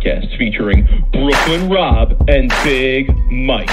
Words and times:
podcast 0.00 0.36
featuring 0.38 0.86
Brooklyn 1.12 1.68
Rob 1.68 2.28
and 2.28 2.50
Big 2.64 3.14
Mike. 3.30 3.68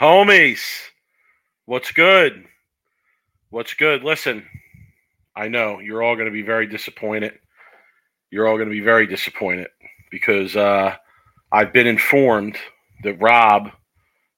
Homies, 0.00 0.60
what's 1.64 1.90
good? 1.90 2.44
What's 3.50 3.74
good? 3.74 4.04
Listen, 4.04 4.44
I 5.34 5.48
know 5.48 5.80
you're 5.80 6.02
all 6.02 6.14
going 6.14 6.26
to 6.26 6.32
be 6.32 6.42
very 6.42 6.66
disappointed. 6.66 7.32
You're 8.30 8.46
all 8.46 8.56
going 8.56 8.68
to 8.68 8.74
be 8.74 8.80
very 8.80 9.06
disappointed 9.06 9.68
because 10.10 10.54
uh, 10.54 10.94
I've 11.50 11.72
been 11.72 11.86
informed 11.86 12.56
that 13.02 13.20
Rob 13.20 13.70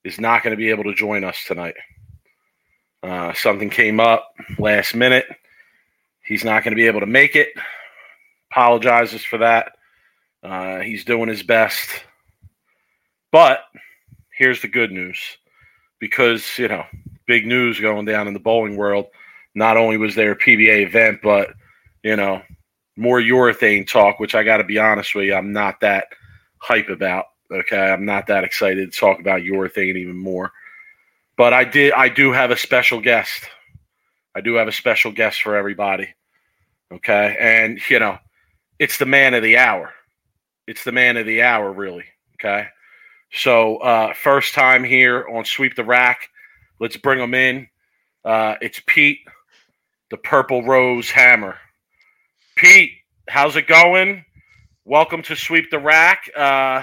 is 0.04 0.20
not 0.20 0.42
going 0.42 0.52
to 0.52 0.56
be 0.56 0.70
able 0.70 0.84
to 0.84 0.94
join 0.94 1.24
us 1.24 1.44
tonight. 1.46 1.74
Uh, 3.02 3.32
something 3.32 3.70
came 3.70 4.00
up 4.00 4.32
last 4.58 4.94
minute. 4.94 5.26
He's 6.24 6.44
not 6.44 6.64
going 6.64 6.72
to 6.72 6.80
be 6.80 6.86
able 6.86 7.00
to 7.00 7.06
make 7.06 7.36
it. 7.36 7.48
Apologizes 8.50 9.24
for 9.24 9.38
that. 9.38 9.72
Uh, 10.42 10.80
he's 10.80 11.04
doing 11.04 11.28
his 11.28 11.42
best. 11.42 11.88
But 13.30 13.60
here's 14.36 14.62
the 14.62 14.68
good 14.68 14.90
news 14.90 15.18
because, 16.00 16.58
you 16.58 16.68
know, 16.68 16.84
big 17.26 17.46
news 17.46 17.80
going 17.80 18.04
down 18.04 18.28
in 18.28 18.34
the 18.34 18.40
bowling 18.40 18.76
world. 18.76 19.06
Not 19.54 19.76
only 19.76 19.96
was 19.96 20.14
there 20.14 20.32
a 20.32 20.38
PBA 20.38 20.86
event, 20.86 21.20
but, 21.22 21.54
you 22.02 22.16
know, 22.16 22.42
more 22.96 23.20
urethane 23.20 23.86
talk, 23.86 24.18
which 24.18 24.34
I 24.34 24.42
got 24.42 24.58
to 24.58 24.64
be 24.64 24.78
honest 24.78 25.14
with 25.14 25.26
you, 25.26 25.34
I'm 25.34 25.52
not 25.52 25.80
that 25.80 26.08
hype 26.58 26.88
about. 26.88 27.26
Okay. 27.50 27.78
I'm 27.78 28.04
not 28.04 28.26
that 28.26 28.44
excited 28.44 28.92
to 28.92 28.98
talk 28.98 29.20
about 29.20 29.42
urethane 29.42 29.96
even 29.96 30.16
more. 30.16 30.52
But 31.38 31.54
I 31.54 31.62
did, 31.62 31.92
I 31.92 32.08
do 32.08 32.32
have 32.32 32.50
a 32.50 32.56
special 32.56 33.00
guest. 33.00 33.44
I 34.34 34.40
do 34.40 34.54
have 34.54 34.66
a 34.66 34.72
special 34.72 35.12
guest 35.12 35.40
for 35.40 35.56
everybody. 35.56 36.12
Okay. 36.92 37.36
And, 37.38 37.80
you 37.88 38.00
know, 38.00 38.18
it's 38.80 38.98
the 38.98 39.06
man 39.06 39.34
of 39.34 39.44
the 39.44 39.56
hour. 39.56 39.94
It's 40.66 40.82
the 40.82 40.90
man 40.90 41.16
of 41.16 41.26
the 41.26 41.42
hour, 41.42 41.72
really. 41.72 42.04
Okay. 42.34 42.66
So, 43.30 43.76
uh, 43.76 44.14
first 44.14 44.52
time 44.52 44.82
here 44.82 45.28
on 45.28 45.44
Sweep 45.44 45.76
the 45.76 45.84
Rack. 45.84 46.28
Let's 46.80 46.96
bring 46.96 47.20
him 47.20 47.34
in. 47.34 47.68
Uh, 48.24 48.56
it's 48.60 48.82
Pete, 48.86 49.20
the 50.10 50.16
Purple 50.16 50.64
Rose 50.64 51.08
Hammer. 51.08 51.56
Pete, 52.56 52.92
how's 53.28 53.54
it 53.54 53.68
going? 53.68 54.24
Welcome 54.84 55.22
to 55.22 55.36
Sweep 55.36 55.70
the 55.70 55.78
Rack. 55.78 56.28
Uh, 56.36 56.82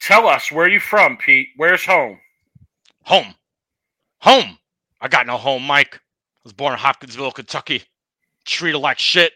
tell 0.00 0.26
us 0.26 0.50
where 0.50 0.68
you 0.68 0.80
from, 0.80 1.18
Pete. 1.18 1.48
Where's 1.56 1.84
home? 1.84 2.18
Home. 3.04 3.34
Home. 4.22 4.56
I 5.00 5.08
got 5.08 5.26
no 5.26 5.36
home, 5.36 5.64
Mike. 5.64 5.96
I 5.96 5.98
was 6.44 6.52
born 6.52 6.72
in 6.72 6.78
Hopkinsville, 6.78 7.32
Kentucky. 7.32 7.82
Treated 8.44 8.78
like 8.78 9.00
shit. 9.00 9.32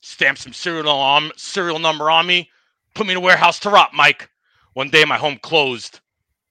Stamped 0.00 0.40
some 0.40 0.52
serial 0.52 0.88
on 0.88 1.26
um, 1.26 1.32
serial 1.36 1.78
number 1.78 2.10
on 2.10 2.26
me. 2.26 2.50
Put 2.96 3.06
me 3.06 3.12
in 3.12 3.18
a 3.18 3.20
warehouse 3.20 3.60
to 3.60 3.70
rot, 3.70 3.94
Mike. 3.94 4.28
One 4.72 4.90
day 4.90 5.04
my 5.04 5.16
home 5.16 5.38
closed. 5.42 6.00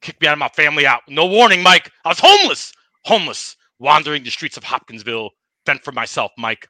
Kicked 0.02 0.22
me 0.22 0.28
out 0.28 0.34
of 0.34 0.40
my 0.40 0.48
family 0.48 0.88
out. 0.88 1.02
No 1.10 1.26
warning, 1.26 1.62
Mike. 1.62 1.92
I 2.06 2.10
was 2.10 2.20
homeless. 2.22 2.72
Homeless. 3.04 3.58
Wandering 3.80 4.24
the 4.24 4.30
streets 4.30 4.56
of 4.56 4.64
Hopkinsville. 4.64 5.32
Fend 5.66 5.82
for 5.82 5.92
myself, 5.92 6.32
Mike. 6.38 6.70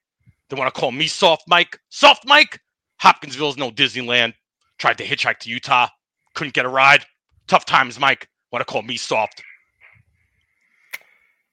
They 0.49 0.55
want 0.55 0.73
to 0.73 0.79
call 0.79 0.91
me 0.91 1.05
soft 1.05 1.43
Mike. 1.47 1.79
Soft 1.89 2.25
Mike? 2.25 2.59
Hopkinsville's 2.97 3.57
no 3.57 3.69
Disneyland. 3.69 4.33
Tried 4.79 4.97
to 4.97 5.05
hitchhike 5.05 5.37
to 5.39 5.49
Utah. 5.51 5.89
Couldn't 6.33 6.55
get 6.55 6.65
a 6.65 6.69
ride. 6.69 7.05
Tough 7.47 7.65
times, 7.65 7.99
Mike. 7.99 8.27
Want 8.51 8.65
to 8.65 8.71
call 8.71 8.81
me 8.81 8.97
soft. 8.97 9.43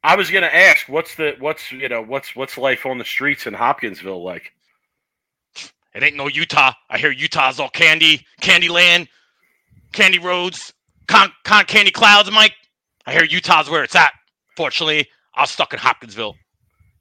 I 0.02 0.16
was 0.16 0.30
gonna 0.30 0.46
ask, 0.46 0.88
what's 0.88 1.14
the 1.16 1.36
what's 1.38 1.72
you 1.72 1.88
know 1.88 2.02
what's 2.02 2.34
what's 2.34 2.56
life 2.56 2.86
on 2.86 2.98
the 2.98 3.04
streets 3.04 3.46
in 3.46 3.54
Hopkinsville 3.54 4.22
like? 4.22 4.52
It 5.94 6.02
ain't 6.02 6.16
no 6.16 6.28
Utah. 6.28 6.72
I 6.88 6.98
hear 6.98 7.10
Utah's 7.10 7.58
all 7.58 7.68
candy, 7.68 8.24
candy 8.40 8.68
land, 8.68 9.08
candy 9.92 10.18
roads, 10.18 10.72
con, 11.08 11.32
con 11.44 11.64
candy 11.64 11.90
clouds, 11.90 12.30
Mike. 12.30 12.54
I 13.06 13.12
hear 13.12 13.24
Utah's 13.24 13.68
where 13.68 13.82
it's 13.82 13.96
at. 13.96 14.12
Fortunately, 14.56 15.06
I 15.34 15.42
was 15.42 15.50
stuck 15.50 15.72
in 15.72 15.78
Hopkinsville. 15.80 16.36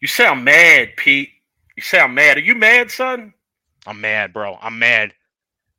You 0.02 0.08
sound 0.08 0.44
mad, 0.44 0.90
Pete. 0.98 1.30
You 1.78 1.84
sound 1.84 2.16
mad. 2.16 2.38
Are 2.38 2.42
you 2.42 2.56
mad, 2.56 2.90
son? 2.90 3.34
I'm 3.86 4.02
mad, 4.02 4.34
bro. 4.34 4.58
I'm 4.62 4.80
mad. 4.80 5.14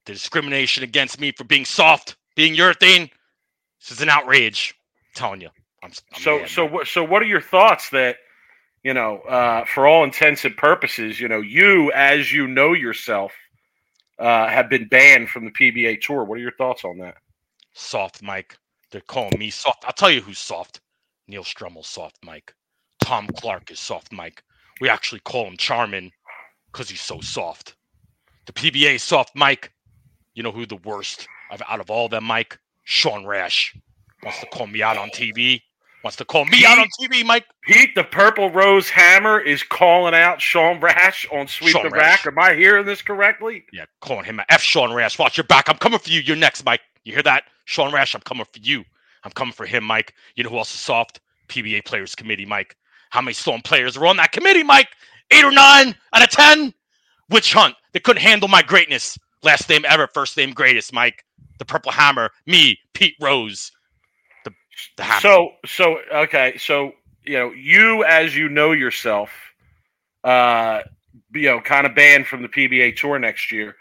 The 0.06 0.12
discrimination 0.12 0.84
against 0.84 1.20
me 1.20 1.32
for 1.32 1.44
being 1.44 1.64
soft, 1.64 2.16
being 2.36 2.54
urethane. 2.54 3.10
This 3.80 3.92
is 3.92 4.00
an 4.00 4.08
outrage. 4.08 4.74
I'm 4.98 5.14
telling 5.14 5.40
you. 5.40 5.48
I'm, 5.82 5.90
I'm 6.14 6.20
so 6.20 6.44
so 6.46 6.66
what 6.66 6.86
so 6.86 7.04
what 7.04 7.22
are 7.22 7.26
your 7.26 7.40
thoughts 7.40 7.90
that 7.90 8.16
you 8.82 8.94
know 8.94 9.18
uh, 9.20 9.64
for 9.64 9.86
all 9.86 10.04
intents 10.04 10.44
and 10.44 10.56
purposes 10.56 11.20
you 11.20 11.28
know 11.28 11.40
you 11.40 11.90
as 11.92 12.32
you 12.32 12.46
know 12.46 12.72
yourself 12.72 13.32
uh, 14.18 14.48
have 14.48 14.68
been 14.68 14.86
banned 14.86 15.30
from 15.30 15.46
the 15.46 15.50
PBA 15.50 16.02
tour. 16.02 16.24
What 16.24 16.36
are 16.36 16.42
your 16.42 16.52
thoughts 16.52 16.84
on 16.84 16.98
that? 16.98 17.16
soft, 17.72 18.22
Mike. 18.22 18.56
They're 18.90 19.00
calling 19.02 19.38
me 19.38 19.50
soft. 19.50 19.84
I'll 19.86 19.92
tell 19.92 20.10
you 20.10 20.20
who's 20.20 20.38
soft. 20.38 20.80
Neil 21.28 21.44
Stremmel's 21.44 21.88
soft, 21.88 22.18
Mike. 22.24 22.54
Tom 23.02 23.28
Clark 23.36 23.70
is 23.70 23.78
soft, 23.78 24.12
Mike. 24.12 24.42
We 24.80 24.88
actually 24.88 25.20
call 25.20 25.46
him 25.46 25.56
Charmin 25.56 26.10
because 26.72 26.90
he's 26.90 27.00
so 27.00 27.20
soft. 27.20 27.76
The 28.46 28.52
PBA 28.52 29.00
soft, 29.00 29.34
Mike. 29.34 29.72
You 30.34 30.42
know 30.42 30.52
who 30.52 30.66
the 30.66 30.76
worst 30.76 31.28
of 31.50 31.62
out 31.68 31.80
of 31.80 31.90
all 31.90 32.08
them, 32.08 32.24
Mike? 32.24 32.58
Sean 32.84 33.24
Rash 33.24 33.76
wants 34.22 34.40
to 34.40 34.46
call 34.46 34.66
me 34.66 34.82
out 34.82 34.96
on 34.96 35.10
TV. 35.10 35.60
Wants 36.02 36.16
to 36.16 36.24
call 36.24 36.46
me 36.46 36.64
out 36.64 36.78
on 36.78 36.86
TV, 36.98 37.24
Mike. 37.24 37.44
Pete, 37.62 37.94
the 37.94 38.04
Purple 38.04 38.50
Rose 38.50 38.88
Hammer 38.88 39.38
is 39.38 39.62
calling 39.62 40.14
out 40.14 40.40
Sean 40.40 40.80
Rash 40.80 41.26
on 41.30 41.46
Sweep 41.46 41.72
Sean 41.72 41.84
the 41.84 41.90
Rash. 41.90 42.24
Rack. 42.24 42.32
Am 42.32 42.38
I 42.38 42.54
hearing 42.54 42.86
this 42.86 43.02
correctly? 43.02 43.64
Yeah, 43.72 43.84
calling 44.00 44.24
him 44.24 44.40
F. 44.48 44.62
Sean 44.62 44.94
Rash. 44.94 45.18
Watch 45.18 45.36
your 45.36 45.44
back. 45.44 45.68
I'm 45.68 45.76
coming 45.76 45.98
for 45.98 46.08
you. 46.08 46.20
You're 46.20 46.36
next, 46.36 46.64
Mike. 46.64 46.80
You 47.04 47.12
hear 47.12 47.22
that? 47.24 47.44
Sean 47.66 47.92
Rash, 47.92 48.14
I'm 48.14 48.22
coming 48.22 48.46
for 48.50 48.60
you. 48.60 48.82
I'm 49.24 49.32
coming 49.32 49.52
for 49.52 49.66
him, 49.66 49.84
Mike. 49.84 50.14
You 50.36 50.44
know 50.44 50.50
who 50.50 50.56
else 50.58 50.72
is 50.72 50.80
soft? 50.80 51.20
PBA 51.48 51.84
Players 51.84 52.14
Committee, 52.14 52.46
Mike. 52.46 52.76
How 53.10 53.20
many 53.20 53.34
Storm 53.34 53.60
players 53.60 53.96
are 53.96 54.06
on 54.06 54.16
that 54.16 54.32
committee, 54.32 54.62
Mike? 54.62 54.88
Eight 55.30 55.44
or 55.44 55.52
nine 55.52 55.94
out 56.14 56.22
of 56.22 56.30
ten? 56.30 56.72
Witch 57.28 57.52
hunt. 57.52 57.74
They 57.92 58.00
couldn't 58.00 58.22
handle 58.22 58.48
my 58.48 58.62
greatness. 58.62 59.18
Last 59.42 59.68
name 59.68 59.84
ever, 59.86 60.06
first 60.06 60.36
name 60.36 60.52
greatest, 60.52 60.92
Mike. 60.92 61.24
The 61.58 61.64
Purple 61.64 61.92
Hammer, 61.92 62.30
me, 62.46 62.78
Pete 62.94 63.14
Rose. 63.20 63.70
The 64.96 65.04
Hammer. 65.04 65.20
So 65.20 65.50
so 65.66 65.98
okay, 66.14 66.56
so 66.58 66.92
you 67.24 67.38
know, 67.38 67.52
you 67.52 68.04
as 68.04 68.36
you 68.36 68.48
know 68.48 68.72
yourself, 68.72 69.30
uh 70.24 70.80
you 71.34 71.48
know, 71.48 71.60
kind 71.60 71.86
of 71.86 71.94
banned 71.94 72.26
from 72.26 72.42
the 72.42 72.48
PBA 72.48 72.96
tour 72.96 73.18
next 73.18 73.52
year. 73.52 73.76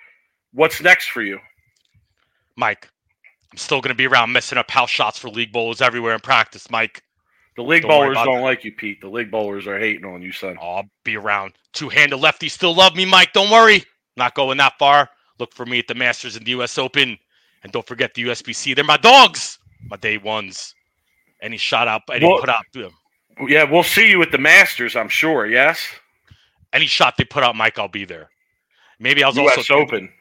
What's 0.53 0.81
next 0.81 1.09
for 1.09 1.21
you? 1.21 1.39
Mike, 2.55 2.89
I'm 3.51 3.57
still 3.57 3.81
going 3.81 3.89
to 3.91 3.95
be 3.95 4.07
around 4.07 4.31
messing 4.31 4.57
up 4.57 4.69
house 4.69 4.89
shots 4.89 5.17
for 5.17 5.29
league 5.29 5.51
bowlers 5.51 5.81
everywhere 5.81 6.13
in 6.13 6.19
practice, 6.19 6.69
Mike. 6.69 7.03
The 7.55 7.63
league 7.63 7.81
Don't 7.81 7.89
bowlers 7.91 8.15
don't 8.15 8.37
that. 8.37 8.41
like 8.43 8.63
you, 8.63 8.71
Pete. 8.71 9.01
The 9.01 9.09
league 9.09 9.31
bowlers 9.31 9.67
are 9.67 9.79
hating 9.79 10.05
on 10.05 10.21
you, 10.21 10.31
son. 10.31 10.57
I'll 10.61 10.85
be 11.03 11.17
around. 11.17 11.53
Two-handed 11.73 12.17
lefties 12.19 12.51
still 12.51 12.73
love 12.73 12.95
me, 12.95 13.05
Mike. 13.05 13.33
Don't 13.33 13.49
worry. 13.49 13.83
Not 14.15 14.35
going 14.35 14.57
that 14.57 14.73
far. 14.79 15.09
Look 15.39 15.53
for 15.53 15.65
me 15.65 15.79
at 15.79 15.87
the 15.87 15.95
Masters 15.95 16.35
and 16.35 16.45
the 16.45 16.51
U.S. 16.51 16.77
Open, 16.77 17.17
and 17.63 17.71
don't 17.71 17.85
forget 17.87 18.13
the 18.13 18.23
USBC. 18.23 18.75
They're 18.75 18.83
my 18.85 18.97
dogs, 18.97 19.59
my 19.89 19.97
day 19.97 20.17
ones. 20.17 20.75
Any 21.41 21.57
shot 21.57 21.87
out, 21.87 22.01
any 22.13 22.25
Well- 22.25 22.39
put 22.39 22.49
out, 22.49 22.65
Yeah, 23.47 23.63
we'll 23.63 23.83
see 23.83 24.09
you 24.09 24.21
at 24.21 24.31
the 24.31 24.37
Masters, 24.37 24.95
I'm 24.95 25.09
sure. 25.09 25.47
Yes, 25.47 25.87
any 26.73 26.85
shot 26.85 27.15
they 27.17 27.23
put 27.23 27.43
out, 27.43 27.55
Mike, 27.55 27.79
I'll 27.79 27.87
be 27.87 28.05
there. 28.05 28.29
Maybe 28.99 29.23
I 29.23 29.27
was 29.27 29.37
U.S. 29.37 29.57
also 29.57 29.75
Open. 29.75 30.11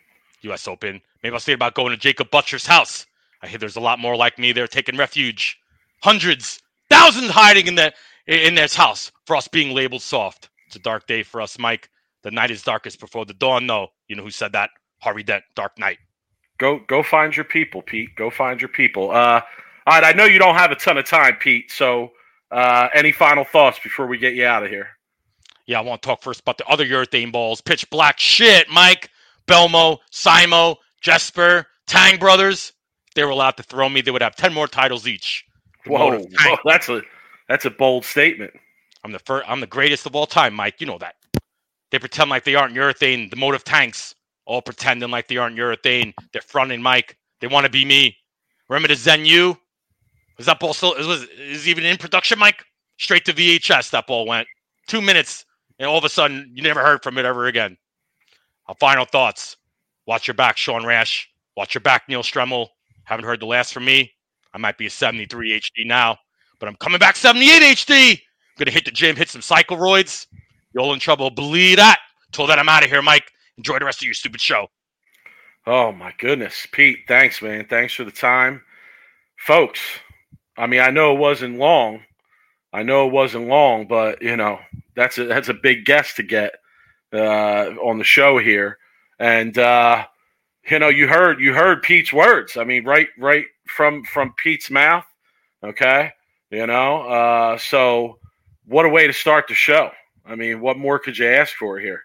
U.S. 0.42 0.68
Open. 0.68 1.00
Maybe 1.22 1.32
I 1.32 1.34
was 1.34 1.44
thinking 1.44 1.56
about 1.56 1.74
going 1.74 1.90
to 1.90 1.96
Jakob 1.96 2.30
Butturff's 2.30 2.66
house. 2.66 3.06
I 3.42 3.48
hear 3.48 3.58
there's 3.58 3.76
a 3.76 3.80
lot 3.80 3.98
more 3.98 4.16
like 4.16 4.38
me 4.38 4.52
there 4.52 4.68
taking 4.68 4.96
refuge. 4.96 5.58
Hundreds, 6.02 6.62
thousands 6.88 7.30
hiding 7.30 7.66
in 7.66 7.74
the 7.74 7.92
in 8.26 8.54
this 8.54 8.74
house 8.76 9.10
for 9.26 9.34
us 9.34 9.48
being 9.48 9.74
labeled 9.74 10.02
soft. 10.02 10.48
It's 10.66 10.76
a 10.76 10.80
dark 10.80 11.06
day 11.06 11.22
for 11.22 11.40
us, 11.40 11.58
Mike. 11.58 11.88
The 12.22 12.30
night 12.30 12.50
is 12.50 12.62
darkest 12.62 13.00
before 13.00 13.24
the 13.24 13.34
dawn. 13.34 13.66
No, 13.66 13.88
you 14.06 14.14
know 14.16 14.22
who 14.22 14.30
said 14.30 14.52
that? 14.52 14.70
Harvey 15.00 15.22
Dent. 15.22 15.42
Dark 15.56 15.78
Knight. 15.78 15.98
Go 16.58 16.80
go 16.86 17.02
find 17.02 17.34
your 17.36 17.44
people, 17.44 17.82
Pete. 17.82 18.14
Go 18.16 18.30
find 18.30 18.60
your 18.60 18.68
people. 18.68 19.10
Uh, 19.10 19.40
all 19.88 19.94
right, 19.94 20.04
I 20.04 20.12
know 20.12 20.26
you 20.26 20.38
don't 20.38 20.54
have 20.54 20.70
a 20.70 20.74
ton 20.74 20.98
of 20.98 21.06
time, 21.06 21.36
Pete. 21.40 21.70
So, 21.70 22.12
uh, 22.50 22.88
any 22.94 23.10
final 23.10 23.42
thoughts 23.42 23.78
before 23.82 24.06
we 24.06 24.18
get 24.18 24.34
you 24.34 24.44
out 24.44 24.62
of 24.62 24.68
here? 24.68 24.88
Yeah, 25.66 25.78
I 25.78 25.80
want 25.80 26.02
to 26.02 26.06
talk 26.06 26.22
first 26.22 26.40
about 26.40 26.58
the 26.58 26.66
other 26.66 26.84
urethane 26.84 27.32
balls. 27.32 27.62
Pitch 27.62 27.88
black 27.88 28.20
shit, 28.20 28.68
Mike. 28.68 29.08
Belmo, 29.46 29.96
Simo, 30.12 30.76
Jesper, 31.00 31.66
Tang 31.86 32.18
brothers. 32.18 32.74
If 33.06 33.14
they 33.14 33.24
were 33.24 33.30
allowed 33.30 33.56
to 33.56 33.62
throw 33.62 33.88
me, 33.88 34.02
they 34.02 34.10
would 34.10 34.20
have 34.20 34.36
10 34.36 34.52
more 34.52 34.68
titles 34.68 35.08
each. 35.08 35.46
Whoa, 35.86 36.18
whoa, 36.18 36.56
that's 36.66 36.90
a 36.90 37.00
that's 37.48 37.64
a 37.64 37.70
bold 37.70 38.04
statement. 38.04 38.52
I'm 39.04 39.12
the 39.12 39.20
first, 39.20 39.48
I'm 39.48 39.60
the 39.60 39.66
greatest 39.66 40.04
of 40.04 40.14
all 40.14 40.26
time, 40.26 40.52
Mike. 40.52 40.82
You 40.82 40.86
know 40.86 40.98
that. 40.98 41.14
They 41.90 41.98
pretend 41.98 42.28
like 42.28 42.44
they 42.44 42.56
aren't 42.56 42.76
urethane. 42.76 43.30
The 43.30 43.36
Motiv 43.36 43.64
tanks 43.64 44.14
all 44.44 44.60
pretending 44.60 45.10
like 45.10 45.28
they 45.28 45.38
aren't 45.38 45.56
urethane. 45.56 46.12
They're 46.32 46.42
fronting 46.42 46.82
Mike. 46.82 47.16
They 47.40 47.46
want 47.46 47.64
to 47.64 47.72
be 47.72 47.86
me. 47.86 48.18
Remember 48.68 48.88
the 48.88 48.96
Zen 48.96 49.24
U? 49.24 49.56
Was 50.38 50.46
that 50.46 50.60
ball 50.60 50.72
still? 50.72 50.94
Is 50.94 51.28
is 51.38 51.68
even 51.68 51.84
in 51.84 51.96
production, 51.96 52.38
Mike? 52.38 52.64
Straight 52.96 53.24
to 53.26 53.34
VHS. 53.34 53.90
That 53.90 54.06
ball 54.06 54.26
went 54.26 54.46
two 54.86 55.02
minutes, 55.02 55.44
and 55.78 55.88
all 55.88 55.98
of 55.98 56.04
a 56.04 56.08
sudden 56.08 56.50
you 56.54 56.62
never 56.62 56.80
heard 56.80 57.02
from 57.02 57.18
it 57.18 57.24
ever 57.24 57.46
again. 57.46 57.76
Our 58.66 58.76
final 58.76 59.04
thoughts. 59.04 59.56
Watch 60.06 60.26
your 60.26 60.34
back, 60.34 60.56
Sean 60.56 60.86
Rash. 60.86 61.28
Watch 61.56 61.74
your 61.74 61.80
back, 61.80 62.08
Neil 62.08 62.22
Stremmel. 62.22 62.68
Haven't 63.04 63.24
heard 63.24 63.40
the 63.40 63.46
last 63.46 63.74
from 63.74 63.84
me. 63.84 64.12
I 64.54 64.58
might 64.58 64.78
be 64.78 64.86
a 64.86 64.90
73 64.90 65.60
HD 65.60 65.86
now, 65.86 66.16
but 66.58 66.68
I'm 66.68 66.76
coming 66.76 66.98
back 66.98 67.16
78 67.16 67.62
HD. 67.76 68.12
I'm 68.12 68.18
gonna 68.58 68.70
hit 68.70 68.84
the 68.84 68.90
gym, 68.90 69.16
hit 69.16 69.28
some 69.28 69.42
cycleroids. 69.42 70.26
You're 70.72 70.82
all 70.82 70.92
in 70.92 71.00
trouble. 71.00 71.30
Believe 71.30 71.76
that. 71.78 71.98
Till 72.32 72.46
then, 72.46 72.58
I'm 72.58 72.68
out 72.68 72.84
of 72.84 72.90
here, 72.90 73.02
Mike. 73.02 73.30
Enjoy 73.56 73.78
the 73.78 73.84
rest 73.84 74.00
of 74.00 74.04
your 74.04 74.14
stupid 74.14 74.40
show. 74.40 74.68
Oh 75.66 75.92
my 75.92 76.14
goodness, 76.18 76.66
Pete! 76.72 77.00
Thanks, 77.08 77.42
man. 77.42 77.66
Thanks 77.68 77.92
for 77.92 78.04
the 78.04 78.10
time, 78.10 78.62
folks. 79.36 79.80
I 80.58 80.66
mean, 80.66 80.80
I 80.80 80.90
know 80.90 81.14
it 81.14 81.20
wasn't 81.20 81.56
long. 81.58 82.00
I 82.72 82.82
know 82.82 83.06
it 83.06 83.12
wasn't 83.12 83.48
long, 83.48 83.86
but 83.86 84.20
you 84.20 84.36
know 84.36 84.58
that's 84.94 85.16
a 85.18 85.24
that's 85.24 85.48
a 85.48 85.54
big 85.54 85.84
guest 85.84 86.16
to 86.16 86.22
get 86.22 86.52
uh, 87.12 87.70
on 87.82 87.98
the 87.98 88.04
show 88.04 88.38
here, 88.38 88.78
and 89.18 89.56
uh, 89.56 90.04
you 90.68 90.78
know 90.78 90.88
you 90.88 91.06
heard 91.08 91.40
you 91.40 91.54
heard 91.54 91.82
Pete's 91.82 92.12
words. 92.12 92.56
I 92.56 92.64
mean, 92.64 92.84
right 92.84 93.08
right 93.16 93.46
from 93.66 94.04
from 94.04 94.34
Pete's 94.36 94.70
mouth. 94.70 95.04
Okay, 95.62 96.10
you 96.50 96.66
know. 96.66 97.02
Uh, 97.02 97.58
so 97.58 98.18
what 98.66 98.84
a 98.84 98.90
way 98.90 99.06
to 99.06 99.12
start 99.12 99.46
the 99.48 99.54
show. 99.54 99.90
I 100.26 100.34
mean, 100.34 100.60
what 100.60 100.76
more 100.76 100.98
could 100.98 101.16
you 101.16 101.26
ask 101.26 101.54
for 101.54 101.78
here? 101.78 102.02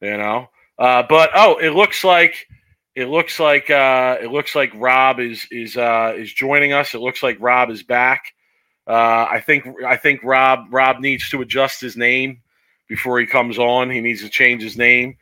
You 0.00 0.16
know. 0.16 0.48
Uh, 0.78 1.02
but 1.08 1.30
oh, 1.34 1.56
it 1.56 1.70
looks 1.70 2.04
like 2.04 2.46
it 2.96 3.08
looks 3.08 3.38
like 3.38 3.68
uh, 3.68 4.16
it 4.22 4.32
looks 4.32 4.54
like 4.54 4.72
Rob 4.74 5.20
is 5.20 5.46
is 5.50 5.76
uh, 5.76 6.14
is 6.16 6.32
joining 6.32 6.72
us. 6.72 6.94
It 6.94 7.00
looks 7.00 7.22
like 7.22 7.36
Rob 7.38 7.68
is 7.68 7.82
back. 7.82 8.32
Uh, 8.86 9.26
I 9.30 9.42
think 9.44 9.66
I 9.86 9.96
think 9.98 10.20
Rob 10.24 10.68
Rob 10.70 11.00
needs 11.00 11.28
to 11.28 11.42
adjust 11.42 11.80
his 11.80 11.96
name 11.96 12.40
before 12.88 13.20
he 13.20 13.26
comes 13.26 13.58
on. 13.58 13.90
He 13.90 14.00
needs 14.00 14.22
to 14.22 14.30
change 14.30 14.62
his 14.62 14.78
name 14.78 15.18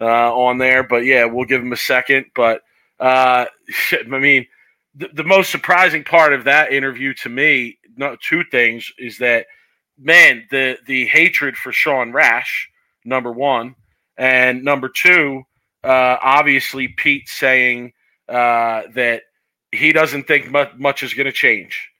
uh, 0.00 0.32
on 0.32 0.58
there. 0.58 0.84
But 0.84 1.04
yeah, 1.04 1.24
we'll 1.24 1.46
give 1.46 1.60
him 1.60 1.72
a 1.72 1.76
second. 1.76 2.26
But 2.32 2.62
uh, 3.00 3.46
I 3.92 4.04
mean, 4.06 4.46
the, 4.94 5.08
the 5.12 5.24
most 5.24 5.50
surprising 5.50 6.04
part 6.04 6.32
of 6.32 6.44
that 6.44 6.72
interview 6.72 7.12
to 7.14 7.28
me, 7.28 7.78
no, 7.96 8.16
two 8.22 8.44
things, 8.52 8.92
is 8.98 9.18
that 9.18 9.46
man, 9.98 10.46
the 10.52 10.78
the 10.86 11.06
hatred 11.06 11.56
for 11.56 11.72
Sean 11.72 12.12
Rash, 12.12 12.70
number 13.04 13.32
one, 13.32 13.74
and 14.16 14.62
number 14.62 14.88
two, 14.88 15.42
uh, 15.86 16.18
obviously 16.20 16.88
Pete 16.88 17.28
saying 17.28 17.92
uh, 18.28 18.82
that 18.94 19.22
he 19.70 19.92
doesn't 19.92 20.26
think 20.26 20.50
much, 20.50 20.74
much 20.76 21.02
is 21.04 21.14
going 21.14 21.26
to 21.26 21.32
change. 21.32 21.90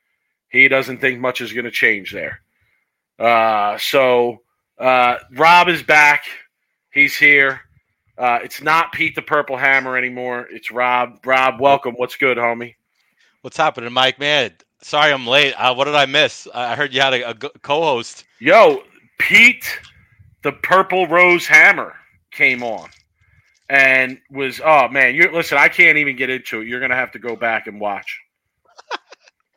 He 0.48 0.66
doesn't 0.66 1.00
think 1.00 1.20
much 1.20 1.40
is 1.40 1.52
going 1.52 1.66
to 1.66 1.70
change 1.70 2.12
there. 2.12 2.40
Uh, 3.18 3.78
so 3.78 4.42
uh, 4.78 5.18
Rob 5.32 5.68
is 5.68 5.82
back. 5.82 6.24
He's 6.92 7.16
here. 7.16 7.60
Uh, 8.18 8.40
it's 8.42 8.60
not 8.60 8.92
Pete 8.92 9.14
the 9.14 9.22
Purple 9.22 9.56
Hammer 9.56 9.96
anymore. 9.96 10.48
It's 10.50 10.70
Rob. 10.70 11.20
Rob, 11.24 11.60
welcome. 11.60 11.94
What's 11.94 12.16
good, 12.16 12.38
homie? 12.38 12.74
What's 13.42 13.56
happening, 13.56 13.92
Mike? 13.92 14.18
Man, 14.18 14.52
sorry 14.82 15.12
I'm 15.12 15.26
late. 15.26 15.52
Uh, 15.52 15.74
what 15.74 15.84
did 15.84 15.94
I 15.94 16.06
miss? 16.06 16.48
I 16.52 16.72
I 16.72 16.76
heard 16.76 16.92
you 16.92 17.00
had 17.00 17.14
a, 17.14 17.30
a 17.30 17.34
co-host. 17.34 18.24
Yo, 18.40 18.82
Pete 19.18 19.78
the 20.42 20.52
Purple 20.52 21.06
Rose 21.06 21.46
Hammer 21.46 21.94
came 22.32 22.62
on 22.62 22.88
and 23.68 24.20
was 24.30 24.60
oh 24.64 24.88
man, 24.88 25.14
you 25.14 25.30
listen, 25.32 25.58
I 25.58 25.68
can't 25.68 25.98
even 25.98 26.16
get 26.16 26.30
into 26.30 26.60
it. 26.60 26.68
You're 26.68 26.80
gonna 26.80 26.96
have 26.96 27.12
to 27.12 27.18
go 27.18 27.36
back 27.36 27.66
and 27.66 27.80
watch. 27.80 28.20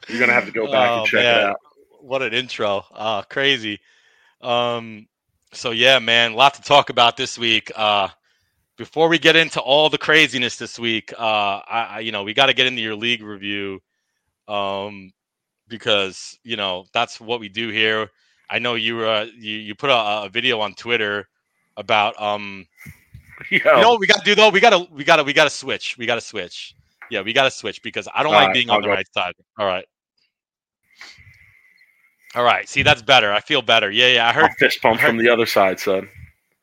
You're 0.08 0.20
gonna 0.20 0.34
have 0.34 0.46
to 0.46 0.52
go 0.52 0.68
back 0.68 0.94
Oh, 0.94 0.96
and 0.96 1.06
check 1.06 1.32
man. 1.32 1.36
it 1.36 1.44
out. 1.44 1.60
What 2.02 2.22
an 2.22 2.34
intro. 2.34 2.86
Uh, 2.94 3.24
crazy. 3.24 3.80
Um, 4.42 5.08
so 5.54 5.72
yeah, 5.72 6.00
man, 6.00 6.34
a 6.34 6.36
lot 6.36 6.56
to 6.56 6.62
talk 6.62 6.90
about 6.90 7.18
this 7.18 7.38
week. 7.38 7.72
Uh, 7.76 8.10
before 8.78 9.10
we 9.10 9.20
get 9.20 9.36
into 9.36 9.60
all 9.62 9.90
the 9.90 9.98
craziness 9.98 10.58
this 10.58 10.80
week, 10.80 11.14
uh, 11.18 11.62
I, 11.68 11.88
I 11.92 12.00
you 12.02 12.12
know, 12.12 12.24
we 12.24 12.34
got 12.34 12.48
to 12.48 12.54
get 12.54 12.68
into 12.68 12.82
your 12.82 12.96
league 12.96 13.24
review, 13.24 13.82
um, 14.48 15.12
because 15.68 16.40
you 16.44 16.58
know 16.58 16.86
that's 16.94 17.20
what 17.20 17.40
we 17.40 17.50
do 17.50 17.70
here. 17.70 18.10
I 18.50 18.60
know 18.60 18.76
you 18.76 19.02
uh, 19.06 19.28
you 19.38 19.58
you 19.58 19.76
put 19.76 19.90
a, 19.92 20.24
a 20.26 20.30
video 20.32 20.60
on 20.62 20.74
Twitter 20.76 21.28
about 21.78 22.20
um, 22.22 22.68
Yo, 23.50 23.58
you 23.58 23.82
know 23.82 23.92
what 23.92 24.00
we 24.00 24.08
got 24.08 24.20
to 24.20 24.26
do 24.26 24.36
though? 24.36 24.50
We 24.50 24.60
got 24.60 24.72
to 24.72 24.88
we 24.92 25.04
got 25.04 25.18
to 25.18 25.24
we 25.24 25.34
got 25.34 25.46
to 25.46 25.50
switch. 25.50 25.98
We 25.98 26.06
got 26.06 26.16
to 26.16 26.22
switch. 26.22 26.76
Yeah, 27.10 27.22
we 27.22 27.34
got 27.34 27.44
to 27.44 27.52
switch 27.52 27.82
because 27.82 28.08
I 28.14 28.24
don't 28.24 28.34
All 28.34 28.40
like 28.40 28.48
right, 28.48 28.54
being 28.54 28.70
I'll 28.70 28.78
on 28.78 28.82
the 28.82 28.88
go. 28.88 28.94
right 28.94 29.08
side. 29.14 29.34
All 29.58 29.66
right. 29.66 29.86
All 32.36 32.44
right. 32.44 32.70
See, 32.70 32.84
that's 32.84 33.02
better. 33.02 33.32
I 33.32 33.40
feel 33.40 33.62
better. 33.62 33.90
Yeah, 33.90 34.08
yeah. 34.08 34.28
I 34.28 34.34
heard 34.34 34.46
I'll 34.46 34.56
fist 34.60 34.82
pump 34.82 35.00
from 35.00 35.18
the 35.18 35.30
other 35.30 35.46
side, 35.46 35.80
son. 35.80 36.10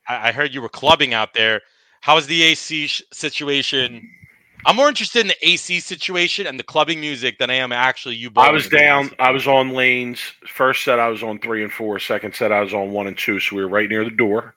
I 0.07 0.29
I 0.29 0.31
heard 0.31 0.53
you 0.53 0.61
were 0.61 0.69
clubbing 0.69 1.13
out 1.13 1.33
there. 1.33 1.61
How 2.01 2.17
is 2.17 2.27
the 2.27 2.43
AC 2.43 2.87
sh- 2.87 3.01
situation? 3.11 4.09
I'm 4.65 4.75
more 4.75 4.87
interested 4.87 5.21
in 5.21 5.27
the 5.27 5.47
AC 5.47 5.79
situation 5.79 6.47
and 6.47 6.59
the 6.59 6.63
clubbing 6.63 6.99
music 6.99 7.37
than 7.37 7.49
I 7.49 7.55
am 7.55 7.71
actually 7.71 8.15
you. 8.15 8.31
I 8.37 8.51
was 8.51 8.67
down. 8.67 9.11
I 9.19 9.31
was 9.31 9.47
on 9.47 9.71
lanes. 9.71 10.19
First 10.47 10.83
set, 10.83 10.99
I 10.99 11.09
was 11.09 11.23
on 11.23 11.39
three 11.39 11.63
and 11.63 11.71
four. 11.71 11.99
Second 11.99 12.33
set, 12.35 12.51
I 12.51 12.61
was 12.61 12.73
on 12.73 12.91
one 12.91 13.07
and 13.07 13.17
two. 13.17 13.39
So 13.39 13.55
we 13.55 13.61
were 13.61 13.69
right 13.69 13.89
near 13.89 14.03
the 14.03 14.11
door, 14.11 14.55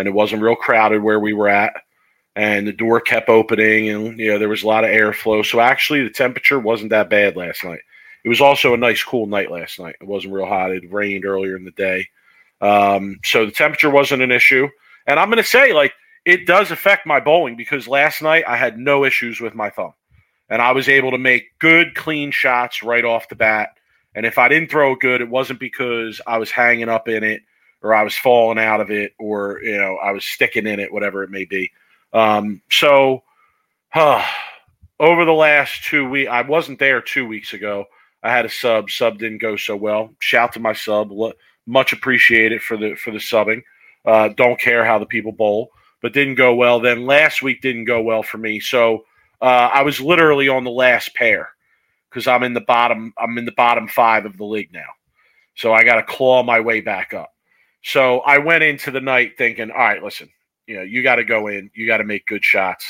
and 0.00 0.08
it 0.08 0.14
wasn't 0.14 0.42
real 0.42 0.56
crowded 0.56 1.02
where 1.02 1.20
we 1.20 1.32
were 1.32 1.48
at. 1.48 1.74
And 2.36 2.66
the 2.66 2.72
door 2.72 3.00
kept 3.00 3.28
opening, 3.28 3.88
and 3.88 4.18
you 4.18 4.28
know 4.28 4.38
there 4.38 4.48
was 4.48 4.62
a 4.62 4.66
lot 4.66 4.84
of 4.84 4.90
airflow. 4.90 5.44
So 5.44 5.60
actually, 5.60 6.02
the 6.02 6.10
temperature 6.10 6.58
wasn't 6.58 6.90
that 6.90 7.10
bad 7.10 7.36
last 7.36 7.64
night. 7.64 7.80
It 8.24 8.28
was 8.28 8.40
also 8.40 8.72
a 8.72 8.78
nice, 8.78 9.02
cool 9.02 9.26
night 9.26 9.50
last 9.50 9.78
night. 9.78 9.96
It 10.00 10.06
wasn't 10.06 10.34
real 10.34 10.46
hot. 10.46 10.70
It 10.70 10.92
rained 10.92 11.24
earlier 11.24 11.56
in 11.56 11.64
the 11.64 11.70
day, 11.72 12.08
um, 12.60 13.18
so 13.24 13.46
the 13.46 13.52
temperature 13.52 13.90
wasn't 13.90 14.22
an 14.22 14.30
issue. 14.30 14.68
And 15.06 15.18
I'm 15.18 15.28
going 15.28 15.42
to 15.42 15.48
say, 15.48 15.72
like, 15.72 15.92
it 16.24 16.46
does 16.46 16.70
affect 16.70 17.06
my 17.06 17.18
bowling 17.18 17.56
because 17.56 17.88
last 17.88 18.22
night 18.22 18.44
I 18.46 18.56
had 18.56 18.78
no 18.78 19.04
issues 19.04 19.40
with 19.40 19.54
my 19.54 19.70
thumb 19.70 19.94
and 20.48 20.60
I 20.60 20.72
was 20.72 20.88
able 20.88 21.10
to 21.12 21.18
make 21.18 21.58
good, 21.58 21.94
clean 21.94 22.30
shots 22.30 22.82
right 22.82 23.04
off 23.04 23.28
the 23.28 23.36
bat. 23.36 23.70
And 24.14 24.26
if 24.26 24.36
I 24.38 24.48
didn't 24.48 24.70
throw 24.70 24.94
good, 24.96 25.20
it 25.20 25.28
wasn't 25.28 25.60
because 25.60 26.20
I 26.26 26.38
was 26.38 26.50
hanging 26.50 26.88
up 26.88 27.08
in 27.08 27.24
it 27.24 27.42
or 27.82 27.94
I 27.94 28.02
was 28.02 28.16
falling 28.16 28.58
out 28.58 28.80
of 28.80 28.90
it 28.90 29.14
or 29.18 29.60
you 29.62 29.78
know 29.78 29.96
I 29.96 30.12
was 30.12 30.24
sticking 30.24 30.66
in 30.66 30.80
it, 30.80 30.92
whatever 30.92 31.22
it 31.22 31.30
may 31.30 31.44
be. 31.44 31.70
Um, 32.12 32.62
so, 32.70 33.22
huh, 33.90 34.24
over 34.98 35.24
the 35.24 35.32
last 35.32 35.84
two 35.84 36.08
weeks, 36.08 36.30
I 36.30 36.42
wasn't 36.42 36.78
there 36.78 37.00
two 37.00 37.26
weeks 37.26 37.52
ago. 37.52 37.86
I 38.22 38.30
had 38.30 38.44
a 38.44 38.50
sub. 38.50 38.90
Sub 38.90 39.18
didn't 39.18 39.38
go 39.38 39.56
so 39.56 39.76
well. 39.76 40.14
Shout 40.18 40.52
to 40.52 40.60
my 40.60 40.72
sub. 40.72 41.10
Much 41.66 41.92
appreciated 41.92 42.62
for 42.62 42.76
the 42.76 42.94
for 42.94 43.10
the 43.10 43.18
subbing. 43.18 43.62
Uh, 44.04 44.28
don't 44.28 44.58
care 44.58 44.84
how 44.84 44.98
the 44.98 45.06
people 45.06 45.32
bowl, 45.32 45.70
but 46.02 46.12
didn't 46.12 46.34
go 46.34 46.54
well. 46.54 46.80
Then 46.80 47.06
last 47.06 47.42
week 47.42 47.62
didn't 47.62 47.84
go 47.84 48.02
well 48.02 48.22
for 48.22 48.38
me. 48.38 48.60
So 48.60 49.04
uh, 49.40 49.70
I 49.72 49.82
was 49.82 50.00
literally 50.00 50.48
on 50.48 50.64
the 50.64 50.70
last 50.70 51.14
pair 51.14 51.50
because 52.08 52.26
I'm 52.26 52.42
in 52.42 52.54
the 52.54 52.60
bottom. 52.60 53.12
I'm 53.16 53.38
in 53.38 53.44
the 53.44 53.52
bottom 53.52 53.88
five 53.88 54.26
of 54.26 54.36
the 54.36 54.44
league 54.44 54.72
now, 54.72 54.88
so 55.54 55.72
I 55.72 55.84
got 55.84 55.96
to 55.96 56.02
claw 56.02 56.42
my 56.42 56.60
way 56.60 56.80
back 56.80 57.14
up. 57.14 57.32
So 57.82 58.20
I 58.20 58.38
went 58.38 58.62
into 58.62 58.90
the 58.90 59.00
night 59.00 59.32
thinking, 59.38 59.70
all 59.70 59.78
right, 59.78 60.02
listen, 60.02 60.28
you 60.66 60.76
know, 60.76 60.82
you 60.82 61.02
got 61.02 61.16
to 61.16 61.24
go 61.24 61.48
in, 61.48 61.70
you 61.74 61.86
got 61.86 61.98
to 61.98 62.04
make 62.04 62.26
good 62.26 62.44
shots, 62.44 62.84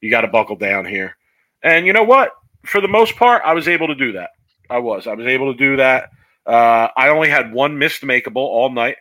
you 0.00 0.10
got 0.10 0.22
to 0.22 0.28
buckle 0.28 0.56
down 0.56 0.84
here, 0.86 1.16
and 1.62 1.86
you 1.86 1.92
know 1.92 2.04
what? 2.04 2.32
For 2.64 2.80
the 2.80 2.88
most 2.88 3.16
part, 3.16 3.42
I 3.44 3.54
was 3.54 3.68
able 3.68 3.88
to 3.88 3.94
do 3.94 4.12
that. 4.12 4.30
I 4.70 4.78
was, 4.78 5.06
I 5.06 5.14
was 5.14 5.26
able 5.26 5.52
to 5.52 5.58
do 5.58 5.76
that. 5.76 6.10
Uh, 6.46 6.88
I 6.96 7.08
only 7.08 7.28
had 7.28 7.52
one 7.52 7.78
missed 7.78 8.02
makeable 8.02 8.36
all 8.36 8.70
night. 8.70 8.96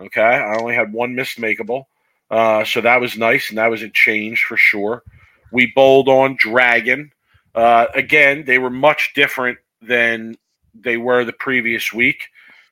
Okay, 0.00 0.20
I 0.20 0.56
only 0.58 0.74
had 0.74 0.92
one 0.92 1.14
missed 1.14 1.38
makeable. 1.38 1.84
Uh, 2.30 2.64
so 2.64 2.80
that 2.80 3.00
was 3.00 3.16
nice, 3.16 3.48
and 3.48 3.58
that 3.58 3.70
was 3.70 3.82
a 3.82 3.88
change 3.88 4.44
for 4.44 4.56
sure. 4.56 5.02
We 5.50 5.72
bowled 5.74 6.08
on 6.08 6.36
Dragon. 6.38 7.10
Uh, 7.54 7.86
again, 7.94 8.44
they 8.44 8.58
were 8.58 8.70
much 8.70 9.12
different 9.14 9.58
than 9.82 10.36
they 10.74 10.96
were 10.96 11.24
the 11.24 11.32
previous 11.32 11.92
week. 11.92 12.28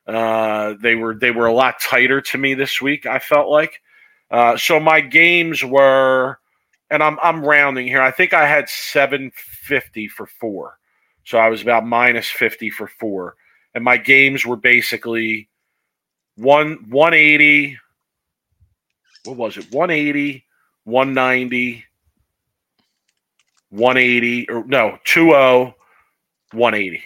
Uh, 0.07 0.75
they 0.81 0.95
were 0.95 1.15
they 1.15 1.31
were 1.31 1.47
a 1.47 1.53
lot 1.53 1.81
tighter 1.81 2.21
to 2.21 2.37
me 2.37 2.53
this 2.53 2.81
week. 2.81 3.05
I 3.05 3.19
felt 3.19 3.49
like. 3.49 3.81
Uh, 4.29 4.57
so 4.57 4.79
my 4.79 5.01
games 5.01 5.63
were, 5.63 6.39
and 6.89 7.03
I'm 7.03 7.17
I'm 7.21 7.43
rounding 7.43 7.87
here. 7.87 8.01
I 8.01 8.11
think 8.11 8.33
I 8.33 8.47
had 8.47 8.69
750 8.69 10.07
for 10.07 10.25
four, 10.25 10.77
so 11.25 11.37
I 11.37 11.49
was 11.49 11.61
about 11.61 11.85
minus 11.85 12.29
50 12.29 12.69
for 12.69 12.87
four, 12.87 13.35
and 13.73 13.83
my 13.83 13.97
games 13.97 14.45
were 14.45 14.55
basically 14.57 15.49
one 16.35 16.85
180, 16.89 17.77
what 19.25 19.37
was 19.37 19.57
it? 19.57 19.71
180, 19.71 20.45
190, 20.85 21.85
180, 23.69 24.49
or 24.49 24.63
no, 24.65 24.97
20, 25.05 25.73
180. 26.53 27.03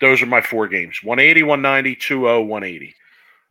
Those 0.00 0.22
are 0.22 0.26
my 0.26 0.40
four 0.40 0.68
games 0.68 1.02
180, 1.02 1.42
190, 1.42 1.96
20, 1.96 2.44
180. 2.44 2.94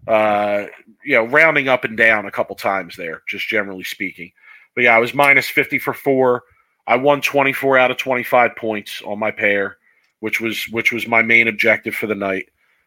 Uh, 0.07 0.67
you 1.03 1.15
know, 1.15 1.25
rounding 1.25 1.67
up 1.67 1.83
and 1.83 1.97
down 1.97 2.25
a 2.25 2.31
couple 2.31 2.55
times 2.55 2.95
there, 2.95 3.23
just 3.27 3.47
generally 3.47 3.83
speaking. 3.83 4.31
But 4.75 4.83
yeah, 4.83 4.95
I 4.95 4.99
was 4.99 5.13
minus 5.13 5.49
50 5.49 5.79
for 5.79 5.93
four. 5.93 6.43
I 6.85 6.97
won 6.97 7.21
24 7.21 7.77
out 7.77 7.91
of 7.91 7.97
25 7.97 8.55
points 8.55 9.01
on 9.03 9.17
my 9.17 9.31
pair, 9.31 9.77
which 10.19 10.39
was 10.39 10.65
which 10.69 10.91
was 10.91 11.07
my 11.07 11.21
main 11.23 11.47
objective 11.47 11.95
for 11.95 12.07
the 12.07 12.15
night. 12.15 12.45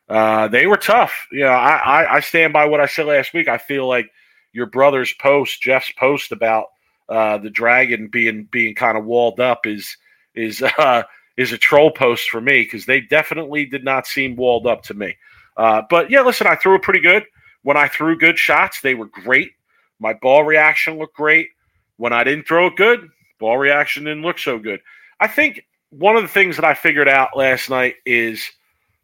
Uh, 0.09 0.49
they 0.49 0.67
were 0.67 0.77
tough. 0.77 1.27
You 1.33 1.41
know, 1.41 1.49
I, 1.49 1.77
I, 1.77 2.15
I 2.17 2.21
stand 2.21 2.53
by 2.53 2.67
what 2.67 2.81
I 2.81 2.87
said 2.87 3.07
last 3.07 3.35
week. 3.35 3.49
I 3.49 3.59
feel 3.59 3.87
like 3.89 4.11
your 4.53 4.67
brother's 4.67 5.13
post, 5.15 5.61
Jeff's 5.61 5.91
post 5.93 6.33
about 6.33 6.67
uh, 7.09 7.39
the 7.39 7.51
dragon 7.51 8.09
being 8.09 8.49
being 8.51 8.75
kind 8.75 8.97
of 8.97 9.05
walled 9.05 9.41
up 9.41 9.67
is 9.67 9.97
is 10.35 10.63
uh, 10.79 11.03
is 11.39 11.53
a 11.53 11.59
troll 11.59 11.91
post 11.91 12.29
for 12.29 12.41
me 12.41 12.63
because 12.63 12.85
they 12.85 13.01
definitely 13.01 13.65
did 13.65 13.85
not 13.85 14.07
seem 14.07 14.37
walled 14.37 14.67
up 14.67 14.83
to 14.83 14.93
me. 14.93 15.17
Uh, 15.57 15.81
but 15.89 16.11
yeah, 16.11 16.21
listen, 16.21 16.47
I 16.47 16.57
threw 16.57 16.75
it 16.75 16.83
pretty 16.83 17.01
good. 17.01 17.25
When 17.63 17.77
I 17.77 17.89
threw 17.89 18.19
good 18.19 18.39
shots, 18.39 18.81
they 18.81 18.95
were 18.95 19.07
great. 19.07 19.53
My 20.01 20.13
ball 20.13 20.45
reaction 20.45 20.99
looked 20.99 21.17
great. 21.17 21.49
When 21.97 22.13
I 22.13 22.25
didn't 22.25 22.47
throw 22.47 22.67
it 22.67 22.77
good, 22.77 23.09
ball 23.39 23.57
reaction 23.57 24.05
didn't 24.05 24.23
look 24.23 24.39
so 24.39 24.59
good. 24.59 24.81
I 25.21 25.29
think 25.29 25.65
one 25.91 26.17
of 26.17 26.23
the 26.23 26.29
things 26.29 26.57
that 26.57 26.65
I 26.65 26.75
figured 26.75 27.09
out 27.09 27.37
last 27.37 27.71
night 27.71 27.95
is 28.05 28.45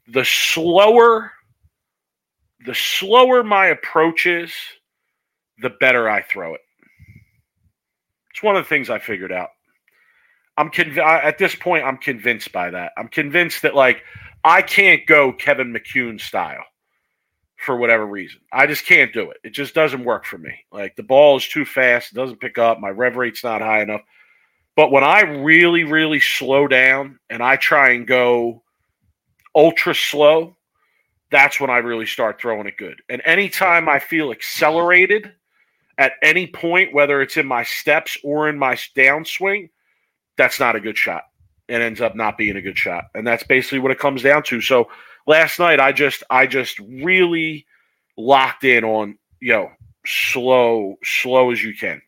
the 0.09 0.25
slower 0.25 1.33
the 2.65 2.75
slower 2.75 3.45
my 3.45 3.67
approach 3.67 4.27
is, 4.27 4.53
the 5.59 5.71
better 5.71 6.09
I 6.09 6.23
throw 6.23 6.55
it. 6.55 6.61
It's 8.31 8.43
one 8.43 8.57
of 8.57 8.65
the 8.65 8.69
things 8.69 8.91
I 8.91 8.99
figured 8.99 9.33
out. 9.33 9.51
I'm 10.57 10.71
conv- 10.71 10.99
at 10.99 11.39
this 11.39 11.55
point 11.55 11.85
I'm 11.85 11.97
convinced 11.97 12.53
by 12.53 12.71
that. 12.71 12.93
I'm 12.97 13.09
convinced 13.09 13.63
that 13.63 13.75
like 13.75 14.03
I 14.45 14.63
can't 14.63 15.07
go 15.07 15.33
Kevin 15.33 15.73
McCune 15.73 16.21
style 16.21 16.65
for 17.57 17.77
whatever 17.77 18.07
reason. 18.07 18.41
I 18.53 18.67
just 18.67 18.87
can't 18.87 19.13
do 19.13 19.31
it. 19.31 19.39
It 19.43 19.51
just 19.51 19.75
doesn't 19.75 20.05
work 20.05 20.25
for 20.25 20.39
me. 20.39 20.55
Like 20.71 20.97
the 20.97 21.03
ball 21.03 21.37
is 21.37 21.49
too 21.49 21.65
fast, 21.65 22.13
it 22.13 22.15
doesn't 22.15 22.41
pick 22.41 22.59
up, 22.59 22.79
my 22.79 22.91
rev 22.91 23.17
rate's 23.17 23.43
not 23.43 23.63
high 23.63 23.83
enough. 23.83 24.03
But 24.77 24.91
when 24.91 25.05
I 25.05 25.21
really, 25.21 25.85
really 25.85 26.21
slow 26.21 26.67
down 26.67 27.19
and 27.31 27.43
I 27.43 27.57
try 27.57 27.91
and 27.91 28.07
go 28.07 28.63
ultra 29.55 29.95
slow, 29.95 30.57
that's 31.31 31.61
when 31.61 31.71
I 31.71 31.79
really 31.79 32.07
start 32.07 32.41
throwing 32.41 32.67
it 32.67 32.77
good. 32.77 33.01
And 33.09 33.23
anytime 33.25 33.89
I 33.89 33.99
feel 33.99 34.31
accelerated 34.31 35.33
at 35.97 36.13
any 36.23 36.47
point, 36.47 36.93
whether 36.93 37.23
it's 37.23 37.37
in 37.37 37.47
my 37.47 37.63
steps 37.63 38.17
or 38.25 38.49
in 38.49 38.59
my 38.59 38.75
downswing, 38.97 39.71
that's 40.37 40.61
not 40.61 40.77
a 40.77 40.81
good 40.81 40.99
shot. 40.99 41.25
It 41.69 41.81
ends 41.81 42.01
up 42.01 42.15
not 42.15 42.37
being 42.37 42.57
a 42.57 42.63
good 42.63 42.77
shot. 42.77 43.05
And 43.15 43.27
that's 43.27 43.45
basically 43.45 43.79
what 43.79 43.91
it 43.91 43.99
comes 43.99 44.23
down 44.23 44.43
to. 44.45 44.61
So 44.61 44.89
last 45.27 45.59
night 45.59 45.81
I 45.81 45.93
just 45.93 46.23
I 46.31 46.47
just 46.47 46.79
really 46.79 47.67
locked 48.17 48.65
in 48.65 48.85
on, 48.85 49.19
you 49.41 49.53
know, 49.53 49.71
slow, 50.07 50.97
slow 51.03 51.51
as 51.51 51.63
you 51.63 51.75
can. 51.75 52.03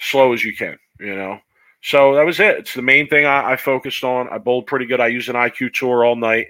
Slow 0.00 0.32
as 0.32 0.42
you 0.42 0.56
can, 0.56 0.78
you 0.98 1.14
know. 1.14 1.38
So 1.82 2.14
that 2.14 2.24
was 2.24 2.40
it. 2.40 2.58
It's 2.58 2.74
the 2.74 2.82
main 2.82 3.08
thing 3.08 3.26
I, 3.26 3.52
I 3.52 3.56
focused 3.56 4.04
on. 4.04 4.28
I 4.30 4.38
bowled 4.38 4.66
pretty 4.66 4.86
good. 4.86 5.00
I 5.00 5.08
used 5.08 5.28
an 5.28 5.36
IQ 5.36 5.74
tour 5.74 6.04
all 6.04 6.16
night. 6.16 6.48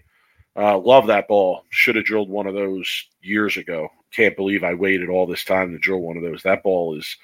Uh, 0.57 0.79
love 0.79 1.09
that 1.09 1.27
ball. 1.27 1.65
Should 1.71 1.97
have 1.97 2.05
drilled 2.05 2.31
one 2.31 2.47
of 2.47 2.55
those 2.55 3.09
years 3.21 3.57
ago. 3.57 3.89
Can't 4.13 4.37
believe 4.37 4.63
I 4.63 4.75
waited 4.75 5.09
all 5.09 5.27
this 5.27 5.45
time 5.45 5.73
to 5.73 5.79
drill 5.79 5.99
one 5.99 6.17
of 6.17 6.23
those. 6.23 6.45
That 6.45 6.63
ball 6.63 6.97
is 6.97 7.17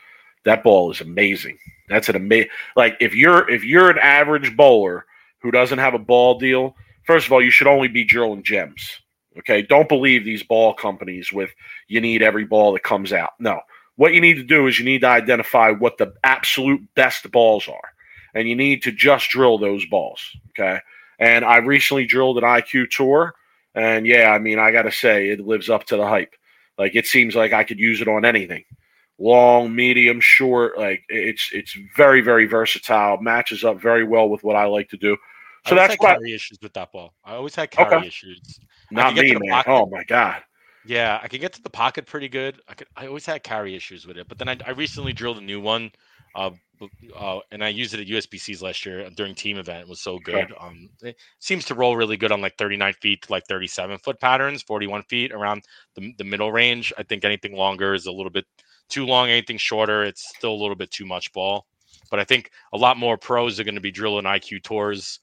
that 0.44 0.64
ball 0.64 0.90
is 0.90 1.00
amazing. 1.00 1.58
That's 1.90 2.08
an 2.08 2.16
amazing. 2.16 2.50
Like 2.76 2.96
if 3.00 3.14
you're 3.14 3.50
if 3.50 3.64
you're 3.64 3.90
an 3.90 3.98
average 3.98 4.56
bowler 4.56 5.04
who 5.42 5.50
doesn't 5.50 5.80
have 5.80 5.92
a 5.92 5.98
ball 5.98 6.38
deal, 6.38 6.76
first 7.04 7.26
of 7.26 7.32
all, 7.32 7.42
you 7.42 7.50
should 7.50 7.66
only 7.66 7.88
be 7.88 8.04
drilling 8.04 8.44
gems. 8.44 9.00
Okay, 9.38 9.62
don't 9.62 9.88
believe 9.88 10.24
these 10.24 10.42
ball 10.42 10.72
companies 10.72 11.32
with 11.32 11.50
you 11.88 12.00
need 12.00 12.22
every 12.22 12.44
ball 12.44 12.72
that 12.72 12.84
comes 12.84 13.12
out. 13.12 13.32
No, 13.40 13.60
what 13.96 14.14
you 14.14 14.20
need 14.20 14.34
to 14.34 14.44
do 14.44 14.68
is 14.68 14.78
you 14.78 14.84
need 14.84 15.00
to 15.00 15.08
identify 15.08 15.70
what 15.70 15.98
the 15.98 16.14
absolute 16.22 16.80
best 16.94 17.30
balls 17.32 17.68
are, 17.68 17.92
and 18.34 18.48
you 18.48 18.54
need 18.54 18.82
to 18.84 18.92
just 18.92 19.28
drill 19.30 19.58
those 19.58 19.84
balls. 19.86 20.20
Okay, 20.50 20.78
and 21.18 21.44
I 21.44 21.56
recently 21.56 22.06
drilled 22.06 22.38
an 22.38 22.44
IQ 22.44 22.90
tour, 22.90 23.34
and 23.74 24.06
yeah, 24.06 24.30
I 24.30 24.38
mean 24.38 24.60
I 24.60 24.70
got 24.70 24.82
to 24.82 24.92
say 24.92 25.28
it 25.28 25.40
lives 25.40 25.68
up 25.68 25.84
to 25.86 25.96
the 25.96 26.06
hype. 26.06 26.34
Like 26.78 26.94
it 26.94 27.06
seems 27.06 27.34
like 27.34 27.52
I 27.52 27.64
could 27.64 27.80
use 27.80 28.00
it 28.00 28.08
on 28.08 28.24
anything 28.24 28.64
long, 29.20 29.74
medium, 29.74 30.20
short. 30.20 30.76
Like 30.76 31.04
it's 31.08 31.50
it's 31.52 31.76
very 31.96 32.20
very 32.20 32.46
versatile. 32.46 33.18
Matches 33.20 33.62
up 33.62 33.80
very 33.80 34.04
well 34.04 34.28
with 34.28 34.42
what 34.42 34.56
I 34.56 34.64
like 34.64 34.88
to 34.90 34.96
do. 34.96 35.16
So 35.66 35.74
that's 35.74 35.94
why 35.98 36.14
carry 36.14 36.32
issues 36.32 36.58
with 36.62 36.72
that 36.72 36.90
ball. 36.90 37.12
I 37.24 37.34
always 37.34 37.54
had 37.54 37.70
carry 37.70 37.94
okay. 37.94 38.06
issues. 38.06 38.40
Not 38.90 39.14
me, 39.14 39.32
man. 39.34 39.50
Pocket. 39.50 39.70
Oh 39.70 39.86
my 39.86 40.02
god. 40.04 40.42
Yeah, 40.86 41.20
I 41.22 41.28
can 41.28 41.40
get 41.40 41.52
to 41.52 41.62
the 41.62 41.70
pocket 41.70 42.06
pretty 42.06 42.28
good. 42.28 42.60
I 42.66 42.74
could. 42.74 42.88
I 42.96 43.06
always 43.06 43.26
had 43.26 43.42
carry 43.42 43.76
issues 43.76 44.06
with 44.06 44.16
it, 44.16 44.26
but 44.28 44.38
then 44.38 44.48
I, 44.48 44.56
I 44.66 44.70
recently 44.70 45.12
drilled 45.12 45.36
a 45.36 45.42
new 45.42 45.60
one, 45.60 45.92
uh, 46.34 46.50
uh, 47.14 47.40
and 47.52 47.62
I 47.62 47.68
used 47.68 47.92
it 47.92 48.00
at 48.00 48.06
USBCs 48.06 48.62
last 48.62 48.86
year 48.86 49.08
during 49.10 49.34
team 49.34 49.58
event. 49.58 49.82
It 49.82 49.88
was 49.88 50.00
so 50.00 50.18
good. 50.18 50.48
Sure. 50.48 50.64
Um, 50.64 50.88
it 51.02 51.16
seems 51.38 51.66
to 51.66 51.74
roll 51.74 51.96
really 51.96 52.16
good 52.16 52.32
on 52.32 52.40
like 52.40 52.56
39 52.56 52.94
feet 52.94 53.22
to 53.22 53.32
like 53.32 53.44
37 53.46 53.98
foot 53.98 54.18
patterns, 54.20 54.62
41 54.62 55.02
feet 55.02 55.32
around 55.32 55.64
the 55.96 56.14
the 56.16 56.24
middle 56.24 56.50
range. 56.50 56.94
I 56.96 57.02
think 57.02 57.26
anything 57.26 57.54
longer 57.54 57.92
is 57.92 58.06
a 58.06 58.12
little 58.12 58.30
bit 58.30 58.46
too 58.90 59.06
long, 59.06 59.28
anything 59.28 59.58
shorter, 59.58 60.04
it's 60.04 60.32
still 60.36 60.52
a 60.52 60.60
little 60.60 60.76
bit 60.76 60.90
too 60.90 61.06
much 61.06 61.32
ball. 61.32 61.66
But 62.10 62.20
I 62.20 62.24
think 62.24 62.50
a 62.72 62.76
lot 62.76 62.96
more 62.96 63.16
pros 63.16 63.60
are 63.60 63.64
going 63.64 63.74
to 63.76 63.80
be 63.80 63.90
drilling 63.90 64.24
IQ 64.24 64.62
tours 64.64 65.20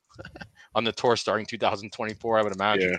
on 0.76 0.84
the 0.84 0.92
tour 0.92 1.16
starting 1.16 1.46
2024. 1.46 2.40
I 2.40 2.42
would 2.42 2.56
imagine. 2.56 2.92
Yeah, 2.92 2.98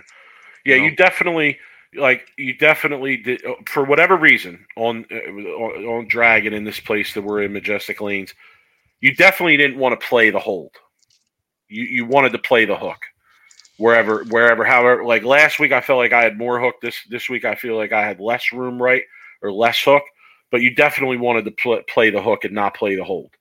yeah, 0.65 0.75
you, 0.75 0.81
know? 0.81 0.87
you 0.89 0.95
definitely 0.95 1.57
like 1.95 2.27
you 2.37 2.53
definitely 2.55 3.17
did 3.17 3.43
uh, 3.45 3.55
for 3.67 3.83
whatever 3.83 4.15
reason 4.15 4.65
on, 4.77 5.05
uh, 5.11 5.15
on 5.15 5.85
on 5.85 6.07
Dragon 6.07 6.53
in 6.53 6.63
this 6.63 6.79
place 6.79 7.13
that 7.13 7.23
we're 7.23 7.43
in 7.43 7.53
Majestic 7.53 7.99
Lanes. 7.99 8.33
You 9.01 9.15
definitely 9.15 9.57
didn't 9.57 9.79
want 9.79 9.99
to 9.99 10.07
play 10.07 10.29
the 10.29 10.39
hold. 10.39 10.71
You 11.67 11.83
you 11.83 12.05
wanted 12.05 12.31
to 12.33 12.39
play 12.39 12.65
the 12.65 12.77
hook 12.77 12.99
wherever 13.77 14.25
wherever 14.25 14.65
however 14.65 15.05
like 15.05 15.23
last 15.23 15.57
week 15.57 15.71
I 15.71 15.79
felt 15.79 15.99
like 15.99 16.11
I 16.11 16.21
had 16.21 16.37
more 16.37 16.59
hook 16.59 16.75
this 16.81 16.97
this 17.09 17.29
week 17.29 17.45
I 17.45 17.55
feel 17.55 17.77
like 17.77 17.93
I 17.93 18.05
had 18.05 18.19
less 18.19 18.51
room 18.51 18.81
right 18.81 19.03
or 19.41 19.53
less 19.53 19.81
hook 19.81 20.03
but 20.51 20.61
you 20.61 20.73
definitely 20.73 21.17
wanted 21.17 21.45
to 21.45 21.51
pl- 21.51 21.81
play 21.87 22.09
the 22.09 22.21
hook 22.21 22.45
and 22.45 22.53
not 22.53 22.75
play 22.75 22.95
the 22.95 23.03
hold. 23.03 23.31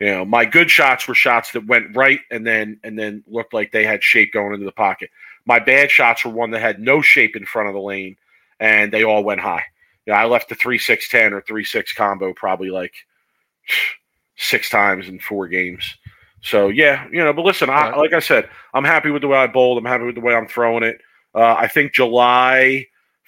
You 0.00 0.08
know, 0.08 0.24
my 0.24 0.44
good 0.44 0.70
shots 0.70 1.06
were 1.06 1.14
shots 1.14 1.52
that 1.52 1.66
went 1.66 1.96
right 1.96 2.20
and 2.30 2.46
then 2.46 2.80
and 2.82 2.98
then 2.98 3.22
looked 3.26 3.54
like 3.54 3.70
they 3.70 3.84
had 3.84 4.02
shape 4.02 4.32
going 4.32 4.52
into 4.52 4.66
the 4.66 4.72
pocket. 4.72 5.10
My 5.46 5.58
bad 5.58 5.90
shots 5.90 6.24
were 6.24 6.32
one 6.32 6.50
that 6.50 6.60
had 6.60 6.80
no 6.80 7.00
shape 7.00 7.36
in 7.36 7.46
front 7.46 7.68
of 7.68 7.74
the 7.74 7.80
lane 7.80 8.16
and 8.58 8.92
they 8.92 9.04
all 9.04 9.22
went 9.22 9.40
high. 9.40 9.64
Yeah, 10.06 10.20
I 10.20 10.26
left 10.26 10.48
the 10.48 10.54
three 10.54 10.78
six 10.78 11.08
ten 11.08 11.32
or 11.32 11.40
three 11.40 11.64
six 11.64 11.92
combo 11.92 12.32
probably 12.34 12.70
like 12.70 12.92
six 14.36 14.68
times 14.68 15.08
in 15.08 15.20
four 15.20 15.48
games. 15.48 15.96
So 16.42 16.68
yeah, 16.68 17.06
you 17.10 17.24
know, 17.24 17.32
but 17.32 17.44
listen, 17.44 17.70
I, 17.70 17.96
like 17.96 18.12
I 18.12 18.18
said, 18.18 18.50
I'm 18.74 18.84
happy 18.84 19.10
with 19.10 19.22
the 19.22 19.28
way 19.28 19.38
I 19.38 19.46
bowled. 19.46 19.78
I'm 19.78 19.84
happy 19.86 20.04
with 20.04 20.14
the 20.14 20.20
way 20.20 20.34
I'm 20.34 20.46
throwing 20.46 20.82
it. 20.82 21.00
Uh, 21.34 21.54
I 21.54 21.68
think 21.68 21.94
July 21.94 22.86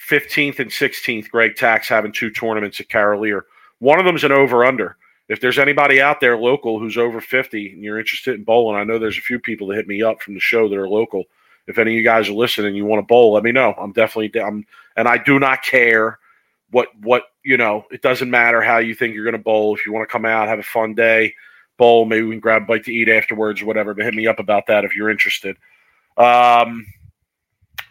15th 0.08 0.58
and 0.58 0.70
16th, 0.70 1.30
Greg 1.30 1.56
Tack's 1.56 1.88
having 1.88 2.12
two 2.12 2.30
tournaments 2.30 2.80
at 2.80 2.88
Carolier. 2.88 3.46
One 3.78 3.98
of 3.98 4.04
them 4.04 4.16
is 4.16 4.24
an 4.24 4.32
over 4.32 4.64
under. 4.64 4.96
If 5.28 5.40
there's 5.40 5.58
anybody 5.58 6.00
out 6.00 6.20
there 6.20 6.36
local 6.36 6.78
who's 6.78 6.96
over 6.96 7.20
50 7.20 7.72
and 7.72 7.82
you're 7.82 7.98
interested 7.98 8.36
in 8.36 8.44
bowling, 8.44 8.76
I 8.76 8.84
know 8.84 8.98
there's 8.98 9.18
a 9.18 9.22
few 9.22 9.40
people 9.40 9.66
that 9.68 9.76
hit 9.76 9.88
me 9.88 10.02
up 10.02 10.22
from 10.22 10.34
the 10.34 10.40
show 10.40 10.68
that 10.68 10.78
are 10.78 10.88
local. 10.88 11.24
If 11.66 11.78
any 11.78 11.92
of 11.92 11.96
you 11.96 12.04
guys 12.04 12.28
are 12.28 12.34
listening 12.34 12.68
and 12.68 12.76
you 12.76 12.84
want 12.84 13.00
to 13.00 13.06
bowl, 13.06 13.32
let 13.32 13.42
me 13.42 13.50
know. 13.50 13.74
I'm 13.76 13.92
definitely 13.92 14.28
down. 14.28 14.64
And 14.96 15.08
I 15.08 15.18
do 15.18 15.40
not 15.40 15.64
care 15.64 16.20
what, 16.70 16.88
what, 17.00 17.24
you 17.44 17.56
know, 17.56 17.84
it 17.90 18.02
doesn't 18.02 18.30
matter 18.30 18.62
how 18.62 18.78
you 18.78 18.94
think 18.94 19.14
you're 19.14 19.24
going 19.24 19.32
to 19.32 19.38
bowl. 19.38 19.74
If 19.74 19.84
you 19.84 19.92
want 19.92 20.08
to 20.08 20.12
come 20.12 20.24
out, 20.24 20.48
have 20.48 20.60
a 20.60 20.64
fun 20.64 20.94
day, 20.94 21.34
bowl, 21.76 22.04
maybe 22.04 22.22
we 22.22 22.34
can 22.34 22.40
grab 22.40 22.62
a 22.62 22.66
bite 22.66 22.84
to 22.84 22.94
eat 22.94 23.08
afterwards 23.08 23.62
or 23.62 23.66
whatever. 23.66 23.94
But 23.94 24.04
hit 24.04 24.14
me 24.14 24.28
up 24.28 24.38
about 24.38 24.66
that 24.68 24.84
if 24.84 24.94
you're 24.94 25.10
interested. 25.10 25.56
Um, 26.16 26.86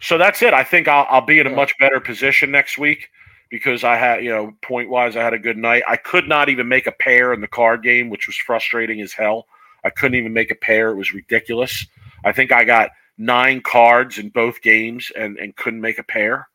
so 0.00 0.18
that's 0.18 0.42
it. 0.42 0.54
I 0.54 0.64
think 0.64 0.88
I'll, 0.88 1.06
I'll 1.08 1.24
be 1.24 1.38
in 1.38 1.46
a 1.46 1.50
much 1.50 1.76
better 1.78 2.00
position 2.00 2.50
next 2.50 2.78
week 2.78 3.10
because 3.50 3.84
I 3.84 3.96
had, 3.96 4.24
you 4.24 4.30
know, 4.30 4.52
point 4.62 4.90
wise, 4.90 5.16
I 5.16 5.22
had 5.22 5.34
a 5.34 5.38
good 5.38 5.56
night. 5.56 5.82
I 5.86 5.96
could 5.96 6.28
not 6.28 6.48
even 6.48 6.68
make 6.68 6.86
a 6.86 6.92
pair 6.92 7.32
in 7.32 7.40
the 7.40 7.48
card 7.48 7.82
game, 7.82 8.10
which 8.10 8.26
was 8.26 8.36
frustrating 8.36 9.00
as 9.00 9.12
hell. 9.12 9.46
I 9.84 9.90
couldn't 9.90 10.18
even 10.18 10.32
make 10.32 10.50
a 10.50 10.56
pair. 10.56 10.90
It 10.90 10.96
was 10.96 11.14
ridiculous. 11.14 11.86
I 12.24 12.32
think 12.32 12.52
I 12.52 12.64
got 12.64 12.90
nine 13.18 13.60
cards 13.60 14.18
in 14.18 14.30
both 14.30 14.60
games 14.62 15.12
and, 15.16 15.38
and 15.38 15.54
couldn't 15.56 15.80
make 15.80 15.98
a 15.98 16.02
pair. 16.02 16.48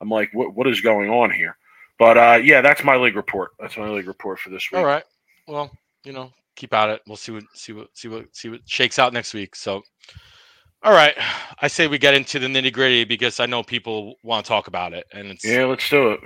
I'm 0.00 0.08
like, 0.08 0.30
what, 0.32 0.54
what 0.54 0.66
is 0.66 0.80
going 0.80 1.10
on 1.10 1.30
here? 1.30 1.56
But 1.98 2.18
uh, 2.18 2.40
yeah, 2.42 2.60
that's 2.60 2.82
my 2.82 2.96
league 2.96 3.14
report. 3.14 3.52
That's 3.60 3.76
my 3.76 3.88
league 3.88 4.08
report 4.08 4.40
for 4.40 4.50
this 4.50 4.68
week. 4.72 4.80
All 4.80 4.84
right. 4.84 5.04
Well, 5.46 5.70
you 6.04 6.12
know, 6.12 6.32
keep 6.56 6.74
at 6.74 6.90
it. 6.90 7.02
We'll 7.06 7.16
see 7.16 7.32
what 7.32 7.44
see 7.54 7.72
what 7.72 7.88
see 7.96 8.08
what 8.08 8.34
see 8.34 8.48
what 8.48 8.60
shakes 8.66 8.98
out 8.98 9.12
next 9.12 9.34
week. 9.34 9.54
So 9.54 9.82
all 10.84 10.92
right, 10.92 11.14
I 11.60 11.68
say 11.68 11.86
we 11.86 11.98
get 11.98 12.14
into 12.14 12.38
the 12.38 12.46
nitty 12.46 12.72
gritty 12.72 13.04
because 13.04 13.40
I 13.40 13.46
know 13.46 13.62
people 13.62 14.16
want 14.22 14.44
to 14.44 14.48
talk 14.48 14.66
about 14.66 14.92
it, 14.92 15.06
and 15.12 15.28
it's 15.28 15.44
yeah, 15.44 15.64
let's 15.64 15.88
do 15.88 16.12
it. 16.12 16.20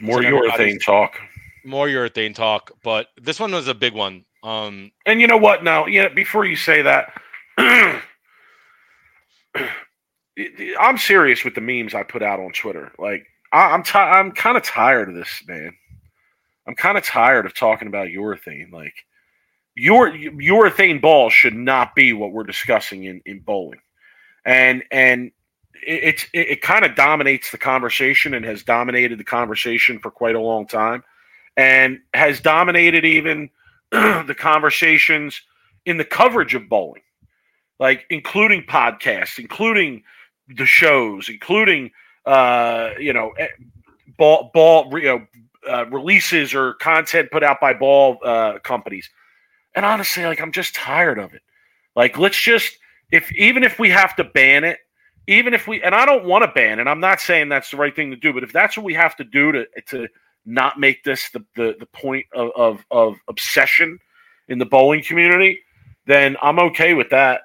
More 0.00 0.22
your 0.22 0.50
thing 0.56 0.78
talk. 0.78 1.18
more 1.64 1.86
urethane 1.86 2.34
talk, 2.34 2.72
but 2.82 3.06
this 3.20 3.38
one 3.38 3.52
was 3.52 3.68
a 3.68 3.74
big 3.74 3.94
one. 3.94 4.24
Um, 4.42 4.90
And 5.06 5.20
you 5.20 5.26
know 5.28 5.36
what? 5.36 5.62
Now, 5.62 5.86
yeah, 5.86 6.08
before 6.08 6.44
you 6.44 6.56
say 6.56 6.82
that, 6.82 7.12
I'm 10.80 10.98
serious 10.98 11.44
with 11.44 11.54
the 11.54 11.60
memes 11.60 11.94
I 11.94 12.02
put 12.02 12.22
out 12.22 12.40
on 12.40 12.52
Twitter. 12.52 12.92
Like, 12.98 13.26
I, 13.52 13.72
I'm 13.72 13.82
ti 13.82 13.98
I'm 13.98 14.32
kind 14.32 14.56
of 14.56 14.62
tired 14.62 15.08
of 15.08 15.14
this, 15.14 15.42
man. 15.46 15.72
I'm 16.66 16.74
kind 16.74 16.98
of 16.98 17.04
tired 17.04 17.46
of 17.46 17.54
talking 17.54 17.88
about 17.88 18.08
urethane. 18.08 18.72
Like, 18.72 18.94
your 19.74 20.10
urethane 20.10 21.00
balls 21.00 21.32
should 21.32 21.54
not 21.54 21.94
be 21.94 22.12
what 22.12 22.32
we're 22.32 22.44
discussing 22.44 23.04
in, 23.04 23.20
in 23.26 23.40
bowling, 23.40 23.80
and 24.44 24.82
and 24.90 25.32
it, 25.86 26.28
it, 26.32 26.48
it 26.48 26.62
kind 26.62 26.84
of 26.84 26.94
dominates 26.94 27.50
the 27.50 27.58
conversation 27.58 28.34
and 28.34 28.44
has 28.44 28.62
dominated 28.62 29.18
the 29.18 29.24
conversation 29.24 29.98
for 29.98 30.10
quite 30.10 30.34
a 30.34 30.40
long 30.40 30.66
time, 30.66 31.02
and 31.56 32.00
has 32.14 32.40
dominated 32.40 33.04
even 33.04 33.50
the 33.90 34.36
conversations 34.38 35.40
in 35.84 35.96
the 35.96 36.04
coverage 36.04 36.54
of 36.54 36.68
bowling, 36.68 37.02
like 37.78 38.04
including 38.10 38.62
podcasts, 38.62 39.38
including 39.38 40.02
the 40.48 40.66
shows, 40.66 41.28
including 41.28 41.90
uh, 42.26 42.90
you 42.98 43.12
know 43.12 43.30
eh, 43.38 43.48
ball 44.16 44.50
ball 44.54 44.88
you 44.98 45.06
know 45.06 45.26
uh, 45.68 45.86
releases 45.86 46.54
or 46.54 46.74
content 46.74 47.30
put 47.30 47.42
out 47.42 47.60
by 47.60 47.72
ball 47.72 48.18
uh, 48.24 48.58
companies. 48.60 49.08
And 49.74 49.86
honestly, 49.86 50.24
like 50.24 50.40
I'm 50.40 50.52
just 50.52 50.74
tired 50.74 51.18
of 51.18 51.34
it. 51.34 51.42
Like 51.96 52.18
let's 52.18 52.40
just 52.40 52.78
if 53.12 53.30
even 53.34 53.62
if 53.62 53.78
we 53.78 53.88
have 53.90 54.16
to 54.16 54.24
ban 54.24 54.64
it, 54.64 54.78
even 55.28 55.54
if 55.54 55.68
we 55.68 55.80
and 55.82 55.94
I 55.94 56.04
don't 56.04 56.24
want 56.24 56.44
to 56.44 56.50
ban 56.50 56.80
it. 56.80 56.88
I'm 56.88 56.98
not 57.00 57.20
saying 57.20 57.48
that's 57.48 57.70
the 57.70 57.76
right 57.76 57.94
thing 57.94 58.10
to 58.10 58.16
do, 58.16 58.32
but 58.32 58.42
if 58.42 58.52
that's 58.52 58.76
what 58.76 58.84
we 58.84 58.94
have 58.94 59.14
to 59.16 59.24
do 59.24 59.52
to 59.52 59.66
to 59.86 60.08
not 60.44 60.80
make 60.80 61.04
this 61.04 61.30
the 61.30 61.44
the, 61.54 61.76
the 61.78 61.86
point 61.86 62.26
of, 62.34 62.50
of 62.56 62.84
of 62.90 63.16
obsession 63.28 63.98
in 64.48 64.58
the 64.58 64.66
bowling 64.66 65.02
community, 65.04 65.60
then 66.06 66.36
I'm 66.42 66.58
okay 66.58 66.94
with 66.94 67.10
that. 67.10 67.42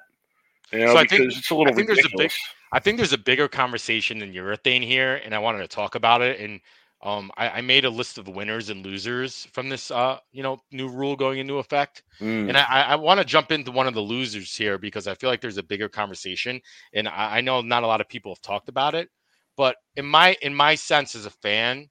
You 0.72 0.80
know, 0.80 0.86
So 0.94 0.96
I 0.98 1.02
because 1.04 1.18
think- 1.18 1.32
it's 1.36 1.50
a 1.50 1.54
little 1.54 1.72
I 1.72 1.76
think 1.76 1.86
there's 1.86 2.04
a 2.04 2.16
big- 2.16 2.32
I 2.72 2.78
think 2.80 2.98
there's 2.98 3.14
a 3.14 3.18
bigger 3.18 3.48
conversation 3.48 4.18
than 4.18 4.32
urethane 4.34 4.84
here, 4.84 5.22
and 5.24 5.34
I 5.34 5.38
wanted 5.38 5.58
to 5.60 5.68
talk 5.68 5.94
about 5.94 6.20
it. 6.20 6.38
And 6.40 6.60
um, 7.02 7.30
I, 7.36 7.48
I 7.48 7.60
made 7.60 7.84
a 7.84 7.90
list 7.90 8.18
of 8.18 8.26
winners 8.26 8.70
and 8.70 8.84
losers 8.84 9.46
from 9.52 9.68
this, 9.68 9.90
uh, 9.90 10.18
you 10.32 10.42
know, 10.42 10.58
new 10.72 10.88
rule 10.88 11.14
going 11.14 11.38
into 11.38 11.58
effect. 11.58 12.02
Mm. 12.20 12.48
And 12.48 12.56
I, 12.56 12.82
I 12.82 12.94
want 12.96 13.18
to 13.18 13.24
jump 13.24 13.52
into 13.52 13.70
one 13.70 13.86
of 13.86 13.94
the 13.94 14.00
losers 14.00 14.56
here 14.56 14.78
because 14.78 15.06
I 15.06 15.14
feel 15.14 15.30
like 15.30 15.40
there's 15.40 15.58
a 15.58 15.62
bigger 15.62 15.88
conversation, 15.88 16.60
and 16.92 17.06
I, 17.06 17.38
I 17.38 17.40
know 17.40 17.60
not 17.60 17.84
a 17.84 17.86
lot 17.86 18.00
of 18.00 18.08
people 18.08 18.32
have 18.32 18.42
talked 18.42 18.68
about 18.68 18.94
it. 18.94 19.08
But 19.56 19.76
in 19.96 20.06
my 20.06 20.36
in 20.42 20.54
my 20.54 20.74
sense 20.74 21.14
as 21.14 21.26
a 21.26 21.30
fan, 21.30 21.88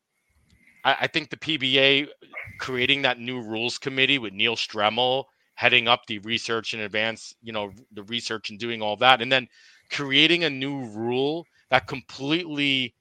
I, 0.84 0.98
I 1.02 1.08
think 1.08 1.30
the 1.30 1.38
PBA 1.38 2.08
creating 2.60 3.02
that 3.04 3.20
new 3.20 3.42
rules 3.42 3.78
committee 3.78 4.20
with 4.20 4.34
Neil 4.34 4.56
Stremmel 4.56 5.26
heading 5.56 5.88
up 5.88 6.06
the 6.08 6.20
research 6.20 6.74
and 6.74 6.84
advance, 6.84 7.34
you 7.42 7.52
know, 7.52 7.72
the 7.94 8.04
research 8.04 8.50
and 8.50 8.60
doing 8.60 8.82
all 8.82 8.96
that, 8.98 9.22
and 9.22 9.32
then 9.32 9.48
creating 9.90 10.44
a 10.44 10.50
new 10.50 10.84
rule 10.86 11.46
that 11.70 11.88
completely 11.88 12.94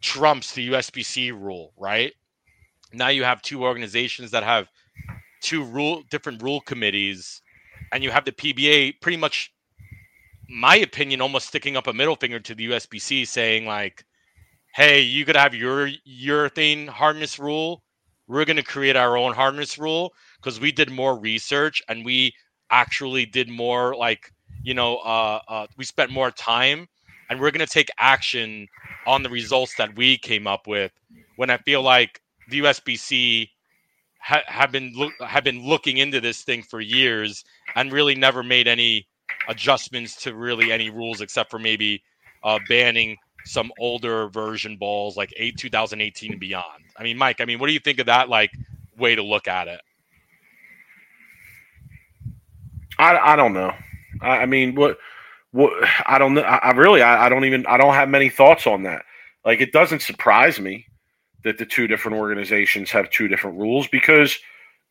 trumps 0.00 0.52
the 0.52 0.70
USBC 0.70 1.32
rule, 1.32 1.72
right? 1.76 2.12
Now 2.92 3.08
you 3.08 3.24
have 3.24 3.42
two 3.42 3.64
organizations 3.64 4.30
that 4.30 4.42
have 4.42 4.68
two 5.40 5.62
rule 5.64 6.02
different 6.10 6.42
rule 6.42 6.60
committees, 6.60 7.42
and 7.92 8.02
you 8.02 8.10
have 8.10 8.24
the 8.24 8.32
PBA 8.32 9.00
pretty 9.00 9.16
much, 9.18 9.52
my 10.48 10.76
opinion, 10.76 11.20
almost 11.20 11.48
sticking 11.48 11.76
up 11.76 11.86
a 11.86 11.92
middle 11.92 12.16
finger 12.16 12.40
to 12.40 12.54
the 12.54 12.68
USBC, 12.68 13.26
saying 13.26 13.66
like, 13.66 14.04
"Hey, 14.74 15.00
you 15.00 15.24
could 15.24 15.36
have 15.36 15.54
your 15.54 15.90
urethane 16.08 16.88
hardness 16.88 17.38
rule. 17.38 17.82
We're 18.26 18.44
going 18.44 18.56
to 18.56 18.62
create 18.62 18.96
our 18.96 19.16
own 19.16 19.34
hardness 19.34 19.78
rule 19.78 20.12
because 20.36 20.60
we 20.60 20.72
did 20.72 20.90
more 20.90 21.18
research 21.18 21.82
and 21.88 22.04
we 22.04 22.34
actually 22.70 23.26
did 23.26 23.48
more 23.48 23.96
like 23.96 24.32
you 24.62 24.74
know 24.74 24.98
uh, 24.98 25.40
uh, 25.48 25.66
we 25.76 25.84
spent 25.84 26.10
more 26.10 26.30
time 26.30 26.86
and 27.30 27.40
we're 27.40 27.50
going 27.50 27.66
to 27.66 27.72
take 27.72 27.88
action 27.98 28.66
on 29.08 29.24
the 29.24 29.30
results 29.30 29.74
that 29.76 29.96
we 29.96 30.18
came 30.18 30.46
up 30.46 30.68
with 30.68 30.92
when 31.36 31.50
i 31.50 31.56
feel 31.58 31.82
like 31.82 32.20
the 32.48 32.60
usbc 32.60 33.48
ha- 34.20 34.44
have 34.46 34.70
been 34.70 34.92
look 34.94 35.14
have 35.26 35.44
been 35.44 35.64
looking 35.64 35.96
into 35.96 36.20
this 36.20 36.42
thing 36.42 36.62
for 36.62 36.80
years 36.80 37.44
and 37.74 37.92
really 37.92 38.14
never 38.14 38.42
made 38.44 38.68
any 38.68 39.08
adjustments 39.48 40.16
to 40.16 40.34
really 40.34 40.70
any 40.70 40.90
rules 40.90 41.22
except 41.22 41.50
for 41.50 41.58
maybe 41.58 42.02
uh, 42.44 42.58
banning 42.68 43.16
some 43.44 43.72
older 43.78 44.28
version 44.28 44.76
balls 44.76 45.16
like 45.16 45.32
8 45.38 45.56
2018 45.56 46.32
and 46.32 46.40
beyond 46.40 46.84
i 46.98 47.02
mean 47.02 47.16
mike 47.16 47.40
i 47.40 47.46
mean 47.46 47.58
what 47.58 47.68
do 47.68 47.72
you 47.72 47.80
think 47.80 47.98
of 48.00 48.06
that 48.06 48.28
like 48.28 48.52
way 48.98 49.14
to 49.16 49.24
look 49.24 49.48
at 49.48 49.68
it 49.68 49.80
I, 52.98 53.16
I 53.32 53.36
don't 53.36 53.54
know. 53.54 53.72
I, 54.20 54.38
I 54.38 54.46
mean, 54.46 54.74
what 54.74 54.98
what 55.52 55.72
I 56.06 56.18
don't 56.18 56.34
know. 56.34 56.42
I, 56.42 56.56
I 56.56 56.70
really 56.72 57.02
I, 57.02 57.26
I 57.26 57.28
don't 57.28 57.44
even 57.44 57.66
I 57.66 57.76
don't 57.76 57.94
have 57.94 58.08
many 58.08 58.28
thoughts 58.28 58.66
on 58.66 58.82
that. 58.84 59.04
Like 59.44 59.60
it 59.60 59.72
doesn't 59.72 60.02
surprise 60.02 60.60
me 60.60 60.86
that 61.44 61.58
the 61.58 61.66
two 61.66 61.86
different 61.86 62.18
organizations 62.18 62.90
have 62.90 63.10
two 63.10 63.28
different 63.28 63.58
rules 63.58 63.86
because, 63.88 64.38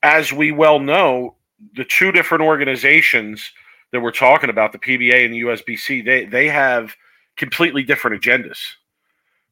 as 0.02 0.32
we 0.32 0.52
well 0.52 0.80
know, 0.80 1.36
the 1.76 1.86
two 1.86 2.12
different 2.12 2.44
organizations 2.44 3.52
that 3.92 4.02
we're 4.02 4.12
talking 4.12 4.50
about, 4.50 4.72
the 4.72 4.80
PBA 4.80 5.26
and 5.26 5.34
the 5.34 5.42
USBC, 5.42 6.06
they 6.06 6.26
they 6.26 6.48
have 6.48 6.96
completely 7.36 7.84
different 7.84 8.22
agendas. 8.22 8.60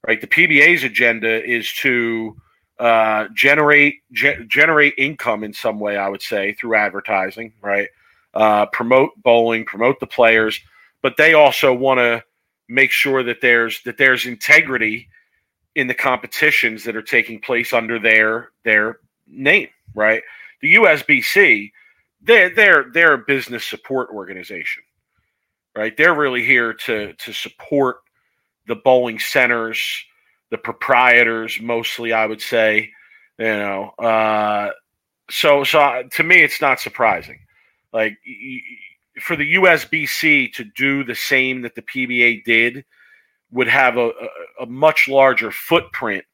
Right, 0.07 0.21
the 0.21 0.27
PBA's 0.27 0.83
agenda 0.83 1.43
is 1.43 1.73
to 1.77 2.35
uh, 2.79 3.27
generate 3.33 3.95
ge- 4.11 4.47
generate 4.47 4.93
income 4.97 5.43
in 5.43 5.53
some 5.53 5.79
way. 5.79 5.97
I 5.97 6.09
would 6.09 6.21
say 6.21 6.53
through 6.53 6.75
advertising. 6.75 7.53
Right 7.61 7.89
uh, 8.35 8.65
promote 8.67 9.11
bowling, 9.23 9.65
promote 9.65 9.99
the 9.99 10.07
players, 10.07 10.59
but 11.05 11.17
they 11.17 11.35
also 11.35 11.71
want 11.71 11.99
to 11.99 12.23
make 12.67 12.89
sure 12.89 13.21
that 13.21 13.39
there's 13.39 13.79
that 13.83 13.99
there's 13.99 14.25
integrity 14.25 15.07
in 15.75 15.85
the 15.85 15.93
competitions 15.93 16.83
that 16.83 16.95
are 16.95 17.03
taking 17.03 17.39
place 17.39 17.73
under 17.73 17.99
their 17.99 18.49
their 18.63 18.97
name, 19.27 19.67
right? 19.93 20.23
The 20.63 20.73
USBC, 20.73 21.71
they're 22.23 22.49
they're 22.55 22.85
they're 22.91 23.13
a 23.13 23.23
business 23.27 23.67
support 23.67 24.09
organization, 24.09 24.81
right? 25.77 25.95
They're 25.95 26.15
really 26.15 26.43
here 26.43 26.73
to 26.73 27.13
to 27.13 27.33
support 27.33 27.97
the 28.65 28.75
bowling 28.75 29.19
centers, 29.19 29.79
the 30.49 30.57
proprietors, 30.57 31.59
mostly, 31.61 32.13
I 32.13 32.25
would 32.25 32.41
say, 32.41 32.89
you 33.37 33.45
know. 33.45 33.91
Uh, 33.99 34.71
so 35.29 35.63
so 35.63 36.01
to 36.13 36.23
me, 36.23 36.41
it's 36.41 36.61
not 36.61 36.79
surprising 36.79 37.41
like 37.93 38.17
for 39.19 39.35
the 39.35 39.55
USBC 39.55 40.53
to 40.53 40.63
do 40.63 41.03
the 41.03 41.15
same 41.15 41.61
that 41.61 41.75
the 41.75 41.81
PBA 41.81 42.43
did 42.43 42.85
would 43.51 43.67
have 43.67 43.97
a, 43.97 44.09
a, 44.09 44.63
a 44.63 44.65
much 44.65 45.07
larger 45.07 45.51
footprint 45.51 46.25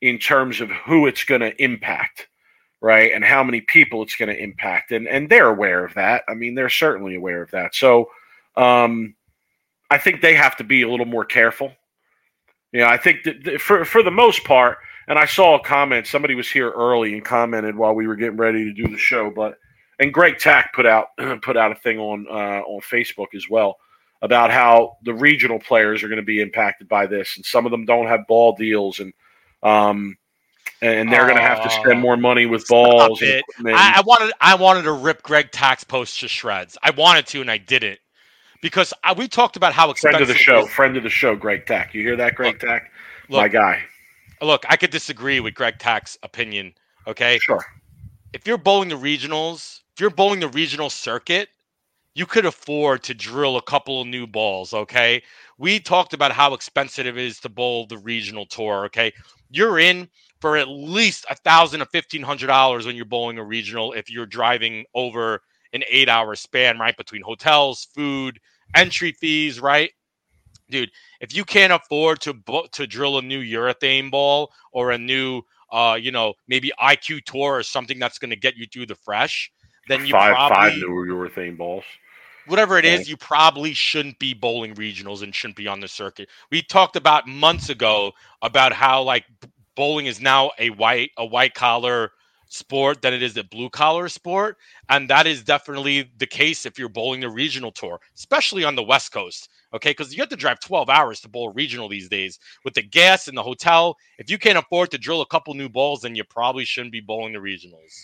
in 0.00 0.18
terms 0.18 0.60
of 0.60 0.70
who 0.70 1.06
it's 1.06 1.24
going 1.24 1.40
to 1.40 1.62
impact, 1.62 2.28
right? 2.80 3.12
And 3.12 3.24
how 3.24 3.42
many 3.42 3.60
people 3.60 4.02
it's 4.02 4.16
going 4.16 4.28
to 4.28 4.42
impact. 4.42 4.92
And 4.92 5.08
and 5.08 5.28
they're 5.28 5.48
aware 5.48 5.84
of 5.84 5.94
that. 5.94 6.24
I 6.28 6.34
mean, 6.34 6.54
they're 6.54 6.68
certainly 6.68 7.14
aware 7.14 7.42
of 7.42 7.50
that. 7.50 7.74
So 7.74 8.10
um, 8.56 9.14
I 9.90 9.98
think 9.98 10.20
they 10.20 10.34
have 10.34 10.56
to 10.58 10.64
be 10.64 10.82
a 10.82 10.88
little 10.88 11.06
more 11.06 11.24
careful. 11.24 11.72
You 12.72 12.80
know, 12.80 12.86
I 12.86 12.96
think 12.96 13.24
that 13.24 13.60
for 13.60 13.84
for 13.84 14.02
the 14.02 14.10
most 14.10 14.44
part, 14.44 14.78
and 15.08 15.18
I 15.18 15.26
saw 15.26 15.56
a 15.56 15.64
comment. 15.64 16.06
Somebody 16.06 16.34
was 16.34 16.50
here 16.50 16.70
early 16.70 17.14
and 17.14 17.24
commented 17.24 17.76
while 17.76 17.94
we 17.94 18.06
were 18.06 18.16
getting 18.16 18.36
ready 18.36 18.64
to 18.64 18.72
do 18.72 18.88
the 18.88 18.98
show, 18.98 19.30
but 19.30 19.56
and 20.00 20.12
Greg 20.12 20.38
Tack 20.38 20.72
put 20.74 20.86
out 20.86 21.08
put 21.42 21.56
out 21.56 21.70
a 21.70 21.76
thing 21.76 21.98
on 21.98 22.26
uh, 22.28 22.62
on 22.66 22.80
Facebook 22.80 23.34
as 23.34 23.48
well 23.48 23.76
about 24.22 24.50
how 24.50 24.96
the 25.04 25.14
regional 25.14 25.58
players 25.58 26.02
are 26.02 26.08
going 26.08 26.16
to 26.20 26.22
be 26.24 26.40
impacted 26.40 26.88
by 26.88 27.06
this, 27.06 27.36
and 27.36 27.44
some 27.46 27.64
of 27.64 27.70
them 27.70 27.84
don't 27.84 28.06
have 28.06 28.26
ball 28.26 28.54
deals, 28.56 28.98
and 28.98 29.12
um, 29.62 30.16
and 30.82 31.12
they're 31.12 31.24
going 31.24 31.36
to 31.36 31.42
have 31.42 31.62
to 31.62 31.70
spend 31.70 32.00
more 32.00 32.16
money 32.16 32.46
with 32.46 32.66
balls. 32.66 33.22
and 33.22 33.42
I, 33.66 33.98
I 33.98 34.02
wanted 34.04 34.32
I 34.40 34.54
wanted 34.56 34.82
to 34.82 34.92
rip 34.92 35.22
Greg 35.22 35.50
Tack's 35.52 35.84
post 35.84 36.18
to 36.20 36.28
shreds. 36.28 36.76
I 36.82 36.90
wanted 36.90 37.26
to, 37.28 37.40
and 37.40 37.50
I 37.50 37.58
didn't 37.58 38.00
because 38.62 38.92
I, 39.04 39.12
we 39.12 39.28
talked 39.28 39.56
about 39.56 39.72
how 39.72 39.90
expensive. 39.90 40.18
friend 40.18 40.22
of 40.22 40.28
the 40.28 40.34
show, 40.42 40.66
friend 40.66 40.96
of 40.96 41.02
the 41.02 41.10
show, 41.10 41.36
Greg 41.36 41.66
Tack. 41.66 41.94
You 41.94 42.02
hear 42.02 42.16
that, 42.16 42.34
Greg 42.34 42.54
Look, 42.54 42.60
Tack? 42.60 42.90
My 43.28 43.48
guy. 43.48 43.82
look, 44.42 44.64
I 44.68 44.76
could 44.76 44.90
disagree 44.90 45.40
with 45.40 45.54
Greg 45.54 45.78
Tack's 45.78 46.18
opinion. 46.22 46.74
Okay, 47.06 47.38
Sure. 47.38 47.64
if 48.32 48.46
you're 48.46 48.58
bowling 48.58 48.88
the 48.90 48.96
regionals, 48.96 49.80
you're 50.00 50.10
bowling 50.10 50.40
the 50.40 50.48
regional 50.48 50.90
circuit, 50.90 51.48
you 52.14 52.26
could 52.26 52.46
afford 52.46 53.02
to 53.04 53.14
drill 53.14 53.56
a 53.56 53.62
couple 53.62 54.00
of 54.00 54.06
new 54.08 54.26
balls. 54.26 54.74
Okay, 54.74 55.22
we 55.58 55.78
talked 55.80 56.12
about 56.14 56.32
how 56.32 56.54
expensive 56.54 57.06
it 57.06 57.16
is 57.16 57.40
to 57.40 57.48
bowl 57.48 57.86
the 57.86 57.98
regional 57.98 58.46
tour. 58.46 58.84
Okay, 58.86 59.12
you're 59.50 59.78
in 59.78 60.08
for 60.40 60.56
at 60.56 60.68
least 60.68 61.24
a 61.30 61.36
thousand 61.36 61.80
to 61.80 61.86
fifteen 61.86 62.22
hundred 62.22 62.48
dollars 62.48 62.86
when 62.86 62.96
you're 62.96 63.04
bowling 63.04 63.38
a 63.38 63.44
regional 63.44 63.92
if 63.92 64.10
you're 64.10 64.26
driving 64.26 64.84
over 64.94 65.40
an 65.72 65.84
eight 65.88 66.08
hour 66.08 66.34
span, 66.34 66.78
right? 66.78 66.96
Between 66.96 67.22
hotels, 67.22 67.86
food, 67.94 68.40
entry 68.74 69.12
fees, 69.12 69.60
right? 69.60 69.90
Dude, 70.70 70.90
if 71.20 71.34
you 71.34 71.44
can't 71.44 71.72
afford 71.72 72.20
to 72.22 72.34
bo- 72.34 72.68
to 72.72 72.86
drill 72.86 73.18
a 73.18 73.22
new 73.22 73.40
urethane 73.42 74.10
ball 74.10 74.52
or 74.72 74.90
a 74.92 74.98
new 74.98 75.42
uh, 75.72 75.96
you 76.00 76.10
know, 76.10 76.34
maybe 76.48 76.72
IQ 76.78 77.20
Tour 77.20 77.56
or 77.58 77.62
something 77.62 77.98
that's 77.98 78.18
going 78.18 78.30
to 78.30 78.36
get 78.36 78.56
you 78.56 78.66
through 78.66 78.86
the 78.86 78.94
fresh, 78.96 79.50
then 79.90 80.06
you 80.06 80.12
five 80.12 80.34
probably 80.34 80.56
five 80.56 80.72
new 80.74 81.04
urethane 81.06 81.56
balls. 81.56 81.84
whatever 82.46 82.78
it 82.78 82.84
Yeah. 82.84 82.92
is, 82.94 83.08
you 83.08 83.16
probably 83.16 83.72
shouldn't 83.74 84.18
be 84.18 84.34
bowling 84.34 84.74
regionals 84.74 85.22
and 85.22 85.34
shouldn't 85.34 85.56
be 85.56 85.68
on 85.68 85.80
the 85.80 85.88
circuit. 85.88 86.28
We 86.50 86.62
talked 86.62 86.96
about 86.96 87.26
months 87.26 87.68
ago 87.68 88.12
about 88.42 88.72
how 88.72 89.02
like 89.02 89.24
bowling 89.76 90.06
is 90.06 90.20
now 90.20 90.50
a 90.58 90.70
white 90.70 91.10
a 91.16 91.24
white 91.24 91.54
collar 91.54 92.12
sport 92.50 93.00
than 93.00 93.14
it 93.14 93.22
is 93.22 93.36
a 93.36 93.44
blue 93.44 93.70
collar 93.70 94.08
sport, 94.08 94.58
and 94.88 95.08
that 95.08 95.26
is 95.26 95.42
definitely 95.42 96.10
the 96.18 96.26
case 96.26 96.66
if 96.66 96.78
you're 96.78 96.88
bowling 96.88 97.20
the 97.20 97.30
regional 97.30 97.70
tour, 97.70 98.00
especially 98.16 98.64
on 98.64 98.74
the 98.74 98.82
West 98.82 99.12
Coast. 99.12 99.48
Okay, 99.72 99.90
because 99.90 100.12
you 100.12 100.20
have 100.20 100.28
to 100.30 100.36
drive 100.36 100.58
12 100.58 100.90
hours 100.90 101.20
to 101.20 101.28
bowl 101.28 101.52
regional 101.52 101.88
these 101.88 102.08
days 102.08 102.40
with 102.64 102.74
the 102.74 102.82
gas 102.82 103.28
and 103.28 103.38
the 103.38 103.42
hotel. 103.42 103.96
If 104.18 104.28
you 104.28 104.36
can't 104.36 104.58
afford 104.58 104.90
to 104.90 104.98
drill 104.98 105.20
a 105.20 105.26
couple 105.26 105.54
new 105.54 105.68
balls, 105.68 106.00
then 106.00 106.16
you 106.16 106.24
probably 106.24 106.64
shouldn't 106.64 106.90
be 106.90 107.00
bowling 107.00 107.34
the 107.34 107.38
regionals. 107.38 107.94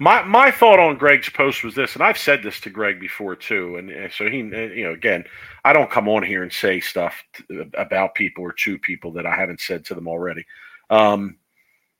My 0.00 0.24
my 0.24 0.50
thought 0.50 0.80
on 0.80 0.96
Greg's 0.96 1.30
post 1.30 1.62
was 1.62 1.76
this, 1.76 1.94
and 1.94 2.02
I've 2.02 2.18
said 2.18 2.42
this 2.42 2.58
to 2.62 2.70
Greg 2.70 2.98
before 2.98 3.36
too, 3.36 3.76
and, 3.76 3.90
and 3.90 4.12
so 4.12 4.28
he, 4.28 4.40
uh, 4.40 4.74
you 4.74 4.84
know, 4.84 4.92
again, 4.92 5.24
I 5.64 5.72
don't 5.72 5.90
come 5.90 6.08
on 6.08 6.24
here 6.24 6.42
and 6.42 6.52
say 6.52 6.80
stuff 6.80 7.14
t- 7.32 7.62
about 7.74 8.16
people 8.16 8.42
or 8.42 8.52
to 8.52 8.76
people 8.80 9.12
that 9.12 9.24
I 9.24 9.36
haven't 9.36 9.60
said 9.60 9.84
to 9.86 9.94
them 9.94 10.08
already. 10.08 10.44
Um, 10.90 11.36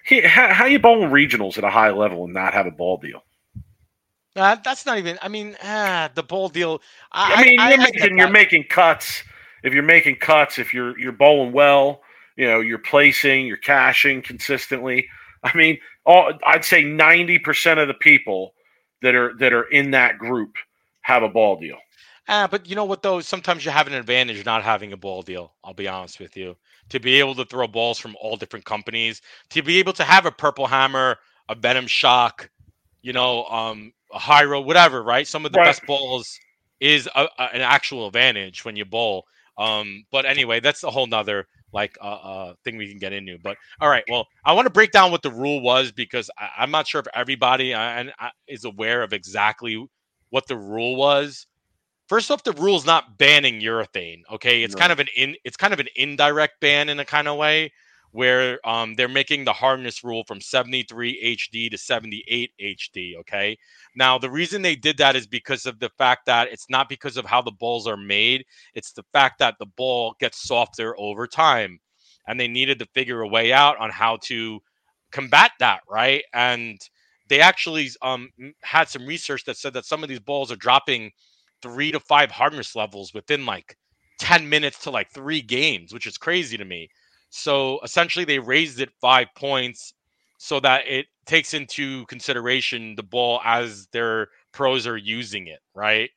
he, 0.05 0.21
how, 0.21 0.53
how 0.53 0.67
you 0.67 0.79
bowling 0.79 1.11
regionals 1.11 1.59
at 1.59 1.65
a 1.65 1.71
high 1.71 1.91
level 1.91 2.25
and 2.25 2.35
not 2.35 2.55
have 2.55 2.67
a 2.67 2.71
ball 2.71 2.99
deal? 2.99 3.23
Uh, 4.37 4.57
that's 4.65 4.85
not 4.85 4.99
even. 4.99 5.19
I 5.23 5.29
mean, 5.29 5.57
ah, 5.63 6.11
the 6.15 6.23
bowl 6.23 6.49
deal. 6.49 6.81
I, 7.13 7.35
I 7.35 7.45
mean, 7.45 7.61
I- 7.61 7.71
you're 7.71 7.81
I 7.81 7.83
making 7.85 8.19
you're 8.19 8.31
making 8.31 8.65
cuts. 8.65 9.23
If 9.63 9.73
you're 9.73 9.83
making 9.83 10.17
cuts, 10.17 10.59
if 10.59 10.75
you're 10.75 10.99
you're 10.99 11.13
bowling 11.13 11.53
well, 11.53 12.03
you 12.37 12.47
know, 12.47 12.61
you're 12.61 12.79
placing, 12.79 13.47
you're 13.47 13.57
cashing 13.57 14.23
consistently. 14.23 15.09
I 15.45 15.57
mean, 15.57 15.79
all 16.05 16.33
I'd 16.47 16.65
say 16.65 16.83
ninety 16.83 17.39
percent 17.39 17.79
of 17.81 17.89
the 17.89 17.95
people 17.95 18.55
that 19.03 19.15
are 19.15 19.35
that 19.39 19.53
are 19.53 19.65
in 19.65 19.93
that 19.93 20.19
group 20.19 20.57
have 21.03 21.23
a 21.23 21.29
ball 21.29 21.57
deal. 21.57 21.79
Ah, 22.27 22.49
but 22.51 22.67
you 22.69 22.75
know 22.75 22.85
what 22.87 23.03
though? 23.03 23.21
Sometimes 23.21 23.65
you 23.65 23.71
have 23.71 23.87
an 23.87 23.95
advantage 23.95 24.45
not 24.45 24.65
having 24.65 24.93
a 24.93 24.97
ball 24.97 25.23
deal. 25.23 25.55
I'll 25.63 25.75
be 25.75 25.89
honest 25.89 26.19
with 26.21 26.37
you. 26.37 26.57
To 26.91 27.01
be 27.01 27.19
able 27.19 27.35
to 27.37 27.45
throw 27.45 27.67
balls 27.67 27.99
from 27.99 28.15
all 28.21 28.37
different 28.37 28.65
companies, 28.65 29.21
to 29.51 29.63
be 29.63 29.79
able 29.79 29.95
to 29.95 30.05
have 30.05 30.27
a 30.27 30.31
purple 30.31 30.67
hammer, 30.67 31.19
a 31.49 31.55
Venom 31.55 31.87
shock, 31.87 32.51
you 33.03 33.13
know, 33.13 33.45
um, 33.47 33.93
a 34.13 34.19
Hyro, 34.19 34.65
whatever, 34.65 35.03
right? 35.03 35.27
Some 35.27 35.45
of 35.45 35.53
the 35.53 35.59
Right. 35.59 35.67
best 35.67 35.85
balls 35.87 36.39
is 36.81 37.09
a, 37.15 37.29
a- 37.39 37.55
an 37.55 37.61
actual 37.61 38.07
advantage 38.07 38.65
when 38.65 38.77
you 38.77 38.85
bowl. 38.85 39.25
Um, 39.59 40.05
but 40.11 40.25
anyway, 40.25 40.61
that's 40.61 40.83
a 40.83 40.91
whole 40.91 41.07
nother 41.07 41.47
like 41.73 41.97
uh, 42.01 42.05
uh 42.05 42.55
thing 42.65 42.77
we 42.77 42.89
can 42.89 42.99
get 42.99 43.13
into. 43.13 43.37
But 43.43 43.57
all 43.81 43.89
right, 43.89 44.05
well, 44.09 44.27
I 44.45 44.53
want 44.53 44.67
to 44.67 44.73
break 44.73 44.93
down 44.93 45.11
what 45.11 45.23
the 45.23 45.31
rule 45.31 45.61
was 45.61 45.93
because 45.93 46.31
I, 46.39 46.51
I'm 46.59 46.71
not 46.71 46.87
sure 46.87 47.01
if 47.01 47.07
everybody 47.15 47.75
uh, 47.75 47.81
and 47.81 48.13
uh, 48.21 48.31
is 48.49 48.65
aware 48.65 49.03
of 49.03 49.13
exactly 49.13 49.85
what 50.31 50.47
the 50.47 50.57
rule 50.57 50.97
was. 50.97 51.47
First 52.15 52.31
off, 52.31 52.45
the 52.45 52.53
rule's 52.53 52.87
not 52.87 53.19
banning 53.19 53.61
urethane. 53.61 54.23
Okay, 54.31 54.63
it's 54.63 54.73
No. 54.73 54.79
kind 54.81 54.93
of 54.93 55.01
an 55.01 55.09
in 55.17 55.35
it's 55.43 55.57
kind 55.57 55.75
of 55.75 55.81
an 55.81 55.89
indirect 55.97 56.61
ban 56.61 56.89
in 56.89 57.01
a 57.01 57.05
kind 57.05 57.27
of 57.27 57.37
way 57.37 57.73
where 58.13 58.61
um, 58.65 58.95
they're 58.95 59.09
making 59.09 59.45
the 59.45 59.53
hardness 59.53 60.05
rule 60.05 60.23
from 60.23 60.41
73 60.41 61.19
HD 61.21 61.69
to 61.69 61.77
78 61.77 62.53
HD. 62.61 63.17
Okay, 63.19 63.59
now 63.97 64.17
the 64.17 64.31
reason 64.31 64.63
they 64.63 64.77
did 64.77 64.97
that 64.99 65.17
is 65.17 65.27
because 65.27 65.67
of 65.67 65.81
the 65.81 65.91
fact 65.99 66.27
that 66.27 66.47
it's 66.53 66.71
not 66.71 66.89
because 66.89 67.17
of 67.17 67.25
how 67.25 67.43
the 67.43 67.51
balls 67.51 67.85
are 67.89 67.97
made; 67.97 68.45
it's 68.75 68.93
the 68.93 69.03
fact 69.13 69.41
that 69.41 69.57
the 69.59 69.67
ball 69.67 70.15
gets 70.21 70.47
softer 70.47 70.95
over 71.01 71.27
time, 71.27 71.81
and 72.29 72.39
they 72.39 72.47
needed 72.47 72.79
to 72.79 72.87
figure 72.95 73.23
a 73.23 73.29
way 73.29 73.53
out 73.53 73.77
on 73.79 73.91
how 73.91 74.19
to 74.19 74.61
combat 75.11 75.51
that, 75.59 75.81
right? 75.91 76.23
And 76.33 76.81
they 77.29 77.41
actually 77.41 77.91
um, 78.03 78.31
had 78.63 78.89
some 78.89 79.05
research 79.05 79.45
that 79.47 79.57
said 79.57 79.73
that 79.75 79.85
some 79.85 80.05
of 80.05 80.09
these 80.09 80.21
balls 80.21 80.53
are 80.53 80.57
dropping 80.57 81.11
three 81.65 81.91
to 81.91 81.99
five 81.99 82.31
hardness 82.31 82.77
levels 82.77 83.15
within 83.15 83.47
like 83.47 83.77
10 84.19 84.47
minutes 84.47 84.79
to 84.81 84.91
like 84.91 85.11
three 85.11 85.41
games, 85.41 85.95
which 85.95 86.07
is 86.07 86.19
crazy 86.19 86.59
to 86.59 86.65
me. 86.65 86.91
So 87.31 87.81
essentially, 87.83 88.27
they 88.27 88.39
raised 88.39 88.81
it 88.81 88.91
five 89.01 89.29
points 89.35 89.95
so 90.39 90.61
that 90.61 90.83
it 90.87 91.07
takes 91.25 91.55
into 91.55 92.05
consideration 92.05 92.95
the 92.97 93.03
ball 93.03 93.41
as 93.45 93.87
their 93.93 94.29
pros 94.53 94.87
are 94.87 94.99
using 94.99 95.47
it, 95.47 95.61
right? 95.75 96.11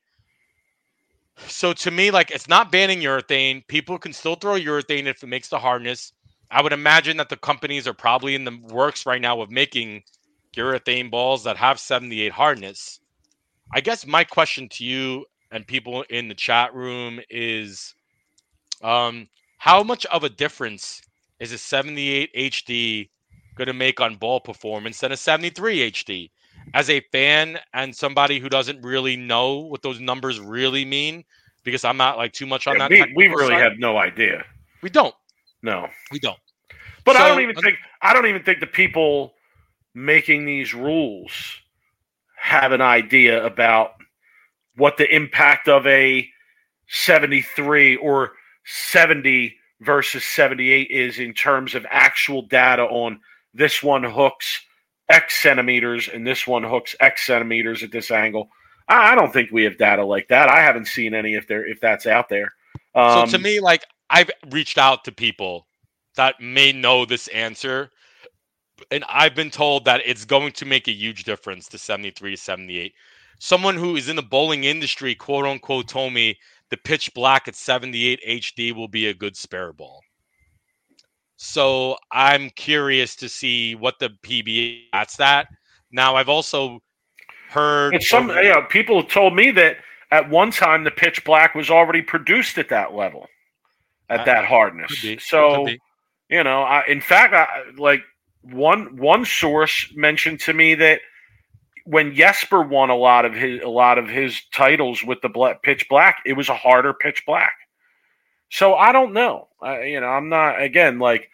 So 1.47 1.71
to 1.71 1.91
me, 1.91 2.11
like 2.11 2.29
it's 2.31 2.49
not 2.49 2.73
banning 2.73 2.99
urethane. 2.99 3.65
People 3.67 3.97
can 3.97 4.11
still 4.11 4.35
throw 4.35 4.59
urethane 4.59 5.05
if 5.05 5.23
it 5.23 5.27
makes 5.27 5.47
the 5.47 5.59
hardness. 5.59 6.11
I 6.51 6.61
would 6.61 6.73
imagine 6.73 7.15
that 7.17 7.29
the 7.29 7.37
companies 7.37 7.87
are 7.87 7.93
probably 7.93 8.35
in 8.35 8.43
the 8.43 8.59
works 8.69 9.05
right 9.05 9.21
now 9.21 9.39
of 9.41 9.49
making 9.49 10.03
urethane 10.57 11.09
balls 11.09 11.43
that 11.45 11.55
have 11.57 11.79
78 11.79 12.33
hardness. 12.33 12.99
I 13.73 13.81
guess 13.81 14.05
my 14.05 14.23
question 14.23 14.67
to 14.69 14.83
you 14.83 15.25
and 15.51 15.65
people 15.67 16.03
in 16.09 16.27
the 16.27 16.35
chat 16.35 16.73
room 16.73 17.19
is 17.29 17.93
um 18.83 19.27
how 19.57 19.83
much 19.83 20.05
of 20.07 20.23
a 20.23 20.29
difference 20.29 21.01
is 21.39 21.51
a 21.51 21.57
78 21.57 22.29
HD 22.35 23.09
going 23.55 23.67
to 23.67 23.73
make 23.73 23.99
on 23.99 24.15
ball 24.15 24.39
performance 24.39 24.99
than 24.99 25.11
a 25.11 25.17
73 25.17 25.91
HD? 25.91 26.31
As 26.73 26.89
a 26.89 27.01
fan 27.11 27.57
and 27.73 27.95
somebody 27.95 28.39
who 28.39 28.49
doesn't 28.49 28.81
really 28.81 29.15
know 29.15 29.57
what 29.59 29.81
those 29.81 29.99
numbers 29.99 30.39
really 30.39 30.85
mean, 30.85 31.23
because 31.63 31.85
I'm 31.85 31.97
not 31.97 32.17
like 32.17 32.33
too 32.33 32.45
much 32.45 32.67
on 32.67 32.77
Yeah, 32.77 32.87
that. 32.87 32.91
we, 32.91 33.13
we 33.15 33.27
really 33.27 33.55
side. 33.55 33.63
have 33.63 33.79
no 33.79 33.97
idea. 33.97 34.43
we 34.81 34.89
don't, 34.89 35.15
No, 35.63 35.87
we 36.11 36.19
don't. 36.19 36.37
but 37.05 37.15
I 37.15 37.27
don't 37.27 37.41
even 37.41 37.55
think 37.55 37.77
I 38.01 38.13
don't 38.13 38.27
even 38.27 38.43
think 38.43 38.59
the 38.59 38.67
people 38.67 39.33
making 39.95 40.45
these 40.45 40.73
rules 40.73 41.31
have 42.37 42.71
an 42.71 42.81
idea 42.81 43.43
about 43.45 43.96
what 44.77 44.97
the 44.97 45.13
impact 45.13 45.67
of 45.67 45.85
a 45.87 46.27
73 46.87 47.97
or 47.97 48.33
70 48.65 49.55
versus 49.81 50.23
78 50.23 50.89
is 50.89 51.19
in 51.19 51.33
terms 51.33 51.75
of 51.75 51.85
actual 51.89 52.43
data 52.43 52.83
on 52.83 53.19
this 53.53 53.83
one 53.83 54.03
hooks 54.03 54.61
X 55.09 55.41
centimeters 55.41 56.07
and 56.07 56.25
this 56.25 56.45
one 56.45 56.63
hooks 56.63 56.95
X 56.99 57.25
centimeters 57.25 57.83
at 57.83 57.91
this 57.91 58.11
angle. 58.11 58.49
I 58.87 59.11
I 59.11 59.15
don't 59.15 59.31
think 59.31 59.51
we 59.51 59.63
have 59.63 59.77
data 59.77 60.03
like 60.03 60.27
that. 60.29 60.49
I 60.49 60.61
haven't 60.61 60.87
seen 60.87 61.13
any 61.13 61.35
if 61.35 61.47
there 61.47 61.65
if 61.65 61.79
that's 61.79 62.05
out 62.05 62.29
there. 62.29 62.53
Um, 62.95 63.29
so 63.29 63.37
to 63.37 63.43
me, 63.43 63.59
like 63.59 63.85
I've 64.09 64.29
reached 64.49 64.77
out 64.77 65.03
to 65.05 65.11
people 65.11 65.67
that 66.15 66.39
may 66.41 66.71
know 66.71 67.05
this 67.05 67.27
answer, 67.29 67.91
and 68.91 69.03
I've 69.07 69.35
been 69.35 69.51
told 69.51 69.85
that 69.85 70.01
it's 70.05 70.25
going 70.25 70.51
to 70.53 70.65
make 70.65 70.87
a 70.87 70.93
huge 70.93 71.23
difference 71.23 71.67
to 71.69 71.77
73 71.77 72.35
78. 72.35 72.93
Someone 73.39 73.75
who 73.75 73.95
is 73.95 74.09
in 74.09 74.15
the 74.15 74.21
bowling 74.21 74.63
industry, 74.63 75.13
quote 75.15 75.45
unquote, 75.45 75.87
told 75.87 76.13
me 76.13 76.37
the 76.69 76.77
pitch 76.77 77.13
black 77.13 77.47
at 77.47 77.55
78 77.55 78.19
HD 78.27 78.75
will 78.75 78.87
be 78.87 79.07
a 79.07 79.13
good 79.13 79.37
spare 79.37 79.73
ball. 79.73 80.01
So 81.37 81.97
I'm 82.11 82.49
curious 82.51 83.15
to 83.17 83.29
see 83.29 83.75
what 83.75 83.99
the 83.99 84.09
PBA 84.23 84.85
that's 84.91 85.17
that. 85.17 85.47
Now 85.91 86.15
I've 86.15 86.29
also 86.29 86.81
heard 87.49 87.93
And 87.93 88.03
some, 88.03 88.29
you 88.29 88.49
know, 88.49 88.63
people 88.63 89.03
told 89.03 89.35
me 89.35 89.51
that 89.51 89.77
at 90.11 90.29
one 90.29 90.51
time 90.51 90.83
the 90.83 90.91
pitch 90.91 91.23
black 91.23 91.53
was 91.53 91.69
already 91.69 92.01
produced 92.01 92.57
at 92.57 92.69
that 92.69 92.93
level, 92.93 93.27
at 94.09 94.21
Uh, 94.21 94.25
that 94.25 94.45
hardness. 94.45 94.89
could 94.89 95.01
be, 95.01 95.15
could 95.15 95.23
So, 95.23 95.67
you 96.29 96.43
know, 96.43 96.63
I, 96.63 96.85
in 96.87 97.01
fact, 97.01 97.33
I, 97.33 97.47
like 97.77 98.01
one 98.41 98.97
one 98.97 99.25
source 99.25 99.91
mentioned 99.95 100.39
to 100.41 100.53
me 100.53 100.75
that 100.75 101.01
when 101.87 102.13
Jesper 102.13 102.61
won 102.61 102.89
a 102.89 102.95
lot 102.95 103.25
of 103.25 103.33
his 103.33 103.61
a 103.61 103.69
lot 103.69 103.97
of 103.97 104.07
his 104.07 104.41
titles 104.53 105.03
with 105.03 105.21
the 105.21 105.29
black, 105.29 105.63
pitch 105.63 105.87
black, 105.89 106.17
it 106.25 106.33
was 106.33 106.49
a 106.49 106.55
harder 106.55 106.93
pitch 106.93 107.23
black. 107.25 107.53
So 108.49 108.75
I 108.75 108.91
don't 108.91 109.13
know. 109.13 109.47
I, 109.61 109.83
you 109.83 109.99
know, 109.99 110.07
I'm 110.07 110.29
not 110.29 110.61
again 110.61 110.99
like 110.99 111.29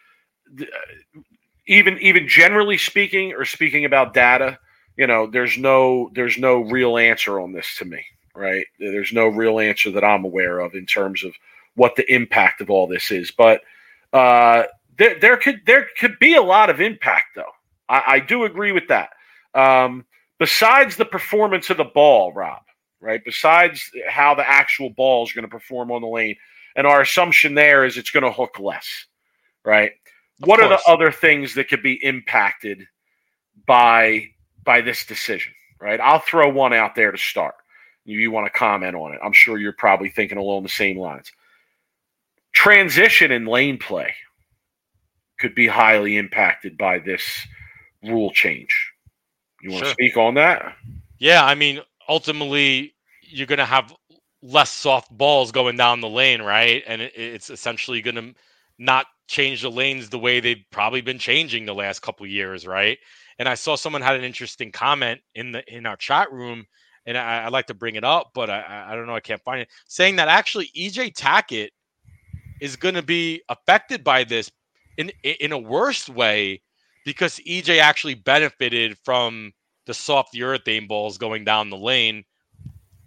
even 1.66 1.98
even 1.98 2.28
generally 2.28 2.78
speaking 2.78 3.32
or 3.32 3.44
speaking 3.44 3.84
about 3.84 4.14
data 4.14 4.58
you 4.96 5.06
know 5.06 5.26
there's 5.26 5.58
no 5.58 6.10
there's 6.14 6.38
no 6.38 6.60
real 6.60 6.96
answer 6.96 7.40
on 7.40 7.52
this 7.52 7.76
to 7.78 7.84
me 7.84 8.04
right 8.34 8.66
there's 8.78 9.12
no 9.12 9.26
real 9.26 9.58
answer 9.58 9.90
that 9.90 10.04
i'm 10.04 10.24
aware 10.24 10.60
of 10.60 10.74
in 10.74 10.86
terms 10.86 11.24
of 11.24 11.32
what 11.74 11.96
the 11.96 12.12
impact 12.12 12.60
of 12.60 12.70
all 12.70 12.86
this 12.86 13.10
is 13.10 13.30
but 13.30 13.62
uh 14.12 14.64
there, 14.96 15.18
there 15.18 15.36
could 15.36 15.60
there 15.66 15.88
could 15.98 16.18
be 16.18 16.34
a 16.34 16.42
lot 16.42 16.70
of 16.70 16.80
impact 16.80 17.26
though 17.34 17.52
i, 17.88 18.02
I 18.06 18.20
do 18.20 18.44
agree 18.44 18.72
with 18.72 18.88
that 18.88 19.10
um 19.54 20.04
besides 20.38 20.96
the 20.96 21.04
performance 21.04 21.70
of 21.70 21.76
the 21.76 21.84
ball 21.84 22.32
rob 22.32 22.62
right 23.00 23.22
besides 23.24 23.90
how 24.08 24.34
the 24.34 24.48
actual 24.48 24.90
ball 24.90 25.24
is 25.24 25.32
going 25.32 25.44
to 25.44 25.48
perform 25.48 25.90
on 25.90 26.02
the 26.02 26.08
lane 26.08 26.36
and 26.76 26.86
our 26.86 27.00
assumption 27.00 27.54
there 27.54 27.84
is 27.84 27.96
it's 27.96 28.10
going 28.10 28.24
to 28.24 28.32
hook 28.32 28.58
less 28.58 29.06
right? 29.64 29.92
Of 30.42 30.48
what 30.48 30.60
are 30.60 30.68
the 30.68 30.80
other 30.86 31.10
things 31.10 31.54
that 31.54 31.68
could 31.68 31.82
be 31.82 32.04
impacted 32.04 32.86
by 33.66 34.28
by 34.64 34.80
this 34.80 35.04
decision 35.04 35.52
right? 35.80 36.00
I'll 36.00 36.20
throw 36.20 36.48
one 36.48 36.72
out 36.72 36.94
there 36.94 37.12
to 37.12 37.18
start. 37.18 37.54
You, 38.04 38.18
you 38.18 38.30
want 38.30 38.46
to 38.46 38.58
comment 38.58 38.96
on 38.96 39.12
it. 39.12 39.20
I'm 39.22 39.32
sure 39.32 39.58
you're 39.58 39.72
probably 39.72 40.08
thinking 40.08 40.38
along 40.38 40.62
the 40.62 40.68
same 40.68 40.98
lines. 40.98 41.30
Transition 42.52 43.32
and 43.32 43.48
lane 43.48 43.78
play 43.78 44.14
could 45.38 45.54
be 45.54 45.66
highly 45.66 46.16
impacted 46.16 46.78
by 46.78 47.00
this 47.00 47.46
rule 48.02 48.30
change. 48.30 48.93
You 49.64 49.70
want 49.72 49.84
Sure. 49.84 49.88
to 49.88 49.94
speak 49.94 50.16
on 50.18 50.34
that? 50.34 50.76
Yeah, 51.18 51.44
I 51.44 51.54
mean, 51.54 51.80
ultimately, 52.06 52.94
you're 53.22 53.46
going 53.46 53.58
to 53.58 53.64
have 53.64 53.94
less 54.42 54.70
soft 54.70 55.10
balls 55.16 55.52
going 55.52 55.78
down 55.78 56.02
the 56.02 56.08
lane, 56.08 56.42
right? 56.42 56.82
And 56.86 57.00
it, 57.00 57.12
it's 57.16 57.48
essentially 57.48 58.02
going 58.02 58.16
to 58.16 58.34
not 58.78 59.06
change 59.26 59.62
the 59.62 59.70
lanes 59.70 60.10
the 60.10 60.18
way 60.18 60.38
they've 60.38 60.62
probably 60.70 61.00
been 61.00 61.18
changing 61.18 61.64
the 61.64 61.74
last 61.74 62.02
couple 62.02 62.26
years, 62.26 62.66
right? 62.66 62.98
And 63.38 63.48
I 63.48 63.54
saw 63.54 63.74
someone 63.74 64.02
had 64.02 64.16
an 64.16 64.24
interesting 64.24 64.70
comment 64.70 65.18
in 65.34 65.52
the 65.52 65.64
in 65.74 65.86
our 65.86 65.96
chat 65.96 66.30
room, 66.30 66.66
and 67.06 67.16
I, 67.16 67.46
I'd 67.46 67.52
like 67.52 67.66
to 67.68 67.74
bring 67.74 67.94
it 67.94 68.04
up, 68.04 68.32
but 68.34 68.50
I- 68.50 68.60
I, 68.60 68.92
I 68.92 68.96
don't 68.96 69.06
know, 69.06 69.14
I 69.16 69.20
can't 69.20 69.42
find 69.42 69.62
it, 69.62 69.68
saying 69.88 70.16
that 70.16 70.28
actually 70.28 70.70
EJ 70.76 71.14
Tackett 71.14 71.70
is 72.60 72.76
going 72.76 72.96
to 72.96 73.02
be 73.02 73.40
affected 73.48 74.04
by 74.04 74.24
this 74.24 74.50
in 74.98 75.10
in 75.24 75.52
a 75.52 75.58
worse 75.58 76.06
way 76.10 76.60
because 77.04 77.38
EJ 77.46 77.78
actually 77.80 78.14
benefited 78.14 78.96
from 79.04 79.52
the 79.86 79.94
soft 79.94 80.34
urethane 80.34 80.88
balls 80.88 81.18
going 81.18 81.44
down 81.44 81.70
the 81.70 81.76
lane. 81.76 82.24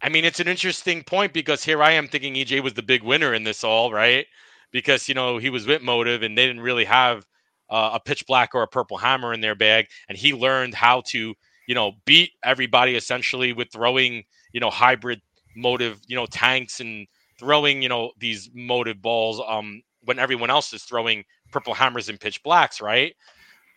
I 0.01 0.09
mean, 0.09 0.25
it's 0.25 0.39
an 0.39 0.47
interesting 0.47 1.03
point 1.03 1.33
because 1.33 1.63
here 1.63 1.81
I 1.81 1.91
am 1.91 2.07
thinking 2.07 2.35
EJ 2.35 2.61
was 2.61 2.73
the 2.73 2.83
big 2.83 3.01
winner 3.03 3.33
in 3.33 3.43
this 3.43 3.63
all, 3.63 3.91
right? 3.91 4.27
Because 4.71 5.09
you 5.09 5.15
know 5.15 5.37
he 5.37 5.49
was 5.49 5.65
with 5.65 5.81
Motiv 5.81 6.21
and 6.21 6.37
they 6.37 6.45
didn't 6.45 6.61
really 6.61 6.85
have 6.85 7.25
uh, 7.69 7.91
a 7.93 7.99
pitch 7.99 8.25
black 8.27 8.53
or 8.53 8.61
a 8.61 8.67
purple 8.67 8.97
hammer 8.97 9.33
in 9.33 9.41
their 9.41 9.55
bag, 9.55 9.87
and 10.07 10.17
he 10.17 10.33
learned 10.33 10.75
how 10.75 11.01
to 11.07 11.33
you 11.67 11.75
know 11.75 11.93
beat 12.05 12.31
everybody 12.43 12.95
essentially 12.95 13.53
with 13.53 13.71
throwing 13.71 14.23
you 14.53 14.59
know 14.59 14.69
hybrid 14.69 15.21
Motiv 15.55 15.99
you 16.07 16.15
know 16.15 16.27
tanks 16.27 16.79
and 16.79 17.07
throwing 17.39 17.81
you 17.81 17.89
know 17.89 18.11
these 18.19 18.49
Motiv 18.53 19.01
balls 19.01 19.41
um 19.47 19.81
when 20.03 20.19
everyone 20.19 20.49
else 20.49 20.71
is 20.73 20.83
throwing 20.83 21.23
purple 21.51 21.73
hammers 21.73 22.07
and 22.09 22.19
pitch 22.19 22.41
blacks, 22.43 22.79
right? 22.81 23.15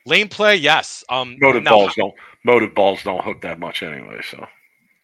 Lane 0.07 0.29
play, 0.29 0.57
yes. 0.57 1.05
Um, 1.09 1.37
Motiv 1.41 1.63
now, 1.63 1.71
balls 1.71 1.95
don't 1.95 2.15
Motiv 2.45 2.75
balls 2.75 3.03
don't 3.03 3.23
hook 3.23 3.43
that 3.43 3.59
much 3.59 3.83
anyway. 3.83 4.21
So 4.29 4.47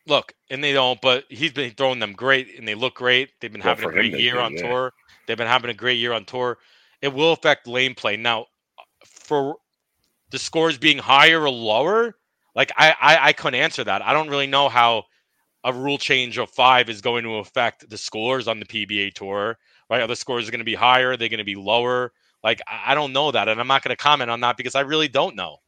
look, 0.07 0.33
and 0.51 0.63
they 0.63 0.73
don't, 0.73 1.01
but 1.01 1.25
he's 1.29 1.53
been 1.53 1.71
throwing 1.73 1.99
them 1.99 2.13
great 2.13 2.59
and 2.59 2.67
they 2.67 2.75
look 2.75 2.95
great. 2.95 3.31
They've 3.41 3.53
been 3.53 3.61
Well, 3.61 3.75
having 3.75 3.85
a 3.85 3.93
for 3.93 3.99
him, 3.99 4.11
great 4.11 4.21
year 4.21 4.35
do, 4.35 4.41
on 4.41 4.53
yeah. 4.55 4.63
tour. 4.63 4.93
They've 5.27 5.37
been 5.37 5.47
having 5.47 5.71
a 5.71 5.75
great 5.75 5.99
year 5.99 6.13
on 6.13 6.25
tour. 6.25 6.59
It 7.03 7.13
will 7.13 7.33
affect 7.33 7.67
lane 7.67 7.95
play. 7.95 8.17
Now, 8.17 8.47
for 9.05 9.57
the 10.31 10.39
scores 10.39 10.79
being 10.79 10.99
higher 10.99 11.43
or 11.43 11.51
lower, 11.51 12.17
like 12.55 12.73
I, 12.77 12.95
I, 13.01 13.29
I 13.29 13.33
couldn't 13.33 13.61
answer 13.61 13.85
that. 13.85 14.03
I 14.03 14.13
don't 14.13 14.29
really 14.29 14.47
know 14.47 14.69
how 14.69 15.05
a 15.65 15.73
rule 15.73 15.99
change 15.99 16.39
of 16.39 16.49
five 16.51 16.89
is 16.89 17.01
going 17.01 17.25
to 17.25 17.37
affect 17.37 17.89
the 17.91 17.99
scores 17.99 18.49
on 18.49 18.61
the 18.61 18.67
PBA 18.67 19.15
tour. 19.15 19.59
Right? 19.91 20.01
Are 20.01 20.07
the 20.07 20.17
scores 20.17 20.49
going 20.51 20.61
to 20.61 20.65
be 20.65 20.75
higher? 20.75 21.11
Are 21.11 21.17
they 21.17 21.29
going 21.29 21.39
to 21.39 21.45
be 21.45 21.55
lower? 21.55 22.13
Like 22.45 22.61
I 22.67 22.95
don't 22.95 23.13
know 23.13 23.31
that, 23.33 23.49
and 23.49 23.61
I'm 23.61 23.67
not 23.67 23.83
going 23.83 23.97
to 23.97 24.03
comment 24.03 24.31
on 24.31 24.41
that 24.41 24.57
because 24.57 24.75
I 24.75 24.81
really 24.81 25.09
don't 25.09 25.35
know. 25.37 25.59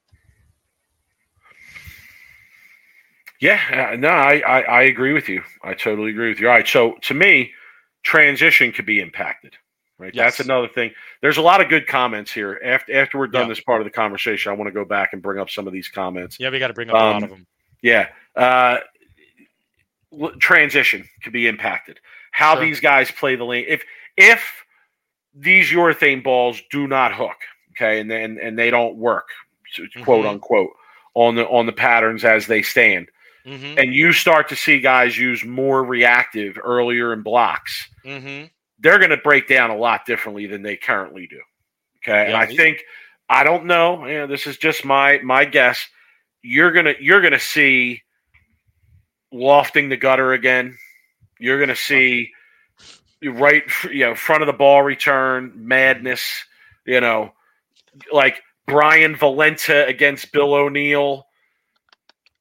yeah, 3.41 3.91
uh, 3.93 3.97
no, 3.97 4.09
I, 4.09 4.39
I 4.41 4.61
I 4.63 4.83
agree 4.83 5.13
with 5.13 5.29
you. 5.29 5.43
I 5.63 5.75
totally 5.75 6.11
agree 6.11 6.29
with 6.29 6.41
you. 6.41 6.49
All 6.49 6.55
right, 6.55 6.67
so 6.67 6.97
to 7.03 7.15
me, 7.15 7.53
transition 8.03 8.73
could 8.73 8.87
be 8.87 9.01
impacted. 9.01 9.55
Right, 10.01 10.15
that's 10.15 10.39
another 10.39 10.69
thing. 10.69 10.93
There's 11.23 11.39
a 11.39 11.43
lot 11.43 11.61
of 11.61 11.69
good 11.69 11.89
comments 11.89 12.33
here. 12.33 12.61
After 12.65 12.95
after 12.97 13.19
we're 13.19 13.27
done 13.27 13.43
Yeah. 13.43 13.49
this 13.55 13.61
part 13.61 13.81
of 13.81 13.85
the 13.85 13.91
conversation, 13.91 14.51
I 14.53 14.55
want 14.55 14.69
to 14.69 14.73
go 14.73 14.85
back 14.85 15.13
and 15.13 15.21
bring 15.21 15.41
up 15.41 15.51
some 15.51 15.67
of 15.67 15.73
these 15.73 15.89
comments. 15.89 16.37
Yeah, 16.39 16.51
we 16.51 16.61
got 16.61 16.69
to 16.69 16.75
bring 16.75 16.89
up 16.91 16.95
a 16.95 16.99
lot 16.99 17.17
Um, 17.17 17.23
of 17.25 17.31
them. 17.31 17.47
Yeah. 17.83 18.09
Uh, 18.37 18.79
transition 20.39 21.09
could 21.23 21.33
be 21.33 21.49
impacted. 21.49 21.99
How 22.31 22.55
Sure. 22.55 22.65
these 22.65 22.79
guys 22.81 23.11
play 23.11 23.35
the 23.37 23.45
lane. 23.45 23.65
If 23.69 23.83
if 24.17 24.65
these 25.39 25.69
urethane 25.71 26.23
balls 26.25 26.61
do 26.71 26.87
not 26.87 27.15
hook, 27.15 27.37
okay, 27.73 28.01
and 28.01 28.11
then 28.11 28.39
and 28.43 28.59
they 28.59 28.71
don't 28.71 28.97
work, 28.97 29.29
so- 29.73 29.85
quote 30.03 30.25
Mhm. 30.25 30.31
unquote, 30.31 30.71
on 31.15 31.35
the 31.37 31.47
on 31.49 31.67
the 31.67 31.73
patterns 31.73 32.25
as 32.25 32.47
they 32.47 32.63
stand, 32.63 33.09
Mm-hmm. 33.47 33.79
and 33.79 33.95
you 33.95 34.13
start 34.13 34.49
to 34.49 34.57
see 34.57 34.81
guys 34.81 35.17
use 35.17 35.45
more 35.45 35.83
reactive 35.85 36.59
earlier 36.63 37.13
in 37.13 37.23
blocks, 37.23 37.89
Mm-hmm. 38.05 38.47
they're 38.81 38.99
going 38.99 39.11
to 39.11 39.17
break 39.17 39.47
down 39.49 39.71
a 39.71 39.77
lot 39.77 40.05
differently 40.07 40.47
than 40.47 40.63
they 40.63 40.77
currently 40.77 41.27
do. 41.27 41.41
Okay, 41.99 42.21
and 42.23 42.31
Yeah. 42.33 42.39
I 42.39 42.47
think 42.47 42.83
I 43.31 43.45
don't 43.45 43.67
know. 43.67 44.07
You 44.07 44.19
know, 44.21 44.27
this 44.27 44.47
is 44.47 44.57
just 44.59 44.85
my 44.85 45.19
my 45.23 45.45
guess. 45.45 45.87
You're 46.43 46.73
gonna 46.73 46.95
you're 47.01 47.21
gonna 47.21 47.39
see 47.39 48.03
lofting 49.33 49.89
the 49.89 49.97
gutter 49.97 50.33
again. 50.33 50.77
You're 51.39 51.61
gonna 51.61 51.77
see 51.77 52.31
right, 53.25 53.65
you 53.85 54.01
know, 54.07 54.15
front 54.15 54.43
of 54.43 54.47
the 54.47 54.53
ball 54.53 54.83
return 54.83 55.53
madness. 55.57 56.45
You 56.87 57.01
know, 57.01 57.33
like 58.13 58.41
Brian 58.67 59.17
Valenta 59.17 59.87
against 59.87 60.33
Bill 60.33 60.55
O'Neill, 60.55 61.27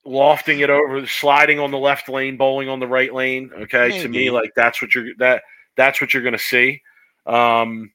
lofting 0.06 0.60
it 0.62 0.70
over, 0.70 1.06
sliding 1.06 1.60
on 1.60 1.72
the 1.72 1.78
left 1.78 2.10
lane, 2.10 2.38
bowling 2.38 2.70
on 2.70 2.80
the 2.80 2.88
right 2.88 3.14
lane. 3.14 3.52
Okay, 3.54 4.02
to 4.02 4.08
me, 4.08 4.30
like 4.32 4.52
that's 4.56 4.82
what 4.82 4.96
you're 4.96 5.14
that 5.20 5.44
that's 5.76 6.00
what 6.02 6.14
you're 6.14 6.24
going 6.24 6.34
to 6.34 6.40
see. 6.40 6.82
Um, 7.26 7.92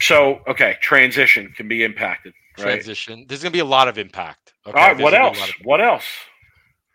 so 0.00 0.40
okay, 0.48 0.76
transition 0.80 1.52
can 1.56 1.68
be 1.68 1.84
impacted. 1.84 2.34
Right. 2.58 2.64
transition. 2.64 3.24
There's 3.28 3.42
gonna 3.42 3.52
be 3.52 3.60
a 3.60 3.64
lot 3.64 3.88
of 3.88 3.96
impact. 3.96 4.52
Okay? 4.66 4.78
All 4.78 4.86
right. 4.88 4.96
There's 4.96 5.04
What 5.04 5.12
gonna 5.12 5.30
be 5.32 5.38
a 5.38 5.42
else? 5.42 5.52
What 5.64 5.80
else? 5.80 6.04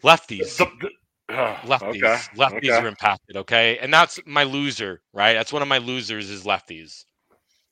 Lefties. 0.03 0.58
The- 0.58 0.65
the- 0.65 0.88
ugh, 0.88 0.91
lefties. 1.30 2.04
okay, 2.04 2.18
Lefties 2.36 2.58
okay. 2.58 2.70
are 2.72 2.88
impacted. 2.88 3.38
Okay, 3.38 3.78
and 3.80 3.94
that's 3.94 4.20
my 4.26 4.44
loser. 4.44 5.02
Right. 5.13 5.34
That's 5.34 5.52
one 5.54 5.62
of 5.62 5.68
my 5.68 5.78
losers 5.80 6.30
is 6.30 6.44
lefties. 6.46 7.06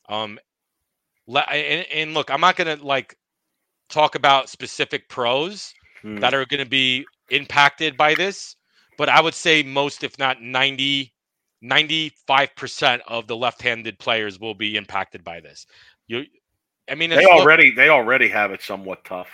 Um, 0.10 0.40
le- 1.28 1.40
and, 1.42 1.86
and 1.94 2.14
look, 2.14 2.30
I'm 2.30 2.42
not 2.42 2.56
gonna 2.56 2.76
like 2.78 3.18
talk 3.90 4.16
about 4.16 4.50
specific 4.50 5.10
pros 5.10 5.74
Hmm. 6.02 6.18
that 6.18 6.34
are 6.34 6.46
gonna 6.46 6.66
be 6.66 7.06
impacted 7.32 7.98
by 7.98 8.14
this, 8.16 8.56
but 8.98 9.10
I 9.10 9.22
would 9.22 9.34
say 9.34 9.64
most, 9.64 10.04
if 10.04 10.18
not 10.20 10.42
90. 10.42 11.12
95% 11.64 13.00
of 13.08 13.26
the 13.26 13.36
left-handed 13.36 13.98
players 13.98 14.40
will 14.40 14.54
be 14.54 14.76
impacted 14.76 15.24
by 15.24 15.40
this. 15.40 15.66
You 16.06 16.26
I 16.90 16.94
mean, 16.94 17.10
They 17.10 17.16
it's 17.16 17.26
look- 17.26 17.42
already 17.42 17.72
they 17.72 17.90
already 17.90 18.28
have 18.30 18.52
it 18.52 18.62
somewhat 18.62 19.04
tough. 19.04 19.30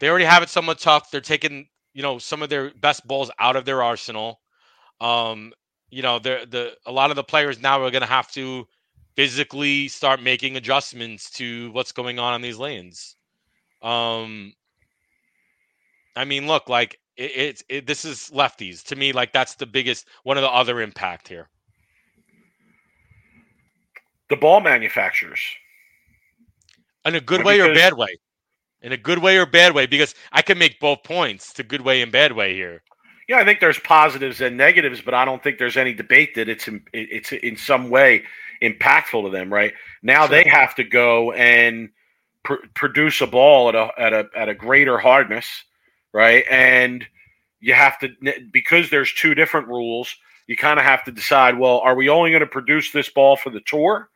they 0.00 0.10
already 0.10 0.26
have 0.26 0.42
it 0.42 0.50
somewhat 0.50 0.78
tough. 0.78 1.10
They're 1.10 1.22
taking, 1.22 1.68
you 1.94 2.02
know, 2.02 2.18
some 2.18 2.42
of 2.42 2.48
their 2.48 2.70
best 2.74 3.06
balls 3.06 3.30
out 3.38 3.56
of 3.56 3.64
their 3.64 3.82
arsenal. 3.82 4.40
Um, 5.00 5.52
you 5.90 6.02
know, 6.02 6.18
the 6.18 6.76
a 6.86 6.92
lot 6.92 7.10
of 7.10 7.16
the 7.16 7.24
players 7.24 7.60
now 7.60 7.82
are 7.82 7.90
going 7.90 8.02
to 8.02 8.06
have 8.06 8.30
to 8.32 8.66
physically 9.16 9.88
start 9.88 10.22
making 10.22 10.56
adjustments 10.56 11.30
to 11.30 11.70
what's 11.72 11.92
going 11.92 12.18
on 12.18 12.34
in 12.34 12.42
these 12.42 12.56
lanes. 12.56 13.16
Um, 13.82 14.52
I 16.14 16.24
mean, 16.24 16.46
look, 16.46 16.68
like 16.68 16.98
it, 17.16 17.32
it's 17.34 17.64
it, 17.68 17.86
this 17.86 18.04
is 18.04 18.30
lefties 18.32 18.82
to 18.84 18.96
me. 18.96 19.12
Like 19.12 19.32
that's 19.32 19.54
the 19.54 19.66
biggest 19.66 20.06
one 20.22 20.36
of 20.36 20.42
the 20.42 20.50
other 20.50 20.80
impact 20.80 21.28
here. 21.28 21.48
The 24.30 24.36
ball 24.36 24.60
manufacturers. 24.60 25.40
In 27.04 27.14
a 27.14 27.20
good 27.20 27.44
way 27.44 27.60
or 27.60 27.72
bad 27.72 27.94
way. 27.94 28.18
In 28.80 28.92
a 28.92 28.96
good 28.96 29.18
way 29.18 29.36
or 29.38 29.46
bad 29.46 29.74
way, 29.74 29.86
because 29.86 30.14
I 30.30 30.42
can 30.42 30.56
make 30.58 30.78
both 30.78 31.02
points 31.02 31.52
to 31.54 31.62
good 31.64 31.80
way 31.80 32.00
and 32.00 32.12
bad 32.12 32.32
way 32.32 32.54
here. 32.54 32.82
Yeah, 33.28 33.38
I 33.38 33.44
think 33.44 33.60
there's 33.60 33.78
positives 33.80 34.40
and 34.40 34.56
negatives, 34.56 35.00
but 35.02 35.14
I 35.14 35.24
don't 35.24 35.42
think 35.42 35.58
there's 35.58 35.76
any 35.76 35.92
debate 35.92 36.34
that 36.36 36.48
it's 36.48 36.68
in, 36.68 36.82
it's 36.92 37.32
in 37.32 37.56
some 37.56 37.90
way 37.90 38.24
impactful 38.62 39.24
to 39.24 39.30
them. 39.30 39.52
Right 39.52 39.74
now, 40.02 40.26
Sure. 40.26 40.28
they 40.42 40.48
have 40.48 40.74
to 40.76 40.84
go 40.84 41.32
and 41.32 41.90
pr- 42.44 42.66
produce 42.74 43.20
a 43.20 43.26
ball 43.26 43.68
at 43.68 43.74
a 43.74 43.90
at 43.98 44.12
a 44.12 44.28
at 44.34 44.48
a 44.48 44.54
greater 44.54 44.96
hardness, 44.96 45.46
right? 46.12 46.44
And 46.48 47.06
you 47.60 47.74
have 47.74 47.98
to 47.98 48.08
because 48.52 48.90
there's 48.90 49.12
two 49.12 49.34
different 49.34 49.68
rules. 49.68 50.14
You 50.46 50.56
kind 50.56 50.78
of 50.78 50.86
have 50.86 51.04
to 51.04 51.12
decide. 51.12 51.58
Well, 51.58 51.80
are 51.80 51.94
we 51.96 52.08
only 52.08 52.30
going 52.30 52.40
to 52.40 52.46
produce 52.46 52.92
this 52.92 53.10
ball 53.10 53.36
for 53.36 53.50
the 53.50 53.60
tour, 53.66 54.08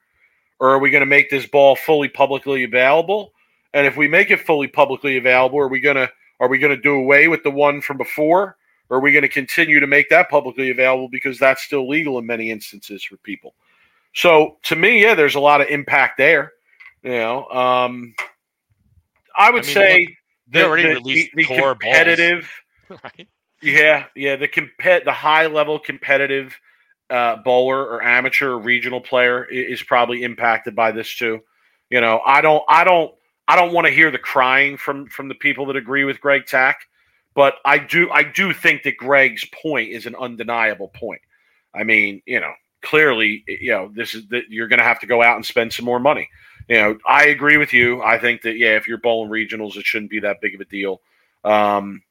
or 0.60 0.70
are 0.70 0.78
we 0.78 0.90
going 0.90 1.02
to 1.02 1.06
make 1.06 1.28
this 1.28 1.46
ball 1.46 1.76
fully 1.76 2.08
publicly 2.08 2.64
available? 2.64 3.32
And 3.74 3.86
if 3.86 3.96
we 3.96 4.08
make 4.08 4.30
it 4.30 4.40
fully 4.40 4.68
publicly 4.68 5.16
available, 5.16 5.58
are 5.58 5.68
we 5.68 5.80
going 5.80 5.96
to 5.96 6.10
are 6.40 6.48
we 6.48 6.58
to 6.58 6.76
do 6.76 6.94
away 6.94 7.28
with 7.28 7.44
the 7.44 7.50
one 7.50 7.80
from 7.80 7.96
before? 7.98 8.56
Or 8.90 8.98
are 8.98 9.00
we 9.00 9.12
going 9.12 9.22
to 9.22 9.28
continue 9.28 9.80
to 9.80 9.86
make 9.86 10.10
that 10.10 10.28
publicly 10.28 10.70
available 10.70 11.08
because 11.08 11.38
that's 11.38 11.62
still 11.62 11.88
legal 11.88 12.18
in 12.18 12.26
many 12.26 12.50
instances 12.50 13.02
for 13.02 13.16
people? 13.18 13.54
So 14.14 14.58
to 14.64 14.76
me, 14.76 15.00
yeah, 15.02 15.14
there's 15.14 15.36
a 15.36 15.40
lot 15.40 15.60
of 15.60 15.68
impact 15.68 16.18
there. 16.18 16.52
You 17.02 17.12
know, 17.12 17.48
um, 17.48 18.14
I 19.36 19.50
would 19.50 19.62
I 19.62 19.66
mean, 19.66 19.74
say 19.74 19.98
look, 20.00 20.08
they 20.48 20.60
the- 20.60 20.66
already 20.66 20.82
the, 20.82 20.94
released 20.94 21.30
the, 21.34 21.44
the 21.44 21.54
competitive, 21.54 22.50
right? 22.90 23.28
yeah, 23.62 24.06
yeah, 24.14 24.36
the 24.36 24.48
compet 24.48 25.04
the 25.04 25.12
high 25.12 25.46
level 25.46 25.78
competitive 25.78 26.54
uh, 27.08 27.36
bowler 27.36 27.84
or 27.84 28.02
amateur 28.02 28.50
or 28.50 28.58
regional 28.58 29.00
player 29.00 29.44
is 29.44 29.82
probably 29.82 30.22
impacted 30.22 30.74
by 30.74 30.92
this 30.92 31.14
too. 31.14 31.40
You 31.90 32.00
know, 32.00 32.20
I 32.26 32.40
don't, 32.40 32.64
I 32.68 32.84
don't, 32.84 33.14
I 33.48 33.56
don't 33.56 33.72
want 33.72 33.86
to 33.86 33.92
hear 33.92 34.10
the 34.10 34.18
crying 34.18 34.76
from 34.76 35.06
from 35.08 35.28
the 35.28 35.34
people 35.34 35.66
that 35.66 35.76
agree 35.76 36.04
with 36.04 36.20
Greg 36.20 36.46
Tack, 36.46 36.86
but 37.34 37.54
I 37.64 37.78
do, 37.78 38.10
I 38.10 38.22
do 38.22 38.52
think 38.52 38.82
that 38.84 38.96
Greg's 38.96 39.44
point 39.46 39.90
is 39.90 40.06
an 40.06 40.14
undeniable 40.14 40.88
point. 40.88 41.22
I 41.74 41.82
mean, 41.84 42.22
you 42.26 42.40
know, 42.40 42.52
clearly, 42.82 43.44
you 43.46 43.70
know, 43.70 43.90
this 43.94 44.14
is 44.14 44.28
that 44.28 44.44
you're 44.48 44.68
going 44.68 44.78
to 44.78 44.84
have 44.84 45.00
to 45.00 45.06
go 45.06 45.22
out 45.22 45.36
and 45.36 45.46
spend 45.46 45.72
some 45.72 45.84
more 45.84 46.00
money. 46.00 46.28
you 46.68 46.76
know, 46.76 46.98
I 47.06 47.26
agree 47.26 47.56
with 47.56 47.72
you. 47.72 48.02
I 48.02 48.18
think 48.18 48.42
that 48.42 48.56
yeah, 48.56 48.76
if 48.76 48.86
you're 48.86 48.98
bowling 48.98 49.30
regionals, 49.30 49.76
it 49.76 49.86
shouldn't 49.86 50.10
be 50.10 50.20
that 50.20 50.40
big 50.40 50.54
of 50.54 50.60
a 50.60 50.64
deal. 50.66 51.00
Um, 51.44 52.02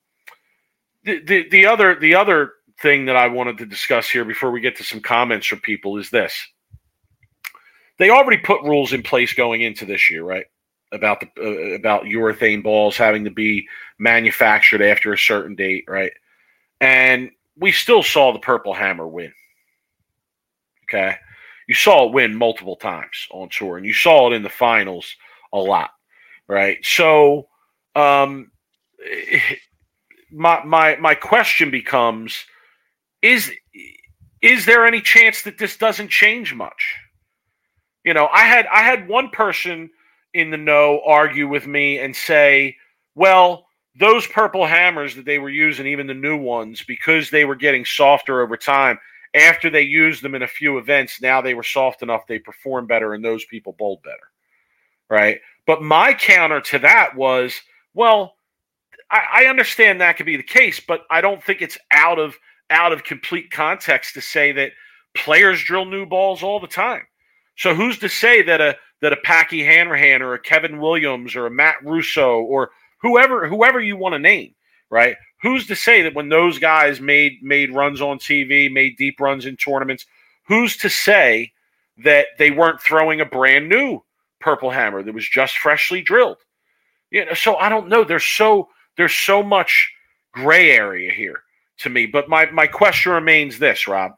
the, 1.03 1.19
the 1.23 1.49
the 1.49 1.65
other 1.65 1.95
the 1.99 2.15
other 2.15 2.53
thing 2.81 3.05
that 3.05 3.15
I 3.15 3.27
wanted 3.27 3.57
to 3.59 3.65
discuss 3.65 4.09
here 4.09 4.25
before 4.25 4.51
we 4.51 4.61
get 4.61 4.77
to 4.77 4.83
some 4.83 5.01
comments 5.01 5.47
from 5.47 5.59
people 5.59 5.97
is 5.97 6.09
this: 6.09 6.47
they 7.97 8.09
already 8.09 8.37
put 8.37 8.63
rules 8.63 8.93
in 8.93 9.03
place 9.03 9.33
going 9.33 9.61
into 9.61 9.85
this 9.85 10.09
year, 10.09 10.23
right? 10.23 10.45
About 10.93 11.21
the 11.21 11.27
uh, 11.41 11.75
about 11.75 12.03
urethane 12.03 12.63
balls 12.63 12.97
having 12.97 13.23
to 13.23 13.31
be 13.31 13.67
manufactured 13.97 14.81
after 14.81 15.13
a 15.13 15.17
certain 15.17 15.55
date, 15.55 15.85
right? 15.87 16.11
And 16.81 17.31
we 17.57 17.71
still 17.71 18.03
saw 18.03 18.33
the 18.33 18.39
Purple 18.39 18.73
Hammer 18.73 19.07
win. 19.07 19.31
Okay 20.83 21.15
you 21.71 21.75
saw 21.75 22.05
it 22.05 22.13
win 22.13 22.35
multiple 22.35 22.75
times 22.75 23.27
on 23.31 23.47
tour, 23.47 23.77
and 23.77 23.85
you 23.85 23.93
saw 23.93 24.29
it 24.29 24.35
in 24.35 24.43
the 24.43 24.49
finals 24.49 25.15
a 25.53 25.57
lot, 25.57 25.91
right? 26.45 26.77
So, 26.83 27.47
um, 27.95 28.51
my 30.29 30.61
my 30.65 30.97
my 30.97 31.15
question 31.15 31.71
becomes: 31.71 32.43
is 33.21 33.49
is 34.41 34.65
there 34.65 34.85
any 34.85 34.99
chance 34.99 35.43
that 35.43 35.57
this 35.57 35.77
doesn't 35.77 36.09
change 36.09 36.53
much? 36.53 36.97
You 38.03 38.13
know, 38.15 38.27
I 38.27 38.41
had 38.41 38.65
I 38.67 38.81
had 38.81 39.07
one 39.07 39.29
person 39.29 39.91
in 40.33 40.49
the 40.49 40.57
know 40.57 41.01
argue 41.05 41.47
with 41.47 41.67
me 41.67 41.99
and 41.99 42.15
say, 42.15 42.75
well, 43.15 43.67
those 43.99 44.25
purple 44.27 44.65
hammers 44.65 45.15
that 45.15 45.25
they 45.25 45.39
were 45.39 45.49
using, 45.49 45.85
even 45.87 46.07
the 46.07 46.13
new 46.13 46.37
ones, 46.37 46.83
because 46.87 47.29
they 47.29 47.45
were 47.45 47.55
getting 47.55 47.83
softer 47.83 48.41
over 48.41 48.55
time, 48.55 48.97
after 49.33 49.69
they 49.69 49.81
used 49.81 50.21
them 50.21 50.35
in 50.35 50.43
a 50.43 50.47
few 50.47 50.77
events, 50.77 51.21
now 51.21 51.41
they 51.41 51.53
were 51.53 51.63
soft 51.63 52.01
enough, 52.01 52.27
they 52.27 52.39
performed 52.39 52.87
better, 52.87 53.13
and 53.13 53.23
those 53.23 53.45
people 53.45 53.75
bowled 53.77 54.01
better. 54.03 54.31
Right. 55.09 55.39
But 55.67 55.81
my 55.81 56.13
counter 56.13 56.61
to 56.61 56.79
that 56.79 57.15
was, 57.15 57.53
well, 57.93 58.35
I, 59.09 59.43
I 59.43 59.45
understand 59.45 59.99
that 59.99 60.17
could 60.17 60.25
be 60.25 60.37
the 60.37 60.43
case, 60.43 60.79
but 60.79 61.01
I 61.09 61.21
don't 61.21 61.43
think 61.43 61.61
it's 61.61 61.77
out 61.91 62.19
of 62.19 62.35
out 62.69 62.93
of 62.93 63.03
complete 63.03 63.51
context 63.51 64.13
to 64.13 64.21
say 64.21 64.53
that 64.53 64.71
players 65.13 65.61
drill 65.61 65.85
new 65.85 66.05
balls 66.05 66.41
all 66.41 66.61
the 66.61 66.67
time. 66.67 67.01
So 67.57 67.75
who's 67.75 67.99
to 67.99 68.07
say 68.07 68.41
that 68.43 68.61
a 68.61 68.77
that 69.01 69.13
a 69.13 69.17
Packy 69.17 69.63
Hanrahan 69.63 70.21
or 70.21 70.33
a 70.33 70.39
Kevin 70.39 70.79
Williams 70.79 71.35
or 71.35 71.45
a 71.45 71.51
Matt 71.51 71.83
Russo 71.83 72.39
or 72.41 72.71
whoever 73.01 73.47
whoever 73.47 73.79
you 73.79 73.97
want 73.97 74.13
to 74.13 74.19
name, 74.19 74.53
right? 74.89 75.15
who's 75.41 75.67
to 75.67 75.75
say 75.75 76.01
that 76.03 76.13
when 76.13 76.29
those 76.29 76.59
guys 76.59 77.01
made 77.01 77.41
made 77.41 77.73
runs 77.73 78.01
on 78.01 78.19
TV, 78.19 78.71
made 78.71 78.97
deep 78.97 79.19
runs 79.19 79.45
in 79.45 79.57
tournaments, 79.57 80.05
who's 80.47 80.77
to 80.77 80.89
say 80.89 81.51
that 81.97 82.27
they 82.37 82.51
weren't 82.51 82.81
throwing 82.81 83.21
a 83.21 83.25
brand 83.25 83.67
new 83.67 84.01
purple 84.39 84.69
hammer 84.69 85.03
that 85.03 85.13
was 85.13 85.27
just 85.27 85.57
freshly 85.57 86.01
drilled? 86.01 86.37
You 87.09 87.25
know, 87.25 87.33
so 87.33 87.55
I 87.57 87.69
don't 87.69 87.89
know. 87.89 88.03
There's 88.03 88.25
so 88.25 88.69
there's 88.97 89.13
so 89.13 89.43
much 89.43 89.91
gray 90.33 90.71
area 90.71 91.11
here 91.11 91.43
to 91.79 91.89
me. 91.89 92.05
But 92.05 92.29
my 92.29 92.49
my 92.51 92.67
question 92.67 93.11
remains 93.11 93.59
this, 93.59 93.87
Rob: 93.87 94.13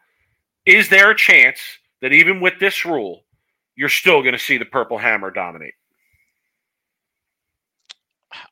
Is 0.66 0.90
there 0.90 1.12
a 1.12 1.18
chance 1.18 1.60
that 2.02 2.14
even 2.14 2.42
with 2.42 2.60
this 2.60 2.86
rule, 2.86 3.23
you're 3.76 3.90
still 3.90 4.22
going 4.22 4.34
to 4.34 4.40
see 4.40 4.58
the 4.58 4.66
purple 4.66 4.98
hammer 4.98 5.32
dominate? 5.32 5.74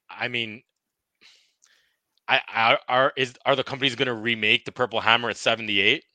I 0.09 0.27
mean, 0.27 0.63
I, 2.27 2.77
are 2.87 3.13
is 3.17 3.33
are 3.45 3.55
the 3.55 3.63
companies 3.63 3.95
going 3.95 4.07
to 4.07 4.13
remake 4.13 4.65
the 4.65 4.71
Purple 4.71 5.01
Hammer 5.01 5.29
at 5.29 5.37
seventy 5.37 5.81
eight? 5.81 6.05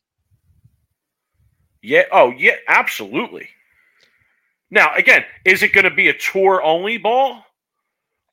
Yeah. 1.83 2.05
Oh, 2.12 2.31
yeah. 2.31 2.57
Absolutely. 2.69 3.49
Now, 4.71 4.95
again, 4.95 5.25
is 5.45 5.62
it 5.62 5.73
going 5.73 5.85
to 5.85 5.95
be 5.95 6.09
a 6.09 6.14
tour 6.14 6.62
only 6.62 6.99
ball, 6.99 7.45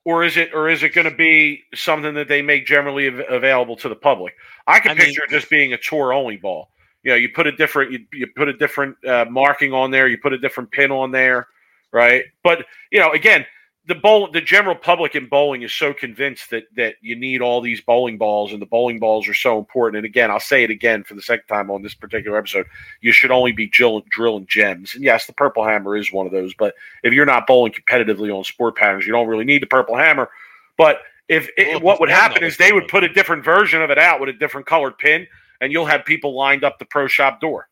or 0.05 0.23
is 0.23 0.37
it, 0.37 0.53
or 0.53 0.69
is 0.69 0.81
it 0.81 0.93
going 0.93 1.09
to 1.09 1.15
be 1.15 1.63
something 1.75 2.13
that 2.15 2.27
they 2.27 2.41
make 2.41 2.65
generally 2.65 3.07
av- 3.07 3.21
available 3.29 3.75
to 3.77 3.89
the 3.89 3.95
public? 3.95 4.33
I 4.65 4.79
can 4.79 4.91
I 4.91 4.95
picture 4.95 5.21
mean, 5.29 5.39
just 5.39 5.49
being 5.49 5.73
a 5.73 5.77
tour 5.77 6.13
only 6.13 6.37
ball. 6.37 6.69
You 7.03 7.11
know, 7.11 7.17
you 7.17 7.29
put 7.29 7.47
a 7.47 7.51
different, 7.51 7.91
you, 7.91 8.05
you 8.13 8.27
put 8.27 8.47
a 8.47 8.53
different 8.53 9.03
uh, 9.05 9.25
marking 9.29 9.73
on 9.73 9.91
there, 9.91 10.07
you 10.07 10.17
put 10.17 10.33
a 10.33 10.37
different 10.37 10.71
pin 10.71 10.91
on 10.91 11.11
there, 11.11 11.47
right? 11.91 12.23
But 12.43 12.65
you 12.91 12.99
know, 12.99 13.11
again, 13.11 13.45
the 13.85 13.95
bowl 13.95 14.31
the 14.31 14.39
general 14.39 14.75
public 14.75 15.13
in 15.15 15.27
bowling 15.27 15.61
is 15.61 15.73
so 15.73 15.93
convinced 15.93 16.49
that 16.49 16.63
that 16.75 16.95
you 17.01 17.15
need 17.15 17.41
all 17.41 17.59
these 17.59 17.81
bowling 17.81 18.17
balls 18.17 18.53
and 18.53 18.61
the 18.61 18.65
bowling 18.65 18.97
balls 18.97 19.27
are 19.27 19.33
so 19.33 19.59
important. 19.59 19.97
And 19.97 20.05
again 20.05 20.31
i'll 20.31 20.39
say 20.39 20.63
it 20.63 20.69
again 20.69 21.03
for 21.03 21.15
the 21.15 21.21
second 21.21 21.47
time 21.47 21.69
on 21.69 21.81
this 21.81 21.93
particular 21.93 22.37
episode 22.37 22.65
you 23.01 23.11
should 23.11 23.31
only 23.31 23.51
be 23.51 23.67
drilling, 23.67 24.03
drilling 24.09 24.45
gems. 24.47 24.95
And 24.95 25.03
yes 25.03 25.25
the 25.25 25.33
purple 25.33 25.65
hammer 25.65 25.97
is 25.97 26.13
one 26.13 26.25
of 26.25 26.31
those 26.31 26.53
but 26.53 26.75
if 27.03 27.13
you're 27.13 27.25
not 27.25 27.47
bowling 27.47 27.73
competitively 27.73 28.35
on 28.35 28.43
sport 28.43 28.77
patterns 28.77 29.05
you 29.05 29.11
don't 29.11 29.27
really 29.27 29.45
need 29.45 29.61
the 29.61 29.67
purple 29.67 29.97
hammer. 29.97 30.29
But 30.77 30.99
if 31.27 31.49
it, 31.57 31.81
what 31.81 31.99
would 31.99 32.09
happen 32.09 32.43
is 32.43 32.57
they 32.57 32.73
would 32.73 32.87
put 32.87 33.03
a 33.03 33.09
different 33.09 33.43
version 33.43 33.81
of 33.81 33.89
it 33.89 33.97
out 33.97 34.19
with 34.19 34.29
a 34.29 34.33
different 34.33 34.67
colored 34.67 34.97
pin 34.97 35.27
and 35.63 35.71
you'll 35.71 35.85
have 35.85 36.05
people 36.05 36.35
lined 36.35 36.63
up 36.63 36.77
the 36.77 36.85
pro 36.85 37.07
shop 37.07 37.39
door 37.41 37.67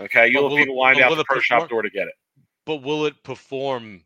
okay 0.00 0.28
you'll 0.28 0.48
have 0.48 0.58
people 0.58 0.78
lined 0.78 1.00
out 1.00 1.16
the 1.16 1.24
pro 1.24 1.38
shop 1.40 1.68
door 1.68 1.82
to 1.82 1.90
get 1.90 2.08
it 2.08 2.14
but 2.64 2.82
will 2.82 3.06
it 3.06 3.22
perform 3.22 4.02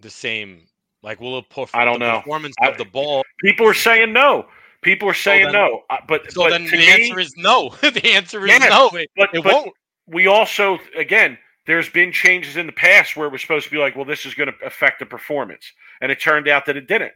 the 0.00 0.10
same 0.10 0.62
like, 1.02 1.20
will 1.20 1.38
it 1.38 1.48
perform? 1.48 1.68
I 1.74 1.84
don't 1.84 2.00
know. 2.00 2.18
Performance 2.18 2.56
I, 2.60 2.68
of 2.68 2.78
the 2.78 2.84
ball. 2.84 3.24
People 3.42 3.66
are 3.68 3.74
saying 3.74 4.12
no. 4.12 4.46
People 4.82 5.08
are 5.08 5.14
saying 5.14 5.46
so 5.46 5.52
then, 5.52 5.60
no. 5.60 5.82
Uh, 5.90 5.96
but 6.06 6.30
so 6.30 6.44
but 6.44 6.50
then 6.50 6.64
the 6.64 6.76
me, 6.76 6.88
answer 6.88 7.18
is 7.18 7.34
no. 7.36 7.70
the 7.80 8.12
answer 8.12 8.46
is 8.46 8.60
no. 8.60 8.90
It, 8.92 9.10
but, 9.16 9.30
it 9.32 9.42
but 9.42 9.52
won't. 9.52 9.72
We 10.06 10.26
also, 10.26 10.78
again, 10.96 11.36
there's 11.66 11.88
been 11.88 12.12
changes 12.12 12.56
in 12.56 12.66
the 12.66 12.72
past 12.72 13.16
where 13.16 13.26
it 13.26 13.32
was 13.32 13.42
supposed 13.42 13.66
to 13.66 13.70
be 13.70 13.76
like, 13.76 13.94
well, 13.94 14.04
this 14.04 14.24
is 14.24 14.34
going 14.34 14.48
to 14.48 14.66
affect 14.66 15.00
the 15.00 15.06
performance, 15.06 15.72
and 16.00 16.10
it 16.10 16.20
turned 16.20 16.48
out 16.48 16.66
that 16.66 16.76
it 16.76 16.88
didn't. 16.88 17.12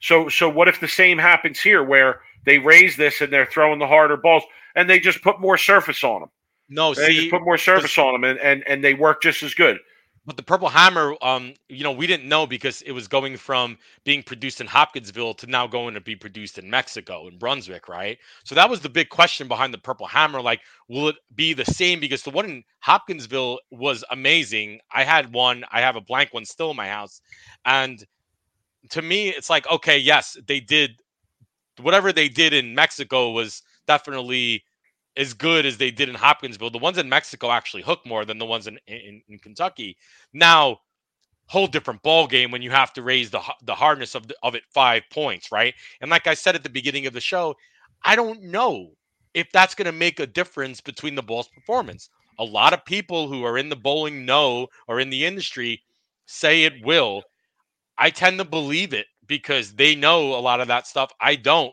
So, 0.00 0.28
so 0.28 0.48
what 0.48 0.68
if 0.68 0.78
the 0.78 0.88
same 0.88 1.18
happens 1.18 1.58
here, 1.58 1.82
where 1.82 2.20
they 2.46 2.58
raise 2.58 2.96
this 2.96 3.20
and 3.20 3.30
they're 3.30 3.46
throwing 3.46 3.78
the 3.78 3.86
harder 3.86 4.16
balls, 4.16 4.44
and 4.74 4.88
they 4.88 4.98
just 4.98 5.22
put 5.22 5.40
more 5.40 5.58
surface 5.58 6.02
on 6.02 6.20
them? 6.22 6.30
No, 6.70 6.94
they 6.94 7.06
see, 7.08 7.16
just 7.16 7.30
put 7.30 7.42
more 7.42 7.58
surface 7.58 7.98
on 7.98 8.14
them, 8.14 8.24
and, 8.24 8.38
and 8.40 8.66
and 8.66 8.82
they 8.82 8.94
work 8.94 9.22
just 9.22 9.42
as 9.42 9.52
good. 9.52 9.78
But 10.26 10.36
the 10.36 10.42
Purple 10.42 10.68
Hammer, 10.68 11.14
um, 11.22 11.54
you 11.68 11.84
know, 11.84 11.92
we 11.92 12.08
didn't 12.08 12.28
know 12.28 12.48
because 12.48 12.82
it 12.82 12.90
was 12.90 13.06
going 13.06 13.36
from 13.36 13.78
being 14.02 14.24
produced 14.24 14.60
in 14.60 14.66
Hopkinsville 14.66 15.34
to 15.34 15.46
now 15.46 15.68
going 15.68 15.94
to 15.94 16.00
be 16.00 16.16
produced 16.16 16.58
in 16.58 16.68
Mexico, 16.68 17.28
in 17.28 17.38
Brunswick, 17.38 17.88
right? 17.88 18.18
So 18.42 18.56
that 18.56 18.68
was 18.68 18.80
the 18.80 18.88
big 18.88 19.08
question 19.08 19.46
behind 19.46 19.72
the 19.72 19.78
Purple 19.78 20.08
Hammer. 20.08 20.42
Like, 20.42 20.62
will 20.88 21.06
it 21.06 21.16
be 21.36 21.52
the 21.52 21.64
same? 21.64 22.00
Because 22.00 22.24
the 22.24 22.30
one 22.30 22.46
in 22.46 22.64
Hopkinsville 22.80 23.60
was 23.70 24.02
amazing. 24.10 24.80
I 24.92 25.04
had 25.04 25.32
one, 25.32 25.64
I 25.70 25.80
have 25.80 25.94
a 25.94 26.00
blank 26.00 26.34
one 26.34 26.44
still 26.44 26.72
in 26.72 26.76
my 26.76 26.88
house. 26.88 27.20
And 27.64 28.04
to 28.90 29.02
me, 29.02 29.28
it's 29.28 29.48
like, 29.48 29.70
okay, 29.70 29.96
yes, 29.96 30.36
they 30.48 30.58
did 30.58 30.96
whatever 31.80 32.12
they 32.12 32.28
did 32.28 32.52
in 32.52 32.74
Mexico 32.74 33.30
was 33.30 33.62
definitely 33.86 34.64
as 35.16 35.32
good 35.32 35.64
as 35.64 35.78
they 35.78 35.90
did 35.90 36.08
in 36.08 36.14
Hopkinsville. 36.14 36.70
The 36.70 36.78
ones 36.78 36.98
in 36.98 37.08
Mexico 37.08 37.50
actually 37.50 37.82
hook 37.82 38.00
more 38.04 38.24
than 38.24 38.38
the 38.38 38.44
ones 38.46 38.66
in, 38.66 38.78
in, 38.86 39.22
in 39.28 39.38
Kentucky. 39.38 39.96
Now, 40.32 40.80
whole 41.48 41.66
different 41.66 42.02
ball 42.02 42.26
game 42.26 42.50
when 42.50 42.62
you 42.62 42.70
have 42.70 42.92
to 42.92 43.02
raise 43.02 43.30
the 43.30 43.40
the 43.62 43.74
hardness 43.74 44.14
of 44.14 44.26
the, 44.26 44.34
of 44.42 44.54
it 44.54 44.64
five 44.68 45.02
points, 45.10 45.52
right? 45.52 45.74
And 46.00 46.10
like 46.10 46.26
I 46.26 46.34
said 46.34 46.54
at 46.54 46.62
the 46.62 46.68
beginning 46.68 47.06
of 47.06 47.12
the 47.12 47.20
show, 47.20 47.54
I 48.04 48.16
don't 48.16 48.42
know 48.42 48.90
if 49.34 49.50
that's 49.52 49.74
going 49.74 49.86
to 49.86 49.92
make 49.92 50.18
a 50.18 50.26
difference 50.26 50.80
between 50.80 51.14
the 51.14 51.22
ball's 51.22 51.48
performance. 51.48 52.08
A 52.38 52.44
lot 52.44 52.72
of 52.72 52.84
people 52.84 53.28
who 53.28 53.44
are 53.44 53.58
in 53.58 53.68
the 53.68 53.76
bowling 53.76 54.24
know 54.24 54.66
or 54.88 55.00
in 55.00 55.10
the 55.10 55.24
industry 55.24 55.82
say 56.26 56.64
it 56.64 56.84
will. 56.84 57.22
I 57.98 58.10
tend 58.10 58.38
to 58.38 58.44
believe 58.44 58.92
it 58.92 59.06
because 59.26 59.72
they 59.74 59.94
know 59.94 60.34
a 60.34 60.40
lot 60.40 60.60
of 60.60 60.68
that 60.68 60.86
stuff. 60.86 61.12
I 61.20 61.36
don't. 61.36 61.72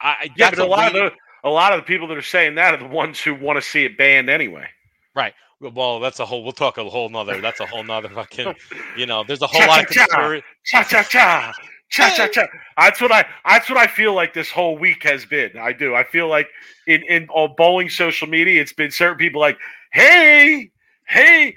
I 0.00 0.30
yeah, 0.36 0.50
but 0.50 0.60
a 0.60 0.66
lot 0.66 0.88
of 0.88 0.92
the 0.92 1.10
a 1.44 1.50
lot 1.50 1.72
of 1.72 1.80
the 1.80 1.84
people 1.84 2.06
that 2.08 2.16
are 2.16 2.22
saying 2.22 2.54
that 2.56 2.74
are 2.74 2.76
the 2.76 2.86
ones 2.86 3.20
who 3.20 3.34
want 3.34 3.56
to 3.56 3.62
see 3.62 3.84
it 3.84 3.98
banned 3.98 4.28
anyway. 4.28 4.66
Right. 5.14 5.34
Well, 5.60 5.98
that's 5.98 6.20
a 6.20 6.26
whole. 6.26 6.44
We'll 6.44 6.52
talk 6.52 6.78
a 6.78 6.84
whole 6.84 7.08
nother. 7.08 7.40
That's 7.40 7.60
a 7.60 7.66
whole 7.66 7.82
nother 7.82 8.08
fucking. 8.14 8.54
You 8.96 9.06
know, 9.06 9.24
there's 9.26 9.42
a 9.42 9.46
whole 9.46 9.66
lot 9.66 9.82
of 9.82 9.86
conspiracy. 9.88 10.44
Cha 10.64 10.82
cha 10.84 11.02
cha. 11.02 11.52
Cha 11.90 12.14
cha 12.14 12.28
cha. 12.28 12.46
That's 12.76 13.00
what 13.00 13.10
I. 13.10 13.24
That's 13.44 13.68
what 13.68 13.78
I 13.78 13.86
feel 13.86 14.14
like 14.14 14.34
this 14.34 14.50
whole 14.50 14.78
week 14.78 15.02
has 15.04 15.24
been. 15.24 15.56
I 15.58 15.72
do. 15.72 15.94
I 15.94 16.04
feel 16.04 16.28
like 16.28 16.48
in 16.86 17.02
in 17.08 17.28
all 17.30 17.48
bowling 17.48 17.88
social 17.88 18.28
media, 18.28 18.60
it's 18.60 18.72
been 18.72 18.90
certain 18.90 19.16
people 19.16 19.40
like, 19.40 19.58
"Hey, 19.92 20.70
hey, 21.08 21.56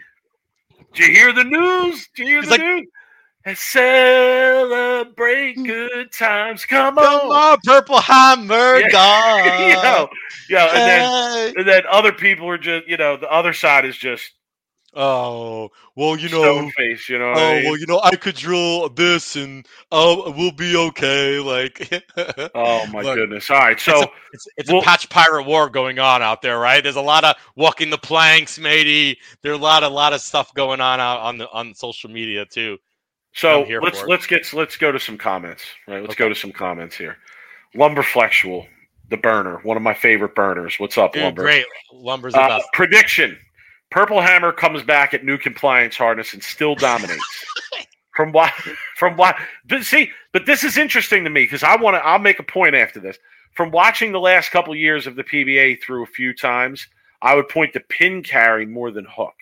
did 0.93 1.07
you 1.07 1.13
hear 1.13 1.34
the 1.34 1.43
news? 1.43 2.07
Did 2.15 2.28
you 2.28 2.34
hear 2.36 2.41
the 2.43 2.49
like, 2.49 2.61
news? 2.61 2.88
And 3.45 3.57
celebrate 3.57 5.55
good 5.55 6.11
times. 6.11 6.65
Come 6.65 6.97
on, 6.97 7.03
Come 7.03 7.29
on 7.31 7.57
Purple 7.63 7.99
Hammer, 7.99 8.79
yeah. 8.79 8.87
God. 8.91 9.67
you 9.67 9.75
know, 9.75 10.09
yeah, 10.49 10.65
and 10.67 10.77
then, 10.77 11.53
and 11.57 11.67
then 11.67 11.83
other 11.89 12.11
people 12.11 12.47
are 12.49 12.57
just, 12.57 12.87
you 12.87 12.97
know, 12.97 13.17
the 13.17 13.31
other 13.31 13.53
side 13.53 13.85
is 13.85 13.97
just 13.97 14.31
Oh, 14.93 15.69
well, 15.95 16.17
you 16.17 16.27
know, 16.27 16.41
stone 16.41 16.71
face. 16.71 17.07
You 17.07 17.17
know. 17.17 17.29
What 17.29 17.37
I 17.37 17.41
oh, 17.41 17.55
mean? 17.55 17.63
well, 17.63 17.77
you 17.77 17.85
know, 17.87 18.01
I 18.03 18.15
could 18.17 18.35
drill 18.35 18.89
this 18.89 19.37
and 19.37 19.65
oh, 19.91 20.33
we'll 20.35 20.51
be 20.51 20.75
okay. 20.75 21.39
Like, 21.39 22.03
oh 22.55 22.85
my 22.87 23.01
Look, 23.01 23.15
goodness! 23.15 23.49
All 23.49 23.57
right, 23.57 23.71
it's 23.73 23.83
so 23.83 24.01
a, 24.01 24.07
it's, 24.33 24.47
it's 24.57 24.69
well- 24.69 24.81
a 24.81 24.83
patch 24.83 25.07
pirate 25.09 25.43
war 25.43 25.69
going 25.69 25.99
on 25.99 26.21
out 26.21 26.41
there, 26.41 26.59
right? 26.59 26.83
There's 26.83 26.97
a 26.97 27.01
lot 27.01 27.23
of 27.23 27.37
walking 27.55 27.89
the 27.89 27.97
planks, 27.97 28.59
matey. 28.59 29.17
There's 29.41 29.57
a 29.57 29.61
lot, 29.61 29.83
a 29.83 29.87
lot 29.87 30.11
of 30.11 30.19
stuff 30.19 30.53
going 30.55 30.81
on 30.81 30.99
out 30.99 31.21
on 31.21 31.37
the 31.37 31.49
on 31.51 31.73
social 31.73 32.09
media 32.09 32.45
too. 32.45 32.77
So 33.34 33.65
let's 33.82 34.03
let's 34.03 34.27
get 34.27 34.51
let's 34.53 34.75
go 34.77 34.91
to 34.91 34.99
some 34.99 35.17
comments. 35.17 35.63
Right, 35.88 36.01
let's 36.01 36.13
Okay. 36.13 36.23
go 36.25 36.29
to 36.29 36.36
some 36.36 36.51
comments 36.51 36.97
here. 36.97 37.17
Lumberflexual, 37.75 38.67
the 39.09 39.17
burner, 39.17 39.57
one 39.63 39.77
of 39.77 39.84
my 39.84 39.93
favorite 39.93 40.36
burners. 40.36 40.79
What's 40.79 40.97
up, 40.97 41.13
Dude, 41.13 41.23
Lumber? 41.23 41.43
great. 41.43 41.65
Lumber's 41.93 42.36
Uh, 42.36 42.59
prediction: 42.73 43.38
Purple 43.89 44.21
Hammer 44.21 44.51
comes 44.51 44.84
back 44.84 45.13
at 45.13 45.23
new 45.23 45.38
compliance 45.38 45.95
hardness 45.95 46.34
and 46.34 46.43
still 46.43 46.75
dominates. 46.75 47.45
from 48.15 48.34
what? 48.34 48.51
From 48.97 49.15
what? 49.15 49.38
See, 49.82 50.11
but 50.34 50.45
this 50.45 50.63
is 50.65 50.77
interesting 50.77 51.23
to 51.23 51.29
me 51.29 51.43
because 51.43 51.63
I 51.63 51.77
want 51.77 51.95
to. 51.95 52.05
I'll 52.05 52.19
make 52.19 52.39
a 52.39 52.43
point 52.43 52.75
after 52.75 52.99
this. 52.99 53.17
From 53.53 53.71
watching 53.71 54.11
the 54.11 54.19
last 54.19 54.49
couple 54.51 54.75
years 54.75 55.07
of 55.07 55.15
the 55.15 55.23
PBA 55.23 55.82
through 55.82 56.03
a 56.03 56.07
few 56.07 56.34
times, 56.34 56.88
I 57.21 57.36
would 57.36 57.47
point 57.49 57.73
to 57.73 57.79
pin 57.79 58.23
carry 58.23 58.65
more 58.65 58.91
than 58.91 59.05
hook. 59.05 59.36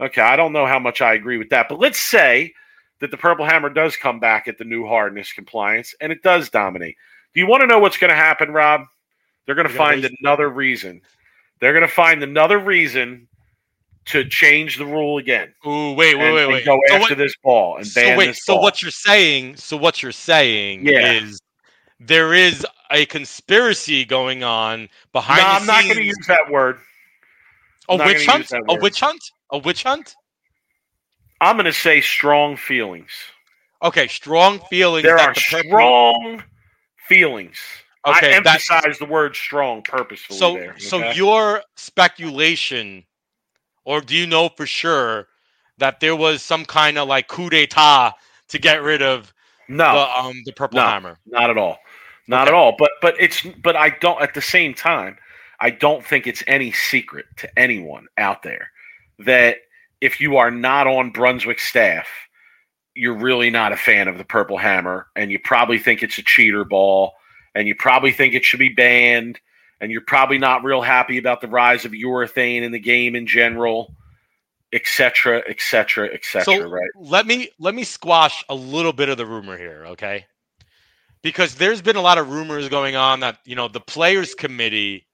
Okay, 0.00 0.22
I 0.22 0.36
don't 0.36 0.52
know 0.52 0.66
how 0.66 0.78
much 0.78 1.00
I 1.00 1.14
agree 1.14 1.38
with 1.38 1.50
that, 1.50 1.68
but 1.68 1.78
let's 1.78 1.98
say 2.02 2.52
that 3.02 3.10
the 3.10 3.16
Purple 3.16 3.44
Hammer 3.44 3.68
does 3.68 3.96
come 3.96 4.20
back 4.20 4.46
at 4.46 4.58
the 4.58 4.64
new 4.64 4.86
hardness 4.86 5.32
compliance 5.32 5.92
and 6.00 6.12
it 6.12 6.22
does 6.22 6.48
dominate. 6.48 6.96
Do 7.34 7.40
you 7.40 7.48
want 7.48 7.62
to 7.62 7.66
know 7.66 7.80
what's 7.80 7.96
going 7.98 8.10
to 8.10 8.16
happen, 8.16 8.52
Rob? 8.52 8.82
They're 9.44 9.56
going 9.56 9.66
to 9.68 9.74
find 9.74 10.08
another 10.20 10.48
reason. 10.48 11.02
They're 11.60 11.72
going 11.72 11.82
to 11.86 11.88
find 11.92 12.22
another 12.22 12.58
reason 12.60 13.26
to 14.04 14.24
change 14.24 14.78
the 14.78 14.86
rule 14.86 15.18
again 15.18 15.52
Ooh, 15.66 15.92
wait, 15.94 16.16
wait, 16.16 16.26
and, 16.26 16.34
wait, 16.34 16.42
and 16.44 16.52
wait. 16.52 16.64
go 16.64 16.80
So 16.88 16.94
after 16.94 17.14
what- 17.14 17.18
this 17.18 17.34
ball 17.42 17.76
and 17.78 17.86
so 17.86 18.00
ban 18.02 18.18
wait, 18.18 18.26
this 18.26 18.44
so 18.44 18.54
ball. 18.54 18.62
what 18.62 18.82
you're 18.82 18.90
saying? 18.92 19.56
So 19.56 19.76
what 19.76 20.02
you're 20.02 20.12
saying 20.12 20.86
Yeah. 20.86 21.12
is 21.12 21.40
there 22.00 22.34
is 22.34 22.64
a 22.90 23.06
conspiracy 23.06 24.04
going 24.04 24.42
on 24.44 24.88
behind 25.12 25.40
no, 25.40 25.46
I'm 25.48 25.66
not 25.66 25.82
going 25.84 25.96
to 25.96 26.04
use 26.04 26.18
that 26.28 26.50
word. 26.50 26.78
a 27.88 27.94
I'm 27.94 28.06
witch 28.06 28.26
hunt. 28.26 28.50
A 28.68 28.74
witch 28.76 29.00
hunt. 29.00 29.22
A 29.50 29.58
witch 29.58 29.82
hunt. 29.82 30.14
I'm 31.42 31.56
going 31.56 31.66
to 31.66 31.72
say 31.72 32.00
strong 32.00 32.56
feelings. 32.56 33.10
Okay, 33.82 34.06
strong 34.06 34.60
feelings. 34.70 35.02
There 35.02 35.18
are 35.18 35.34
the 35.34 35.40
strong 35.40 36.42
feelings. 37.08 37.58
Okay, 38.06 38.32
I 38.32 38.36
emphasize 38.36 38.98
the 38.98 39.06
word 39.06 39.34
strong 39.34 39.82
purposefully 39.82 40.38
So, 40.38 40.52
there. 40.54 40.76
so 40.78 41.12
your 41.14 41.62
speculation, 41.74 43.04
or 43.84 44.00
do 44.00 44.16
you 44.16 44.26
know 44.26 44.48
for 44.56 44.66
sure 44.66 45.26
that 45.78 45.98
there 45.98 46.14
was 46.14 46.42
some 46.42 46.64
kind 46.64 46.96
of 46.96 47.08
like 47.08 47.26
coup 47.26 47.50
d'état 47.50 48.12
to 48.48 48.58
get 48.58 48.82
rid 48.82 49.02
of 49.02 49.34
no, 49.68 49.92
the 49.94 50.18
um 50.18 50.42
the 50.44 50.52
purple 50.52 50.78
No. 50.78 50.86
hammer? 50.86 51.18
not 51.26 51.50
at 51.50 51.58
all. 51.58 51.78
Not 52.28 52.42
Okay. 52.42 52.50
at 52.50 52.54
all. 52.54 52.74
But 52.78 52.90
but 53.00 53.14
it's 53.18 53.42
but 53.62 53.74
I 53.76 53.90
don't 54.00 54.22
at 54.22 54.34
the 54.34 54.42
same 54.42 54.74
time, 54.74 55.16
I 55.60 55.70
don't 55.70 56.04
think 56.06 56.26
it's 56.28 56.44
any 56.46 56.70
secret 56.72 57.26
to 57.38 57.58
anyone 57.58 58.06
out 58.16 58.42
there 58.42 58.70
that 59.20 59.56
if 60.02 60.20
you 60.20 60.36
are 60.36 60.50
not 60.50 60.88
on 60.88 61.12
Brunswick 61.12 61.60
staff, 61.60 62.08
you're 62.94 63.16
really 63.16 63.50
not 63.50 63.72
a 63.72 63.76
fan 63.76 64.08
of 64.08 64.18
the 64.18 64.24
Purple 64.24 64.58
Hammer 64.58 65.06
and 65.14 65.30
you 65.30 65.38
probably 65.38 65.78
think 65.78 66.02
it's 66.02 66.18
a 66.18 66.22
cheater 66.22 66.64
ball 66.64 67.12
and 67.54 67.68
you 67.68 67.76
probably 67.76 68.10
think 68.10 68.34
it 68.34 68.44
should 68.44 68.58
be 68.58 68.68
banned 68.68 69.38
and 69.80 69.92
you're 69.92 70.02
probably 70.02 70.38
not 70.38 70.64
real 70.64 70.82
happy 70.82 71.18
about 71.18 71.40
the 71.40 71.46
rise 71.46 71.84
of 71.84 71.92
urethane 71.92 72.62
in 72.62 72.72
the 72.72 72.80
game 72.80 73.14
in 73.14 73.28
general, 73.28 73.94
et 74.72 74.82
cetera, 74.86 75.40
et 75.48 75.60
cetera, 75.60 76.12
et 76.12 76.24
cetera, 76.24 76.62
So 76.62 76.68
right? 76.68 76.90
let 76.96 77.26
me 77.26 77.48
let 77.60 77.74
me 77.74 77.84
squash 77.84 78.44
a 78.48 78.54
little 78.56 78.92
bit 78.92 79.08
of 79.08 79.16
the 79.18 79.26
rumor 79.26 79.56
here, 79.56 79.84
okay? 79.86 80.26
Because 81.22 81.54
there's 81.54 81.80
been 81.80 81.96
a 81.96 82.02
lot 82.02 82.18
of 82.18 82.28
rumors 82.28 82.68
going 82.68 82.96
on 82.96 83.20
that 83.20 83.38
you 83.44 83.54
know 83.54 83.68
the 83.68 83.80
players 83.80 84.34
committee 84.34 85.06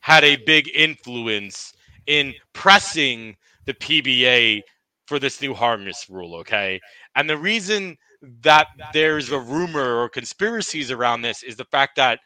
had 0.00 0.22
a 0.22 0.36
big 0.36 0.70
influence 0.74 1.72
in 2.06 2.34
pressing 2.52 3.36
the 3.66 3.74
PBA 3.74 4.62
for 5.06 5.18
this 5.18 5.40
new 5.40 5.54
hardness 5.54 6.06
rule, 6.08 6.34
okay? 6.36 6.80
And 7.14 7.28
the 7.28 7.36
reason 7.36 7.96
that 8.42 8.68
there's 8.92 9.30
a 9.30 9.38
rumor 9.38 9.96
or 9.96 10.08
conspiracies 10.08 10.90
around 10.90 11.22
this 11.22 11.42
is 11.42 11.56
the 11.56 11.66
fact 11.66 11.96
that 11.96 12.20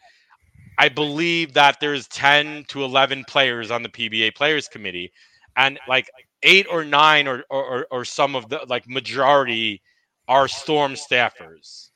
I 0.79 0.89
believe 0.89 1.55
that 1.55 1.79
there's 1.81 2.07
10 2.09 2.65
to 2.69 2.85
11 2.85 3.25
players 3.27 3.71
on 3.71 3.83
the 3.83 3.89
PBA 3.89 4.37
players 4.37 4.69
committee 4.69 5.11
and 5.57 5.79
like 5.89 6.09
eight 6.45 6.67
or 6.71 6.85
nine 6.85 7.27
or, 7.27 7.45
or, 7.51 7.87
or 7.91 8.05
some 8.05 8.37
of 8.37 8.49
the 8.49 8.61
like 8.69 8.89
majority 8.89 9.83
are 10.29 10.47
storm 10.47 10.93
staffers 10.95 11.91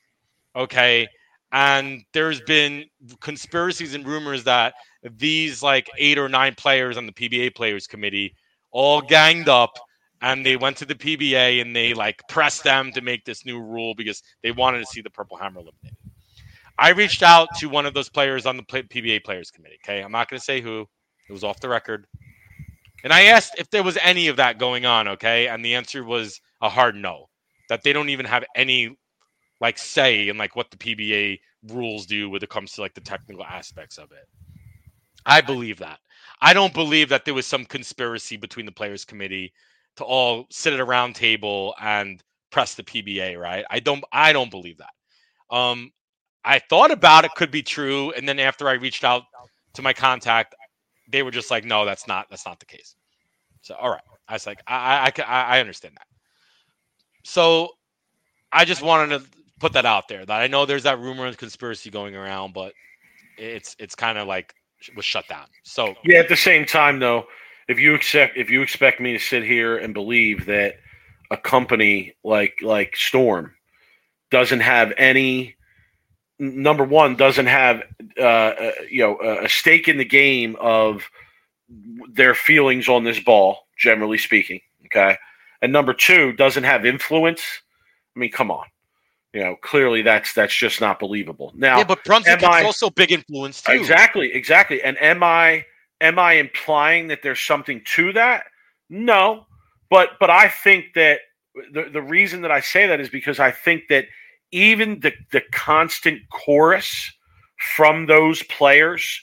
okay 0.56 1.06
and 1.52 2.02
there's 2.12 2.40
been 2.40 2.84
conspiracies 3.20 3.94
and 3.94 4.06
rumors 4.06 4.42
that 4.44 4.74
these 5.16 5.62
like 5.62 5.88
eight 5.98 6.18
or 6.18 6.28
nine 6.28 6.54
players 6.54 6.96
on 6.96 7.06
the 7.06 7.12
pba 7.12 7.54
players 7.54 7.86
committee 7.86 8.34
all 8.72 9.00
ganged 9.00 9.48
up 9.48 9.78
and 10.20 10.44
they 10.44 10.56
went 10.56 10.76
to 10.76 10.84
the 10.84 10.94
pba 10.94 11.60
and 11.60 11.74
they 11.74 11.94
like 11.94 12.20
pressed 12.28 12.64
them 12.64 12.90
to 12.92 13.00
make 13.00 13.24
this 13.24 13.44
new 13.44 13.60
rule 13.60 13.94
because 13.94 14.22
they 14.42 14.50
wanted 14.50 14.80
to 14.80 14.86
see 14.86 15.00
the 15.00 15.10
purple 15.10 15.36
hammer 15.36 15.60
eliminated 15.60 15.96
i 16.78 16.90
reached 16.90 17.22
out 17.22 17.48
to 17.56 17.68
one 17.68 17.86
of 17.86 17.94
those 17.94 18.08
players 18.08 18.46
on 18.46 18.56
the 18.56 18.62
pba 18.62 19.22
players 19.22 19.50
committee 19.50 19.78
okay 19.84 20.02
i'm 20.02 20.12
not 20.12 20.28
going 20.28 20.38
to 20.38 20.44
say 20.44 20.60
who 20.60 20.86
it 21.28 21.32
was 21.32 21.44
off 21.44 21.60
the 21.60 21.68
record 21.68 22.06
and 23.04 23.12
I 23.12 23.22
asked 23.22 23.54
if 23.58 23.70
there 23.70 23.82
was 23.82 23.98
any 24.00 24.28
of 24.28 24.36
that 24.36 24.58
going 24.58 24.86
on, 24.86 25.08
okay? 25.08 25.48
And 25.48 25.64
the 25.64 25.74
answer 25.74 26.04
was 26.04 26.40
a 26.60 26.68
hard 26.68 26.94
no. 26.94 27.28
That 27.68 27.82
they 27.82 27.92
don't 27.92 28.10
even 28.10 28.26
have 28.26 28.44
any 28.54 28.96
like 29.60 29.78
say 29.78 30.28
in 30.28 30.36
like 30.36 30.56
what 30.56 30.70
the 30.70 30.76
PBA 30.76 31.40
rules 31.68 32.06
do 32.06 32.30
when 32.30 32.42
it 32.42 32.48
comes 32.48 32.72
to 32.72 32.80
like 32.80 32.94
the 32.94 33.00
technical 33.00 33.44
aspects 33.44 33.98
of 33.98 34.12
it. 34.12 34.28
I 35.24 35.40
believe 35.40 35.78
that. 35.78 35.98
I 36.42 36.54
don't 36.54 36.74
believe 36.74 37.08
that 37.10 37.24
there 37.24 37.34
was 37.34 37.46
some 37.46 37.64
conspiracy 37.66 38.36
between 38.36 38.66
the 38.66 38.72
players 38.72 39.06
committee 39.06 39.54
to 39.96 40.04
all 40.04 40.46
sit 40.50 40.74
at 40.74 40.80
a 40.80 40.84
round 40.84 41.16
table 41.16 41.74
and 41.80 42.22
press 42.50 42.74
the 42.74 42.84
PBA, 42.84 43.38
right? 43.40 43.64
I 43.70 43.80
don't 43.80 44.04
I 44.12 44.34
don't 44.34 44.50
believe 44.50 44.78
that. 44.78 45.56
Um 45.56 45.92
I 46.44 46.58
thought 46.58 46.90
about 46.90 47.24
it 47.24 47.34
could 47.36 47.52
be 47.52 47.62
true 47.62 48.12
and 48.12 48.28
then 48.28 48.40
after 48.40 48.68
I 48.68 48.74
reached 48.74 49.04
out 49.04 49.24
to 49.74 49.82
my 49.82 49.94
contact 49.94 50.56
they 51.08 51.22
were 51.22 51.32
just 51.32 51.50
like, 51.50 51.64
no, 51.64 51.86
that's 51.86 52.08
not 52.08 52.28
that's 52.30 52.46
not 52.46 52.60
the 52.60 52.66
case. 52.66 52.96
So 53.62 53.76
all 53.76 53.90
right, 53.90 54.02
I 54.28 54.34
was 54.34 54.46
like, 54.46 54.62
I 54.66 55.12
I 55.18 55.22
I, 55.22 55.42
I 55.58 55.60
understand 55.60 55.96
that. 55.96 56.06
So 57.24 57.70
I 58.52 58.64
just 58.64 58.82
wanted 58.82 59.18
to 59.18 59.26
put 59.60 59.74
that 59.74 59.86
out 59.86 60.08
there 60.08 60.26
that 60.26 60.40
I 60.42 60.48
know 60.48 60.66
there's 60.66 60.84
that 60.84 61.00
rumor 61.00 61.26
and 61.26 61.38
conspiracy 61.38 61.90
going 61.90 62.16
around, 62.16 62.54
but 62.54 62.74
it's 63.38 63.76
it's 63.78 63.94
kind 63.94 64.18
of 64.18 64.28
like 64.28 64.54
was 64.96 65.04
shut 65.04 65.28
down. 65.28 65.46
So 65.64 65.94
Yeah, 66.04 66.18
at 66.18 66.28
the 66.28 66.36
same 66.36 66.64
time 66.64 66.98
though, 66.98 67.26
if 67.68 67.78
you 67.78 67.94
accept 67.94 68.36
if 68.36 68.50
you 68.50 68.62
expect 68.62 69.00
me 69.00 69.12
to 69.12 69.18
sit 69.18 69.44
here 69.44 69.76
and 69.76 69.94
believe 69.94 70.46
that 70.46 70.76
a 71.30 71.36
company 71.36 72.14
like 72.24 72.58
like 72.62 72.96
Storm 72.96 73.54
doesn't 74.30 74.60
have 74.60 74.92
any 74.96 75.56
number 76.38 76.84
one 76.84 77.16
doesn't 77.16 77.46
have 77.46 77.82
uh, 78.18 78.22
uh, 78.22 78.72
you 78.90 79.02
know 79.02 79.18
a 79.20 79.44
a 79.44 79.48
stake 79.48 79.88
in 79.88 79.98
the 79.98 80.04
game 80.04 80.56
of 80.60 81.04
their 82.12 82.34
feelings 82.34 82.88
on 82.88 83.04
this 83.04 83.20
ball 83.20 83.66
generally 83.78 84.18
speaking 84.18 84.60
okay? 84.86 85.16
And 85.62 85.72
number 85.72 85.94
two 85.94 86.32
doesn't 86.32 86.64
have 86.64 86.84
influence. 86.84 87.42
I 88.14 88.20
mean 88.20 88.30
come 88.30 88.50
on 88.50 88.66
you 89.32 89.40
know 89.40 89.56
clearly 89.62 90.02
that's 90.02 90.34
that's 90.34 90.54
just 90.54 90.80
not 90.80 90.98
believable 90.98 91.52
now 91.54 91.78
yeah, 91.78 91.84
but 91.84 92.04
Brunswick 92.04 92.42
is 92.42 92.64
also 92.64 92.90
big 92.90 93.12
influence 93.12 93.62
too. 93.62 93.72
Exactly, 93.72 94.32
exactly. 94.32 94.82
And 94.82 95.00
am 95.00 95.22
I 95.22 95.64
am 96.00 96.18
I 96.18 96.34
implying 96.34 97.08
that 97.08 97.22
there's 97.22 97.40
something 97.40 97.80
to 97.94 98.12
that? 98.12 98.44
No. 98.90 99.46
But 99.90 100.10
but 100.20 100.30
I 100.30 100.48
think 100.48 100.94
that 100.94 101.20
the, 101.72 101.88
the 101.92 102.02
reason 102.02 102.42
that 102.42 102.50
I 102.50 102.60
say 102.60 102.86
that 102.86 103.00
is 103.00 103.08
because 103.08 103.38
I 103.38 103.50
think 103.50 103.88
that 103.88 104.06
even 104.50 105.00
the, 105.00 105.12
the 105.32 105.42
constant 105.52 106.20
chorus 106.30 107.12
from 107.58 108.06
those 108.06 108.42
players 108.44 109.20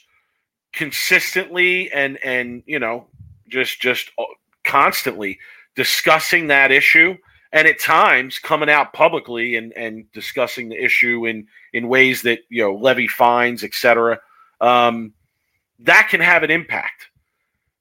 consistently 0.72 1.90
and 1.92 2.18
and 2.24 2.62
you 2.66 2.78
know 2.78 3.06
just 3.48 3.80
just 3.80 4.10
uh, 4.18 4.24
constantly 4.64 5.38
discussing 5.74 6.46
that 6.48 6.70
issue 6.70 7.16
and 7.52 7.66
at 7.66 7.80
times 7.80 8.38
coming 8.38 8.70
out 8.70 8.92
publicly 8.92 9.56
and 9.56 9.72
and 9.74 10.10
discussing 10.12 10.68
the 10.68 10.82
issue 10.82 11.26
in 11.26 11.46
in 11.72 11.88
ways 11.88 12.22
that 12.22 12.40
you 12.48 12.62
know 12.62 12.74
levy 12.74 13.08
fines, 13.08 13.64
etc. 13.64 14.18
Um, 14.60 15.14
that 15.80 16.08
can 16.10 16.20
have 16.20 16.42
an 16.42 16.50
impact. 16.50 17.08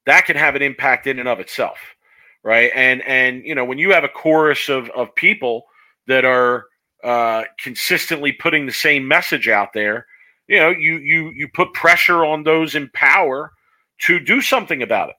That 0.06 0.26
can 0.26 0.38
have 0.38 0.56
an 0.56 0.62
impact 0.62 1.08
in 1.08 1.20
and 1.20 1.28
of 1.28 1.40
itself, 1.40 1.78
right? 2.44 2.72
And 2.74 3.02
and 3.04 3.46
you 3.46 3.54
know 3.54 3.66
when 3.66 3.78
you 3.78 3.92
have 3.94 4.04
a 4.04 4.10
chorus 4.10 4.70
of 4.70 4.90
of 4.92 5.14
people 5.16 5.66
that 6.08 6.26
are 6.26 6.66
uh, 7.04 7.44
consistently 7.62 8.32
putting 8.32 8.66
the 8.66 8.74
same 8.74 9.08
message 9.08 9.48
out 9.48 9.74
there, 9.74 10.08
you 10.48 10.58
know 10.58 10.70
you 10.70 10.98
you 10.98 11.30
you 11.36 11.48
put 11.48 11.74
pressure 11.74 12.26
on 12.26 12.44
those 12.44 12.76
in 12.76 12.90
power 12.94 13.52
to 14.00 14.20
do 14.20 14.42
something 14.42 14.82
about 14.82 15.10
it, 15.10 15.16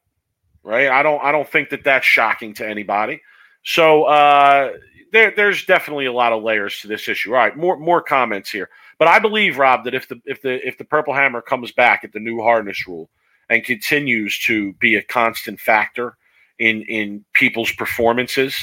right? 0.65 0.89
I 0.89 1.05
don't 1.05 1.23
I 1.23 1.31
don't 1.31 1.49
think 1.49 1.71
that 1.71 1.85
that's 1.85 2.07
shocking 2.07 2.55
to 2.55 2.69
anybody. 2.69 3.21
So 3.63 4.05
uh, 4.05 4.73
there, 5.13 5.33
there's 5.35 5.65
definitely 5.65 6.07
a 6.07 6.13
lot 6.13 6.33
of 6.33 6.43
layers 6.43 6.81
to 6.81 6.89
this 6.89 7.09
issue. 7.09 7.31
All 7.31 7.39
right, 7.39 7.57
more 7.57 7.77
more 7.79 8.03
comments 8.03 8.51
here. 8.51 8.71
But 8.99 9.09
I 9.09 9.19
believe 9.19 9.59
Rob 9.59 9.85
that 9.85 9.95
if 9.95 10.09
the 10.09 10.21
if 10.25 10.43
the 10.43 10.67
if 10.67 10.79
the 10.79 10.85
Purple 10.85 11.15
Hammer 11.15 11.43
comes 11.43 11.73
back 11.73 12.05
at 12.05 12.13
the 12.13 12.21
new 12.21 12.41
hardness 12.43 12.87
rule 12.87 13.11
and 13.49 13.65
continues 13.65 14.39
to 14.41 14.73
be 14.75 14.97
a 14.97 15.03
constant 15.03 15.61
factor 15.61 16.17
in 16.59 16.83
in 16.83 17.25
people's 17.33 17.73
performances, 17.73 18.57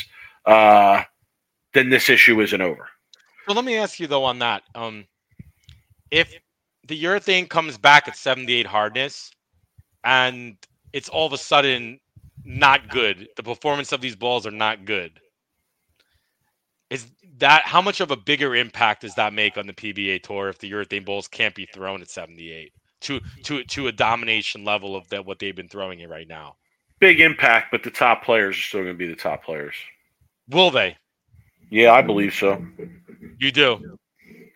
uh, 0.46 1.04
then 1.74 1.90
this 1.90 2.10
issue 2.10 2.42
isn't 2.42 2.62
over. 2.62 2.88
Well, 3.48 3.56
let 3.56 3.66
me 3.66 3.78
ask 3.78 4.00
you 4.00 4.08
though 4.08 4.24
on 4.24 4.40
that. 4.40 4.64
Um, 4.76 5.06
if 6.12 6.34
the 6.88 7.04
urethane 7.04 7.50
comes 7.50 7.78
back 7.78 8.08
at 8.08 8.16
78 8.16 8.66
hardness 8.66 9.32
and 10.04 10.58
it's 10.94 11.10
all 11.10 11.28
of 11.28 11.34
a 11.34 11.38
sudden 11.38 12.00
not 12.44 12.90
good, 12.90 13.28
the 13.36 13.44
performance 13.44 13.92
of 13.92 14.02
these 14.02 14.16
balls 14.16 14.46
are 14.48 14.52
not 14.52 14.86
good. 14.86 15.20
Is 16.90 17.08
that 17.40 17.64
how 17.64 17.82
much 17.82 18.00
of 18.00 18.12
a 18.12 18.16
bigger 18.16 18.56
impact 18.56 19.02
does 19.02 19.16
that 19.16 19.34
make 19.34 19.58
on 19.58 19.68
the 19.68 19.74
PBA 19.74 20.24
tour 20.24 20.50
if 20.50 20.58
the 20.60 20.72
urethane 20.72 21.06
balls 21.06 21.28
can't 21.28 21.54
be 21.54 21.66
thrown 21.74 22.02
at 22.02 22.10
78 22.10 22.72
to 23.02 23.20
to 23.44 23.64
to 23.66 23.88
a 23.88 23.92
domination 23.92 24.64
level 24.64 24.96
of 24.96 25.08
that 25.10 25.26
what 25.26 25.38
they've 25.40 25.56
been 25.56 25.68
throwing 25.68 26.00
it 26.00 26.10
right 26.10 26.28
now? 26.28 26.56
Big 27.00 27.20
impact, 27.20 27.68
but 27.72 27.84
the 27.84 27.92
top 27.92 28.24
players 28.24 28.56
are 28.58 28.62
still 28.62 28.82
going 28.84 28.94
to 28.94 28.98
be 28.98 29.08
the 29.08 29.16
top 29.16 29.44
players. 29.44 29.76
Will 30.50 30.72
they? 30.72 30.98
Yeah, 31.70 31.92
I 31.92 32.02
believe 32.02 32.34
so. 32.34 32.66
You 33.38 33.52
do. 33.52 33.98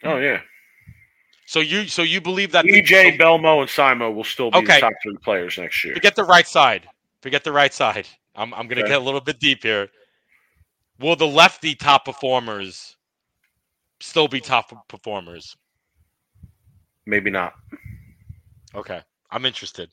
Oh 0.04 0.18
yeah. 0.18 0.40
So 1.46 1.60
you 1.60 1.88
so 1.88 2.02
you 2.02 2.22
believe 2.22 2.54
that 2.54 2.64
the- 2.64 2.82
EJ, 2.82 3.12
so- 3.12 3.18
Belmo, 3.18 3.60
and 3.60 3.70
Simo 3.70 4.16
will 4.16 4.24
still 4.24 4.50
be 4.50 4.58
Okay. 4.60 4.76
the 4.76 4.80
top 4.80 4.94
three 5.04 5.18
players 5.22 5.58
next 5.58 5.84
year. 5.84 5.96
Get 5.96 6.16
the 6.16 6.24
right 6.24 6.48
side. 6.48 6.88
Forget 7.22 7.44
the 7.44 7.52
right 7.52 7.74
side. 7.74 8.08
I'm 8.36 8.54
I'm 8.54 8.68
gonna 8.68 8.82
Okay. 8.82 8.90
get 8.90 9.02
a 9.02 9.04
little 9.04 9.22
bit 9.22 9.40
deep 9.40 9.64
here. 9.64 9.90
Will 11.00 11.16
the 11.16 11.28
lefty 11.28 11.76
top 11.76 12.06
performers 12.06 12.96
still 14.02 14.28
be 14.28 14.40
top 14.42 14.72
performers? 14.88 15.56
Maybe 17.06 17.30
not. 17.32 17.54
Okay. 18.76 19.02
I'm 19.32 19.46
interested. 19.46 19.90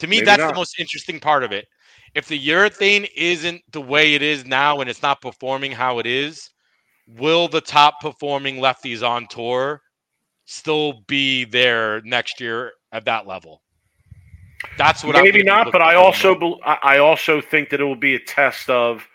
To 0.00 0.06
me, 0.06 0.20
Maybe 0.20 0.26
that's 0.26 0.44
not. 0.44 0.46
the 0.46 0.52
most 0.52 0.78
interesting 0.78 1.20
part 1.20 1.42
of 1.44 1.52
it. 1.52 1.66
If 2.14 2.26
the 2.28 2.38
urethane 2.48 3.08
isn't 3.16 3.62
the 3.72 3.80
way 3.80 4.14
it 4.14 4.22
is 4.22 4.46
now 4.46 4.80
and 4.80 4.88
it's 4.90 5.02
not 5.02 5.20
performing 5.20 5.72
how 5.72 5.98
it 5.98 6.06
is, 6.06 6.50
will 7.06 7.48
the 7.48 7.60
top 7.60 8.00
performing 8.00 8.56
lefties 8.56 9.06
on 9.06 9.26
tour 9.28 9.80
still 10.46 11.02
be 11.06 11.44
there 11.44 12.00
next 12.02 12.40
year 12.40 12.72
at 12.92 13.04
that 13.06 13.26
level? 13.26 13.62
That's 14.76 15.04
what 15.04 15.16
I'm 15.16 15.24
Maybe 15.24 15.42
not, 15.42 15.72
but 15.72 15.82
I 15.82 15.94
also 15.94 16.30
more. 16.34 16.58
bel- 16.58 16.60
I 16.64 16.78
I 16.96 16.98
also 16.98 17.40
think 17.40 17.70
that 17.70 17.80
it 17.80 17.84
will 17.84 17.96
be 17.96 18.14
a 18.14 18.20
test 18.20 18.68
of 18.70 19.06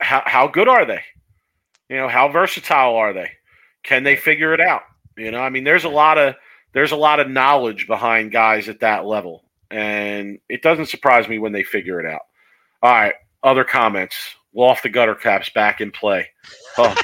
how 0.00 0.22
how 0.26 0.48
good 0.48 0.68
are 0.68 0.84
they? 0.84 1.00
You 1.88 1.96
know, 1.96 2.08
how 2.08 2.28
versatile 2.28 2.94
are 2.96 3.12
they? 3.12 3.30
Can 3.82 4.02
they 4.04 4.16
figure 4.16 4.52
it 4.54 4.60
out? 4.60 4.82
You 5.16 5.30
know, 5.30 5.40
I 5.40 5.50
mean, 5.50 5.64
there's 5.64 5.84
a 5.84 5.88
lot 5.88 6.18
of 6.18 6.34
there's 6.72 6.92
a 6.92 6.96
lot 6.96 7.20
of 7.20 7.30
knowledge 7.30 7.86
behind 7.86 8.32
guys 8.32 8.68
at 8.68 8.80
that 8.80 9.06
level, 9.06 9.44
and 9.70 10.38
it 10.48 10.62
doesn't 10.62 10.86
surprise 10.86 11.28
me 11.28 11.38
when 11.38 11.52
they 11.52 11.62
figure 11.62 12.00
it 12.00 12.06
out. 12.06 12.22
All 12.82 12.90
right, 12.92 13.14
other 13.42 13.64
comments. 13.64 14.16
Loft 14.54 14.82
the 14.84 14.88
gutter 14.88 15.14
caps 15.14 15.50
back 15.50 15.80
in 15.80 15.90
play. 15.92 16.28
Oh, 16.78 16.94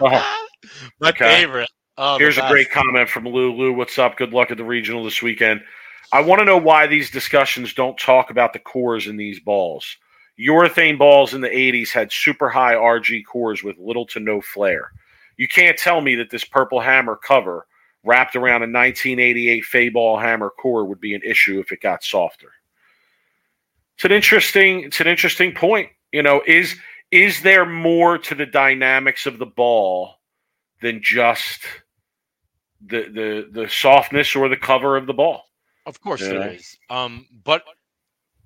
oh. 0.00 0.36
My 1.00 1.10
Okay. 1.10 1.40
favorite. 1.40 1.70
Oh, 1.96 2.18
Here's 2.18 2.38
a 2.38 2.46
great 2.48 2.70
comment 2.70 3.08
from 3.08 3.26
Lou. 3.26 3.52
Lou, 3.52 3.72
what's 3.72 3.98
up? 3.98 4.16
Good 4.16 4.32
luck 4.32 4.50
at 4.50 4.56
the 4.56 4.64
regional 4.64 5.04
this 5.04 5.20
weekend. 5.22 5.62
I 6.10 6.22
want 6.22 6.38
to 6.38 6.44
know 6.44 6.56
why 6.56 6.86
these 6.86 7.10
discussions 7.10 7.74
don't 7.74 7.98
talk 7.98 8.30
about 8.30 8.52
the 8.52 8.58
cores 8.58 9.06
in 9.06 9.16
these 9.16 9.40
balls. 9.40 9.96
Urethane 10.38 10.98
balls 10.98 11.34
in 11.34 11.40
the 11.40 11.48
80s 11.48 11.90
had 11.90 12.12
super 12.12 12.48
high 12.48 12.74
RG 12.74 13.24
cores 13.26 13.62
with 13.62 13.76
little 13.78 14.06
to 14.06 14.20
no 14.20 14.40
flare. 14.40 14.92
You 15.36 15.48
can't 15.48 15.76
tell 15.76 16.00
me 16.00 16.14
that 16.14 16.30
this 16.30 16.44
purple 16.44 16.80
hammer 16.80 17.16
cover 17.16 17.66
wrapped 18.04 18.36
around 18.36 18.62
a 18.62 18.70
1988 18.70 19.64
Fay 19.64 19.90
hammer 19.92 20.50
core 20.50 20.84
would 20.84 21.00
be 21.00 21.14
an 21.14 21.22
issue 21.24 21.60
if 21.60 21.72
it 21.72 21.80
got 21.80 22.04
softer. 22.04 22.52
It's 23.96 24.04
an 24.04 24.12
interesting 24.12 24.84
it's 24.84 25.00
an 25.00 25.08
interesting 25.08 25.52
point. 25.52 25.88
You 26.12 26.22
know, 26.22 26.40
is 26.46 26.76
is 27.10 27.42
there 27.42 27.66
more 27.66 28.16
to 28.18 28.34
the 28.34 28.46
dynamics 28.46 29.26
of 29.26 29.38
the 29.38 29.46
ball 29.46 30.14
than 30.80 31.02
just 31.02 31.62
the 32.86 33.02
the 33.02 33.48
the 33.50 33.68
softness 33.68 34.36
or 34.36 34.48
the 34.48 34.56
cover 34.56 34.96
of 34.96 35.06
the 35.06 35.14
ball. 35.14 35.47
Of 35.88 36.00
course 36.02 36.28
Yeah. 36.28 36.28
there 36.28 36.54
is. 36.54 36.78
Um, 36.90 37.26
but 37.44 37.64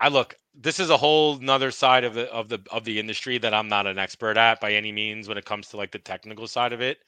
I 0.00 0.08
look. 0.08 0.36
This 0.54 0.80
is 0.80 0.90
a 0.90 0.98
whole 0.98 1.38
nother 1.38 1.70
side 1.72 2.04
of 2.04 2.14
the 2.14 2.30
of 2.32 2.48
the 2.48 2.60
of 2.70 2.84
the 2.84 2.98
industry 3.00 3.38
that 3.38 3.54
I'm 3.54 3.68
not 3.68 3.86
an 3.86 3.98
expert 3.98 4.38
at 4.38 4.60
by 4.60 4.72
any 4.74 4.92
means 4.92 5.28
when 5.28 5.38
it 5.38 5.46
comes 5.46 5.68
to 5.70 5.78
like 5.78 5.92
the 5.92 5.98
technical 5.98 6.46
side 6.48 6.72
of 6.72 6.80
it. 6.80 6.98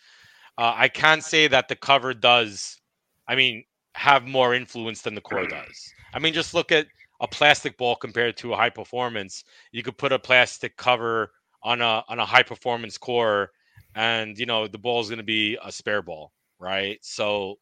Uh, 0.58 0.74
I 0.76 0.88
can 0.88 1.20
say 1.22 1.48
that 1.48 1.68
the 1.68 1.76
cover 1.76 2.14
does. 2.14 2.80
I 3.28 3.36
mean, 3.36 3.64
have 3.94 4.26
more 4.26 4.54
influence 4.54 5.02
than 5.02 5.14
the 5.14 5.22
core 5.22 5.46
does. 5.46 5.94
I 6.14 6.20
mean, 6.20 6.34
just 6.34 6.54
look 6.54 6.72
at 6.72 6.88
a 7.20 7.28
plastic 7.28 7.78
ball 7.78 7.96
compared 7.96 8.36
to 8.38 8.52
a 8.52 8.56
high 8.56 8.70
performance. 8.70 9.44
You 9.72 9.82
could 9.82 9.98
put 9.98 10.12
a 10.12 10.18
plastic 10.18 10.76
cover 10.76 11.32
on 11.62 11.80
a 11.82 12.04
on 12.08 12.18
a 12.20 12.26
high 12.26 12.42
performance 12.44 12.98
core, 12.98 13.52
and 13.94 14.38
you 14.38 14.46
know 14.46 14.66
the 14.68 14.78
ball 14.78 15.00
is 15.00 15.08
going 15.08 15.18
to 15.18 15.24
be 15.24 15.58
a 15.64 15.72
spare 15.72 16.02
ball, 16.02 16.32
right? 16.60 16.98
So 17.02 17.58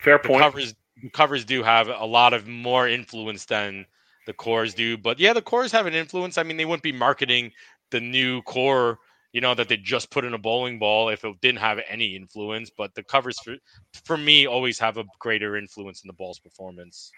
Fair 0.00 0.18
point. 0.18 0.40
covers 0.40 0.74
covers 1.12 1.44
do 1.44 1.62
have 1.62 1.88
a 1.88 2.04
lot 2.04 2.32
of 2.32 2.46
more 2.46 2.88
influence 2.88 3.44
than 3.44 3.86
the 4.26 4.32
cores 4.32 4.74
do. 4.74 4.96
But 4.96 5.18
yeah, 5.18 5.32
the 5.32 5.42
cores 5.42 5.72
have 5.72 5.86
an 5.86 5.94
influence. 5.94 6.38
I 6.38 6.42
mean, 6.42 6.56
they 6.56 6.64
wouldn't 6.64 6.82
be 6.82 6.92
marketing 6.92 7.52
the 7.90 8.00
new 8.00 8.42
core, 8.42 8.98
you 9.32 9.40
know, 9.40 9.54
that 9.54 9.68
they 9.68 9.76
just 9.76 10.10
put 10.10 10.24
in 10.24 10.34
a 10.34 10.38
bowling 10.38 10.78
ball 10.78 11.08
if 11.08 11.24
it 11.24 11.40
didn't 11.40 11.60
have 11.60 11.80
any 11.88 12.14
influence. 12.14 12.70
But 12.70 12.94
the 12.94 13.02
covers 13.02 13.38
for 13.40 13.56
for 14.04 14.16
me 14.16 14.46
always 14.46 14.78
have 14.78 14.98
a 14.98 15.04
greater 15.18 15.56
influence 15.56 16.02
in 16.02 16.08
the 16.08 16.14
ball's 16.14 16.38
performance. 16.38 17.10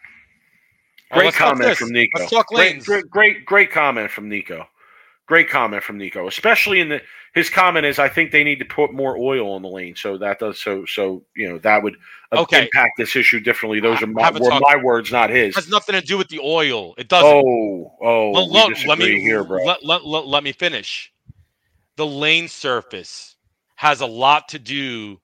Great 1.12 1.34
comment 1.34 1.76
from 1.76 1.90
Nico. 1.90 2.26
Great, 2.54 2.84
great, 2.84 3.10
great, 3.10 3.44
great 3.44 3.70
comment 3.72 4.10
from 4.10 4.28
Nico. 4.28 4.66
Great 5.30 5.48
comment 5.48 5.80
from 5.80 5.96
Nico. 5.96 6.26
Especially 6.26 6.80
in 6.80 6.88
the 6.88 7.00
his 7.34 7.48
comment 7.48 7.86
is 7.86 8.00
I 8.00 8.08
think 8.08 8.32
they 8.32 8.42
need 8.42 8.58
to 8.58 8.64
put 8.64 8.92
more 8.92 9.16
oil 9.16 9.52
on 9.52 9.62
the 9.62 9.68
lane. 9.68 9.94
So 9.94 10.18
that 10.18 10.40
does 10.40 10.60
so 10.60 10.84
so 10.86 11.22
you 11.36 11.48
know 11.48 11.58
that 11.58 11.84
would 11.84 11.94
uh, 12.32 12.38
Okay. 12.38 12.64
impact 12.64 12.94
this 12.98 13.14
issue 13.14 13.38
differently. 13.38 13.78
Those 13.78 14.02
are 14.02 14.08
my, 14.08 14.32
were 14.32 14.58
my 14.58 14.74
words, 14.82 15.12
not 15.12 15.30
his. 15.30 15.56
It 15.56 15.60
has 15.60 15.68
nothing 15.68 15.94
to 15.94 16.00
do 16.00 16.18
with 16.18 16.26
the 16.30 16.40
oil. 16.40 16.96
It 16.98 17.08
doesn't. 17.08 17.28
Oh, 17.30 17.92
oh, 18.02 18.30
Well, 18.32 18.52
look, 18.52 18.72
let 18.88 18.98
me 18.98 19.20
here, 19.20 19.44
bro. 19.44 19.64
Let, 19.64 19.84
let, 19.84 20.04
let, 20.04 20.26
let 20.26 20.42
me 20.42 20.50
finish. 20.50 21.12
The 21.94 22.06
lane 22.06 22.48
surface 22.48 23.36
has 23.76 24.00
a 24.00 24.06
lot 24.06 24.48
to 24.48 24.58
do 24.58 25.20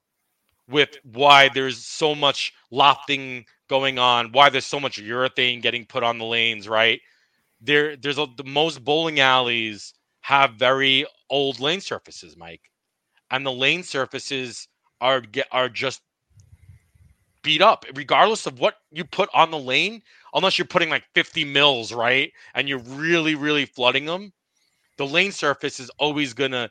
with 0.69 0.99
why 1.03 1.49
there's 1.53 1.85
so 1.85 2.15
much 2.15 2.53
lofting 2.71 3.45
going 3.69 3.99
on, 3.99 4.31
why 4.31 4.51
there's 4.51 4.67
so 4.67 4.79
much 4.79 5.03
urethane 5.03 5.61
getting 5.61 5.85
put 5.85 6.05
on 6.05 6.19
the 6.19 6.25
lanes, 6.25 6.69
right? 6.69 7.01
There 7.61 7.97
there's 7.97 8.19
a, 8.19 8.29
the 8.37 8.45
most 8.45 8.85
bowling 8.85 9.19
alleys 9.19 9.95
have 10.27 10.55
very 10.55 11.07
old 11.31 11.61
lane 11.61 11.81
surfaces, 11.81 12.37
Mike. 12.37 12.73
And 13.31 13.47
the 13.47 13.53
lane 13.53 13.85
surfaces 13.85 14.67
are 15.01 15.23
are 15.53 15.69
just 15.69 16.03
beat 17.45 17.63
up 17.63 17.85
regardless 17.95 18.45
of 18.47 18.59
what 18.59 18.75
you 18.91 19.05
put 19.05 19.29
on 19.33 19.53
the 19.53 19.59
lane 19.59 20.03
unless 20.35 20.59
you're 20.59 20.67
putting 20.67 20.89
like 20.91 21.05
50 21.15 21.45
mils 21.45 21.93
right 21.93 22.33
and 22.55 22.69
you're 22.69 22.81
really 22.81 23.37
really 23.37 23.67
flooding 23.67 24.05
them 24.05 24.33
the 24.97 25.07
lane 25.07 25.31
surface 25.31 25.79
is 25.79 25.89
always 25.99 26.33
gonna 26.35 26.69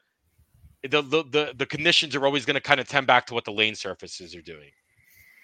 the 0.82 1.02
the 1.02 1.24
the, 1.32 1.54
the 1.56 1.66
conditions 1.66 2.14
are 2.14 2.26
always 2.26 2.46
gonna 2.46 2.60
kind 2.60 2.82
of 2.82 2.90
tend 2.90 3.08
back 3.08 3.26
to 3.28 3.34
what 3.34 3.46
the 3.46 3.52
lane 3.52 3.76
surfaces 3.76 4.36
are 4.36 4.42
doing 4.42 4.72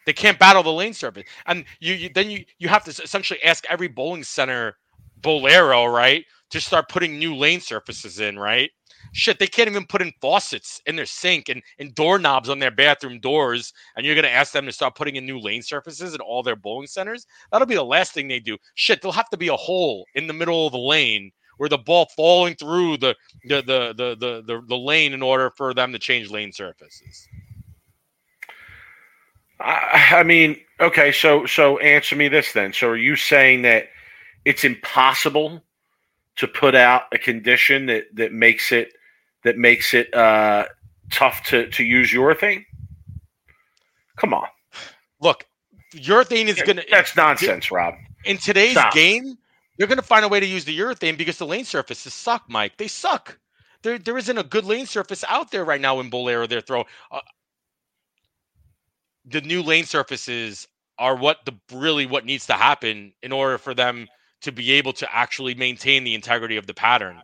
they 0.05 0.11
can't 0.13 0.39
battle 0.39 0.63
the 0.63 0.73
lane 0.73 0.93
surface 0.93 1.23
and 1.45 1.63
you, 1.79 1.93
you 1.93 2.09
then 2.13 2.29
you 2.29 2.43
you 2.59 2.67
have 2.67 2.83
to 2.83 2.89
essentially 3.03 3.41
ask 3.43 3.63
every 3.69 3.87
bowling 3.87 4.23
center 4.23 4.75
Bowlero 5.21 5.89
right 5.93 6.25
to 6.51 6.61
start 6.61 6.89
putting 6.89 7.17
new 7.17 7.35
lane 7.35 7.61
surfaces 7.61 8.19
in 8.19 8.37
right? 8.37 8.69
Shit 9.13 9.39
they 9.39 9.47
can't 9.47 9.69
even 9.69 9.85
put 9.85 10.01
in 10.01 10.13
faucets 10.21 10.81
in 10.85 10.95
their 10.95 11.05
sink 11.05 11.49
and, 11.49 11.61
and 11.79 11.95
doorknobs 11.95 12.49
on 12.49 12.59
their 12.59 12.71
bathroom 12.71 13.19
doors 13.19 13.73
and 13.95 14.05
you're 14.05 14.15
going 14.15 14.23
to 14.23 14.31
ask 14.31 14.53
them 14.53 14.65
to 14.65 14.71
start 14.71 14.95
putting 14.95 15.15
in 15.15 15.25
new 15.25 15.39
lane 15.39 15.63
surfaces 15.63 16.13
in 16.13 16.21
all 16.21 16.43
their 16.43 16.55
bowling 16.55 16.87
centers? 16.87 17.25
That'll 17.51 17.67
be 17.67 17.75
the 17.75 17.83
last 17.83 18.13
thing 18.13 18.27
they 18.27 18.39
do. 18.39 18.57
Shit 18.75 19.01
there'll 19.01 19.13
have 19.13 19.29
to 19.29 19.37
be 19.37 19.47
a 19.47 19.55
hole 19.55 20.05
in 20.13 20.27
the 20.27 20.33
middle 20.33 20.67
of 20.67 20.73
the 20.73 20.79
lane 20.79 21.31
where 21.57 21.69
the 21.69 21.77
ball 21.77 22.07
falling 22.15 22.55
through 22.55 22.97
the 22.97 23.15
the 23.45 23.61
the 23.61 23.93
the 23.95 24.15
the, 24.19 24.43
the, 24.45 24.61
the 24.67 24.77
lane 24.77 25.13
in 25.13 25.21
order 25.21 25.51
for 25.51 25.73
them 25.73 25.91
to 25.93 25.99
change 25.99 26.31
lane 26.31 26.51
surfaces. 26.51 27.27
I, 29.59 30.07
I 30.11 30.23
mean, 30.23 30.57
okay, 30.79 31.11
so 31.11 31.45
so 31.45 31.77
answer 31.77 32.15
me 32.15 32.27
this 32.27 32.53
then. 32.53 32.73
So 32.73 32.89
are 32.89 32.97
you 32.97 33.15
saying 33.15 33.61
that 33.61 33.89
it's 34.43 34.63
impossible 34.63 35.61
to 36.37 36.47
put 36.47 36.75
out 36.75 37.03
a 37.11 37.17
condition 37.17 37.85
that 37.87 38.05
that 38.13 38.33
makes 38.33 38.71
it 38.71 38.93
that 39.43 39.57
makes 39.57 39.93
it 39.93 40.13
uh, 40.13 40.65
tough 41.11 41.43
to 41.45 41.69
to 41.69 41.83
use 41.83 42.11
urethane? 42.11 42.65
Come 44.17 44.33
on, 44.33 44.47
look 45.21 45.45
urethane 45.95 46.47
is 46.47 46.61
going 46.61 46.77
to 46.77 46.85
that's 46.89 47.15
nonsense, 47.17 47.69
Rob. 47.69 47.95
in 48.23 48.37
today's 48.37 48.71
Stop. 48.71 48.93
game 48.93 49.37
they're 49.77 49.87
going 49.87 49.97
to 49.97 50.03
find 50.03 50.23
a 50.23 50.27
way 50.27 50.39
to 50.39 50.45
use 50.45 50.63
the 50.63 50.77
urethane 50.77 51.17
because 51.17 51.39
the 51.39 51.45
lane 51.47 51.65
surfaces 51.65 52.13
suck, 52.13 52.43
Mike. 52.47 52.77
They 52.77 52.87
suck. 52.87 53.39
There, 53.81 53.97
there 53.97 54.15
isn't 54.15 54.37
a 54.37 54.43
good 54.43 54.63
lane 54.63 54.85
surface 54.85 55.23
out 55.27 55.49
there 55.49 55.65
right 55.65 55.81
now 55.81 55.99
in 55.99 56.11
Bowlero. 56.11 56.47
They're 56.47 56.61
throwing. 56.61 56.85
Uh, 57.09 57.21
the 59.25 59.41
new 59.41 59.63
lane 59.63 59.85
surfaces 59.85 60.67
are 60.99 61.15
what 61.15 61.45
the 61.45 61.53
really 61.73 62.05
what 62.05 62.25
needs 62.25 62.45
to 62.45 62.53
happen 62.53 63.11
in 63.23 63.31
order 63.31 63.57
for 63.57 63.73
them 63.73 64.07
to 64.41 64.51
be 64.51 64.71
able 64.73 64.93
to 64.93 65.15
actually 65.15 65.55
maintain 65.55 66.03
the 66.03 66.13
integrity 66.15 66.57
of 66.57 66.67
the 66.67 66.73
pattern. 66.73 67.21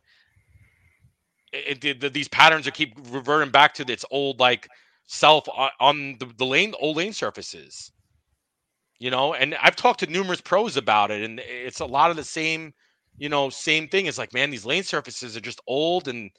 It, 1.51 1.83
it, 1.83 2.01
the, 2.01 2.09
these 2.09 2.27
patterns 2.27 2.67
are 2.67 2.71
keep 2.71 2.95
reverting 3.09 3.51
back 3.51 3.73
to 3.75 3.91
its 3.91 4.05
old 4.11 4.39
like 4.39 4.67
self 5.07 5.47
on, 5.49 5.69
on 5.79 6.17
the, 6.19 6.25
the 6.37 6.45
lane 6.45 6.73
old 6.79 6.97
lane 6.97 7.13
surfaces. 7.13 7.91
You 8.99 9.11
know 9.11 9.35
and 9.35 9.55
i've 9.61 9.75
talked 9.75 9.99
to 9.99 10.07
numerous 10.07 10.41
pros 10.41 10.75
about 10.75 11.11
it 11.11 11.21
and 11.21 11.39
it's 11.39 11.81
a 11.81 11.85
lot 11.85 12.09
of 12.09 12.17
the 12.17 12.23
same 12.23 12.73
you 13.17 13.29
know 13.29 13.49
same 13.49 13.87
thing. 13.87 14.07
It's 14.07 14.17
like 14.17 14.33
man 14.33 14.49
these 14.49 14.65
lane 14.65 14.83
surfaces 14.83 15.37
are 15.37 15.41
just 15.41 15.61
old 15.67 16.07
and 16.07 16.31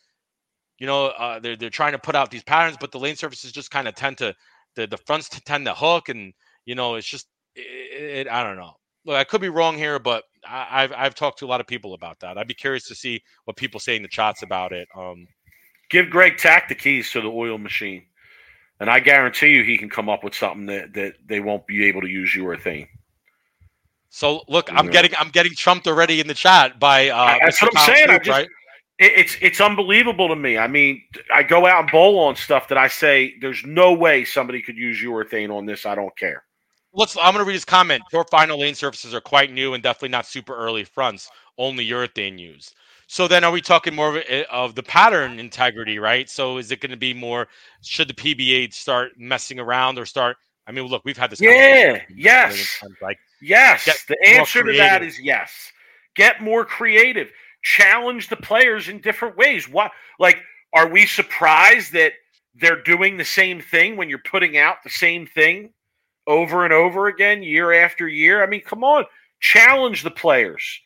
you 0.78 0.86
know 0.86 1.06
uh, 1.06 1.38
they're, 1.38 1.56
they're 1.56 1.70
trying 1.70 1.92
to 1.92 1.98
put 1.98 2.16
out 2.16 2.30
these 2.30 2.42
patterns 2.42 2.76
but 2.80 2.92
the 2.92 2.98
lane 2.98 3.16
surfaces 3.16 3.52
just 3.52 3.70
kind 3.70 3.88
of 3.88 3.94
tend 3.94 4.18
to 4.18 4.34
the, 4.74 4.86
the 4.86 4.98
fronts 4.98 5.28
tend 5.28 5.66
to 5.66 5.74
hook 5.74 6.08
and 6.08 6.32
you 6.66 6.74
know 6.74 6.96
it's 6.96 7.08
just 7.08 7.28
it, 7.54 8.28
i 8.28 8.42
don't 8.42 8.56
know 8.56 8.74
look 9.08 9.16
i 9.16 9.24
could 9.24 9.40
be 9.40 9.48
wrong 9.48 9.76
here 9.76 9.98
but 9.98 10.22
I, 10.46 10.82
have 10.82 10.92
I've 10.96 11.14
talked 11.16 11.40
to 11.40 11.46
a 11.46 11.48
lot 11.48 11.60
of 11.60 11.66
people 11.66 11.94
about 11.94 12.20
that 12.20 12.38
i'd 12.38 12.46
be 12.46 12.54
curious 12.54 12.86
to 12.88 12.94
see 12.94 13.20
what 13.44 13.56
people 13.56 13.80
say 13.80 13.96
in 13.96 14.02
the 14.02 14.08
chats 14.08 14.42
about 14.42 14.72
it 14.72 14.86
um 14.96 15.26
give 15.90 16.08
greg 16.10 16.36
tack 16.36 16.68
the 16.68 16.76
keys 16.76 17.10
to 17.12 17.20
the 17.20 17.28
oil 17.28 17.58
machine 17.58 18.04
and 18.80 18.90
I 18.90 19.00
guarantee 19.00 19.48
you 19.48 19.64
he 19.64 19.76
can 19.76 19.90
come 19.90 20.08
up 20.08 20.22
with 20.22 20.34
something 20.34 20.66
that, 20.66 20.94
that 20.94 21.14
they 21.26 21.40
won't 21.40 21.66
be 21.66 21.86
able 21.86 22.00
to 22.02 22.08
use 22.08 22.32
urethane. 22.36 22.88
So 24.10 24.42
look, 24.48 24.72
I'm 24.72 24.86
getting 24.86 25.12
I'm 25.18 25.28
getting 25.28 25.52
trumped 25.52 25.86
already 25.86 26.18
in 26.20 26.28
the 26.28 26.34
chat 26.34 26.80
by 26.80 27.10
uh 27.10 27.38
that's 27.42 27.60
what 27.60 27.76
I'm 27.76 27.94
saying. 27.94 28.20
Just, 28.22 28.28
right? 28.38 28.48
it, 28.98 29.12
it's 29.16 29.36
it's 29.42 29.60
unbelievable 29.60 30.28
to 30.28 30.36
me. 30.36 30.56
I 30.56 30.66
mean, 30.66 31.02
I 31.32 31.42
go 31.42 31.66
out 31.66 31.82
and 31.82 31.90
bowl 31.90 32.18
on 32.20 32.34
stuff 32.34 32.68
that 32.68 32.78
I 32.78 32.88
say 32.88 33.34
there's 33.40 33.62
no 33.66 33.92
way 33.92 34.24
somebody 34.24 34.62
could 34.62 34.78
use 34.78 35.02
urethane 35.02 35.54
on 35.54 35.66
this. 35.66 35.84
I 35.84 35.94
don't 35.94 36.16
care. 36.16 36.42
Let's 36.98 37.16
I'm 37.16 37.32
gonna 37.32 37.44
read 37.44 37.52
his 37.52 37.64
comment. 37.64 38.02
Your 38.12 38.24
final 38.24 38.58
lane 38.58 38.74
surfaces 38.74 39.14
are 39.14 39.20
quite 39.20 39.52
new 39.52 39.74
and 39.74 39.82
definitely 39.82 40.08
not 40.08 40.26
super 40.26 40.56
early 40.56 40.82
fronts, 40.82 41.30
only 41.56 41.86
urethane 41.86 42.40
used. 42.40 42.74
So 43.06 43.28
then, 43.28 43.44
are 43.44 43.52
we 43.52 43.60
talking 43.60 43.94
more 43.94 44.16
of, 44.16 44.24
eh, 44.26 44.42
of 44.50 44.74
the 44.74 44.82
pattern 44.82 45.38
integrity, 45.38 46.00
right? 46.00 46.28
So 46.28 46.58
is 46.58 46.72
it 46.72 46.80
going 46.80 46.90
to 46.90 46.96
be 46.96 47.14
more? 47.14 47.46
Should 47.82 48.08
the 48.08 48.14
PBA 48.14 48.74
start 48.74 49.12
messing 49.16 49.60
around 49.60 49.96
or 49.96 50.06
start? 50.06 50.38
I 50.66 50.72
mean, 50.72 50.86
look, 50.86 51.04
we've 51.04 51.16
had 51.16 51.30
this. 51.30 51.40
Yeah. 51.40 52.02
Yes. 52.12 52.82
Like 53.00 53.18
yes. 53.40 53.84
The 54.08 54.18
answer 54.26 54.64
to 54.64 54.76
that 54.76 55.04
is 55.04 55.20
yes. 55.20 55.52
Get 56.16 56.42
more 56.42 56.64
creative. 56.64 57.30
Challenge 57.62 58.28
the 58.28 58.36
players 58.36 58.88
in 58.88 59.00
different 59.00 59.36
ways. 59.36 59.68
What? 59.68 59.92
Like, 60.18 60.38
are 60.72 60.88
we 60.88 61.06
surprised 61.06 61.92
that 61.92 62.14
they're 62.56 62.82
doing 62.82 63.16
the 63.16 63.24
same 63.24 63.60
thing 63.60 63.96
when 63.96 64.10
you're 64.10 64.18
putting 64.18 64.58
out 64.58 64.78
the 64.82 64.90
same 64.90 65.28
thing 65.28 65.72
over 66.28 66.64
and 66.64 66.72
over 66.72 67.08
again, 67.08 67.42
year 67.42 67.72
after 67.72 68.06
year? 68.06 68.44
I 68.44 68.46
mean, 68.46 68.60
come 68.60 68.84
on, 68.84 69.04
challenge 69.40 70.04
the 70.04 70.10
players 70.12 70.80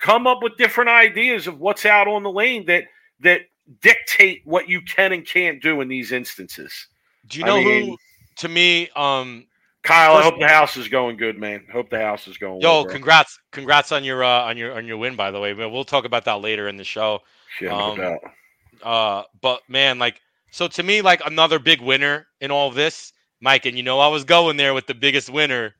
come 0.00 0.26
up 0.26 0.42
with 0.42 0.56
different 0.56 0.90
ideas 0.90 1.46
of 1.46 1.60
what's 1.60 1.86
out 1.86 2.08
on 2.08 2.22
the 2.22 2.30
lane 2.30 2.66
that 2.66 2.84
that 3.20 3.42
dictate 3.80 4.42
what 4.44 4.68
you 4.68 4.80
can 4.82 5.12
and 5.12 5.26
can't 5.26 5.62
do 5.62 5.80
in 5.80 5.88
these 5.88 6.12
instances. 6.12 6.88
Do 7.28 7.38
you 7.38 7.44
know 7.44 7.56
I 7.56 7.64
mean, 7.64 7.88
who? 7.90 7.98
To 8.36 8.48
me, 8.48 8.88
um, 8.94 9.46
Kyle, 9.82 10.16
I 10.16 10.22
hope 10.22 10.38
the 10.38 10.48
house 10.48 10.76
is 10.76 10.88
going 10.88 11.16
good, 11.16 11.38
man. 11.38 11.64
Hope 11.72 11.90
the 11.90 12.00
house 12.00 12.28
is 12.28 12.36
going. 12.36 12.60
Yo, 12.60 12.82
well, 12.82 12.84
congrats, 12.84 13.38
congrats 13.52 13.92
on 13.92 14.04
your 14.04 14.22
uh, 14.22 14.42
on 14.42 14.56
your 14.56 14.76
on 14.76 14.86
your 14.86 14.98
win, 14.98 15.16
by 15.16 15.30
the 15.30 15.40
way. 15.40 15.54
We'll 15.54 15.84
talk 15.84 16.04
about 16.04 16.24
that 16.26 16.40
later 16.40 16.68
in 16.68 16.76
the 16.76 16.84
show. 16.84 17.20
Yeah, 17.60 17.74
um, 17.74 17.96
no 17.96 18.18
uh, 18.82 19.22
but 19.40 19.62
man, 19.68 19.98
like, 19.98 20.20
so 20.50 20.68
to 20.68 20.82
me, 20.82 21.00
like 21.02 21.22
another 21.24 21.58
big 21.58 21.80
winner 21.80 22.26
in 22.40 22.50
all 22.50 22.70
this, 22.70 23.12
Mike. 23.46 23.64
And 23.64 23.76
you 23.76 23.84
know, 23.84 24.00
I 24.00 24.08
was 24.08 24.24
going 24.24 24.56
there 24.56 24.74
with 24.74 24.88
the 24.88 24.94
biggest 24.94 25.30
winner, 25.30 25.76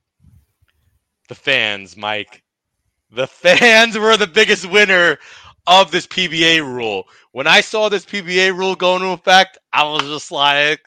the 1.28 1.34
fans, 1.34 1.96
Mike. 1.96 2.44
The 3.10 3.26
fans 3.26 3.98
were 3.98 4.16
the 4.16 4.28
biggest 4.28 4.70
winner 4.70 5.18
of 5.66 5.90
this 5.90 6.06
PBA 6.06 6.60
rule. 6.60 7.08
When 7.32 7.48
I 7.48 7.62
saw 7.62 7.88
this 7.88 8.06
PBA 8.06 8.56
rule 8.56 8.76
go 8.76 8.94
into 8.94 9.08
effect, 9.08 9.58
I 9.72 9.82
was 9.82 10.02
just 10.02 10.30
like, 10.30 10.78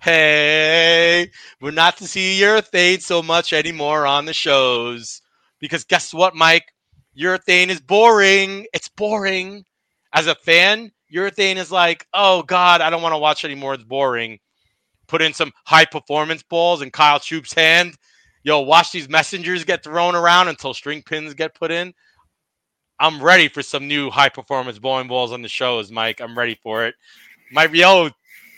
hey, 0.00 1.28
we're 1.60 1.72
not 1.72 1.96
to 1.96 2.06
see 2.06 2.38
urethane 2.40 3.02
so 3.02 3.20
much 3.20 3.52
anymore 3.52 4.06
on 4.06 4.24
the 4.24 4.32
shows. 4.32 5.20
Because 5.58 5.82
guess 5.82 6.14
what, 6.14 6.36
Mike? 6.36 6.72
Urethane 7.18 7.68
is 7.68 7.80
boring. 7.80 8.64
It's 8.72 8.88
boring. 8.88 9.64
As 10.12 10.28
a 10.28 10.36
fan, 10.36 10.92
urethane 11.12 11.56
is 11.56 11.72
like, 11.72 12.06
oh 12.14 12.44
God, 12.44 12.80
I 12.80 12.90
don't 12.90 13.02
want 13.02 13.14
to 13.14 13.18
watch 13.18 13.44
anymore. 13.44 13.74
It's 13.74 13.82
boring. 13.82 14.38
Put 15.08 15.22
in 15.22 15.32
some 15.32 15.52
high 15.64 15.86
performance 15.86 16.42
balls 16.42 16.82
in 16.82 16.90
Kyle 16.90 17.18
Troup's 17.18 17.52
hand 17.52 17.96
yo, 18.48 18.60
watch 18.60 18.92
these 18.92 19.08
messengers 19.08 19.64
get 19.64 19.84
thrown 19.84 20.14
around 20.14 20.48
until 20.48 20.74
string 20.74 21.02
pins 21.02 21.34
get 21.34 21.54
put 21.54 21.70
in. 21.70 21.92
I'm 22.98 23.22
ready 23.22 23.48
for 23.48 23.62
some 23.62 23.86
new 23.86 24.10
high 24.10 24.30
performance 24.30 24.78
bowling 24.78 25.06
balls 25.06 25.32
on 25.32 25.42
the 25.42 25.48
shows, 25.48 25.92
Mike. 25.92 26.20
I'm 26.20 26.36
ready 26.36 26.58
for 26.62 26.86
it. 26.86 26.94
My 27.52 27.66
yo, 27.66 28.08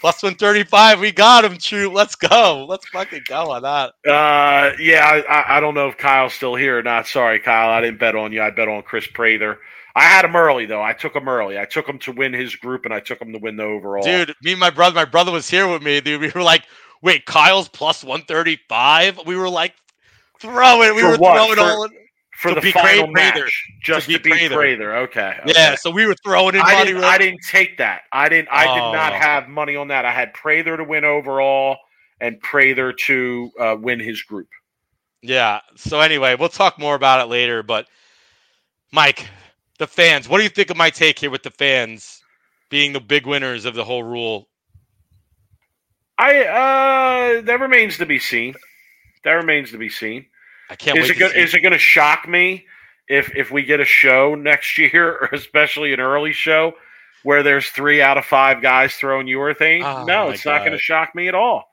plus 0.01 0.22
135, 0.22 1.01
we 1.01 1.12
got 1.12 1.44
him, 1.44 1.59
True. 1.59 1.90
Let's 1.92 2.14
go. 2.14 2.64
Let's 2.68 2.88
fucking 2.88 3.24
go 3.28 3.51
on 3.51 3.62
that. 3.62 3.90
Uh, 4.09 4.72
yeah, 4.78 5.22
I, 5.28 5.57
I 5.57 5.61
don't 5.61 5.74
know 5.74 5.88
if 5.88 5.98
Kyle's 5.98 6.32
still 6.32 6.55
here 6.55 6.78
or 6.78 6.82
not. 6.82 7.07
Sorry, 7.07 7.38
Kyle. 7.40 7.70
I 7.70 7.80
didn't 7.82 7.98
bet 7.98 8.16
on 8.16 8.32
you. 8.32 8.40
I 8.40 8.51
bet 8.51 8.68
on 8.68 8.82
Chris 8.82 9.07
Prather. 9.07 9.59
I 9.95 10.03
had 10.03 10.24
him 10.24 10.36
early 10.36 10.66
though. 10.66 10.82
I 10.82 10.93
took 10.93 11.14
him 11.14 11.28
early. 11.28 11.59
I 11.59 11.64
took 11.64 11.88
him 11.88 11.99
to 12.01 12.12
win 12.12 12.32
his 12.32 12.55
group, 12.55 12.84
and 12.84 12.95
I 12.95 13.01
took 13.01 13.20
him 13.20 13.32
to 13.32 13.38
win 13.38 13.57
the 13.57 13.64
overall. 13.64 14.03
Dude, 14.03 14.34
me 14.43 14.53
and 14.53 14.61
my 14.61 14.70
brother, 14.70 14.95
my 14.95 15.05
brother 15.05 15.32
was 15.32 15.49
here 15.49 15.68
with 15.68 15.82
me. 15.82 16.01
Dude, 16.01 16.20
we 16.20 16.30
were 16.30 16.43
like, 16.43 16.64
wait, 17.03 17.26
Kyle's 17.26 17.68
plus 17.68 18.05
135? 18.05 19.26
We 19.26 19.36
were 19.36 19.49
like, 19.49 19.74
throw 20.41 20.82
it. 20.82 20.95
We 20.95 21.03
for 21.03 21.09
were 21.09 21.16
what? 21.16 21.36
throwing 21.36 21.57
for, 21.57 21.62
all 21.62 21.84
in. 21.84 21.91
For 22.41 22.55
the 22.55 22.72
final 22.72 23.09
match, 23.09 23.34
Prather. 23.34 23.51
just 23.82 24.07
to, 24.07 24.12
to 24.14 24.22
beat 24.22 24.32
Prather. 24.32 24.55
Prather. 24.55 24.97
Okay, 24.97 25.34
okay. 25.43 25.53
Yeah, 25.55 25.74
so 25.74 25.91
we 25.91 26.07
were 26.07 26.14
throwing 26.24 26.55
in 26.55 26.62
I 26.62 26.84
didn't, 26.84 27.05
I 27.05 27.18
didn't 27.18 27.41
take 27.47 27.76
that. 27.78 28.03
I 28.12 28.30
didn't. 28.30 28.49
I 28.51 28.66
oh. 28.66 28.74
did 28.74 28.97
not 28.97 29.12
oh. 29.12 29.16
have 29.16 29.49
money 29.49 29.76
on 29.76 29.88
that. 29.88 30.07
I 30.07 30.11
had 30.11 30.32
Prather 30.32 30.76
to 30.76 30.84
win 30.84 31.05
overall 31.05 31.76
and 32.20 32.41
Prather 32.41 32.93
to 32.93 33.51
uh, 33.59 33.76
win 33.78 34.01
his 34.01 34.22
group. 34.22 34.49
Yeah. 35.22 35.61
So 35.76 36.01
anyway, 36.01 36.34
we'll 36.34 36.49
talk 36.49 36.78
more 36.78 36.95
about 36.95 37.20
it 37.20 37.28
later. 37.30 37.62
But 37.62 37.86
Mike, 38.93 39.28
the 39.80 39.86
fans, 39.86 40.28
what 40.28 40.36
do 40.36 40.44
you 40.44 40.50
think 40.50 40.68
of 40.68 40.76
my 40.76 40.90
take 40.90 41.18
here 41.18 41.30
with 41.30 41.42
the 41.42 41.50
fans 41.50 42.22
being 42.68 42.92
the 42.92 43.00
big 43.00 43.26
winners 43.26 43.64
of 43.64 43.74
the 43.74 43.82
whole 43.82 44.02
rule? 44.02 44.46
I 46.18 46.44
uh 46.44 47.40
that 47.40 47.60
remains 47.60 47.96
to 47.96 48.04
be 48.04 48.18
seen. 48.18 48.54
That 49.24 49.32
remains 49.32 49.70
to 49.70 49.78
be 49.78 49.88
seen. 49.88 50.26
I 50.68 50.76
can't 50.76 50.98
is 50.98 51.08
wait. 51.08 51.16
It 51.16 51.18
go, 51.18 51.26
is 51.28 51.54
it 51.54 51.60
going 51.60 51.72
to 51.72 51.78
shock 51.78 52.28
me 52.28 52.66
if 53.08 53.34
if 53.34 53.50
we 53.50 53.62
get 53.62 53.80
a 53.80 53.86
show 53.86 54.34
next 54.34 54.76
year, 54.78 55.12
or 55.12 55.30
especially 55.32 55.94
an 55.94 56.00
early 56.00 56.32
show, 56.32 56.74
where 57.22 57.42
there's 57.42 57.70
three 57.70 58.02
out 58.02 58.18
of 58.18 58.26
five 58.26 58.60
guys 58.60 58.94
throwing 58.94 59.28
urethane? 59.28 59.82
Oh, 59.82 60.04
no, 60.04 60.28
it's 60.28 60.44
God. 60.44 60.52
not 60.52 60.58
going 60.60 60.72
to 60.72 60.78
shock 60.78 61.14
me 61.14 61.26
at 61.26 61.34
all. 61.34 61.64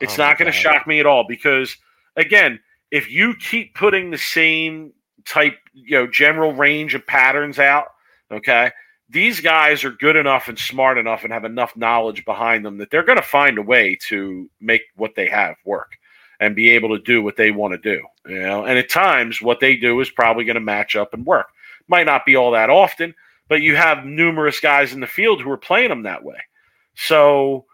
It's 0.00 0.18
oh, 0.18 0.24
not 0.24 0.36
going 0.36 0.50
to 0.50 0.52
shock 0.52 0.84
me 0.88 0.98
at 0.98 1.06
all 1.06 1.24
because 1.28 1.76
again, 2.16 2.58
if 2.90 3.08
you 3.08 3.36
keep 3.36 3.76
putting 3.76 4.10
the 4.10 4.18
same 4.18 4.92
type, 5.24 5.56
you 5.72 5.98
know, 5.98 6.06
general 6.06 6.52
range 6.52 6.94
of 6.94 7.06
patterns 7.06 7.58
out, 7.58 7.88
okay, 8.30 8.70
these 9.08 9.40
guys 9.40 9.84
are 9.84 9.90
good 9.90 10.16
enough 10.16 10.48
and 10.48 10.58
smart 10.58 10.96
enough 10.96 11.24
and 11.24 11.32
have 11.32 11.44
enough 11.44 11.76
knowledge 11.76 12.24
behind 12.24 12.64
them 12.64 12.78
that 12.78 12.90
they're 12.90 13.02
going 13.02 13.18
to 13.18 13.22
find 13.22 13.58
a 13.58 13.62
way 13.62 13.96
to 14.08 14.48
make 14.60 14.82
what 14.96 15.14
they 15.14 15.28
have 15.28 15.56
work 15.64 15.98
and 16.40 16.56
be 16.56 16.70
able 16.70 16.88
to 16.88 17.02
do 17.02 17.22
what 17.22 17.36
they 17.36 17.50
want 17.50 17.72
to 17.72 17.78
do. 17.78 18.02
You 18.26 18.42
know, 18.42 18.64
and 18.64 18.78
at 18.78 18.88
times 18.88 19.42
what 19.42 19.60
they 19.60 19.76
do 19.76 20.00
is 20.00 20.10
probably 20.10 20.44
going 20.44 20.54
to 20.54 20.60
match 20.60 20.96
up 20.96 21.12
and 21.14 21.26
work. 21.26 21.48
Might 21.88 22.06
not 22.06 22.24
be 22.24 22.36
all 22.36 22.52
that 22.52 22.70
often, 22.70 23.14
but 23.48 23.60
you 23.60 23.76
have 23.76 24.06
numerous 24.06 24.60
guys 24.60 24.92
in 24.92 25.00
the 25.00 25.06
field 25.06 25.42
who 25.42 25.50
are 25.50 25.58
playing 25.58 25.90
them 25.90 26.04
that 26.04 26.24
way. 26.24 26.38
So 26.94 27.66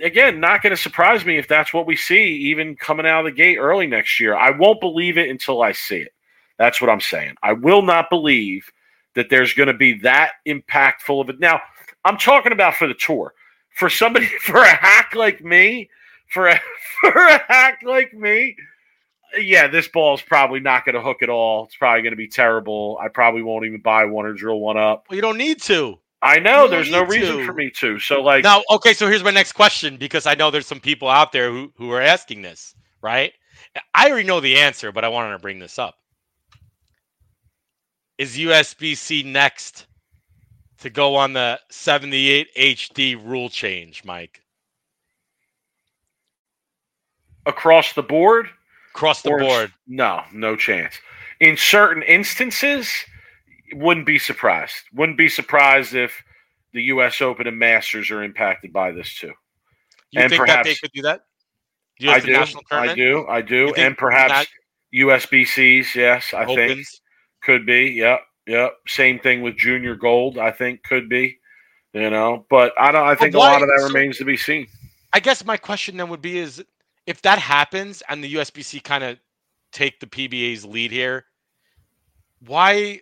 again, 0.00 0.40
not 0.40 0.62
going 0.62 0.74
to 0.74 0.80
surprise 0.80 1.24
me 1.24 1.36
if 1.36 1.48
that's 1.48 1.72
what 1.72 1.86
we 1.86 1.96
see 1.96 2.24
even 2.24 2.76
coming 2.76 3.06
out 3.06 3.20
of 3.20 3.32
the 3.32 3.36
gate 3.36 3.58
early 3.58 3.86
next 3.86 4.18
year. 4.20 4.34
I 4.34 4.50
won't 4.50 4.80
believe 4.80 5.18
it 5.18 5.30
until 5.30 5.62
I 5.62 5.72
see 5.72 5.98
it. 5.98 6.12
That's 6.58 6.80
what 6.80 6.90
I'm 6.90 7.00
saying. 7.00 7.34
I 7.42 7.52
will 7.52 7.82
not 7.82 8.10
believe 8.10 8.70
that 9.14 9.30
there's 9.30 9.54
going 9.54 9.68
to 9.68 9.74
be 9.74 9.98
that 10.00 10.32
impactful 10.46 11.20
of 11.20 11.28
it. 11.28 11.40
Now, 11.40 11.60
I'm 12.04 12.16
talking 12.16 12.52
about 12.52 12.74
for 12.74 12.86
the 12.86 12.94
tour. 12.94 13.34
For 13.76 13.90
somebody, 13.90 14.26
for 14.40 14.58
a 14.58 14.74
hack 14.74 15.14
like 15.14 15.42
me, 15.42 15.90
for 16.28 16.48
a, 16.48 16.60
for 17.00 17.12
a 17.12 17.42
hack 17.48 17.80
like 17.84 18.12
me, 18.14 18.56
yeah, 19.40 19.66
this 19.66 19.88
ball 19.88 20.14
is 20.14 20.22
probably 20.22 20.60
not 20.60 20.84
going 20.84 20.94
to 20.94 21.00
hook 21.00 21.22
at 21.22 21.28
all. 21.28 21.64
It's 21.64 21.76
probably 21.76 22.02
going 22.02 22.12
to 22.12 22.16
be 22.16 22.28
terrible. 22.28 22.98
I 23.02 23.08
probably 23.08 23.42
won't 23.42 23.64
even 23.64 23.80
buy 23.80 24.04
one 24.04 24.26
or 24.26 24.32
drill 24.32 24.60
one 24.60 24.76
up. 24.76 25.06
Well, 25.08 25.16
you 25.16 25.22
don't 25.22 25.38
need 25.38 25.60
to. 25.62 25.98
I 26.22 26.38
know 26.38 26.68
there's 26.68 26.90
no 26.90 27.04
reason 27.04 27.38
to. 27.38 27.44
for 27.44 27.52
me 27.52 27.70
to. 27.76 27.98
So 27.98 28.22
like 28.22 28.44
now, 28.44 28.62
okay. 28.70 28.94
So 28.94 29.08
here's 29.08 29.22
my 29.22 29.30
next 29.30 29.52
question 29.52 29.98
because 29.98 30.26
I 30.26 30.34
know 30.34 30.50
there's 30.50 30.66
some 30.66 30.80
people 30.80 31.08
out 31.08 31.32
there 31.32 31.50
who 31.50 31.70
who 31.76 31.90
are 31.90 32.00
asking 32.00 32.40
this, 32.40 32.74
right? 33.02 33.32
I 33.94 34.08
already 34.08 34.26
know 34.26 34.40
the 34.40 34.56
answer, 34.56 34.90
but 34.90 35.04
I 35.04 35.08
wanted 35.08 35.32
to 35.32 35.38
bring 35.38 35.58
this 35.58 35.78
up. 35.78 35.96
Is 38.18 38.36
USBC 38.36 39.24
next 39.24 39.86
to 40.78 40.90
go 40.90 41.16
on 41.16 41.32
the 41.32 41.58
78 41.70 42.48
HD 42.56 43.16
rule 43.16 43.48
change, 43.48 44.04
Mike? 44.04 44.40
Across 47.46 47.92
the 47.94 48.02
board? 48.02 48.48
Across 48.94 49.22
the 49.22 49.30
Or- 49.30 49.38
board. 49.40 49.72
No, 49.86 50.24
no 50.32 50.56
chance. 50.56 50.94
In 51.40 51.56
certain 51.56 52.02
instances, 52.04 52.90
wouldn't 53.72 54.06
be 54.06 54.18
surprised. 54.18 54.74
Wouldn't 54.92 55.18
be 55.18 55.28
surprised 55.28 55.94
if 55.94 56.22
the 56.72 56.82
U.S. 56.84 57.20
Open 57.20 57.46
and 57.46 57.58
Masters 57.58 58.10
are 58.10 58.22
impacted 58.22 58.72
by 58.72 58.92
this 58.92 59.14
too. 59.14 59.32
You 60.10 60.20
And 60.22 60.30
think 60.30 60.46
that 60.46 60.64
they 60.64 60.74
could 60.76 60.92
do 60.92 61.02
that? 61.02 61.22
I 62.06 62.20
do, 62.20 62.44
I 62.70 62.94
do, 62.94 63.26
I 63.28 63.40
do, 63.40 63.56
You 63.56 63.66
think 63.74 63.78
and 63.78 63.98
perhaps 63.98 64.32
that- 64.32 64.48
USBCs. 64.92 65.94
Yes, 65.94 66.32
I 66.32 66.44
think 66.46 66.58
Opens. 66.72 67.00
Could 67.44 67.66
be. 67.66 67.92
Yep, 67.96 68.20
yep. 68.46 68.72
Same 68.86 69.18
thing 69.18 69.42
with 69.42 69.56
Junior 69.56 69.94
Gold. 69.94 70.38
I 70.38 70.50
think 70.50 70.82
could 70.82 71.08
be. 71.08 71.38
You 71.92 72.10
know, 72.10 72.44
but 72.50 72.72
I 72.78 72.90
don't. 72.90 73.06
I 73.06 73.14
think 73.14 73.34
a 73.34 73.38
lot 73.38 73.62
of 73.62 73.68
that 73.68 73.80
so- 73.80 73.86
remains 73.86 74.18
to 74.18 74.24
be 74.24 74.36
seen. 74.36 74.66
I 75.12 75.20
guess 75.20 75.44
my 75.44 75.56
question 75.56 75.96
then 75.96 76.08
would 76.08 76.22
be 76.22 76.38
is 76.38 76.64
if 77.06 77.22
that 77.22 77.38
happens 77.38 78.02
and 78.08 78.22
the 78.22 78.34
USBC 78.34 78.82
kind 78.82 79.04
of 79.04 79.16
take 79.72 80.00
the 80.00 80.06
PBA's 80.06 80.64
lead 80.64 80.90
here, 80.90 81.26
why 82.44 83.00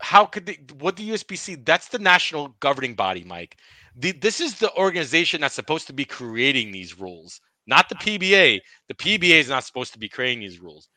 how 0.00 0.26
could 0.26 0.46
they 0.46 0.58
what 0.78 0.96
the 0.96 1.10
USBC 1.10 1.64
that's 1.64 1.88
the 1.88 1.98
national 1.98 2.54
governing 2.60 2.94
body, 2.94 3.24
Mike. 3.24 3.56
The, 3.96 4.12
this 4.12 4.40
is 4.40 4.58
the 4.58 4.74
organization 4.76 5.40
that's 5.40 5.54
supposed 5.54 5.86
to 5.88 5.92
be 5.92 6.04
creating 6.04 6.70
these 6.70 6.98
rules, 6.98 7.40
not 7.66 7.88
the 7.88 7.96
PBA. 7.96 8.60
The 8.88 8.94
PBA 8.94 9.40
is 9.40 9.48
not 9.48 9.64
supposed 9.64 9.92
to 9.92 9.98
be 9.98 10.08
creating 10.08 10.40
these 10.40 10.60
rules. 10.60 10.88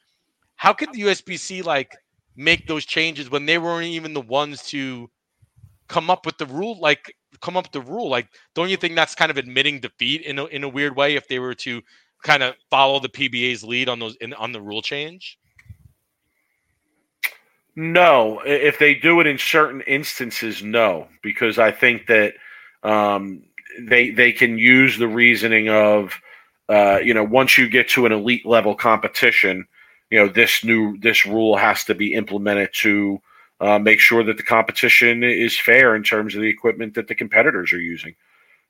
How 0.56 0.74
could 0.74 0.94
the 0.94 1.02
USBC 1.02 1.66
like 1.66 1.96
make 2.36 2.68
those 2.68 2.86
changes 2.86 3.30
when 3.30 3.46
they 3.46 3.58
weren't 3.58 3.88
even 3.88 4.14
the 4.14 4.22
ones 4.22 4.64
to 4.64 5.10
come 5.88 6.10
up 6.10 6.26
with 6.26 6.38
the 6.38 6.46
rule 6.46 6.80
like 6.80 7.16
come 7.42 7.58
up 7.58 7.66
with 7.66 7.72
the 7.72 7.92
rule. 7.92 8.10
Like 8.10 8.28
don't 8.56 8.70
you 8.70 8.78
think 8.78 8.96
that's 8.96 9.16
kind 9.16 9.32
of 9.32 9.38
admitting 9.38 9.80
defeat 9.80 10.22
in 10.22 10.40
a, 10.40 10.46
in 10.46 10.64
a 10.64 10.70
weird 10.70 10.96
way 10.96 11.16
if 11.16 11.28
they 11.28 11.40
were 11.40 11.56
to 11.56 11.82
kind 12.24 12.42
of 12.42 12.56
follow 12.70 13.00
the 13.00 13.10
PBA's 13.10 13.64
lead 13.64 13.90
on 13.90 14.00
those 14.00 14.16
in, 14.22 14.34
on 14.34 14.52
the 14.52 14.62
rule 14.62 14.82
change? 14.82 15.38
No, 17.76 18.40
if 18.46 18.78
they 18.78 18.94
do 18.94 19.20
it 19.20 19.28
in 19.28 19.38
certain 19.38 19.82
instances, 19.82 20.62
no, 20.62 21.08
because 21.24 21.58
I 21.58 21.72
think 21.72 22.06
that 22.06 22.36
um, 22.84 23.44
they 23.80 24.12
they 24.12 24.32
can 24.32 24.58
use 24.60 24.98
the 24.98 25.08
reasoning 25.08 25.70
of 25.70 26.14
uh, 26.70 27.00
you 27.04 27.14
know 27.14 27.24
once 27.24 27.58
you 27.58 27.68
get 27.68 27.90
to 27.90 28.06
an 28.06 28.12
elite 28.12 28.46
level 28.46 28.76
competition, 28.76 29.68
you 30.10 30.20
know 30.20 30.28
this 30.28 30.64
new 30.64 30.98
this 31.00 31.26
rule 31.26 31.58
has 31.58 31.84
to 31.86 31.96
be 31.96 32.14
implemented 32.14 32.70
to 32.82 33.20
uh, 33.60 33.80
make 33.80 34.00
sure 34.00 34.24
that 34.24 34.38
the 34.38 34.44
competition 34.44 35.24
is 35.24 35.60
fair 35.60 35.96
in 35.96 36.04
terms 36.04 36.36
of 36.36 36.42
the 36.42 36.50
equipment 36.50 36.94
that 36.96 37.08
the 37.08 37.16
competitors 37.16 37.72
are 37.74 37.80
using. 37.80 38.16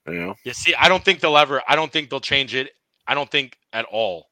You 0.06 0.14
know, 0.14 0.34
You 0.44 0.52
see, 0.52 0.74
I 0.74 0.88
don't 0.88 1.04
think 1.04 1.20
they'll 1.20 1.38
ever. 1.38 1.62
I 1.66 1.76
don't 1.76 1.90
think 1.90 2.10
they'll 2.10 2.20
change 2.20 2.54
it. 2.54 2.70
I 3.06 3.14
don't 3.14 3.30
think 3.30 3.58
at 3.72 3.86
all. 3.86 4.28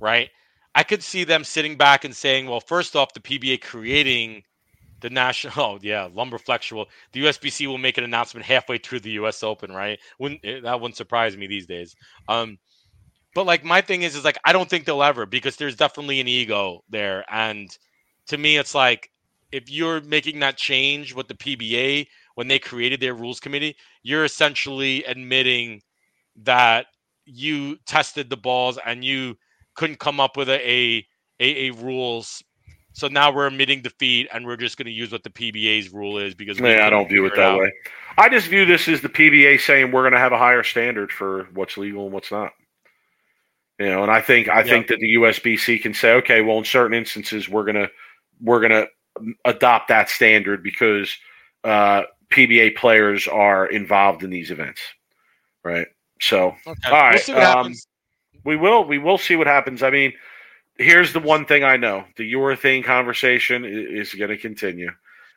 Right? 0.00 0.30
I 0.74 0.84
could 0.84 1.02
see 1.02 1.24
them 1.24 1.42
sitting 1.42 1.76
back 1.76 2.04
and 2.04 2.14
saying, 2.14 2.46
"Well, 2.46 2.60
first 2.60 2.94
off, 2.94 3.12
the 3.14 3.20
PBA 3.20 3.60
creating 3.60 4.44
the 5.00 5.10
national. 5.10 5.52
Oh 5.58 5.78
yeah, 5.82 6.08
lumber 6.12 6.38
flexible. 6.38 6.86
The 7.12 7.24
USBC 7.24 7.66
will 7.66 7.78
make 7.78 7.98
an 7.98 8.04
announcement 8.04 8.46
halfway 8.46 8.78
through 8.78 9.00
the 9.00 9.10
U.S. 9.12 9.42
Open. 9.42 9.72
Right? 9.72 9.98
Wouldn't 10.18 10.40
eh, 10.44 10.60
that 10.60 10.80
wouldn't 10.80 10.96
surprise 10.96 11.36
me 11.36 11.46
these 11.46 11.66
days. 11.66 11.96
Um, 12.28 12.58
but 13.34 13.46
like 13.46 13.64
my 13.64 13.80
thing 13.80 14.02
is, 14.02 14.16
is 14.16 14.24
like 14.24 14.38
I 14.44 14.52
don't 14.52 14.68
think 14.68 14.84
they'll 14.84 15.02
ever 15.02 15.26
because 15.26 15.56
there's 15.56 15.76
definitely 15.76 16.20
an 16.20 16.28
ego 16.28 16.82
there, 16.88 17.24
and 17.30 17.76
to 18.28 18.38
me, 18.38 18.56
it's 18.56 18.74
like 18.74 19.10
if 19.52 19.70
you're 19.70 20.00
making 20.02 20.40
that 20.40 20.56
change 20.56 21.14
with 21.14 21.28
the 21.28 21.34
PBA 21.34 22.06
when 22.34 22.48
they 22.48 22.58
created 22.58 23.00
their 23.00 23.14
rules 23.14 23.40
committee, 23.40 23.76
you're 24.02 24.24
essentially 24.24 25.02
admitting 25.04 25.82
that 26.36 26.86
you 27.24 27.76
tested 27.86 28.30
the 28.30 28.36
balls 28.36 28.78
and 28.86 29.04
you 29.04 29.36
couldn't 29.74 29.98
come 29.98 30.20
up 30.20 30.36
with 30.36 30.48
a 30.48 31.06
a, 31.40 31.68
a, 31.68 31.70
rules. 31.70 32.42
So 32.92 33.06
now 33.06 33.32
we're 33.32 33.46
admitting 33.46 33.82
defeat 33.82 34.28
and 34.32 34.44
we're 34.44 34.56
just 34.56 34.76
going 34.76 34.86
to 34.86 34.92
use 34.92 35.12
what 35.12 35.22
the 35.22 35.30
PBA's 35.30 35.92
rule 35.92 36.18
is 36.18 36.34
because 36.34 36.58
yeah, 36.58 36.86
I 36.86 36.90
don't 36.90 37.08
view 37.08 37.24
it 37.26 37.36
that 37.36 37.56
way. 37.56 37.72
I 38.16 38.28
just 38.28 38.48
view 38.48 38.64
this 38.64 38.88
as 38.88 39.00
the 39.00 39.08
PBA 39.08 39.60
saying 39.60 39.92
we're 39.92 40.02
going 40.02 40.14
to 40.14 40.18
have 40.18 40.32
a 40.32 40.38
higher 40.38 40.64
standard 40.64 41.12
for 41.12 41.44
what's 41.54 41.76
legal 41.76 42.04
and 42.04 42.12
what's 42.12 42.32
not. 42.32 42.52
You 43.78 43.86
know, 43.86 44.02
and 44.02 44.10
I 44.10 44.20
think 44.20 44.48
I 44.48 44.62
Yeah. 44.64 44.70
think 44.70 44.88
that 44.88 44.98
the 44.98 45.14
USBC 45.14 45.80
can 45.80 45.94
say, 45.94 46.12
okay, 46.14 46.40
well, 46.40 46.58
in 46.58 46.64
certain 46.64 46.96
instances, 46.96 47.48
we're 47.48 47.64
gonna 47.64 47.88
we're 48.40 48.60
gonna 48.60 48.86
adopt 49.44 49.88
that 49.88 50.08
standard 50.08 50.62
because 50.62 51.16
uh, 51.64 52.02
PBA 52.30 52.76
players 52.76 53.26
are 53.28 53.66
involved 53.66 54.22
in 54.24 54.30
these 54.30 54.50
events, 54.50 54.80
right? 55.64 55.86
So 56.20 56.54
Okay. 56.66 56.90
All 56.90 56.98
right, 56.98 57.28
we'll 57.28 57.40
um, 57.40 57.72
we 58.44 58.56
will 58.56 58.84
we 58.84 58.98
will 58.98 59.18
see 59.18 59.36
what 59.36 59.46
happens. 59.46 59.82
I 59.82 59.90
mean, 59.90 60.12
here's 60.76 61.12
the 61.12 61.20
one 61.20 61.44
thing 61.44 61.62
I 61.64 61.76
know: 61.76 62.04
the 62.16 62.32
urethane 62.32 62.84
conversation 62.84 63.64
i- 63.64 63.68
is 63.68 64.14
going 64.14 64.30
to 64.30 64.36
continue. 64.38 64.90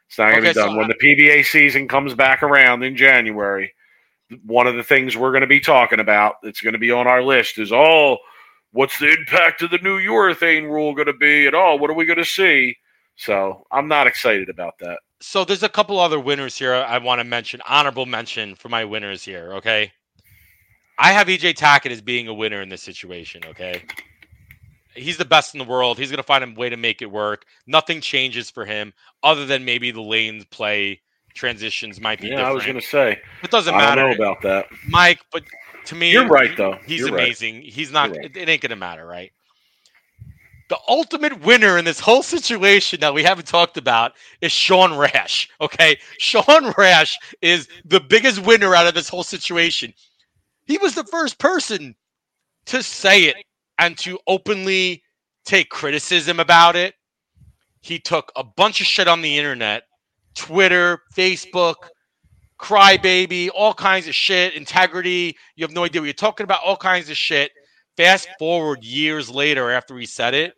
It's 0.08 0.18
not 0.18 0.32
going 0.32 0.36
to 0.38 0.42
Okay, 0.42 0.50
be 0.50 0.54
done 0.60 0.72
so 0.72 0.78
when 0.78 0.88
the 0.88 0.96
PBA 0.96 1.46
season 1.46 1.88
comes 1.88 2.14
back 2.16 2.44
around 2.44 2.84
in 2.84 2.96
January. 2.96 3.74
One 4.46 4.66
of 4.66 4.76
the 4.76 4.84
things 4.84 5.18
we're 5.18 5.32
going 5.32 5.42
to 5.42 5.48
be 5.48 5.60
talking 5.60 6.00
about 6.00 6.36
that's 6.42 6.62
going 6.62 6.72
to 6.74 6.80
be 6.80 6.92
on 6.92 7.06
our 7.06 7.22
list 7.22 7.58
is 7.60 7.74
oh, 7.74 8.18
what's 8.72 8.98
the 9.00 9.12
impact 9.12 9.62
of 9.62 9.72
the 9.72 9.78
new 9.80 10.00
urethane 10.00 10.64
rule 10.64 10.94
going 10.94 11.08
to 11.08 11.14
be, 11.14 11.48
at 11.48 11.54
all? 11.54 11.80
what 11.80 11.90
are 11.90 11.94
we 11.96 12.06
going 12.06 12.18
to 12.18 12.26
see? 12.26 12.76
So 13.16 13.66
I'm 13.72 13.88
not 13.88 14.08
excited 14.08 14.50
about 14.50 14.76
that. 14.80 15.00
So 15.20 15.46
there's 15.46 15.64
a 15.64 15.70
couple 15.70 16.00
other 16.00 16.20
winners 16.20 16.58
here 16.58 16.74
I 16.74 16.98
want 16.98 17.20
to 17.20 17.24
mention. 17.24 17.62
Honorable 17.68 18.06
mention 18.06 18.56
for 18.56 18.70
my 18.70 18.84
winners 18.84 19.24
here. 19.24 19.54
Okay. 19.54 19.92
I 20.98 21.12
have 21.12 21.28
EJ 21.28 21.54
Tackett 21.54 21.92
as 21.92 22.02
being 22.02 22.28
a 22.28 22.34
winner 22.34 22.62
in 22.62 22.70
this 22.70 22.82
situation. 22.82 23.42
Okay. 23.46 23.84
He's 24.96 25.18
the 25.18 25.26
best 25.26 25.54
in 25.54 25.60
the 25.60 25.66
world. 25.66 25.98
He's 25.98 26.10
going 26.10 26.18
to 26.18 26.24
find 26.24 26.44
a 26.44 26.60
way 26.60 26.70
to 26.70 26.78
make 26.78 27.02
it 27.02 27.12
work. 27.12 27.46
Nothing 27.68 28.02
changes 28.02 28.50
for 28.50 28.66
him 28.66 28.94
other 29.24 29.46
than 29.46 29.64
maybe 29.64 29.92
the 29.92 30.02
lanes 30.02 30.46
play 30.46 31.02
transitions 31.34 32.02
might 32.02 32.20
be 32.20 32.28
Yeah, 32.28 32.38
different. 32.38 32.50
I 32.50 32.54
was 32.54 32.66
going 32.66 32.80
to 32.80 32.86
say 32.86 33.20
it 33.44 33.52
doesn't 33.52 33.74
I 33.74 33.78
matter, 33.78 34.02
don't 34.02 34.20
know 34.20 34.26
about 34.32 34.42
that. 34.42 34.66
Mike. 34.88 35.20
But 35.32 35.44
to 35.86 35.96
me, 35.96 36.12
You're 36.12 36.28
right, 36.28 36.56
though. 36.56 36.78
He's 36.86 37.00
You're 37.00 37.12
right. 37.12 37.26
amazing. 37.26 37.62
He's 37.62 37.92
not. 37.92 38.12
Right. 38.12 38.36
It, 38.36 38.50
ain't 38.50 38.62
to 38.62 38.76
matter, 38.76 39.06
right? 39.06 39.32
The 40.70 40.78
ultimate 40.88 41.42
winner 41.42 41.78
in 41.78 41.84
this 41.84 42.00
whole 42.00 42.24
situation 42.24 43.02
that 43.02 43.14
we 43.14 43.24
haven't 43.24 43.48
talked 43.48 43.78
about 43.78 44.14
is 44.40 44.52
Sean 44.52 44.98
Rash. 44.98 45.50
Okay. 45.60 45.98
Sean 46.18 46.74
Rash 46.78 47.18
is 47.42 47.68
the 47.86 48.00
biggest 48.00 48.40
winner 48.46 48.74
out 48.74 48.88
of 48.88 48.94
this 48.94 49.10
whole 49.10 49.24
situation. 49.24 49.94
He 50.66 50.78
was 50.78 50.96
the 50.96 51.04
first 51.04 51.40
person 51.40 51.96
to 52.68 52.82
say 52.82 53.24
it 53.26 53.36
and 53.80 53.98
to 54.00 54.18
openly 54.28 55.04
take 55.44 55.70
criticism 55.70 56.40
about 56.40 56.76
it. 56.76 56.94
He 57.82 58.00
took 58.00 58.32
a 58.36 58.44
bunch 58.44 58.80
of 58.80 58.88
shit 58.88 59.08
on 59.08 59.22
the 59.22 59.38
internet, 59.38 59.84
Twitter, 60.36 61.02
Facebook, 61.16 61.76
crybaby, 62.62 63.50
all 63.54 63.74
kinds 63.74 64.08
of 64.08 64.16
shit, 64.16 64.54
integrity. 64.54 65.36
You 65.56 65.66
have 65.66 65.74
no 65.74 65.84
idea 65.84 66.02
what 66.02 66.06
you're 66.06 66.14
talking 66.14 66.44
about, 66.44 66.62
all 66.64 66.78
kinds 66.78 67.10
of 67.10 67.18
shit. 67.18 67.52
Fast 67.98 68.30
forward 68.40 68.84
years 68.84 69.30
later 69.30 69.72
after 69.72 69.98
he 69.98 70.06
said 70.06 70.34
it, 70.34 70.54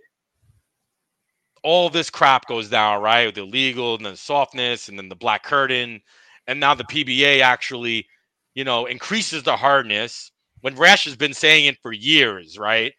all 1.64 1.90
this 1.90 2.10
crap 2.10 2.46
goes 2.46 2.70
down, 2.70 3.02
right? 3.02 3.26
With 3.26 3.36
the 3.36 3.44
legal 3.44 3.96
and 3.96 4.06
then 4.06 4.16
softness 4.16 4.90
and 4.90 4.98
then 4.98 5.10
the 5.10 5.16
black 5.16 5.44
curtain. 5.44 6.02
And 6.46 6.60
now 6.60 6.76
the 6.76 6.84
PBA 6.84 7.42
actually, 7.42 8.06
you 8.54 8.66
know, 8.66 8.86
increases 8.86 9.44
the 9.44 9.56
hardness 9.56 10.32
when 10.62 10.76
Rash 10.76 11.06
has 11.06 11.16
been 11.16 11.34
saying 11.34 11.66
it 11.66 11.78
for 11.82 11.94
years, 11.94 12.58
right? 12.58 12.94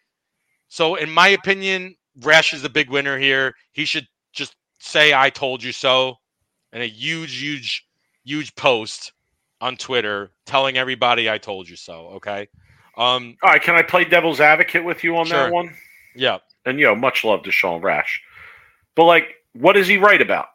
So, 0.67 0.95
in 0.95 1.09
my 1.11 1.29
opinion, 1.29 1.95
Rash 2.21 2.53
is 2.53 2.63
the 2.63 2.69
big 2.69 2.89
winner 2.89 3.17
here. 3.17 3.53
He 3.71 3.85
should 3.85 4.07
just 4.33 4.55
say, 4.79 5.13
I 5.13 5.29
told 5.29 5.63
you 5.63 5.71
so. 5.71 6.15
And 6.73 6.83
a 6.83 6.87
huge, 6.87 7.39
huge, 7.39 7.85
huge 8.25 8.53
post 8.55 9.13
on 9.61 9.77
Twitter 9.77 10.31
telling 10.45 10.77
everybody 10.77 11.29
I 11.29 11.37
told 11.37 11.69
you 11.69 11.75
so. 11.75 12.07
Okay. 12.15 12.47
Um, 12.97 13.37
All 13.43 13.49
right, 13.51 13.61
can 13.61 13.75
I 13.75 13.81
play 13.81 14.05
devil's 14.05 14.39
advocate 14.39 14.83
with 14.83 15.03
you 15.03 15.15
on 15.17 15.25
Sure. 15.27 15.37
that 15.37 15.51
one? 15.51 15.73
yeah. 16.15 16.37
And 16.65 16.79
you 16.79 16.85
know, 16.85 16.95
much 16.95 17.23
love 17.23 17.43
to 17.43 17.51
Sean 17.51 17.81
Rash, 17.81 18.21
but 18.95 19.03
like, 19.05 19.35
what 19.53 19.77
is 19.77 19.87
he 19.87 19.97
right 19.97 20.21
about? 20.21 20.47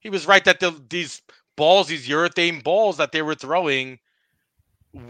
He 0.00 0.08
was 0.08 0.26
right 0.26 0.44
that 0.44 0.60
the, 0.60 0.74
these 0.88 1.20
balls, 1.56 1.88
these 1.88 2.08
urethane 2.08 2.62
balls 2.62 2.96
that 2.96 3.12
they 3.12 3.20
were 3.22 3.34
throwing, 3.34 3.98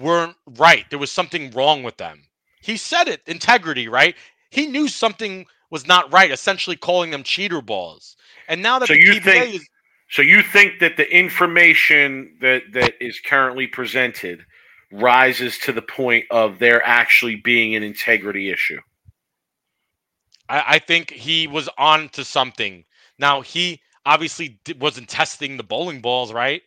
weren't 0.01 0.35
right. 0.57 0.85
There 0.91 0.99
was 0.99 1.13
something 1.13 1.51
wrong 1.53 1.83
with 1.83 1.97
them. 1.99 2.23
He 2.61 2.77
said 2.77 3.07
it, 3.09 3.21
integrity, 3.27 3.87
right? 3.89 4.17
He 4.51 4.67
knew 4.67 4.89
something 4.89 5.47
was 5.71 5.87
not 5.87 6.13
right, 6.13 6.31
essentially 6.33 6.77
calling 6.77 7.11
them 7.11 7.23
cheater 7.23 7.61
balls. 7.63 8.17
And 8.49 8.63
now 8.63 8.79
that 8.79 8.89
So 8.89 8.95
the 8.95 9.01
you 9.01 9.13
PBA 9.21 9.23
think- 9.23 9.55
is 9.57 9.69
So 10.11 10.23
you 10.23 10.43
think 10.43 10.81
that 10.81 10.97
the 10.97 11.11
information 11.11 12.37
that 12.41 12.63
that 12.73 12.95
is 13.01 13.21
currently 13.21 13.67
presented 13.67 14.45
rises 14.93 15.59
to 15.59 15.73
the 15.73 15.83
point 15.83 16.27
of 16.31 16.59
there 16.59 16.85
actually 16.85 17.37
being 17.37 17.75
an 17.75 17.83
integrity 17.83 18.51
issue? 18.51 18.81
I, 20.49 20.65
I 20.67 20.79
think 20.79 21.11
he 21.11 21.47
was 21.47 21.69
on 21.77 22.09
to 22.11 22.25
something. 22.25 22.85
Now 23.19 23.41
he 23.41 23.81
obviously 24.05 24.61
wasn't 24.79 25.09
testing 25.09 25.57
the 25.57 25.65
bowling 25.65 26.01
balls, 26.01 26.33
right? 26.33 26.63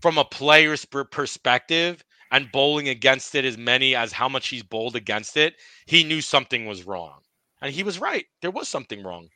From 0.00 0.18
a 0.18 0.24
player's 0.24 0.84
per- 0.84 1.04
perspective 1.04 2.04
and 2.32 2.50
bowling 2.50 2.88
against 2.88 3.34
it 3.36 3.44
as 3.44 3.56
many 3.56 3.94
as 3.94 4.12
how 4.12 4.28
much 4.28 4.48
he's 4.48 4.64
bowled 4.64 4.96
against 4.96 5.36
it, 5.36 5.54
he 5.86 6.02
knew 6.02 6.20
something 6.20 6.66
was 6.66 6.84
wrong. 6.84 7.20
And 7.62 7.72
he 7.72 7.84
was 7.84 8.00
right. 8.00 8.26
There 8.42 8.50
was 8.50 8.68
something 8.68 9.04
wrong. 9.04 9.28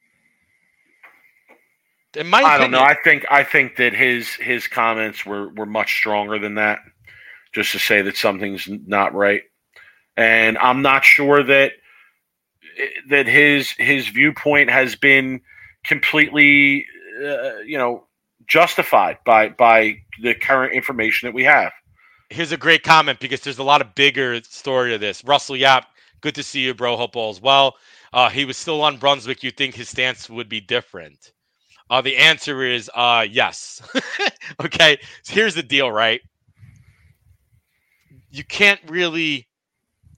In 2.16 2.26
my 2.28 2.40
I 2.42 2.58
don't 2.58 2.70
know. 2.70 2.80
I 2.80 2.96
think 3.04 3.26
I 3.30 3.44
think 3.44 3.76
that 3.76 3.92
his 3.94 4.30
his 4.34 4.66
comments 4.66 5.26
were 5.26 5.50
were 5.50 5.66
much 5.66 5.94
stronger 5.98 6.38
than 6.38 6.54
that, 6.56 6.80
just 7.54 7.72
to 7.72 7.78
say 7.78 8.02
that 8.02 8.16
something's 8.16 8.68
not 8.86 9.14
right. 9.14 9.42
And 10.16 10.58
I'm 10.58 10.82
not 10.82 11.04
sure 11.04 11.42
that 11.42 11.72
that 13.10 13.26
his 13.26 13.70
his 13.72 14.08
viewpoint 14.08 14.70
has 14.70 14.96
been 14.96 15.40
completely, 15.84 16.86
uh, 17.24 17.58
you 17.66 17.78
know, 17.78 18.06
justified 18.46 19.18
by 19.24 19.50
by 19.50 19.98
the 20.22 20.34
current 20.34 20.74
information 20.74 21.26
that 21.26 21.34
we 21.34 21.44
have. 21.44 21.72
here's 22.30 22.52
a 22.52 22.56
great 22.56 22.82
comment 22.82 23.20
because 23.20 23.40
there's 23.40 23.58
a 23.58 23.62
lot 23.62 23.80
of 23.80 23.94
bigger 23.94 24.40
story 24.42 24.90
to 24.90 24.98
this. 24.98 25.24
Russell 25.24 25.56
Yap, 25.56 25.86
good 26.20 26.34
to 26.34 26.42
see 26.42 26.60
you, 26.60 26.74
bro. 26.74 26.96
Hope 26.96 27.16
all's 27.16 27.40
well. 27.40 27.76
Uh, 28.12 28.28
he 28.30 28.44
was 28.44 28.56
still 28.56 28.82
on 28.82 28.96
Brunswick. 28.98 29.42
You 29.42 29.50
think 29.50 29.74
his 29.74 29.88
stance 29.88 30.28
would 30.30 30.48
be 30.48 30.60
different? 30.60 31.32
Uh, 31.90 32.00
the 32.00 32.16
answer 32.16 32.62
is 32.62 32.90
uh, 32.94 33.26
yes. 33.28 33.82
okay, 34.64 34.98
so 35.22 35.34
here's 35.34 35.54
the 35.54 35.62
deal, 35.62 35.90
right? 35.90 36.20
You 38.30 38.44
can't 38.44 38.80
really 38.88 39.48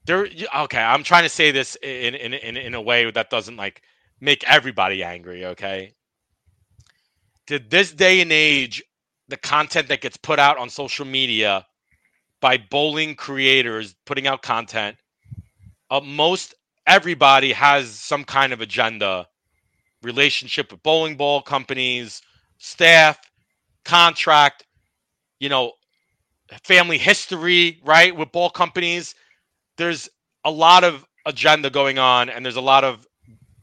there. 0.06 0.26
Okay, 0.56 0.82
I'm 0.82 1.04
trying 1.04 1.22
to 1.24 1.28
say 1.28 1.52
this 1.52 1.76
in 1.82 2.14
in 2.14 2.34
in, 2.34 2.56
in 2.56 2.74
a 2.74 2.80
way 2.82 3.08
that 3.10 3.30
doesn't 3.30 3.56
like 3.56 3.82
make 4.20 4.42
everybody 4.48 5.04
angry. 5.04 5.46
Okay, 5.46 5.94
to 7.46 7.58
this 7.58 7.92
day 7.92 8.20
and 8.20 8.32
age, 8.32 8.82
the 9.28 9.36
content 9.36 9.88
that 9.88 10.00
gets 10.00 10.16
put 10.16 10.38
out 10.38 10.58
on 10.58 10.68
social 10.68 11.06
media 11.06 11.66
by 12.40 12.58
bowling 12.58 13.14
creators 13.14 13.94
putting 14.06 14.26
out 14.26 14.42
content, 14.42 14.96
uh, 15.90 16.00
most 16.00 16.54
everybody 16.86 17.52
has 17.52 17.90
some 17.90 18.24
kind 18.24 18.52
of 18.52 18.60
agenda, 18.60 19.28
relationship 20.02 20.70
with 20.72 20.82
bowling 20.82 21.16
ball 21.16 21.42
companies, 21.42 22.22
staff, 22.58 23.18
contract, 23.84 24.64
you 25.38 25.48
know, 25.48 25.72
family 26.64 26.98
history, 26.98 27.80
right, 27.84 28.14
with 28.14 28.32
ball 28.32 28.50
companies. 28.50 29.14
There's 29.76 30.08
a 30.44 30.50
lot 30.50 30.84
of 30.84 31.06
agenda 31.26 31.70
going 31.70 31.98
on, 31.98 32.28
and 32.28 32.44
there's 32.44 32.56
a 32.56 32.60
lot 32.60 32.84
of 32.84 33.06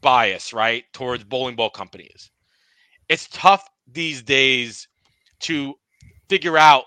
bias, 0.00 0.52
right, 0.52 0.84
towards 0.92 1.24
bowling 1.24 1.56
ball 1.56 1.70
companies. 1.70 2.30
It's 3.08 3.28
tough 3.28 3.68
these 3.90 4.22
days 4.22 4.88
to 5.40 5.74
figure 6.28 6.58
out 6.58 6.84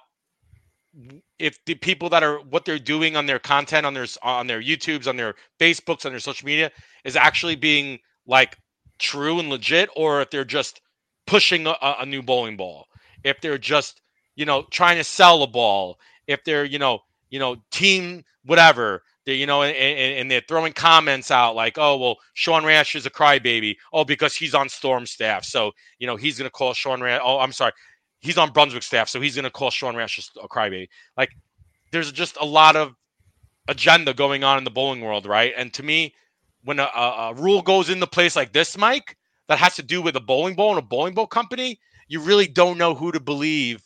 if 1.39 1.58
the 1.66 1.76
people 1.76 2.10
that 2.10 2.24
are 2.24 2.39
what 2.39 2.66
they're 2.66 2.78
doing 2.78 3.16
on 3.16 3.26
their 3.26 3.39
content 3.39 3.86
on 3.86 3.93
their 3.93 4.06
on 4.24 4.47
their 4.47 4.62
YouTubes, 4.62 5.08
on 5.08 5.18
their 5.18 5.36
Facebooks, 5.60 6.06
on 6.06 6.12
their 6.12 6.20
social 6.20 6.45
media 6.45 6.72
is 7.06 7.16
actually 7.16 7.56
being 7.56 7.99
like 8.28 8.58
true 9.02 9.39
and 9.39 9.49
legit, 9.49 9.89
or 9.95 10.22
if 10.22 10.30
they're 10.30 10.45
just 10.45 10.82
pushing 11.28 11.68
a, 11.68 11.76
a 11.82 12.06
new 12.06 12.22
bowling 12.22 12.58
ball, 12.58 12.88
if 13.24 13.41
they're 13.41 13.58
just 13.58 14.02
you 14.36 14.45
know 14.45 14.64
trying 14.72 14.97
to 14.97 15.04
sell 15.04 15.43
a 15.43 15.47
ball, 15.47 15.99
if 16.28 16.43
they're 16.43 16.66
you 16.66 16.80
know 16.80 16.99
you 17.30 17.39
know 17.39 17.58
team 17.72 18.24
whatever. 18.45 19.04
They, 19.24 19.36
you 19.36 19.45
know, 19.45 19.62
and, 19.62 19.76
and, 19.76 20.32
they're 20.32 20.41
throwing 20.47 20.74
comments 20.74 21.30
out 21.30 21.56
like, 21.56 21.78
"Oh, 21.78 21.95
well, 21.95 22.18
Sean 22.34 22.66
Rash 22.66 22.95
is 22.95 23.06
a 23.06 23.12
crybaby. 23.12 23.76
Oh, 23.93 24.04
because 24.04 24.36
he's 24.36 24.56
on 24.56 24.68
Storm 24.68 25.06
staff, 25.06 25.45
so 25.45 25.74
you 25.99 26.08
know 26.08 26.16
he's 26.16 26.39
going 26.39 26.47
to 26.47 26.52
call 26.52 26.74
Sean 26.74 27.02
Rash. 27.02 27.22
Oh, 27.24 27.38
I'm 27.38 27.52
sorry, 27.52 27.74
he's 28.22 28.38
on 28.38 28.52
Brunswick 28.52 28.84
staff, 28.84 29.10
so 29.10 29.20
he's 29.20 29.36
going 29.36 29.43
to 29.43 29.52
call 29.52 29.70
Sean 29.70 29.95
Rash 29.95 30.18
a 30.41 30.47
crybaby. 30.47 30.88
Like, 31.18 31.32
there's 31.91 32.12
just 32.12 32.38
a 32.39 32.45
lot 32.45 32.76
of 32.76 32.95
agenda 33.68 34.14
going 34.14 34.43
on 34.43 34.58
in 34.58 34.64
the 34.64 34.72
bowling 34.72 35.02
world, 35.02 35.26
right? 35.26 35.54
And 35.58 35.74
to 35.74 35.84
me, 35.84 36.14
when 36.64 36.80
a, 36.80 36.84
a, 36.84 37.34
rule 37.36 37.62
goes 37.62 37.89
into 37.89 38.07
place 38.07 38.36
like 38.36 38.53
this, 38.53 38.78
Mike, 38.78 39.18
that 39.47 39.57
has 39.57 39.76
to 39.76 39.84
do 39.84 40.01
with 40.01 40.16
a 40.16 40.20
bowling 40.22 40.55
ball 40.55 40.70
and 40.70 40.80
a 40.80 40.82
bowling 40.82 41.14
ball 41.14 41.28
company, 41.28 41.80
you 42.07 42.20
really 42.22 42.47
don't 42.47 42.78
know 42.78 42.93
who 42.93 43.12
to 43.12 43.20
believe, 43.20 43.84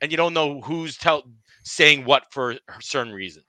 and 0.00 0.10
you 0.10 0.16
don't 0.16 0.34
know 0.34 0.60
who's 0.60 0.96
tell 0.96 1.24
saying 1.62 2.04
what 2.04 2.24
for 2.30 2.56
certain 2.80 3.12
reasons. 3.12 3.44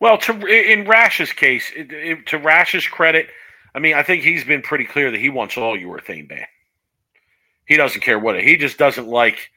Well, 0.00 0.18
to 0.18 0.46
in 0.46 0.86
Rash's 0.86 1.32
case, 1.32 1.70
it, 1.76 1.92
it, 1.92 2.26
to 2.28 2.38
Rash's 2.38 2.86
credit, 2.86 3.28
I 3.74 3.78
mean, 3.78 3.94
I 3.94 4.02
think 4.02 4.22
he's 4.22 4.44
been 4.44 4.62
pretty 4.62 4.84
clear 4.84 5.10
that 5.10 5.20
he 5.20 5.28
wants 5.28 5.56
all 5.56 5.76
urethane 5.76 6.28
banned. 6.28 6.46
He 7.66 7.76
doesn't 7.76 8.00
care 8.00 8.18
what 8.18 8.36
it. 8.36 8.44
He 8.44 8.56
just 8.56 8.78
doesn't 8.78 9.06
like 9.06 9.50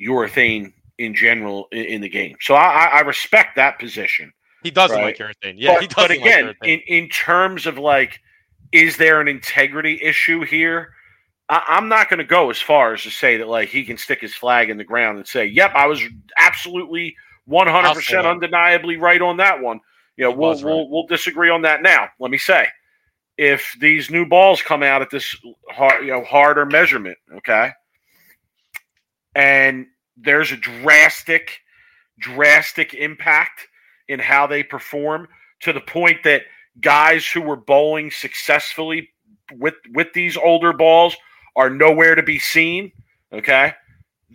urethane 0.00 0.72
in 0.98 1.14
general 1.14 1.68
in, 1.72 1.84
in 1.84 2.00
the 2.00 2.08
game. 2.08 2.36
So 2.40 2.54
I- 2.54 2.90
I 2.92 3.00
respect 3.00 3.56
that 3.56 3.78
position. 3.78 4.32
He 4.62 4.70
doesn't 4.70 4.96
Right. 4.96 5.18
like 5.18 5.36
urethane. 5.36 5.54
Yeah, 5.56 5.74
but, 5.74 5.82
he 5.82 5.88
doesn't 5.88 6.10
again, 6.10 6.46
like 6.48 6.56
in 6.62 6.80
in 6.80 7.08
terms 7.08 7.66
of 7.66 7.78
like, 7.78 8.20
is 8.72 8.96
there 8.96 9.20
an 9.20 9.28
integrity 9.28 10.00
issue 10.02 10.42
here? 10.44 10.94
I, 11.48 11.62
I'm 11.68 11.88
not 11.88 12.10
going 12.10 12.18
to 12.18 12.24
go 12.24 12.50
as 12.50 12.60
far 12.60 12.92
as 12.94 13.02
to 13.02 13.10
say 13.10 13.36
that 13.36 13.48
like 13.48 13.68
he 13.68 13.84
can 13.84 13.96
stick 13.96 14.20
his 14.20 14.34
flag 14.34 14.70
in 14.70 14.76
the 14.76 14.84
ground 14.84 15.18
and 15.18 15.26
say, 15.26 15.46
"Yep, 15.46 15.72
I 15.74 15.86
was 15.86 16.02
absolutely 16.36 17.14
100 17.46 17.94
percent 17.94 18.26
undeniably 18.26 18.96
right 18.96 19.22
on 19.22 19.36
that 19.38 19.60
one." 19.60 19.80
You 20.16 20.24
know, 20.24 20.32
we'll 20.32 20.54
right. 20.54 20.64
we'll 20.64 20.88
we'll 20.88 21.06
disagree 21.06 21.50
on 21.50 21.62
that 21.62 21.80
now. 21.82 22.08
Let 22.18 22.30
me 22.32 22.38
say, 22.38 22.66
if 23.36 23.76
these 23.80 24.10
new 24.10 24.26
balls 24.26 24.60
come 24.60 24.82
out 24.82 25.00
at 25.02 25.10
this 25.10 25.36
hard, 25.70 26.04
you 26.04 26.10
know, 26.10 26.24
harder 26.24 26.66
measurement, 26.66 27.16
okay, 27.36 27.70
and 29.36 29.86
there's 30.16 30.50
a 30.50 30.56
drastic, 30.56 31.60
drastic 32.18 32.94
impact 32.94 33.68
in 34.08 34.18
how 34.18 34.46
they 34.46 34.62
perform 34.62 35.28
to 35.60 35.72
the 35.72 35.80
point 35.80 36.22
that 36.24 36.42
guys 36.80 37.26
who 37.26 37.40
were 37.40 37.56
bowling 37.56 38.10
successfully 38.10 39.08
with 39.54 39.74
with 39.94 40.12
these 40.12 40.36
older 40.36 40.72
balls 40.72 41.16
are 41.56 41.70
nowhere 41.70 42.14
to 42.14 42.22
be 42.22 42.38
seen, 42.38 42.92
okay, 43.32 43.72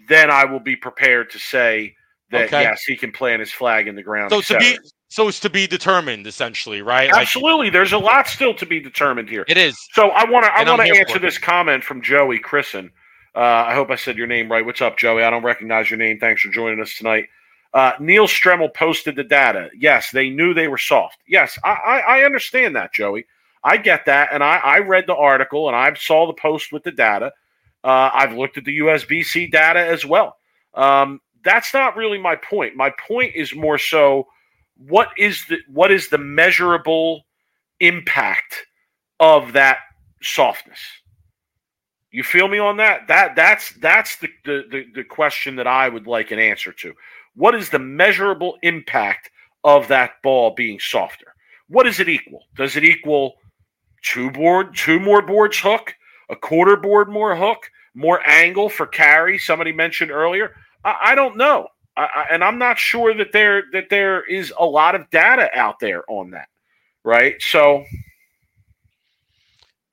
then 0.10 0.30
I 0.30 0.46
will 0.46 0.60
be 0.60 0.76
prepared 0.76 1.30
to 1.32 1.40
say 1.40 1.96
that 2.32 2.46
Okay. 2.46 2.62
yes, 2.64 2.84
he 2.84 2.96
can 2.96 3.12
plant 3.12 3.40
his 3.40 3.52
flag 3.52 3.88
in 3.88 3.96
the 3.96 4.04
ground. 4.04 4.32
so 4.32 4.42
to 4.42 4.58
be 4.58 4.78
so 5.08 5.28
it's 5.28 5.40
to 5.42 5.50
be 5.50 5.68
determined 5.68 6.26
essentially, 6.26 6.82
right? 6.82 7.12
Like, 7.12 7.22
absolutely, 7.22 7.70
there's 7.70 7.94
a 7.94 7.98
lot 8.00 8.28
still 8.28 8.54
to 8.56 8.66
be 8.66 8.80
determined 8.80 9.30
here. 9.30 9.46
it 9.48 9.58
is. 9.58 9.78
So 9.94 10.10
I 10.10 10.30
want 10.30 10.46
to 10.46 10.52
I 10.52 10.64
want 10.68 10.82
to 10.82 10.98
answer 11.00 11.20
this 11.20 11.38
comment 11.38 11.84
from 11.84 12.02
Joey 12.02 12.40
Chrisen. 12.40 12.90
Uh, 13.36 13.40
I 13.40 13.74
hope 13.74 13.90
I 13.90 13.96
said 13.96 14.18
your 14.18 14.28
name 14.28 14.52
right. 14.52 14.66
What's 14.66 14.82
up, 14.82 14.98
Joey? 14.98 15.24
I 15.24 15.30
don't 15.30 15.44
recognize 15.44 15.90
your 15.90 15.98
name. 16.00 16.20
Thanks 16.20 16.42
for 16.42 16.50
joining 16.50 16.82
us 16.82 16.96
tonight. 16.98 17.30
Uh, 17.74 17.94
Neil 18.00 18.28
Stremmel 18.28 18.74
posted 18.74 19.16
the 19.16 19.24
data. 19.24 19.70
Yes, 19.76 20.12
they 20.12 20.30
knew 20.30 20.54
they 20.54 20.68
were 20.68 20.78
soft. 20.78 21.18
Yes, 21.28 21.58
I, 21.64 21.72
I, 21.72 22.00
I 22.00 22.24
understand 22.24 22.76
that, 22.76 22.94
Joey. 22.94 23.26
I 23.64 23.78
get 23.78 24.06
that, 24.06 24.30
and 24.32 24.44
I, 24.44 24.58
I 24.58 24.80
read 24.80 25.06
the 25.08 25.16
article 25.16 25.68
and 25.68 25.76
I 25.76 25.94
saw 25.94 26.28
the 26.28 26.34
post 26.34 26.72
with 26.72 26.84
the 26.84 26.92
data. 26.92 27.32
Uh, 27.84 28.10
I've 28.14 28.34
looked 28.34 28.58
at 28.58 28.66
the 28.66 28.80
USBC 28.80 29.52
data 29.52 29.80
as 29.80 30.06
well. 30.06 30.38
Um, 30.74 31.22
that's 31.44 31.74
not 31.74 31.96
really 31.96 32.18
my 32.18 32.36
point. 32.36 32.76
My 32.76 32.92
point 33.08 33.36
is 33.36 33.56
more 33.56 33.78
so 33.78 34.28
what 34.78 35.10
is 35.18 35.46
the 35.48 35.58
what 35.68 35.92
is 35.92 36.10
the 36.10 36.18
measurable 36.18 37.26
impact 37.80 38.66
of 39.20 39.54
that 39.54 39.80
softness? 40.22 40.80
You 42.12 42.24
feel 42.24 42.48
me 42.48 42.60
on 42.60 42.78
that? 42.78 43.08
That 43.08 43.36
that's 43.36 43.74
that's 43.74 44.18
the, 44.18 44.30
the 44.46 44.64
the 44.70 44.86
the 44.96 45.04
question 45.04 45.56
that 45.58 45.68
I 45.68 45.90
would 45.90 46.08
like 46.08 46.32
an 46.32 46.40
answer 46.40 46.72
to. 46.72 46.94
What 47.36 47.56
is 47.56 47.70
the 47.70 47.80
measurable 47.80 48.58
impact 48.62 49.32
of 49.64 49.88
that 49.88 50.22
ball 50.22 50.52
being 50.52 50.80
softer? 50.80 51.34
What 51.68 51.84
does 51.84 52.00
it 52.00 52.10
equal? 52.10 52.44
Does 52.56 52.76
it 52.76 52.84
equal 52.84 53.36
two 54.04 54.30
board, 54.30 54.76
two 54.76 55.00
more 55.00 55.22
boards 55.22 55.60
hook, 55.60 55.96
a 56.30 56.36
quarter 56.36 56.76
board 56.78 57.10
more 57.10 57.36
hook, 57.36 57.70
more 57.96 58.22
angle 58.28 58.70
for 58.70 58.86
carry? 58.86 59.38
Somebody 59.38 59.72
mentioned 59.72 60.12
earlier. 60.12 60.56
I, 60.84 60.98
I 61.04 61.16
don't 61.16 61.38
know, 61.38 61.68
I, 61.96 62.04
I, 62.04 62.26
and 62.32 62.44
I'm 62.44 62.58
not 62.58 62.78
sure 62.78 63.14
that 63.16 63.32
there 63.32 63.64
that 63.72 63.90
there 63.90 64.24
is 64.24 64.54
a 64.60 64.66
lot 64.66 64.96
of 64.96 65.10
data 65.10 65.50
out 65.58 65.80
there 65.80 66.04
on 66.10 66.32
that. 66.32 66.50
Right? 67.04 67.42
So 67.42 67.84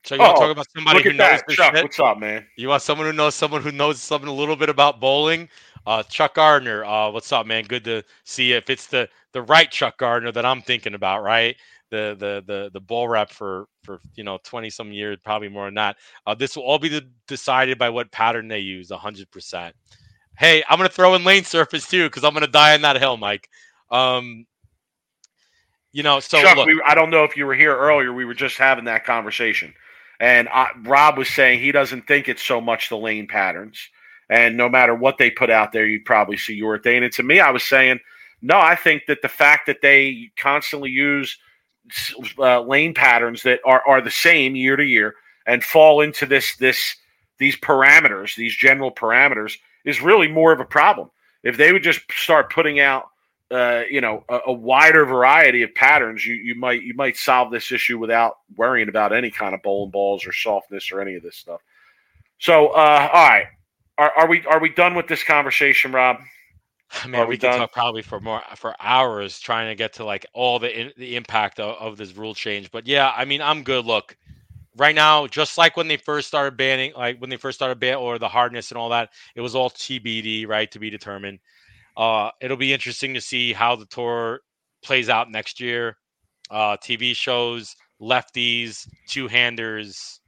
So 0.04 0.14
you 0.14 0.22
want 0.22 0.36
Oh, 0.36 0.40
to 0.40 0.40
talk 0.40 0.50
about 0.52 0.66
somebody 0.74 1.02
who 1.02 1.12
knows 1.12 1.40
that, 1.40 1.44
this 1.46 1.56
Chuck. 1.56 1.74
shit? 1.74 1.82
What's 1.82 2.00
up, 2.00 2.18
man? 2.18 2.46
You 2.56 2.68
want 2.68 2.82
someone 2.82 3.06
who 3.06 3.12
knows 3.12 3.34
someone 3.34 3.62
who 3.62 3.72
knows 3.72 4.00
something 4.00 4.28
a 4.28 4.34
little 4.34 4.56
bit 4.56 4.68
about 4.68 4.98
bowling? 5.00 5.48
Uh, 5.86 6.02
Chuck 6.04 6.34
Gardner. 6.34 6.84
Uh, 6.84 7.10
what's 7.10 7.32
up, 7.32 7.46
man? 7.46 7.64
Good 7.64 7.84
to 7.84 8.02
see 8.24 8.50
you. 8.50 8.56
If 8.56 8.70
it's 8.70 8.86
the 8.86 9.08
the 9.32 9.42
right 9.42 9.70
Chuck 9.70 9.98
Gardner 9.98 10.32
that 10.32 10.44
I'm 10.44 10.62
thinking 10.62 10.94
about, 10.94 11.22
right? 11.22 11.56
The 11.90 12.16
the 12.18 12.44
the 12.46 12.70
the 12.72 12.80
ball 12.80 13.08
rep 13.08 13.30
for 13.30 13.66
for 13.82 14.00
you 14.14 14.24
know 14.24 14.38
20 14.44 14.70
some 14.70 14.92
years, 14.92 15.18
probably 15.24 15.48
more 15.48 15.66
than 15.66 15.74
that. 15.74 15.96
Uh, 16.26 16.34
this 16.34 16.56
will 16.56 16.64
all 16.64 16.78
be 16.78 16.88
de- 16.88 17.08
decided 17.26 17.78
by 17.78 17.88
what 17.88 18.10
pattern 18.12 18.48
they 18.48 18.60
use, 18.60 18.90
100. 18.90 19.30
percent 19.30 19.74
Hey, 20.38 20.62
I'm 20.68 20.78
gonna 20.78 20.88
throw 20.88 21.14
in 21.14 21.24
lane 21.24 21.44
surface 21.44 21.88
too 21.88 22.06
because 22.06 22.24
I'm 22.24 22.34
gonna 22.34 22.46
die 22.46 22.74
on 22.74 22.82
that 22.82 22.96
hill, 22.96 23.16
Mike. 23.16 23.48
Um, 23.90 24.46
you 25.92 26.02
know, 26.02 26.20
so 26.20 26.40
Chuck, 26.40 26.56
look, 26.56 26.66
we, 26.66 26.80
I 26.86 26.94
don't 26.94 27.10
know 27.10 27.24
if 27.24 27.36
you 27.36 27.46
were 27.46 27.54
here 27.54 27.76
earlier. 27.76 28.12
We 28.12 28.24
were 28.24 28.34
just 28.34 28.56
having 28.56 28.84
that 28.84 29.04
conversation, 29.04 29.74
And 30.20 30.48
I, 30.48 30.68
Rob 30.84 31.18
was 31.18 31.28
saying 31.28 31.60
he 31.60 31.72
doesn't 31.72 32.06
think 32.06 32.28
it's 32.28 32.42
so 32.42 32.60
much 32.60 32.88
the 32.88 32.96
lane 32.96 33.26
patterns. 33.26 33.88
And 34.30 34.56
no 34.56 34.68
matter 34.68 34.94
what 34.94 35.18
they 35.18 35.28
put 35.28 35.50
out 35.50 35.72
there, 35.72 35.86
you'd 35.86 36.04
probably 36.04 36.36
see 36.36 36.60
urethane. 36.62 37.02
And 37.02 37.12
to 37.14 37.24
me, 37.24 37.40
I 37.40 37.50
was 37.50 37.64
saying, 37.64 37.98
no, 38.40 38.58
I 38.58 38.76
think 38.76 39.02
that 39.06 39.22
the 39.22 39.28
fact 39.28 39.66
that 39.66 39.82
they 39.82 40.30
constantly 40.38 40.90
use 40.90 41.36
uh, 42.38 42.60
lane 42.62 42.94
patterns 42.94 43.42
that 43.42 43.60
are, 43.64 43.82
are 43.86 44.00
the 44.00 44.10
same 44.10 44.54
year 44.54 44.76
to 44.76 44.84
year 44.84 45.16
and 45.46 45.64
fall 45.64 46.00
into 46.00 46.26
this 46.26 46.56
this 46.56 46.96
these 47.38 47.56
parameters, 47.56 48.36
these 48.36 48.54
general 48.54 48.92
parameters, 48.92 49.54
is 49.84 50.00
really 50.00 50.28
more 50.28 50.52
of 50.52 50.60
a 50.60 50.64
problem. 50.64 51.10
If 51.42 51.56
they 51.56 51.72
would 51.72 51.82
just 51.82 52.00
start 52.12 52.52
putting 52.52 52.80
out, 52.80 53.08
uh, 53.50 53.82
you 53.90 54.00
know, 54.00 54.24
a, 54.28 54.40
a, 54.48 54.52
wider 54.52 55.06
variety 55.06 55.62
of 55.62 55.74
patterns, 55.74 56.24
you 56.24 56.34
you 56.34 56.54
might 56.54 56.82
you 56.82 56.94
might 56.94 57.16
solve 57.16 57.50
this 57.50 57.72
issue 57.72 57.98
without 57.98 58.38
worrying 58.56 58.88
about 58.88 59.12
any 59.12 59.30
kind 59.30 59.54
of 59.54 59.62
bowling 59.62 59.90
balls 59.90 60.24
or 60.24 60.32
softness 60.32 60.92
or 60.92 61.00
any 61.00 61.16
of 61.16 61.22
this 61.22 61.36
stuff. 61.36 61.60
So, 62.38 62.68
uh, 62.68 63.10
all 63.12 63.28
right, 63.28 63.46
are, 64.00 64.12
are 64.16 64.26
we 64.26 64.44
are 64.46 64.58
we 64.58 64.70
done 64.70 64.94
with 64.94 65.06
this 65.06 65.22
conversation, 65.22 65.92
Rob? 65.92 66.16
I 67.04 67.06
mean, 67.06 67.20
we, 67.20 67.26
we 67.26 67.38
could 67.38 67.52
talk 67.52 67.72
probably 67.72 68.02
for 68.02 68.18
more 68.18 68.42
for 68.56 68.74
hours 68.80 69.38
trying 69.38 69.68
to 69.68 69.74
get 69.74 69.92
to 69.94 70.04
like 70.04 70.26
all 70.32 70.58
the 70.58 70.80
in, 70.80 70.92
the 70.96 71.16
impact 71.16 71.60
of, 71.60 71.76
of 71.76 71.96
this 71.96 72.16
rule 72.16 72.34
change. 72.34 72.70
But 72.70 72.86
yeah, 72.86 73.12
I 73.14 73.24
mean, 73.26 73.42
I'm 73.42 73.62
good. 73.62 73.84
Look, 73.84 74.16
right 74.76 74.94
now, 74.94 75.26
just 75.26 75.58
like 75.58 75.76
when 75.76 75.86
they 75.86 75.98
first 75.98 76.28
started 76.28 76.56
banning, 76.56 76.92
like 76.96 77.18
when 77.18 77.30
they 77.30 77.36
first 77.36 77.58
started 77.58 77.78
ban 77.78 77.96
or 77.96 78.18
the 78.18 78.28
hardness 78.28 78.70
and 78.70 78.78
all 78.78 78.88
that, 78.88 79.10
it 79.34 79.42
was 79.42 79.54
all 79.54 79.70
TBD, 79.70 80.48
right, 80.48 80.70
to 80.70 80.78
be 80.78 80.90
determined. 80.90 81.38
Uh, 81.96 82.30
it'll 82.40 82.56
be 82.56 82.72
interesting 82.72 83.14
to 83.14 83.20
see 83.20 83.52
how 83.52 83.76
the 83.76 83.86
tour 83.86 84.40
plays 84.82 85.08
out 85.10 85.30
next 85.30 85.60
year. 85.60 85.96
Uh, 86.50 86.76
TV 86.78 87.14
shows, 87.14 87.76
lefties, 88.00 88.88
two 89.06 89.28
handers. 89.28 90.20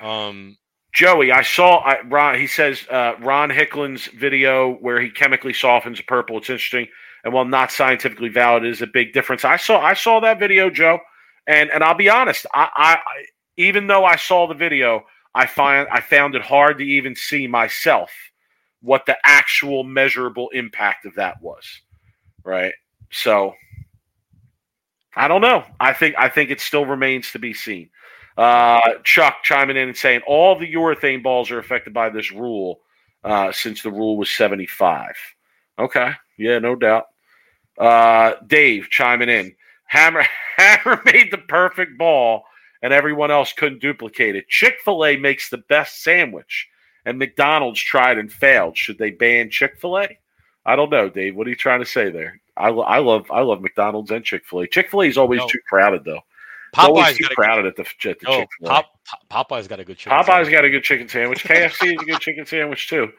Um, 0.00 0.56
Joey, 0.92 1.30
I 1.30 1.42
saw 1.42 1.78
I, 1.78 2.00
Ron. 2.02 2.38
He 2.38 2.46
says 2.46 2.86
uh, 2.90 3.14
Ron 3.20 3.50
Hickland's 3.50 4.06
video 4.08 4.74
where 4.76 5.00
he 5.00 5.10
chemically 5.10 5.52
softens 5.52 6.00
purple. 6.00 6.38
It's 6.38 6.50
interesting, 6.50 6.88
and 7.24 7.32
while 7.32 7.44
not 7.44 7.70
scientifically 7.70 8.28
valid, 8.28 8.64
it 8.64 8.70
is 8.70 8.82
a 8.82 8.86
big 8.86 9.12
difference. 9.12 9.44
I 9.44 9.56
saw 9.56 9.80
I 9.80 9.94
saw 9.94 10.20
that 10.20 10.40
video, 10.40 10.68
Joe, 10.68 10.98
and 11.46 11.70
and 11.70 11.84
I'll 11.84 11.94
be 11.94 12.08
honest. 12.08 12.46
I, 12.52 12.68
I, 12.74 12.94
I 12.94 13.24
even 13.56 13.86
though 13.86 14.04
I 14.04 14.16
saw 14.16 14.48
the 14.48 14.54
video, 14.54 15.04
I 15.34 15.46
find 15.46 15.88
I 15.92 16.00
found 16.00 16.34
it 16.34 16.42
hard 16.42 16.78
to 16.78 16.84
even 16.84 17.14
see 17.14 17.46
myself 17.46 18.10
what 18.82 19.06
the 19.06 19.16
actual 19.24 19.84
measurable 19.84 20.48
impact 20.50 21.06
of 21.06 21.14
that 21.14 21.40
was. 21.40 21.64
Right. 22.42 22.72
So 23.12 23.54
I 25.14 25.28
don't 25.28 25.40
know. 25.40 25.64
I 25.78 25.92
think 25.92 26.16
I 26.18 26.28
think 26.28 26.50
it 26.50 26.60
still 26.60 26.86
remains 26.86 27.30
to 27.32 27.38
be 27.38 27.52
seen. 27.52 27.90
Uh, 28.36 28.94
Chuck 29.04 29.38
chiming 29.42 29.76
in 29.76 29.88
and 29.88 29.96
saying 29.96 30.22
all 30.26 30.58
the 30.58 30.72
urethane 30.72 31.22
balls 31.22 31.50
are 31.50 31.58
affected 31.58 31.92
by 31.92 32.08
this 32.08 32.30
rule 32.32 32.80
uh, 33.24 33.52
since 33.52 33.82
the 33.82 33.90
rule 33.90 34.16
was 34.16 34.30
75. 34.30 35.14
Okay. 35.78 36.12
Yeah, 36.38 36.58
no 36.58 36.74
doubt. 36.74 37.06
Uh, 37.78 38.34
Dave 38.46 38.88
chiming 38.90 39.28
in. 39.28 39.54
Hammer 39.86 40.24
Hammer 40.56 41.02
made 41.04 41.30
the 41.30 41.38
perfect 41.38 41.98
ball 41.98 42.44
and 42.82 42.92
everyone 42.92 43.30
else 43.30 43.52
couldn't 43.52 43.80
duplicate 43.80 44.36
it. 44.36 44.48
Chick 44.48 44.76
fil 44.84 45.04
A 45.04 45.16
makes 45.16 45.50
the 45.50 45.58
best 45.58 46.02
sandwich, 46.02 46.68
and 47.04 47.18
McDonald's 47.18 47.80
tried 47.80 48.18
and 48.18 48.32
failed. 48.32 48.76
Should 48.76 48.98
they 48.98 49.10
ban 49.10 49.50
Chick 49.50 49.78
fil 49.78 49.98
A? 49.98 50.18
I 50.64 50.76
don't 50.76 50.90
know, 50.90 51.08
Dave. 51.08 51.36
What 51.36 51.46
are 51.46 51.50
you 51.50 51.56
trying 51.56 51.80
to 51.80 51.86
say 51.86 52.10
there? 52.10 52.40
I, 52.56 52.68
I 52.68 52.98
love 52.98 53.30
I 53.30 53.40
love 53.40 53.60
McDonald's 53.60 54.10
and 54.10 54.24
Chick 54.24 54.44
fil 54.46 54.60
A. 54.60 54.66
Chick 54.66 54.90
fil 54.90 55.02
A 55.02 55.06
is 55.06 55.18
always 55.18 55.40
no. 55.40 55.48
too 55.48 55.60
crowded, 55.68 56.04
though. 56.04 56.20
Popeye's 56.74 57.16
too 57.16 57.24
crowded 57.34 57.66
at 57.66 57.76
the, 57.76 57.82
at 58.08 58.18
the 58.20 58.26
fil 58.26 58.46
A. 58.62 58.66
Pop, 58.66 58.86
Popeye's 59.30 59.68
got 59.68 59.80
a 59.80 59.84
good 59.84 59.98
chicken. 59.98 60.16
Popeye's 60.16 60.26
sandwich. 60.26 60.52
got 60.52 60.64
a 60.64 60.70
good 60.70 60.84
chicken 60.84 61.08
sandwich. 61.08 61.42
KFC 61.44 61.94
is 61.94 62.02
a 62.02 62.04
good 62.04 62.20
chicken 62.20 62.46
sandwich 62.46 62.88
too. 62.88 63.10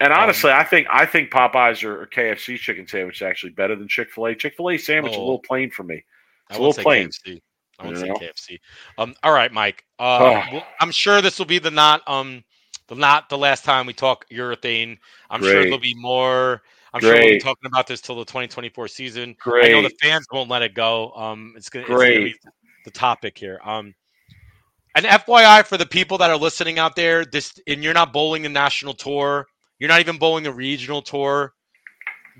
And 0.00 0.12
um, 0.12 0.20
honestly, 0.20 0.50
um, 0.50 0.60
I 0.60 0.64
think 0.64 0.86
I 0.90 1.06
think 1.06 1.30
Popeyes 1.30 1.84
or, 1.84 2.02
or 2.02 2.06
KFC 2.06 2.56
chicken 2.58 2.86
sandwich 2.86 3.16
is 3.16 3.22
actually 3.22 3.52
better 3.52 3.76
than 3.76 3.88
Chick 3.88 4.10
Fil 4.10 4.26
A. 4.26 4.34
Chick 4.34 4.54
Fil 4.56 4.70
A 4.70 4.78
sandwich 4.78 5.12
oh, 5.12 5.14
is 5.14 5.18
a 5.18 5.22
little 5.22 5.40
plain 5.40 5.70
for 5.70 5.82
me. 5.82 6.04
It's 6.50 6.58
a 6.58 6.62
little 6.62 6.82
plain. 6.82 7.08
KFC. 7.08 7.40
I 7.78 7.88
would 7.88 7.98
say 7.98 8.08
KFC. 8.08 8.58
Um, 8.98 9.14
all 9.24 9.32
right, 9.32 9.52
Mike. 9.52 9.84
Uh, 9.98 10.44
oh. 10.52 10.62
I'm 10.80 10.92
sure 10.92 11.20
this 11.20 11.38
will 11.38 11.46
be 11.46 11.58
the 11.58 11.70
not 11.70 12.06
um 12.08 12.44
the 12.88 12.94
not 12.94 13.28
the 13.28 13.38
last 13.38 13.64
time 13.64 13.86
we 13.86 13.92
talk 13.92 14.28
urethane. 14.30 14.98
I'm 15.30 15.40
Great. 15.40 15.52
sure 15.52 15.62
there'll 15.64 15.78
be 15.78 15.94
more. 15.94 16.62
I'm 16.92 17.00
Great. 17.00 17.10
sure 17.10 17.24
we'll 17.24 17.34
be 17.34 17.40
talking 17.40 17.66
about 17.66 17.86
this 17.88 18.00
till 18.00 18.16
the 18.16 18.24
2024 18.24 18.86
season. 18.88 19.34
Great. 19.40 19.66
I 19.66 19.68
know 19.72 19.82
the 19.82 19.94
fans 20.00 20.26
won't 20.32 20.48
let 20.48 20.62
it 20.62 20.74
go. 20.74 21.12
Um, 21.12 21.54
it's 21.56 21.68
gonna, 21.68 21.86
it's 21.86 21.90
gonna 21.90 22.24
be 22.24 22.36
the 22.84 22.90
topic 22.90 23.38
here. 23.38 23.60
Um, 23.64 23.94
an 24.94 25.04
FYI 25.04 25.64
for 25.66 25.76
the 25.76 25.86
people 25.86 26.18
that 26.18 26.30
are 26.30 26.36
listening 26.36 26.78
out 26.78 26.94
there, 26.94 27.24
this 27.24 27.52
and 27.66 27.82
you're 27.82 27.94
not 27.94 28.12
bowling 28.12 28.42
the 28.42 28.48
national 28.48 28.94
tour, 28.94 29.46
you're 29.78 29.88
not 29.88 30.00
even 30.00 30.18
bowling 30.18 30.44
the 30.44 30.52
regional 30.52 31.02
tour. 31.02 31.52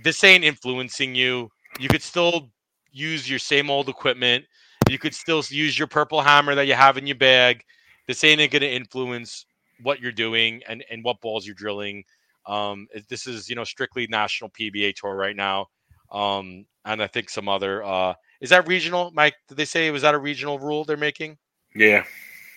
This 0.02 0.22
ain't 0.22 0.44
influencing 0.44 1.14
you. 1.14 1.50
You 1.80 1.88
could 1.88 2.02
still 2.02 2.50
use 2.92 3.28
your 3.28 3.40
same 3.40 3.70
old 3.70 3.88
equipment. 3.88 4.44
You 4.88 4.98
could 4.98 5.14
still 5.14 5.42
use 5.48 5.78
your 5.78 5.88
purple 5.88 6.20
hammer 6.20 6.54
that 6.54 6.66
you 6.66 6.74
have 6.74 6.96
in 6.96 7.06
your 7.06 7.16
bag. 7.16 7.64
This 8.06 8.22
ain't 8.22 8.38
going 8.38 8.62
to 8.62 8.70
influence 8.70 9.46
what 9.82 10.00
you're 10.00 10.12
doing 10.12 10.62
and, 10.68 10.84
and 10.90 11.02
what 11.02 11.20
balls 11.20 11.46
you're 11.46 11.54
drilling. 11.54 12.04
Um, 12.46 12.86
this 13.08 13.26
is 13.26 13.48
you 13.48 13.56
know 13.56 13.64
strictly 13.64 14.06
national 14.08 14.50
PBA 14.50 14.94
tour 14.94 15.14
right 15.14 15.34
now, 15.34 15.66
um, 16.12 16.66
and 16.84 17.02
I 17.02 17.06
think 17.06 17.30
some 17.30 17.48
other. 17.48 17.82
Uh, 17.82 18.14
is 18.44 18.50
that 18.50 18.68
regional, 18.68 19.10
Mike? 19.14 19.36
Did 19.48 19.56
they 19.56 19.64
say 19.64 19.90
was 19.90 20.02
that 20.02 20.14
a 20.14 20.18
regional 20.18 20.58
rule 20.58 20.84
they're 20.84 20.98
making? 20.98 21.38
Yeah. 21.74 22.04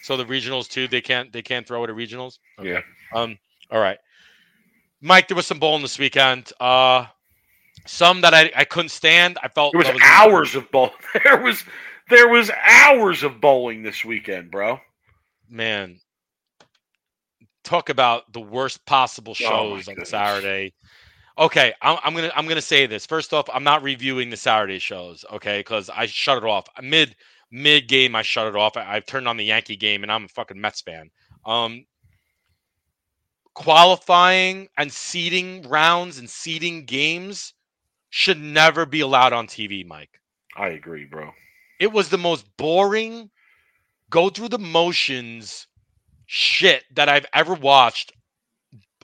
So 0.03 0.17
the 0.17 0.25
regionals 0.25 0.67
too, 0.67 0.89
they 0.89 0.99
can't 0.99 1.31
they 1.31 1.41
can't 1.41 1.65
throw 1.65 1.81
it 1.85 1.89
at 1.89 1.95
regionals. 1.95 2.39
Okay. 2.59 2.71
Yeah. 2.71 2.81
Um. 3.15 3.37
All 3.71 3.79
right, 3.79 3.97
Mike. 4.99 5.29
There 5.29 5.37
was 5.37 5.47
some 5.47 5.59
bowling 5.59 5.81
this 5.81 5.97
weekend. 5.97 6.51
Uh, 6.59 7.05
some 7.85 8.19
that 8.19 8.33
I, 8.33 8.51
I 8.53 8.65
couldn't 8.65 8.89
stand. 8.89 9.37
I 9.41 9.47
felt 9.47 9.71
there 9.71 9.79
was, 9.79 9.93
was 9.93 10.01
hours 10.03 10.55
of 10.55 10.69
bowl. 10.71 10.91
There 11.23 11.41
was 11.41 11.63
there 12.09 12.27
was 12.27 12.51
hours 12.65 13.23
of 13.23 13.39
bowling 13.39 13.81
this 13.81 14.03
weekend, 14.03 14.51
bro. 14.51 14.81
Man, 15.49 16.01
talk 17.63 17.87
about 17.87 18.33
the 18.33 18.41
worst 18.41 18.85
possible 18.85 19.31
oh 19.31 19.35
shows 19.35 19.87
oh 19.87 19.93
on 19.93 20.05
Saturday. 20.05 20.73
Okay, 21.37 21.73
I'm, 21.81 21.97
I'm, 22.03 22.15
gonna 22.15 22.31
I'm 22.35 22.47
gonna 22.47 22.61
say 22.61 22.87
this. 22.87 23.05
First 23.05 23.33
off, 23.33 23.47
I'm 23.53 23.63
not 23.63 23.83
reviewing 23.83 24.29
the 24.29 24.37
Saturday 24.37 24.79
shows, 24.79 25.23
okay, 25.31 25.59
because 25.59 25.89
I 25.89 26.07
shut 26.07 26.37
it 26.37 26.43
off 26.43 26.67
mid 26.81 27.15
mid 27.51 27.87
game. 27.87 28.15
I 28.15 28.23
shut 28.23 28.47
it 28.47 28.55
off. 28.55 28.75
I, 28.75 28.95
have 28.95 29.05
turned 29.05 29.27
on 29.27 29.37
the 29.37 29.45
Yankee 29.45 29.75
game, 29.75 30.03
and 30.03 30.11
I'm 30.11 30.25
a 30.25 30.29
fucking 30.29 30.59
Mets 30.59 30.81
fan. 30.81 31.11
Um, 31.45 31.85
qualifying 33.53 34.67
and 34.77 34.91
seeding 34.91 35.61
rounds 35.69 36.17
and 36.17 36.29
seeding 36.29 36.85
games 36.85 37.53
should 38.09 38.39
never 38.39 38.85
be 38.85 39.01
allowed 39.01 39.33
on 39.33 39.47
TV, 39.47 39.85
Mike. 39.85 40.19
I 40.55 40.69
agree, 40.69 41.05
bro. 41.05 41.31
It 41.79 41.91
was 41.91 42.09
the 42.09 42.17
most 42.17 42.45
boring, 42.57 43.29
go 44.09 44.29
through 44.29 44.49
the 44.49 44.59
motions 44.59 45.67
shit 46.25 46.83
that 46.95 47.09
I've 47.09 47.25
ever 47.33 47.53
watched 47.53 48.11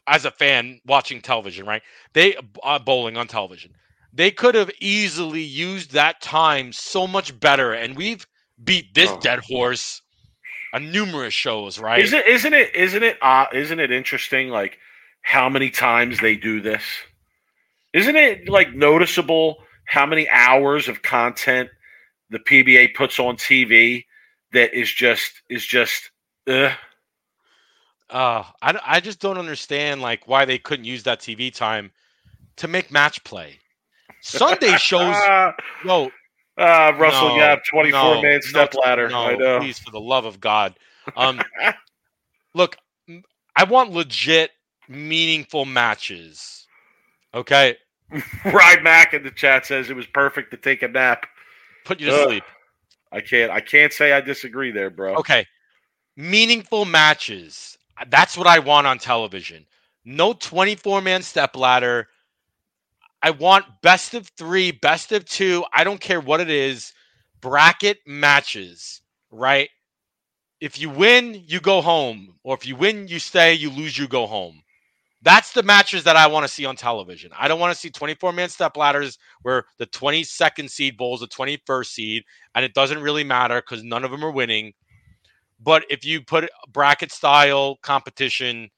as 0.08 0.26
a 0.26 0.32
fan 0.32 0.80
watching 0.86 1.22
television, 1.22 1.66
right? 1.66 1.82
They 2.14 2.36
uh, 2.64 2.80
bowling 2.80 3.18
on 3.18 3.28
television. 3.28 3.72
They 4.14 4.32
could 4.32 4.56
have 4.56 4.72
easily 4.80 5.42
used 5.42 5.92
that 5.92 6.22
time 6.22 6.72
so 6.72 7.08
much 7.08 7.38
better, 7.40 7.74
and 7.74 7.96
we've 7.96 8.28
beat 8.64 8.94
this 8.94 9.10
oh. 9.10 9.20
dead 9.20 9.40
horse 9.40 10.02
on 10.74 10.92
numerous 10.92 11.34
shows, 11.34 11.80
right? 11.80 12.00
Isn't 12.00 12.26
isn't 12.28 12.54
it 12.54 12.76
isn't 12.76 13.04
it 13.04 13.18
uh, 13.22 13.46
isn't 13.54 13.80
it 13.80 13.92
interesting 13.92 14.50
like 14.50 14.78
how 15.22 15.50
many 15.50 15.70
times 15.70 16.20
they 16.20 16.36
do 16.36 16.62
this? 16.62 16.84
Isn't 17.94 18.16
it 18.16 18.50
like 18.50 18.74
noticeable 18.74 19.58
how 19.86 20.06
many 20.06 20.28
hours 20.30 20.88
of 20.88 21.02
content 21.02 21.70
the 22.30 22.40
PBA 22.40 22.96
puts 22.96 23.20
on 23.20 23.38
TV 23.38 24.06
that 24.52 24.74
is 24.74 24.92
just 24.92 25.32
is 25.50 25.66
just 25.66 26.12
uh. 26.48 26.74
Uh, 28.14 28.44
I, 28.62 28.80
I 28.86 29.00
just 29.00 29.20
don't 29.20 29.40
understand 29.40 30.02
like 30.02 30.28
why 30.28 30.46
they 30.46 30.60
couldn't 30.60 30.86
use 30.86 31.02
that 31.04 31.20
TV 31.20 31.54
time 31.54 31.92
to 32.58 32.68
make 32.68 32.92
match 32.92 33.24
play. 33.24 33.58
Sunday 34.22 34.78
shows, 34.78 35.16
no. 35.86 36.12
Uh, 36.56 36.94
Russell 37.00 37.30
no, 37.30 37.38
Gap, 37.38 37.64
24 37.66 38.16
no, 38.16 38.22
man 38.22 38.42
step 38.44 38.76
no, 38.76 38.82
ladder. 38.82 39.10
No, 39.10 39.18
I 39.18 39.36
know. 39.36 39.60
Please, 39.60 39.80
for 39.80 39.90
the 39.90 40.00
love 40.00 40.26
of 40.26 40.40
God. 40.40 40.76
Um, 41.18 41.42
look, 42.54 42.78
I 43.56 43.64
want 43.64 43.92
legit, 43.92 44.52
meaningful 44.88 45.66
matches. 45.66 46.68
Okay. 47.34 47.78
Ride 48.46 48.84
Mac 48.84 49.16
in 49.16 49.24
the 49.24 49.32
chat 49.32 49.66
says 49.66 49.90
it 49.90 49.96
was 49.96 50.06
perfect 50.06 50.52
to 50.52 50.58
take 50.58 50.84
a 50.84 50.88
nap. 50.88 51.26
Put 51.84 52.00
you 52.00 52.12
to 52.12 52.16
Ugh. 52.16 52.28
sleep. 52.30 52.44
I 53.12 53.22
can't. 53.22 53.52
I 53.52 53.60
can't 53.60 53.92
say 53.92 54.14
I 54.14 54.22
disagree 54.22 54.70
there, 54.70 54.92
bro. 54.92 55.16
Okay. 55.16 55.48
Meaningful 56.16 56.86
matches. 56.86 57.76
That's 58.10 58.38
what 58.38 58.48
I 58.48 58.60
want 58.60 58.88
on 58.88 59.00
television. 59.00 59.66
No 60.06 60.34
24 60.34 61.02
man 61.02 61.22
step 61.22 61.56
ladder. 61.56 62.08
I 63.22 63.32
want 63.32 63.66
best 63.82 64.14
of 64.14 64.28
three, 64.38 64.72
best 64.72 65.12
of 65.12 65.26
two. 65.26 65.64
I 65.74 65.84
don't 65.84 66.02
care 66.02 66.20
what 66.20 66.42
it 66.42 66.50
is. 66.50 66.94
Bracket 67.42 68.00
matches, 68.06 69.02
right? 69.32 69.70
if 70.64 70.80
you 70.80 70.90
win, 70.90 71.44
you 71.46 71.60
go 71.60 71.82
home, 71.82 72.36
or 72.46 72.56
if 72.56 72.66
you 72.66 72.78
win, 72.78 73.06
you 73.10 73.20
stay. 73.20 73.54
You 73.54 73.70
lose, 73.70 73.98
you 73.98 74.08
go 74.08 74.26
home. 74.26 74.62
That's 75.22 75.52
the 75.52 75.62
matches 75.62 76.06
that 76.06 76.16
I 76.16 76.28
want 76.28 76.46
to 76.46 76.54
see 76.54 76.66
on 76.66 76.78
television. 76.78 77.32
I 77.38 77.50
don't 77.50 77.60
want 77.60 77.74
to 77.74 77.80
see 77.80 77.90
24 77.90 78.32
man 78.32 78.48
step 78.48 78.78
ladders 78.78 79.20
where 79.42 79.66
the 79.78 79.88
22nd 79.88 80.70
seed 80.70 80.96
bowls 80.96 81.20
the 81.20 81.28
21st 81.28 81.86
seed, 81.86 82.24
and 82.56 82.64
it 82.64 82.74
doesn't 82.74 83.02
really 83.02 83.26
matter 83.26 83.62
because 83.62 83.84
none 83.84 84.06
of 84.06 84.12
them 84.12 84.24
are 84.24 84.32
winning. 84.32 84.72
But 85.64 85.86
if 85.90 86.04
you 86.06 86.22
put 86.22 86.50
bracket 86.72 87.12
style 87.12 87.78
competition 87.84 88.70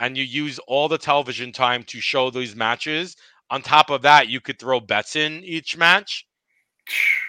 and 0.00 0.16
you 0.16 0.24
use 0.24 0.58
all 0.66 0.88
the 0.88 0.98
television 0.98 1.52
time 1.52 1.82
to 1.84 2.00
show 2.00 2.30
these 2.30 2.54
matches, 2.54 3.16
on 3.50 3.62
top 3.62 3.90
of 3.90 4.02
that, 4.02 4.28
you 4.28 4.40
could 4.40 4.58
throw 4.58 4.80
bets 4.80 5.16
in 5.16 5.42
each 5.44 5.76
match 5.76 6.26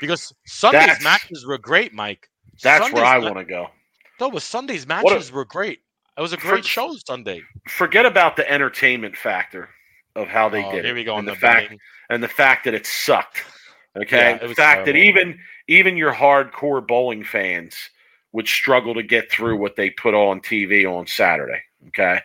because 0.01 0.33
Sunday's 0.45 0.81
That's- 0.81 1.03
matches 1.03 1.45
were 1.45 1.57
great, 1.57 1.93
Mike. 1.93 2.29
That's 2.61 2.83
Sunday's 2.85 3.01
where 3.01 3.05
I 3.05 3.17
want 3.19 3.37
to 3.37 3.45
go. 3.45 3.69
No, 4.19 4.31
but 4.31 4.41
Sunday's 4.41 4.85
What 4.87 5.01
a- 5.11 5.15
matches 5.15 5.31
were 5.31 5.45
great. 5.45 5.79
It 6.17 6.21
was 6.21 6.33
a 6.33 6.37
For- 6.37 6.47
great 6.51 6.65
show 6.65 6.95
Sunday. 7.05 7.41
Forget 7.67 8.05
about 8.05 8.35
the 8.37 8.49
entertainment 8.49 9.17
factor 9.17 9.69
of 10.15 10.27
how 10.29 10.47
they 10.47 10.63
Oh, 10.63 10.71
did 10.71 10.85
here 10.85 10.93
it, 10.95 10.99
we 10.99 11.03
go 11.03 11.13
on 11.13 11.19
and 11.19 11.27
the, 11.27 11.33
the 11.33 11.37
fact 11.39 11.73
and 12.09 12.23
the 12.23 12.27
fact 12.27 12.63
that 12.65 12.73
it 12.73 12.85
sucked. 12.85 13.43
Okay, 13.97 14.17
Yeah, 14.31 14.35
it 14.43 14.47
the 14.47 14.55
fact 14.55 14.85
that 14.85 14.95
even 14.95 15.39
even 15.67 15.97
your 15.97 16.13
hardcore 16.13 16.85
bowling 16.85 17.23
fans 17.23 17.75
would 18.35 18.47
struggle 18.49 18.93
to 18.93 19.01
get 19.01 19.31
through 19.31 19.55
what 19.55 19.77
they 19.77 19.89
put 19.89 20.13
on 20.13 20.41
TV 20.41 20.85
on 20.85 21.07
Saturday. 21.07 21.61
Okay. 21.87 22.19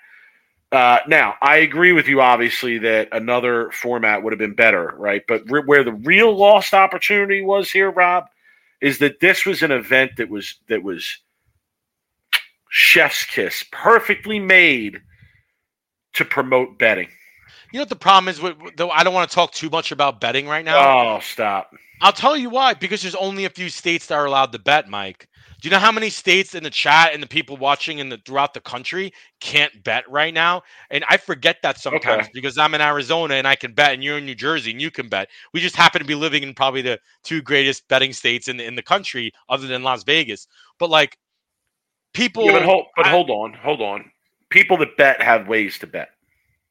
Uh, 0.72 0.98
now, 1.06 1.36
I 1.40 1.58
agree 1.58 1.92
with 1.92 2.08
you, 2.08 2.20
obviously, 2.20 2.78
that 2.78 3.08
another 3.12 3.70
format 3.70 4.22
would 4.22 4.32
have 4.32 4.38
been 4.38 4.54
better, 4.54 4.92
right? 4.98 5.22
But 5.28 5.48
re- 5.48 5.62
where 5.64 5.84
the 5.84 5.92
real 5.92 6.36
lost 6.36 6.74
opportunity 6.74 7.42
was 7.42 7.70
here, 7.70 7.92
Rob, 7.92 8.26
is 8.80 8.98
that 8.98 9.20
this 9.20 9.46
was 9.46 9.62
an 9.62 9.70
event 9.70 10.12
that 10.16 10.28
was 10.28 10.56
that 10.68 10.82
was 10.82 11.18
chef's 12.70 13.24
kiss, 13.24 13.64
perfectly 13.70 14.40
made 14.40 15.00
to 16.14 16.24
promote 16.24 16.76
betting. 16.76 17.08
You 17.72 17.78
know 17.78 17.82
what 17.82 17.88
the 17.88 17.96
problem 17.96 18.28
is? 18.28 18.40
With, 18.40 18.58
with- 18.58 18.76
though 18.76 18.90
I 18.90 19.04
don't 19.04 19.14
want 19.14 19.30
to 19.30 19.34
talk 19.34 19.52
too 19.52 19.70
much 19.70 19.92
about 19.92 20.20
betting 20.20 20.48
right 20.48 20.64
now. 20.64 21.16
Oh, 21.16 21.20
stop! 21.20 21.72
I'll 22.00 22.12
tell 22.12 22.36
you 22.36 22.50
why. 22.50 22.74
Because 22.74 23.02
there's 23.02 23.14
only 23.14 23.44
a 23.44 23.50
few 23.50 23.68
states 23.68 24.06
that 24.06 24.14
are 24.16 24.26
allowed 24.26 24.50
to 24.52 24.58
bet, 24.58 24.88
Mike. 24.88 25.28
Do 25.60 25.68
you 25.68 25.70
know 25.72 25.78
how 25.78 25.92
many 25.92 26.08
states 26.08 26.54
in 26.54 26.62
the 26.62 26.70
chat 26.70 27.12
and 27.12 27.22
the 27.22 27.26
people 27.26 27.56
watching 27.58 27.98
in 27.98 28.08
the 28.08 28.16
throughout 28.24 28.54
the 28.54 28.60
country 28.60 29.12
can't 29.40 29.84
bet 29.84 30.08
right 30.10 30.32
now? 30.32 30.62
And 30.90 31.04
I 31.10 31.18
forget 31.18 31.58
that 31.62 31.78
sometimes 31.78 32.22
Okay. 32.22 32.30
because 32.32 32.56
I'm 32.56 32.74
in 32.74 32.80
Arizona 32.80 33.34
and 33.34 33.46
I 33.46 33.56
can 33.56 33.72
bet, 33.74 33.92
and 33.92 34.02
you're 34.02 34.16
in 34.18 34.24
New 34.24 34.34
Jersey 34.34 34.70
and 34.70 34.80
you 34.80 34.90
can 34.90 35.08
bet. 35.08 35.28
We 35.52 35.60
just 35.60 35.76
happen 35.76 36.00
to 36.00 36.06
be 36.06 36.14
living 36.14 36.42
in 36.42 36.54
probably 36.54 36.80
the 36.80 36.98
two 37.24 37.42
greatest 37.42 37.86
betting 37.88 38.14
states 38.14 38.48
in 38.48 38.56
the, 38.56 38.64
in 38.64 38.74
the 38.74 38.82
country, 38.82 39.32
other 39.50 39.66
than 39.66 39.82
Las 39.82 40.02
Vegas. 40.02 40.46
But 40.78 40.88
like 40.88 41.18
people, 42.14 42.44
Yeah, 42.46 42.52
but 42.52 42.62
hold, 42.62 42.86
but 42.96 43.06
I- 43.06 43.10
hold 43.10 43.28
on, 43.30 43.52
hold 43.52 43.82
on. 43.82 44.10
People 44.48 44.78
that 44.78 44.96
bet 44.96 45.20
have 45.20 45.46
ways 45.46 45.78
to 45.78 45.86
bet, 45.86 46.08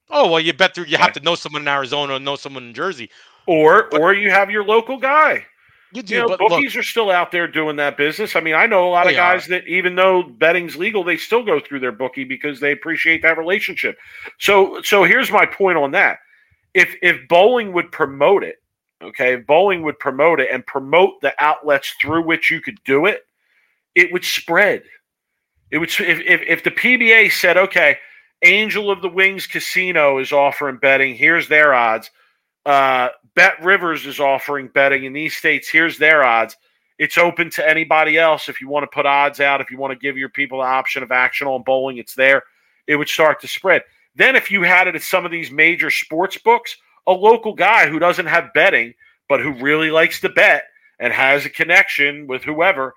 oh 0.10 0.30
well, 0.30 0.40
you 0.40 0.52
bet 0.52 0.76
through. 0.76 0.86
You 0.86 0.98
have 0.98 1.14
to 1.14 1.20
know 1.22 1.36
someone 1.36 1.62
in 1.62 1.68
Arizona, 1.70 2.16
and 2.16 2.26
know 2.26 2.36
someone 2.36 2.64
in 2.64 2.74
Jersey. 2.74 3.10
or 3.46 3.88
But- 3.92 4.02
or 4.02 4.14
you 4.14 4.32
have 4.32 4.50
your 4.52 4.66
local 4.66 4.98
guy. 4.98 5.46
You 5.92 6.04
do, 6.04 6.14
You 6.14 6.22
know, 6.22 6.28
but 6.28 6.40
look, 6.40 6.50
bookies 6.50 6.76
are 6.76 6.84
still 6.84 7.10
out 7.10 7.32
there 7.32 7.48
doing 7.48 7.76
that 7.78 7.98
business. 7.98 8.36
I 8.36 8.42
mean, 8.42 8.54
I 8.54 8.68
know 8.68 8.88
a 8.88 8.92
lot 8.92 9.08
of 9.08 9.14
guys 9.14 9.48
that 9.48 9.68
even 9.68 9.96
though 9.96 10.24
betting's 10.24 10.76
legal, 10.76 11.04
they 11.04 11.18
still 11.18 11.44
go 11.44 11.60
through 11.60 11.80
their 11.80 11.92
bookie 11.92 12.26
because 12.26 12.60
they 12.60 12.72
appreciate 12.72 13.24
that 13.24 13.38
relationship. 13.38 13.98
So, 14.40 14.82
so 14.84 15.04
here's 15.04 15.32
my 15.32 15.46
point 15.48 15.78
on 15.78 15.92
that: 15.92 16.20
if 16.76 16.96
if 17.02 17.28
bowling 17.28 17.74
would 17.74 17.92
promote 17.92 18.44
it, 18.44 18.62
okay, 19.02 19.34
if 19.34 19.48
bowling 19.48 19.82
would 19.82 19.98
promote 19.98 20.40
it 20.40 20.50
and 20.52 20.66
promote 20.66 21.22
the 21.22 21.34
outlets 21.40 21.96
through 22.00 22.24
which 22.24 22.52
you 22.52 22.62
could 22.62 22.78
do 22.86 23.08
it, 23.08 23.26
it 23.96 24.12
would 24.14 24.26
spread. 24.26 24.84
It 25.72 25.80
would 25.80 25.90
if 25.90 26.20
if, 26.20 26.42
if 26.42 26.64
the 26.64 26.72
PBA 26.72 27.32
said, 27.32 27.58
okay, 27.58 27.98
Angel 28.44 28.92
of 28.92 29.02
the 29.02 29.10
Winds 29.10 29.48
Casino 29.48 30.20
is 30.20 30.32
offering 30.32 30.78
betting. 30.78 31.16
Here's 31.16 31.48
their 31.48 31.74
odds. 31.74 32.12
Uh, 32.66 33.10
Bet 33.36 33.64
Rivers 33.64 34.06
is 34.06 34.20
offering 34.20 34.68
betting 34.68 35.06
in 35.06 35.14
these 35.14 35.36
states. 35.36 35.70
Here's 35.70 35.98
their 35.98 36.24
odds. 36.24 36.56
It's 36.98 37.18
open 37.18 37.50
to 37.52 37.68
anybody 37.68 38.18
else 38.18 38.50
if 38.50 38.60
you 38.60 38.68
want 38.68 38.84
to 38.84 38.94
put 38.94 39.06
odds 39.06 39.40
out. 39.40 39.62
If 39.62 39.72
you 39.72 39.78
want 39.78 39.94
to 39.94 40.00
give 40.00 40.18
your 40.18 40.30
people 40.30 40.60
the 40.60 40.66
option 40.66 41.02
of 41.02 41.12
action 41.12 41.48
on 41.48 41.64
bowling, 41.64 41.98
it's 41.98 42.16
there. 42.16 42.44
It 42.88 42.98
would 42.98 43.08
start 43.08 43.40
to 43.42 43.48
spread. 43.48 43.84
Then, 44.16 44.36
if 44.36 44.52
you 44.52 44.64
had 44.64 44.88
it 44.88 44.96
at 44.96 45.02
some 45.02 45.26
of 45.26 45.32
these 45.32 45.52
major 45.52 45.90
sports 45.90 46.38
books, 46.38 46.76
a 47.08 47.14
local 47.14 47.54
guy 47.54 47.88
who 47.88 48.00
doesn't 48.00 48.26
have 48.26 48.54
betting 48.54 48.94
but 49.30 49.40
who 49.40 49.54
really 49.54 49.92
likes 49.92 50.20
to 50.20 50.30
bet 50.30 50.64
and 51.00 51.14
has 51.14 51.46
a 51.46 51.50
connection 51.50 52.28
with 52.28 52.44
whoever 52.44 52.94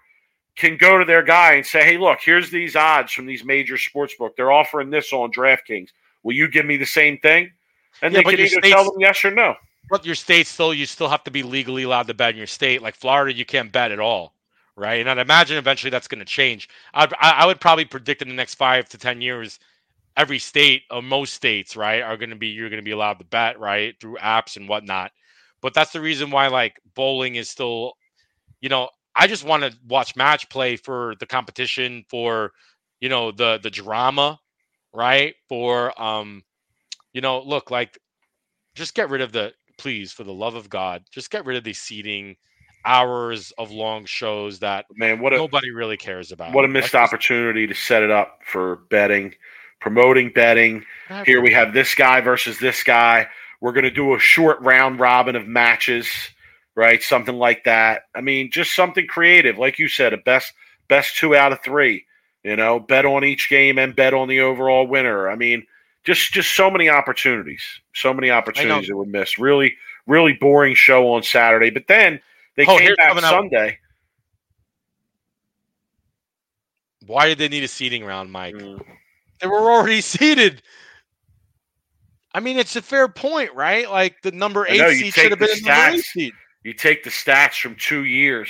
can 0.57 0.77
go 0.77 0.99
to 0.99 1.05
their 1.05 1.23
guy 1.23 1.53
and 1.53 1.65
say, 1.65 1.85
"Hey, 1.85 1.99
look, 1.99 2.21
here's 2.21 2.51
these 2.51 2.75
odds 2.75 3.13
from 3.13 3.27
these 3.27 3.45
major 3.45 3.79
sports 3.79 4.15
book. 4.17 4.35
They're 4.35 4.51
offering 4.51 4.91
this 4.91 5.13
on 5.13 5.31
DraftKings. 5.31 5.91
Will 6.23 6.35
you 6.35 6.49
give 6.49 6.67
me 6.67 6.77
the 6.77 6.87
same 6.87 7.19
thing?" 7.19 7.53
And 8.01 8.13
Yeah, 8.15 8.21
they 8.21 8.25
but 8.25 8.31
can 8.31 8.41
either 8.41 8.49
state's- 8.49 8.71
tell 8.71 8.85
them 8.85 9.01
yes 9.01 9.25
or 9.25 9.31
no. 9.31 9.57
But 9.91 10.07
your 10.07 10.15
state 10.15 10.47
still, 10.47 10.73
you 10.73 10.87
still 10.87 11.09
have 11.09 11.25
to 11.25 11.31
be 11.31 11.43
legally 11.43 11.83
allowed 11.83 12.07
to 12.07 12.15
bet 12.15 12.31
in 12.31 12.37
your 12.39 12.47
state. 12.47 12.81
Like 12.81 12.95
Florida, 12.97 13.37
you 13.37 13.45
can't 13.45 13.71
bet 13.71 13.93
at 13.93 14.01
all, 14.01 14.35
right? 14.77 15.01
And 15.01 15.11
I'd 15.11 15.19
imagine 15.19 15.59
eventually 15.59 15.91
that's 15.91 16.09
going 16.09 16.21
to 16.21 16.25
change. 16.25 16.69
I'd, 16.95 17.13
I, 17.15 17.31
I 17.43 17.47
would 17.47 17.61
probably 17.61 17.85
predict 17.85 18.23
in 18.23 18.29
the 18.29 18.35
next 18.35 18.55
five 18.55 18.89
to 18.91 18.97
ten 18.99 19.21
years, 19.21 19.59
every 20.17 20.39
state 20.39 20.85
or 20.91 21.03
most 21.03 21.35
states, 21.35 21.77
right, 21.77 22.01
are 22.01 22.17
going 22.17 22.31
to 22.31 22.37
be 22.37 22.49
you're 22.49 22.71
going 22.71 22.81
to 22.81 22.85
be 22.85 22.93
allowed 22.93 23.19
to 23.19 23.25
bet, 23.27 23.59
right, 23.61 23.95
through 24.01 24.17
apps 24.17 24.57
and 24.57 24.67
whatnot. 24.69 25.11
But 25.61 25.75
that's 25.75 25.93
the 25.93 26.01
reason 26.01 26.31
why 26.31 26.47
like 26.47 26.81
bowling 26.95 27.35
is 27.35 27.51
still, 27.51 27.95
you 28.63 28.69
know, 28.71 28.89
I 29.15 29.27
just 29.27 29.45
want 29.45 29.63
to 29.63 29.77
watch 29.89 30.17
match 30.17 30.49
play 30.49 30.77
for 30.77 31.17
the 31.21 31.27
competition, 31.27 32.05
for 32.09 32.53
you 33.01 33.11
know 33.11 33.31
the 33.31 33.59
the 33.63 33.71
drama, 33.71 34.41
right? 34.95 35.35
For 35.51 36.01
um, 36.01 36.43
you 37.13 37.21
know, 37.21 37.41
look 37.41 37.71
like 37.71 37.99
just 38.75 38.95
get 38.95 39.11
rid 39.11 39.21
of 39.21 39.33
the 39.33 39.53
please 39.79 40.13
for 40.13 40.23
the 40.25 40.33
love 40.33 40.55
of 40.55 40.69
god 40.69 41.03
just 41.11 41.31
get 41.31 41.45
rid 41.45 41.57
of 41.57 41.65
the 41.65 41.73
seating 41.73 42.37
hours 42.85 43.53
of 43.59 43.71
long 43.71 44.05
shows 44.05 44.59
that 44.59 44.87
Man, 44.95 45.21
what 45.21 45.33
a 45.33 45.37
nobody 45.37 45.71
really 45.71 45.97
cares 45.97 46.33
about 46.33 46.53
what 46.53 46.65
a 46.65 46.69
missed 46.69 46.95
opportunity 46.95 47.67
to 47.67 47.75
set 47.75 48.03
it 48.03 48.11
up 48.11 48.41
for 48.45 48.77
betting, 48.91 49.35
promoting 49.81 50.33
betting. 50.35 50.85
Here 51.25 51.41
we 51.41 51.53
have 51.53 51.73
this 51.73 51.95
guy 51.95 52.21
versus 52.21 52.59
this 52.59 52.83
guy. 52.83 53.29
We're 53.61 53.73
going 53.73 53.85
to 53.85 53.91
do 53.91 54.15
a 54.15 54.19
short 54.19 54.61
round 54.61 54.99
robin 54.99 55.37
of 55.37 55.47
matches, 55.47 56.09
right? 56.75 57.01
Something 57.01 57.37
like 57.37 57.65
that. 57.65 58.03
I 58.15 58.21
mean, 58.21 58.51
just 58.51 58.75
something 58.75 59.07
creative, 59.07 59.59
like 59.59 59.79
you 59.79 59.89
said, 59.89 60.13
a 60.13 60.19
best 60.19 60.53
best 60.89 61.17
two 61.17 61.37
out 61.37 61.53
of 61.53 61.63
three. 61.63 62.05
You 62.43 62.57
know, 62.57 62.81
bet 62.81 63.05
on 63.05 63.25
each 63.25 63.49
game 63.49 63.79
and 63.79 63.95
bet 63.95 64.15
on 64.15 64.27
the 64.27 64.41
overall 64.41 64.89
winner. 64.89 65.31
I 65.31 65.37
mean, 65.37 65.65
just 66.05 66.33
just 66.33 66.55
so 66.55 66.71
many 66.71 66.89
opportunities, 66.89 67.63
so 67.95 68.13
many 68.13 68.31
opportunities 68.31 68.89
that 68.89 68.97
we 68.97 69.07
missed. 69.07 69.39
Really, 69.39 69.77
really 70.07 70.33
boring 70.35 70.75
show 70.75 71.13
on 71.13 71.23
Saturday, 71.23 71.71
but 71.71 71.87
then 71.89 72.21
they 72.57 72.65
Oh, 72.67 72.79
came 72.79 72.95
back 72.97 73.09
coming 73.09 73.25
out- 73.25 73.31
Sunday. 73.31 73.79
why 77.07 77.27
did 77.29 77.39
they 77.39 77.49
need 77.49 77.65
a 77.65 77.69
seating 77.69 78.05
round 78.05 78.31
mike 78.31 78.55
Mm. 78.55 78.85
they 79.41 79.47
were 79.49 79.71
already 79.73 80.01
seated 80.01 80.63
i 82.33 82.41
mean 82.41 82.57
it's 82.59 82.77
a 82.77 82.83
fair 82.83 83.09
point 83.09 83.53
right 83.55 83.91
like 83.91 84.23
the 84.23 84.31
number 84.33 84.67
eight 84.69 84.79
know, 84.79 84.91
seed 84.93 85.13
should 85.13 85.31
have 85.31 85.39
been 85.39 85.49
the 85.49 85.69
number 85.69 85.97
eight 85.97 86.01
stats. 86.01 86.05
seed 86.05 86.33
you 86.65 86.73
take 86.73 87.03
the 87.03 87.11
stats 87.11 87.61
from 87.61 87.75
two 87.75 88.05
years, 88.05 88.49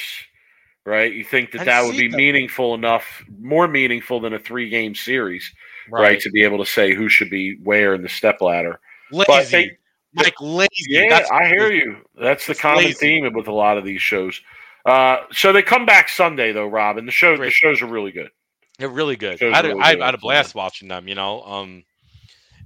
right? 0.84 1.14
You 1.14 1.24
think 1.24 1.50
that 1.52 1.60
And 1.60 1.68
that 1.68 1.82
would 1.82 1.96
be 1.96 2.08
them. 2.08 2.18
meaningful 2.18 2.74
enough, 2.74 3.24
more 3.40 3.66
meaningful 3.66 4.20
than 4.20 4.34
a 4.34 4.38
three 4.38 4.68
game 4.68 4.94
series, 4.94 5.50
right. 5.90 6.02
right, 6.02 6.20
To 6.20 6.30
be 6.30 6.42
able 6.44 6.58
to 6.58 6.66
say 6.70 6.94
who 6.94 7.08
should 7.08 7.30
be 7.30 7.56
where 7.62 7.94
in 7.94 8.02
the 8.02 8.08
step 8.08 8.40
ladder. 8.40 8.80
lazy 9.10 9.26
But 9.26 9.50
they, 9.50 9.76
mike 10.14 10.34
lazy 10.40 10.68
yeah, 10.88 11.08
That's 11.08 11.30
I 11.30 11.46
hear 11.48 11.70
is. 11.70 11.78
you. 11.82 11.96
That's 12.20 12.46
the 12.46 12.52
It's 12.52 12.60
common 12.60 12.84
lazy. 12.84 12.94
theme 12.94 13.32
with 13.32 13.48
a 13.48 13.52
lot 13.52 13.78
of 13.78 13.84
these 13.84 14.00
shows. 14.02 14.40
Uh, 14.84 15.18
so 15.32 15.52
they 15.52 15.62
come 15.62 15.86
back 15.86 16.08
Sunday 16.08 16.52
though, 16.52 16.66
Rob, 16.66 16.98
and 16.98 17.06
the 17.06 17.12
show 17.12 17.36
the 17.36 17.50
shows 17.50 17.80
are 17.82 17.86
really 17.86 18.10
good. 18.10 18.30
They're 18.78 18.88
really 18.88 19.16
good. 19.16 19.40
I 19.42 19.54
had, 19.56 19.64
a, 19.64 19.68
really 19.68 19.80
I, 19.80 19.94
good 19.94 20.02
I 20.02 20.06
had 20.06 20.14
a 20.14 20.18
blast 20.18 20.54
watching 20.54 20.88
them. 20.88 21.06
You 21.06 21.14
know, 21.14 21.42
um, 21.44 21.84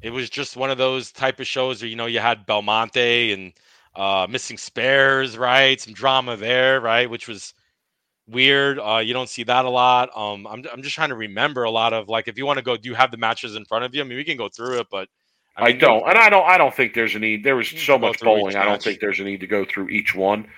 it 0.03 0.11
was 0.11 0.31
just 0.31 0.57
one 0.57 0.71
of 0.71 0.79
those 0.79 1.13
type 1.13 1.41
of 1.41 1.47
shows 1.47 1.83
where 1.83 1.89
you 1.91 1.97
know 1.97 2.07
you 2.07 2.21
had 2.21 2.47
Belmonte 2.47 3.33
and 3.33 3.53
uh, 3.95 4.27
missing 4.31 4.57
spares, 4.57 5.37
right? 5.37 5.81
Some 5.81 5.93
drama 5.95 6.37
there, 6.37 6.81
right? 6.81 7.11
Which 7.11 7.29
was 7.29 7.53
weird. 8.29 8.79
Uh, 8.79 8.99
you 8.99 9.13
don't 9.15 9.29
see 9.29 9.45
that 9.45 9.65
a 9.65 9.71
lot. 9.71 10.11
Um, 10.17 10.47
I'm 10.47 10.65
I'm 10.73 10.83
just 10.83 10.95
trying 10.95 11.11
to 11.11 11.17
remember 11.17 11.65
a 11.65 11.71
lot 11.71 11.93
of 11.93 12.09
like 12.09 12.29
if 12.29 12.39
you 12.39 12.47
want 12.47 12.59
to 12.59 12.65
go, 12.65 12.77
do 12.77 12.89
you 12.89 12.95
have 12.95 13.11
the 13.11 13.17
matches 13.17 13.57
in 13.57 13.65
front 13.65 13.85
of 13.85 13.95
you? 13.95 14.01
I 14.01 14.05
mean, 14.05 14.17
we 14.17 14.25
can 14.25 14.37
go 14.37 14.49
through 14.49 14.81
it, 14.81 14.87
but 14.91 15.09
I, 15.57 15.69
mean, 15.69 15.79
don't, 15.79 16.09
and 16.09 16.19
I 16.19 16.29
don't. 16.29 16.47
I 16.47 16.59
don't 16.59 16.75
think 16.75 16.95
there's 16.95 17.15
a 17.15 17.19
need. 17.19 17.43
There 17.45 17.57
was 17.57 17.69
so 17.69 17.99
much 17.99 18.21
bowling. 18.21 18.57
I 18.57 18.65
don't 18.65 18.73
match. 18.73 18.85
think 18.85 19.01
there's 19.01 19.21
a 19.21 19.25
need 19.25 19.41
to 19.41 19.47
go 19.47 19.65
through 19.65 19.89
each 19.89 20.15
one. 20.15 20.49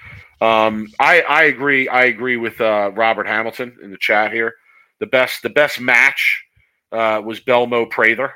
Um, 0.40 0.88
I 0.98 1.20
I 1.22 1.44
agree. 1.44 1.88
I 1.88 2.04
agree 2.04 2.36
with 2.36 2.60
uh, 2.60 2.90
Robert 2.94 3.26
Hamilton 3.26 3.76
in 3.82 3.90
the 3.90 3.98
chat 3.98 4.32
here. 4.32 4.54
The 4.98 5.06
best 5.06 5.42
the 5.42 5.50
best 5.50 5.80
match 5.80 6.44
uh, 6.90 7.22
was 7.24 7.40
Belmo 7.40 7.88
Prather 7.88 8.34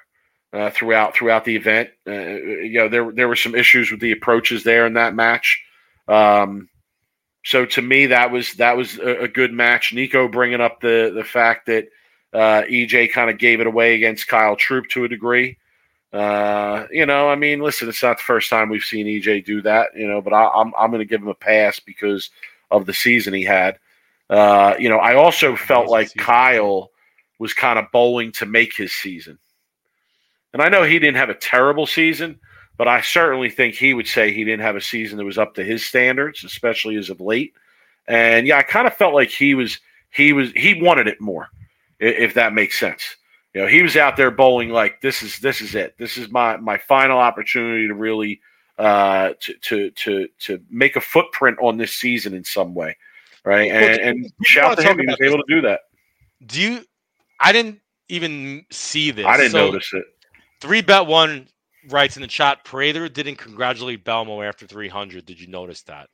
uh, 0.53 0.71
throughout 0.71 1.15
throughout 1.15 1.45
the 1.45 1.57
event. 1.57 1.91
Uh, 2.07 2.13
you 2.13 2.79
know 2.79 2.89
there 2.89 3.11
there 3.13 3.29
were 3.29 3.37
some 3.37 3.55
issues 3.55 3.91
with 3.91 4.01
the 4.01 4.13
approaches 4.13 4.63
there 4.63 4.87
in 4.87 4.95
that 4.95 5.15
match. 5.15 5.61
Um, 6.07 6.69
so 7.45 7.67
to 7.67 7.83
me 7.83 8.07
that 8.07 8.31
was 8.31 8.55
that 8.55 8.77
was 8.77 8.99
a, 8.99 9.25
a 9.25 9.29
good 9.29 9.53
match. 9.53 9.93
Nico 9.93 10.29
bringing 10.29 10.61
up 10.61 10.81
the 10.81 11.13
the 11.15 11.25
fact 11.25 11.67
that 11.67 11.89
Uh, 12.35 12.65
EJ 12.65 13.13
kind 13.13 13.29
of 13.29 13.37
gave 13.37 13.61
it 13.61 13.67
away 13.67 13.95
against 13.95 14.27
Kyle 14.27 14.57
Troup 14.57 14.89
to 14.89 15.05
a 15.05 15.09
degree. 15.09 15.59
Uh, 16.15 16.87
you 16.91 17.05
know, 17.05 17.29
I 17.29 17.37
mean, 17.37 17.61
listen, 17.61 17.91
it's 17.91 18.03
not 18.03 18.17
the 18.17 18.23
first 18.25 18.49
time 18.49 18.71
we've 18.71 18.83
seen 18.83 19.07
EJ 19.07 19.45
do 19.45 19.61
that, 19.63 19.89
you 19.95 20.09
know, 20.09 20.23
but 20.23 20.33
I, 20.33 20.49
I'm 20.49 20.73
I'm 20.79 20.91
going 20.91 21.01
to 21.07 21.11
give 21.11 21.21
him 21.21 21.29
a 21.29 21.35
pass 21.35 21.79
because 21.79 22.31
of 22.71 22.87
the 22.87 22.95
season 22.95 23.35
he 23.35 23.43
had. 23.45 23.79
Uh, 24.31 24.75
you 24.79 24.89
know, 24.89 24.97
I 24.97 25.15
also 25.15 25.57
felt 25.57 25.89
like. 25.89 26.15
Kyle 26.17 26.91
was 27.39 27.53
kind 27.53 27.79
of 27.79 27.93
bowling 27.93 28.33
to 28.33 28.47
make 28.47 28.75
his 28.75 28.93
season. 28.93 29.39
And 30.55 30.63
I 30.63 30.71
know 30.71 30.85
he 30.85 30.99
didn't 30.99 31.17
have 31.17 31.29
a 31.31 31.35
terrible 31.35 31.87
season, 31.87 32.41
but 32.83 32.89
I 32.89 33.01
certainly 33.01 33.49
think 33.49 33.77
he 33.77 33.95
would 33.95 34.09
say 34.09 34.33
he 34.33 34.43
didn't 34.43 34.65
have 34.65 34.75
a 34.75 34.81
season 34.81 35.17
that 35.19 35.25
was 35.25 35.39
up 35.39 35.55
to 35.55 35.63
his 35.63 35.87
standards, 35.87 36.43
especially 36.43 36.97
as 36.97 37.11
of 37.11 37.21
late. 37.21 37.55
And 38.09 38.45
yeah, 38.45 38.59
I 38.59 38.65
kind 38.65 38.89
of 38.89 38.95
felt 38.97 39.15
like 39.15 39.29
he 39.31 39.55
was 39.55 39.79
he 40.11 40.33
was 40.33 40.51
he 40.57 40.83
wanted 40.83 41.07
it 41.07 41.21
more, 41.21 41.47
if 42.01 42.35
that 42.35 42.55
makes 42.55 42.81
sense. 42.81 43.15
You 43.55 43.61
know, 43.61 43.69
he 43.69 43.83
was 43.83 43.97
out 43.97 44.17
there 44.17 44.33
bowling 44.33 44.71
like 44.71 45.01
this 45.01 45.23
is 45.23 45.39
this 45.39 45.61
is 45.61 45.77
it. 45.77 45.97
This 45.97 46.17
is 46.17 46.29
my 46.33 46.57
my 46.57 46.77
final 46.77 47.19
opportunity 47.19 47.87
to 47.87 47.95
really 47.95 48.41
uh 48.79 49.35
to 49.39 49.55
to 49.61 49.91
to 49.91 50.29
to 50.41 50.61
make 50.69 50.97
a 50.97 51.01
footprint 51.01 51.59
on 51.63 51.77
this 51.77 51.95
season 51.95 52.35
in 52.35 52.43
some 52.43 52.75
way. 52.75 52.97
Right. 53.45 53.71
Well, 53.71 54.01
And, 54.09 54.25
you 54.25 54.31
shout 54.43 54.77
wanna 54.77 54.91
him, 54.91 54.99
he 54.99 55.07
was 55.07 55.21
able 55.21 55.39
to 55.39 55.45
do 55.47 55.61
that. 55.61 55.83
Do 56.47 56.61
you? 56.61 56.85
I 57.39 57.53
didn't 57.53 57.81
even 58.09 58.67
see 58.73 59.13
this. 59.13 59.25
I 59.25 59.37
didn't 59.37 59.53
So, 59.53 59.67
notice 59.67 59.89
it. 59.93 60.07
Three 60.61 60.81
bet 60.81 61.07
one 61.07 61.47
writes 61.91 62.17
in 62.17 62.23
the 62.23 62.29
chat. 62.29 62.65
Prather 62.65 63.09
didn't 63.09 63.37
congratulate 63.37 64.05
Belmo 64.05 64.47
after 64.47 64.67
300. 64.67 65.25
Did 65.25 65.41
you 65.41 65.49
notice 65.49 65.83
that? 65.83 66.09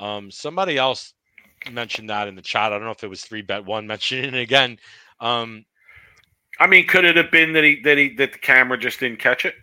Um, 0.00 0.30
somebody 0.30 0.76
else 0.76 1.14
mentioned 1.70 2.10
that 2.10 2.28
in 2.28 2.34
the 2.34 2.42
chat. 2.42 2.72
I 2.72 2.76
don't 2.76 2.84
know 2.84 2.90
if 2.90 3.04
it 3.04 3.10
was 3.10 3.22
three 3.22 3.42
bet 3.42 3.64
one 3.64 3.86
mentioning 3.88 4.34
it 4.34 4.40
again. 4.40 4.78
Um, 5.20 5.64
I 6.60 6.66
mean, 6.66 6.86
could 6.86 7.04
it 7.04 7.16
have 7.16 7.30
been 7.30 7.52
that 7.54 7.64
he 7.64 7.80
that 7.82 7.98
he 7.98 8.14
that 8.14 8.32
the 8.32 8.38
camera 8.38 8.78
just 8.78 9.00
didn't 9.00 9.18
catch 9.18 9.44
it? 9.44 9.54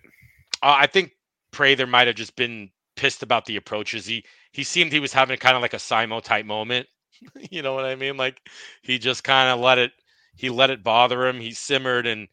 Uh, 0.61 0.76
I 0.80 0.88
think 0.88 1.11
Prather 1.51 1.88
might 1.88 2.07
have 2.07 2.15
just 2.15 2.35
been 2.35 2.69
pissed 2.95 3.23
about 3.23 3.45
the 3.45 3.55
approaches. 3.55 4.05
He 4.05 4.26
he 4.51 4.63
seemed 4.63 4.91
he 4.91 4.99
was 4.99 5.13
having 5.13 5.38
kind 5.38 5.55
of 5.55 5.61
like 5.61 5.73
a 5.73 5.77
Simo 5.77 6.22
type 6.22 6.45
moment. 6.45 6.88
you 7.51 7.61
know 7.61 7.73
what 7.73 7.85
I 7.85 7.95
mean? 7.95 8.18
Like 8.18 8.41
he 8.81 8.99
just 8.99 9.23
kind 9.23 9.49
of 9.49 9.59
let 9.59 9.77
it 9.77 9.91
he 10.35 10.49
let 10.49 10.69
it 10.69 10.84
bother 10.84 11.27
him. 11.27 11.39
He 11.39 11.51
simmered 11.51 12.05
and 12.07 12.27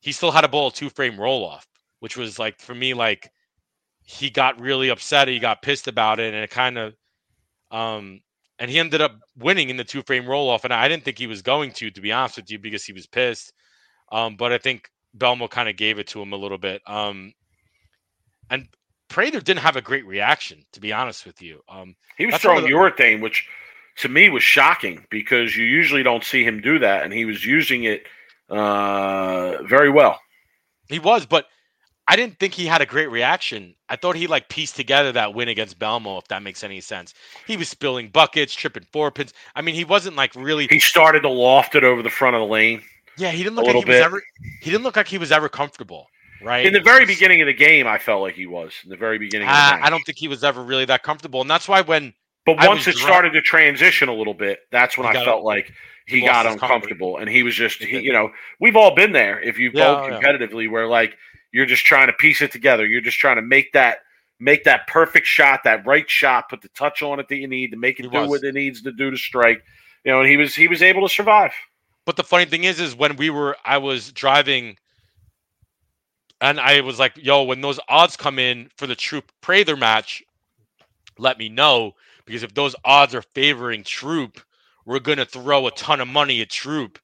he 0.00 0.12
still 0.12 0.30
had 0.30 0.44
a 0.44 0.48
bowl 0.48 0.70
two 0.70 0.90
frame 0.90 1.20
roll 1.20 1.44
off, 1.44 1.66
which 2.00 2.16
was 2.16 2.38
like 2.38 2.60
for 2.60 2.74
me 2.74 2.94
like 2.94 3.30
he 4.02 4.30
got 4.30 4.60
really 4.60 4.88
upset. 4.88 5.28
He 5.28 5.38
got 5.38 5.62
pissed 5.62 5.88
about 5.88 6.20
it, 6.20 6.34
and 6.34 6.42
it 6.42 6.50
kind 6.50 6.78
of 6.78 6.94
um 7.70 8.20
and 8.58 8.70
he 8.70 8.78
ended 8.78 9.00
up 9.00 9.16
winning 9.36 9.70
in 9.70 9.76
the 9.76 9.84
two 9.84 10.02
frame 10.02 10.26
roll 10.26 10.50
off. 10.50 10.64
And 10.64 10.72
I 10.72 10.88
didn't 10.88 11.04
think 11.04 11.18
he 11.18 11.26
was 11.26 11.42
going 11.42 11.70
to, 11.72 11.90
to 11.90 12.00
be 12.00 12.12
honest 12.12 12.36
with 12.36 12.50
you, 12.50 12.58
because 12.58 12.84
he 12.84 12.92
was 12.92 13.06
pissed. 13.06 13.52
Um, 14.10 14.36
but 14.36 14.52
I 14.52 14.58
think 14.58 14.90
Belmo 15.16 15.48
kind 15.48 15.68
of 15.68 15.76
gave 15.76 15.98
it 15.98 16.08
to 16.08 16.20
him 16.20 16.32
a 16.32 16.36
little 16.36 16.58
bit. 16.58 16.82
Um, 16.86 17.32
and 18.50 18.66
Prather 19.08 19.40
didn't 19.40 19.60
have 19.60 19.76
a 19.76 19.82
great 19.82 20.06
reaction, 20.06 20.64
to 20.72 20.80
be 20.80 20.92
honest 20.92 21.24
with 21.24 21.40
you. 21.40 21.60
Um, 21.68 21.94
He 22.16 22.26
was 22.26 22.36
throwing 22.36 22.64
of 22.64 22.70
urethane, 22.70 23.20
which 23.20 23.46
to 23.98 24.08
me 24.08 24.28
was 24.28 24.42
shocking 24.42 25.06
because 25.10 25.56
you 25.56 25.64
usually 25.64 26.02
don't 26.02 26.24
see 26.24 26.44
him 26.44 26.60
do 26.60 26.78
that, 26.78 27.04
and 27.04 27.12
he 27.12 27.24
was 27.24 27.44
using 27.44 27.84
it 27.84 28.06
uh, 28.48 29.62
very 29.64 29.90
well. 29.90 30.20
he 30.88 30.98
was, 30.98 31.26
but 31.26 31.46
I 32.08 32.16
didn't 32.16 32.38
think 32.38 32.54
he 32.54 32.66
had 32.66 32.80
a 32.80 32.86
great 32.86 33.10
reaction. 33.10 33.74
I 33.88 33.96
thought 33.96 34.16
he 34.16 34.26
like 34.26 34.48
pieced 34.48 34.76
together 34.76 35.12
that 35.12 35.34
win 35.34 35.48
against 35.48 35.78
Belmo, 35.78 36.18
if 36.18 36.28
that 36.28 36.42
makes 36.42 36.64
any 36.64 36.80
sense. 36.80 37.14
He 37.46 37.56
was 37.56 37.68
spilling 37.68 38.08
buckets, 38.08 38.54
tripping 38.54 38.86
four 38.92 39.10
pins. 39.10 39.34
I 39.54 39.62
mean, 39.62 39.74
he 39.74 39.84
wasn't 39.84 40.16
like 40.16 40.34
really. 40.34 40.66
He 40.68 40.80
started 40.80 41.20
to 41.22 41.28
loft 41.28 41.74
it 41.74 41.84
over 41.84 42.02
the 42.02 42.10
front 42.10 42.34
of 42.34 42.40
the 42.40 42.46
lane. 42.46 42.82
yeah, 43.16 43.30
he 43.30 43.42
didn't 43.42 43.56
look 43.56 43.66
like 43.66 43.76
he 43.76 43.84
little 43.84 43.84
was 43.84 44.00
ever. 44.00 44.22
He 44.60 44.70
didn't 44.70 44.84
look 44.84 44.96
like 44.96 45.08
he 45.08 45.18
was 45.18 45.32
ever 45.32 45.48
comfortable, 45.48 46.08
right? 46.40 46.66
In 46.66 46.72
the 46.72 46.80
very 46.80 47.04
beginning 47.04 47.42
of 47.42 47.46
the 47.46 47.54
game, 47.54 47.86
I 47.86 47.98
felt 47.98 48.22
like 48.22 48.34
he 48.34 48.46
was. 48.46 48.72
In 48.84 48.90
the 48.90 48.96
very 48.96 49.18
beginning 49.18 49.48
of 49.48 49.64
the. 49.66 49.74
I 49.84 49.90
don't 49.90 50.02
think 50.04 50.18
he 50.18 50.28
was 50.28 50.42
ever 50.44 50.62
really 50.62 50.86
that 50.86 51.02
comfortable, 51.02 51.40
and 51.42 51.50
that's 51.50 51.68
why 51.68 51.82
when 51.82 52.14
But 52.46 52.58
once 52.66 52.86
it 52.86 52.92
dra- 52.96 53.02
started 53.02 53.32
to 53.32 53.42
transition 53.42 54.08
a 54.08 54.14
little 54.14 54.34
bit, 54.34 54.60
that's 54.70 54.96
when 54.96 55.06
I 55.06 55.24
felt 55.24 55.44
like 55.44 55.72
he, 56.06 56.20
he 56.20 56.22
got 56.22 56.46
comfort. 56.46 56.62
uncomfortable, 56.62 57.18
and 57.18 57.28
he 57.28 57.42
was 57.42 57.54
just, 57.54 57.82
He 57.82 57.98
you 58.00 58.12
know, 58.12 58.30
we've 58.60 58.76
all 58.76 58.94
been 58.94 59.12
there. 59.12 59.40
If 59.40 59.58
you 59.58 59.70
Yeah, 59.72 59.94
both 59.94 60.04
oh, 60.04 60.08
yeah. 60.08 60.20
competitively, 60.20 60.70
where 60.70 60.86
like 60.86 61.16
you're 61.52 61.66
just 61.66 61.84
trying 61.84 62.08
to 62.08 62.12
piece 62.12 62.42
it 62.42 62.52
together, 62.52 62.86
you're 62.86 63.00
just 63.00 63.18
trying 63.18 63.36
to 63.36 63.42
make 63.42 63.72
that 63.72 63.98
make 64.40 64.64
that 64.64 64.86
perfect 64.86 65.26
shot, 65.26 65.64
that 65.64 65.84
right 65.86 66.08
shot, 66.08 66.48
put 66.48 66.60
the 66.62 66.68
touch 66.68 67.02
on 67.02 67.18
it 67.18 67.28
that 67.28 67.36
you 67.36 67.48
need 67.48 67.70
to 67.72 67.76
make 67.76 67.98
it 67.98 68.04
He 68.04 68.08
do 68.08 68.18
was. 68.20 68.28
what 68.28 68.44
it 68.44 68.54
needs 68.54 68.82
to 68.82 68.92
do 68.92 69.10
to 69.10 69.16
strike. 69.16 69.62
You 70.04 70.12
know, 70.12 70.20
and 70.20 70.28
he 70.28 70.36
was 70.36 70.54
he 70.54 70.68
was 70.68 70.82
able 70.82 71.02
to 71.06 71.12
survive. 71.12 71.52
But 72.04 72.16
the 72.16 72.24
funny 72.24 72.46
thing 72.46 72.64
is, 72.64 72.80
is 72.80 72.94
when 72.94 73.16
we 73.16 73.28
were, 73.30 73.56
I 73.64 73.78
was 73.78 74.12
driving, 74.12 74.76
and 76.40 76.58
I 76.60 76.80
was 76.80 76.98
like, 76.98 77.12
"Yo, 77.16 77.42
when 77.42 77.60
those 77.60 77.80
odds 77.88 78.16
come 78.16 78.38
in 78.38 78.70
for 78.76 78.86
the 78.86 78.94
Troup 78.94 79.30
Prather 79.42 79.76
match, 79.76 80.22
let 81.18 81.38
me 81.38 81.48
know 81.48 81.92
because 82.24 82.42
if 82.42 82.54
those 82.54 82.76
odds 82.84 83.14
are 83.14 83.22
favoring 83.34 83.82
Troup, 83.82 84.40
we're 84.86 85.00
gonna 85.00 85.24
throw 85.24 85.66
a 85.66 85.70
ton 85.72 86.00
of 86.00 86.08
money 86.08 86.40
at 86.40 86.48
Troup 86.50 86.98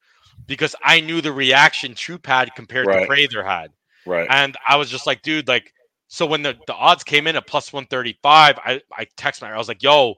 because 0.47 0.75
I 0.83 1.01
knew 1.01 1.21
the 1.21 1.33
reaction 1.33 1.95
Troup 1.95 2.27
had 2.27 2.55
compared 2.55 2.87
Right. 2.87 3.01
to 3.01 3.07
Prather 3.07 3.43
had, 3.45 3.73
Right. 4.06 4.26
and 4.31 4.56
I 4.68 4.76
was 4.76 4.90
just 4.90 5.06
like, 5.06 5.22
dude, 5.22 5.48
like, 5.48 5.72
so 6.09 6.26
when 6.26 6.43
the 6.43 6.56
the 6.66 6.74
odds 6.74 7.05
came 7.05 7.26
in 7.26 7.36
at 7.36 7.47
plus 7.47 7.72
one 7.72 7.86
thirty 7.86 8.18
five, 8.22 8.59
I 8.64 8.81
I 8.93 9.06
texted 9.16 9.43
my, 9.43 9.52
I 9.52 9.59
was 9.59 9.68
like, 9.68 9.82
yo. 9.82 10.14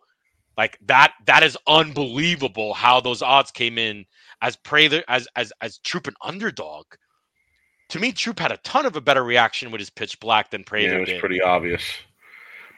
Like 0.58 0.78
that, 0.86 1.12
that 1.26 1.42
is 1.42 1.54
unbelievable 1.66 2.72
how 2.72 2.98
those 2.98 3.20
odds 3.20 3.50
came 3.50 3.76
in 3.76 4.06
as 4.40 4.56
Prather 4.56 5.04
as 5.06 5.28
as 5.36 5.52
as 5.60 5.76
Troup 5.80 6.06
an 6.06 6.14
underdog. 6.22 6.86
To 7.90 7.98
me, 7.98 8.10
Troup 8.10 8.38
had 8.38 8.52
a 8.52 8.56
ton 8.58 8.86
of 8.86 8.96
a 8.96 9.02
better 9.02 9.22
reaction 9.22 9.70
with 9.70 9.80
his 9.80 9.90
pitch 9.90 10.18
black 10.18 10.50
than 10.50 10.62
yeah, 10.62 10.66
Prather 10.66 10.96
it 10.96 11.00
was 11.00 11.08
did. 11.10 11.20
pretty 11.20 11.42
obvious. 11.42 11.82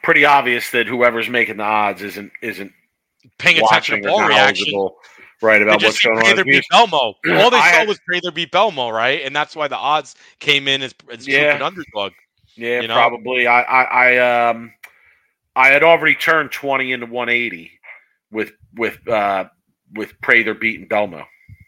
Pretty 0.03 0.25
obvious 0.25 0.71
that 0.71 0.87
whoever's 0.87 1.29
making 1.29 1.55
the 1.55 1.63
odds 1.63 2.01
isn't 2.01 2.33
isn't 2.41 2.73
Paying 3.37 3.63
attention 3.63 4.01
to 4.01 4.07
ball 4.07 4.27
reaction. 4.27 4.89
Right 5.41 5.61
about 5.61 5.81
what's 5.81 5.99
going 5.99 6.17
on. 6.19 6.39
If 6.39 6.65
Belmo. 6.71 7.13
All 7.43 7.49
they 7.49 7.57
I 7.57 7.71
saw 7.71 7.85
was 7.85 7.99
Prather 7.99 8.31
beat 8.31 8.51
Belmo, 8.51 8.91
right? 8.91 9.21
And 9.23 9.35
that's 9.35 9.55
why 9.55 9.67
the 9.67 9.77
odds 9.77 10.15
came 10.39 10.67
in 10.67 10.81
as, 10.81 10.93
as 11.11 11.27
Yeah. 11.27 11.55
an 11.55 11.61
underdog. 11.61 12.13
Yeah, 12.55 12.81
you 12.81 12.87
know? 12.87 12.95
probably. 12.95 13.47
I, 13.47 13.61
I, 13.61 13.83
I, 13.83 14.49
um, 14.49 14.73
I 15.55 15.67
had 15.69 15.83
already 15.83 16.15
turned 16.15 16.51
twenty 16.51 16.91
into 16.91 17.05
one 17.05 17.29
eighty 17.29 17.71
with 18.31 18.51
with 18.75 19.05
uh 19.07 19.45
with 19.93 20.19
Prather 20.21 20.53
beating 20.53 20.87
Belmo, 20.87 21.23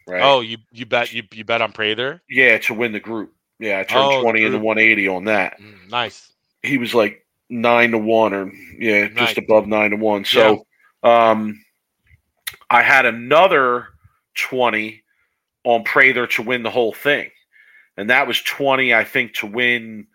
right? 0.06 0.22
Oh, 0.22 0.40
you 0.40 0.58
you 0.70 0.86
bet 0.86 1.12
you 1.12 1.22
you 1.32 1.44
bet 1.44 1.62
on 1.62 1.72
Prather? 1.72 2.22
yeah, 2.28 2.58
to 2.58 2.74
win 2.74 2.92
the 2.92 3.00
group. 3.00 3.32
Yeah, 3.58 3.78
I 3.78 3.84
turned 3.84 4.10
Oh, 4.12 4.22
twenty 4.22 4.44
into 4.44 4.58
one 4.58 4.78
eighty 4.78 5.08
on 5.08 5.24
that. 5.24 5.60
Mm, 5.60 5.90
nice. 5.90 6.32
He 6.62 6.78
was 6.78 6.94
like 6.94 7.24
nine 7.48 7.90
to 7.92 7.98
one, 7.98 8.32
or 8.32 8.52
yeah, 8.78 9.08
Nice. 9.08 9.28
just 9.28 9.38
above 9.38 9.66
nine 9.66 9.90
to 9.90 9.96
one. 9.96 10.24
So, 10.24 10.66
um, 11.02 11.62
I 12.72 12.82
had 12.82 13.04
another 13.06 13.88
twenty 14.34 15.02
on 15.64 15.84
Prather 15.84 16.26
to 16.26 16.42
win 16.42 16.62
the 16.62 16.70
whole 16.70 16.92
thing, 16.92 17.30
and 17.96 18.10
that 18.10 18.26
was 18.26 18.40
twenty, 18.42 18.94
I 18.94 19.04
think, 19.04 19.34
to 19.34 19.46
win 19.46 20.06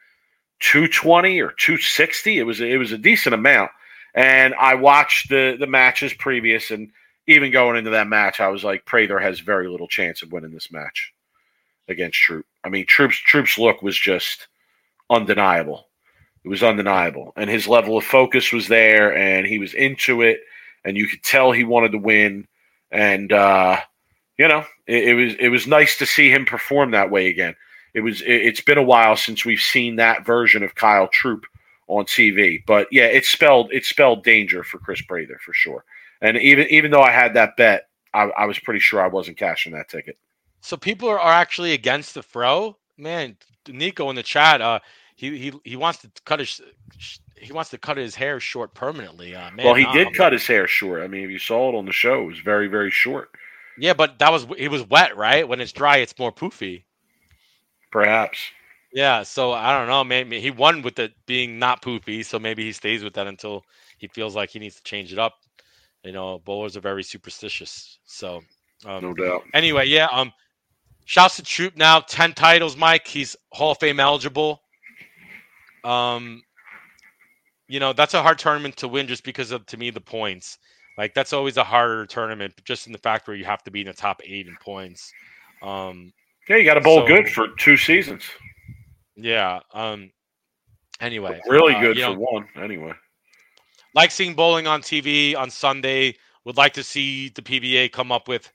220 0.59 1.39
or 1.39 1.51
260. 1.51 2.39
It 2.39 2.43
was 2.43 2.61
it 2.61 2.77
was 2.79 2.91
a 2.91 2.97
decent 2.97 3.35
amount. 3.35 3.71
And 4.15 4.55
I 4.55 4.75
watched 4.75 5.29
the 5.29 5.55
the 5.59 5.67
matches 5.67 6.13
previous, 6.13 6.71
and 6.71 6.89
even 7.27 7.51
going 7.51 7.77
into 7.77 7.91
that 7.91 8.07
match, 8.07 8.39
I 8.39 8.47
was 8.47 8.63
like, 8.63 8.85
Prather 8.85 9.19
has 9.19 9.39
very 9.39 9.69
little 9.69 9.87
chance 9.87 10.23
of 10.23 10.31
winning 10.31 10.51
this 10.51 10.71
match 10.71 11.13
against 11.87 12.19
Troup. 12.19 12.45
I 12.63 12.69
mean, 12.69 12.85
Troup's 12.87 13.17
Troup's 13.17 13.57
look 13.57 13.81
was 13.83 13.97
just 13.97 14.47
undeniable. 15.09 15.87
It 16.43 16.49
was 16.49 16.63
undeniable, 16.63 17.33
and 17.35 17.49
his 17.49 17.67
level 17.67 17.97
of 17.97 18.05
focus 18.05 18.51
was 18.51 18.67
there, 18.67 19.15
and 19.15 19.45
he 19.45 19.59
was 19.59 19.73
into 19.73 20.21
it, 20.21 20.39
and 20.83 20.97
you 20.97 21.07
could 21.07 21.23
tell 21.23 21.51
he 21.51 21.63
wanted 21.63 21.91
to 21.93 21.97
win. 21.97 22.47
And 22.91 23.31
uh, 23.31 23.79
you 24.37 24.47
know, 24.47 24.65
it, 24.85 25.09
it 25.09 25.13
was 25.13 25.35
it 25.39 25.49
was 25.49 25.67
nice 25.67 25.97
to 25.97 26.05
see 26.05 26.29
him 26.29 26.45
perform 26.45 26.91
that 26.91 27.11
way 27.11 27.27
again 27.27 27.55
it 27.97 28.01
was 28.01 28.21
it, 28.21 28.27
it's 28.27 28.61
been 28.61 28.77
a 28.77 28.83
while 28.83 29.15
since 29.15 29.43
we've 29.43 29.59
seen 29.59 29.95
that 29.95 30.23
version 30.23 30.61
of 30.61 30.75
Kyle 30.75 31.07
Troup 31.07 31.45
on 31.87 32.05
TV. 32.05 32.63
But 32.67 32.87
yeah, 32.91 33.05
it 33.05 33.25
spelled 33.25 33.71
it 33.71 33.85
spelled 33.85 34.23
danger 34.23 34.63
for 34.63 34.77
Chris 34.77 35.01
Prather 35.01 35.39
for 35.43 35.51
sure. 35.51 35.83
And 36.21 36.37
even 36.37 36.67
even 36.69 36.91
though 36.91 37.01
I 37.01 37.11
had 37.11 37.33
that 37.33 37.57
bet, 37.57 37.87
I, 38.13 38.25
I 38.37 38.45
was 38.45 38.59
pretty 38.59 38.79
sure 38.79 39.01
I 39.01 39.07
wasn't 39.07 39.37
cashing 39.37 39.73
that 39.73 39.89
ticket. 39.89 40.15
So 40.61 40.77
people 40.77 41.09
are, 41.09 41.19
actually 41.19 41.73
against 41.73 42.13
the 42.13 42.21
fro. 42.21 42.77
Man, 42.97 43.37
Nico 43.67 44.09
in 44.11 44.15
the 44.15 44.23
chat, 44.23 44.61
uh, 44.61 44.79
he 45.15 45.35
he 45.37 45.53
he 45.63 45.75
wants 45.75 45.99
to 45.99 46.11
cut 46.23 46.37
his 46.37 46.61
he 47.39 47.51
wants 47.53 47.69
to 47.71 47.77
cut 47.77 47.97
his 47.97 48.15
hair 48.15 48.39
short 48.39 48.73
permanently. 48.73 49.35
Uh, 49.35 49.51
man, 49.51 49.65
well, 49.65 49.75
he 49.75 49.85
did 49.93 50.07
I'm- 50.07 50.13
cut 50.13 50.33
his 50.33 50.45
hair 50.47 50.67
short. 50.67 51.01
I 51.01 51.07
mean, 51.07 51.23
if 51.23 51.29
you 51.29 51.39
saw 51.39 51.69
it 51.69 51.75
on 51.77 51.85
the 51.85 51.91
show, 51.93 52.23
it 52.23 52.25
was 52.27 52.39
very 52.39 52.67
very 52.67 52.91
short. 52.91 53.29
Yeah, 53.77 53.93
but 53.93 54.17
that 54.19 54.31
was 54.31 54.47
it 54.57 54.69
was 54.69 54.83
wet, 54.89 55.15
right? 55.17 55.47
When 55.47 55.61
it's 55.61 55.71
dry, 55.71 55.97
it's 55.97 56.17
more 56.17 56.31
poofy. 56.31 56.83
Perhaps. 57.91 58.39
Yeah, 58.93 59.23
so 59.23 59.51
I 59.51 59.77
don't 59.77 59.87
know. 59.87 60.03
Maybe 60.03 60.39
he 60.39 60.49
won 60.51 60.81
with 60.81 60.97
it 60.99 61.13
being 61.25 61.59
not 61.59 61.81
poofy, 61.81 62.25
so 62.25 62.39
maybe 62.39 62.63
he 62.63 62.71
stays 62.71 63.03
with 63.03 63.13
that 63.13 63.27
until 63.27 63.63
he 63.97 64.07
feels 64.07 64.35
like 64.35 64.49
he 64.49 64.59
needs 64.59 64.75
to 64.77 64.83
change 64.83 65.11
it 65.13 65.19
up. 65.19 65.35
You 66.03 66.11
know, 66.13 66.39
bowlers 66.39 66.77
are 66.77 66.81
very 66.81 67.03
superstitious. 67.03 67.99
So 68.05 68.41
um, 68.85 69.01
No 69.03 69.13
doubt. 69.13 69.43
anyway, 69.53 69.85
yeah. 69.87 70.07
Um, 70.11 70.31
Shouts 71.05 71.35
to 71.37 71.43
Troup 71.43 71.75
now, 71.77 71.99
10 72.01 72.33
titles, 72.33 72.75
Mike. 72.75 73.07
He's 73.07 73.35
Hall 73.53 73.71
of 73.71 73.77
Fame 73.79 73.99
eligible. 73.99 74.61
Um, 75.83 76.41
you 77.67 77.79
know, 77.79 77.93
that's 77.93 78.13
a 78.13 78.21
hard 78.21 78.39
tournament 78.39 78.75
to 78.77 78.87
win 78.87 79.07
just 79.07 79.23
because 79.23 79.51
of, 79.51 79.65
to 79.67 79.77
me, 79.77 79.89
the 79.89 80.01
points. 80.01 80.57
Like, 80.97 81.13
that's 81.13 81.33
always 81.33 81.57
a 81.57 81.63
harder 81.63 82.05
tournament, 82.05 82.53
just 82.65 82.87
in 82.87 82.91
the 82.93 82.97
fact 82.99 83.27
where 83.27 83.35
you 83.35 83.45
have 83.45 83.63
to 83.63 83.71
be 83.71 83.81
in 83.81 83.87
the 83.87 83.93
top 83.93 84.21
eight 84.25 84.47
in 84.47 84.55
points. 84.61 85.11
Um, 85.61 86.11
Yeah, 86.49 86.55
you 86.57 86.63
got 86.63 86.75
to 86.75 86.81
bowl 86.81 87.01
So- 87.01 87.07
good 87.07 87.29
for 87.29 87.49
two 87.59 87.77
seasons. 87.77 88.23
yeah. 89.15 89.59
Um, 89.73 90.11
anyway, 91.01 91.39
Really 91.47 91.75
uh, 91.75 91.81
good 91.81 91.97
for 91.97 92.01
know, 92.01 92.13
one, 92.13 92.47
anyway. 92.55 92.93
like 93.93 94.11
seeing 94.11 94.33
bowling 94.33 94.65
on 94.67 94.81
TV 94.81 95.35
on 95.35 95.49
Sunday. 95.51 96.15
Would 96.45 96.55
like 96.57 96.73
to 96.75 96.83
see 96.83 97.27
the 97.29 97.41
PBA 97.41 97.91
come 97.91 98.09
up 98.09 98.29
with, 98.29 98.49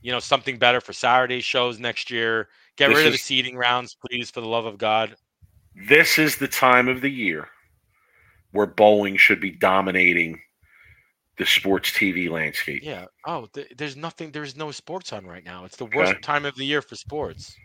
you 0.00 0.10
know, 0.10 0.18
something 0.18 0.56
better 0.58 0.80
for 0.80 0.94
Saturday 0.94 1.42
shows 1.42 1.78
next 1.78 2.10
year. 2.10 2.48
Get 2.76 2.88
This 2.88 2.96
rid 2.96 3.06
of 3.06 3.12
the 3.12 3.18
seeding 3.18 3.54
rounds, 3.56 3.94
please, 3.94 4.30
for 4.30 4.40
the 4.40 4.46
love 4.48 4.64
of 4.64 4.78
God. 4.78 5.14
This 5.88 6.18
is 6.18 6.36
the 6.36 6.48
time 6.48 6.88
of 6.88 7.02
the 7.02 7.10
year 7.10 7.48
where 8.52 8.66
bowling 8.66 9.16
should 9.16 9.40
be 9.40 9.50
dominating 9.50 10.40
the 11.38 11.46
sports 11.46 11.90
TV 11.90 12.28
landscape. 12.30 12.82
Yeah. 12.82 13.06
Oh, 13.24 13.46
th- 13.52 13.72
there's 13.76 13.96
nothing. 13.96 14.32
There's 14.32 14.56
no 14.56 14.70
sports 14.72 15.12
on 15.12 15.26
right 15.26 15.44
now. 15.44 15.64
It's 15.64 15.76
the 15.76 15.84
worst 15.86 16.12
Okay. 16.12 16.20
time 16.20 16.44
of 16.44 16.56
the 16.56 16.64
year 16.64 16.82
for 16.82 16.96
sports. 16.96 17.56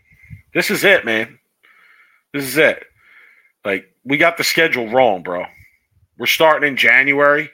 This 0.54 0.70
is 0.70 0.84
it, 0.84 1.06
man. 1.06 1.40
This 2.34 2.44
is 2.46 2.58
it. 2.58 2.84
Like 3.66 3.86
we 4.04 4.18
got 4.18 4.38
the 4.38 4.44
schedule 4.44 4.90
wrong, 4.90 5.24
bro. 5.24 5.46
We're 6.18 6.26
starting 6.28 6.68
in 6.70 6.78
January, 6.78 7.50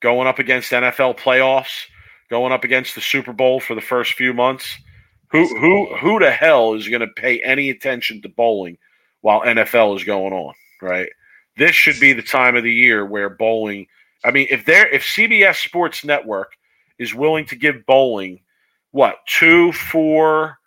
going 0.00 0.28
up 0.28 0.38
against 0.38 0.70
NFL 0.70 1.18
playoffs, 1.18 1.86
going 2.30 2.52
up 2.52 2.62
against 2.62 2.94
the 2.94 3.00
Super 3.00 3.32
Bowl 3.32 3.58
for 3.58 3.74
the 3.74 3.80
first 3.80 4.12
few 4.14 4.32
months. 4.32 4.76
Who 5.32 5.46
who 5.58 5.96
who 5.96 6.18
the 6.20 6.30
hell 6.30 6.74
is 6.74 6.88
going 6.88 7.00
to 7.00 7.08
pay 7.08 7.40
any 7.40 7.70
attention 7.70 8.22
to 8.22 8.28
bowling 8.28 8.78
while 9.22 9.40
NFL 9.40 9.96
is 9.96 10.04
going 10.04 10.32
on, 10.32 10.54
right? 10.80 11.08
This 11.56 11.74
should 11.74 11.98
be 12.00 12.12
the 12.12 12.22
time 12.22 12.56
of 12.56 12.62
the 12.64 12.72
year 12.72 13.04
where 13.04 13.30
bowling. 13.30 13.86
I 14.24 14.30
mean, 14.30 14.46
if 14.50 14.64
there 14.64 14.88
if 14.88 15.02
CBS 15.02 15.62
Sports 15.64 16.04
Network 16.04 16.52
is 16.98 17.14
willing 17.14 17.46
to 17.46 17.56
give 17.56 17.86
bowling 17.86 18.40
what 18.90 19.16
two, 19.26 19.72
four, 19.72 20.58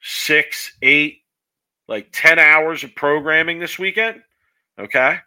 six, 0.00 0.76
eight, 0.82 1.18
like 1.88 2.08
10 2.12 2.38
hours 2.38 2.84
of 2.84 2.94
programming 2.94 3.58
this 3.58 3.78
weekend. 3.78 4.22
Okay. 4.78 5.18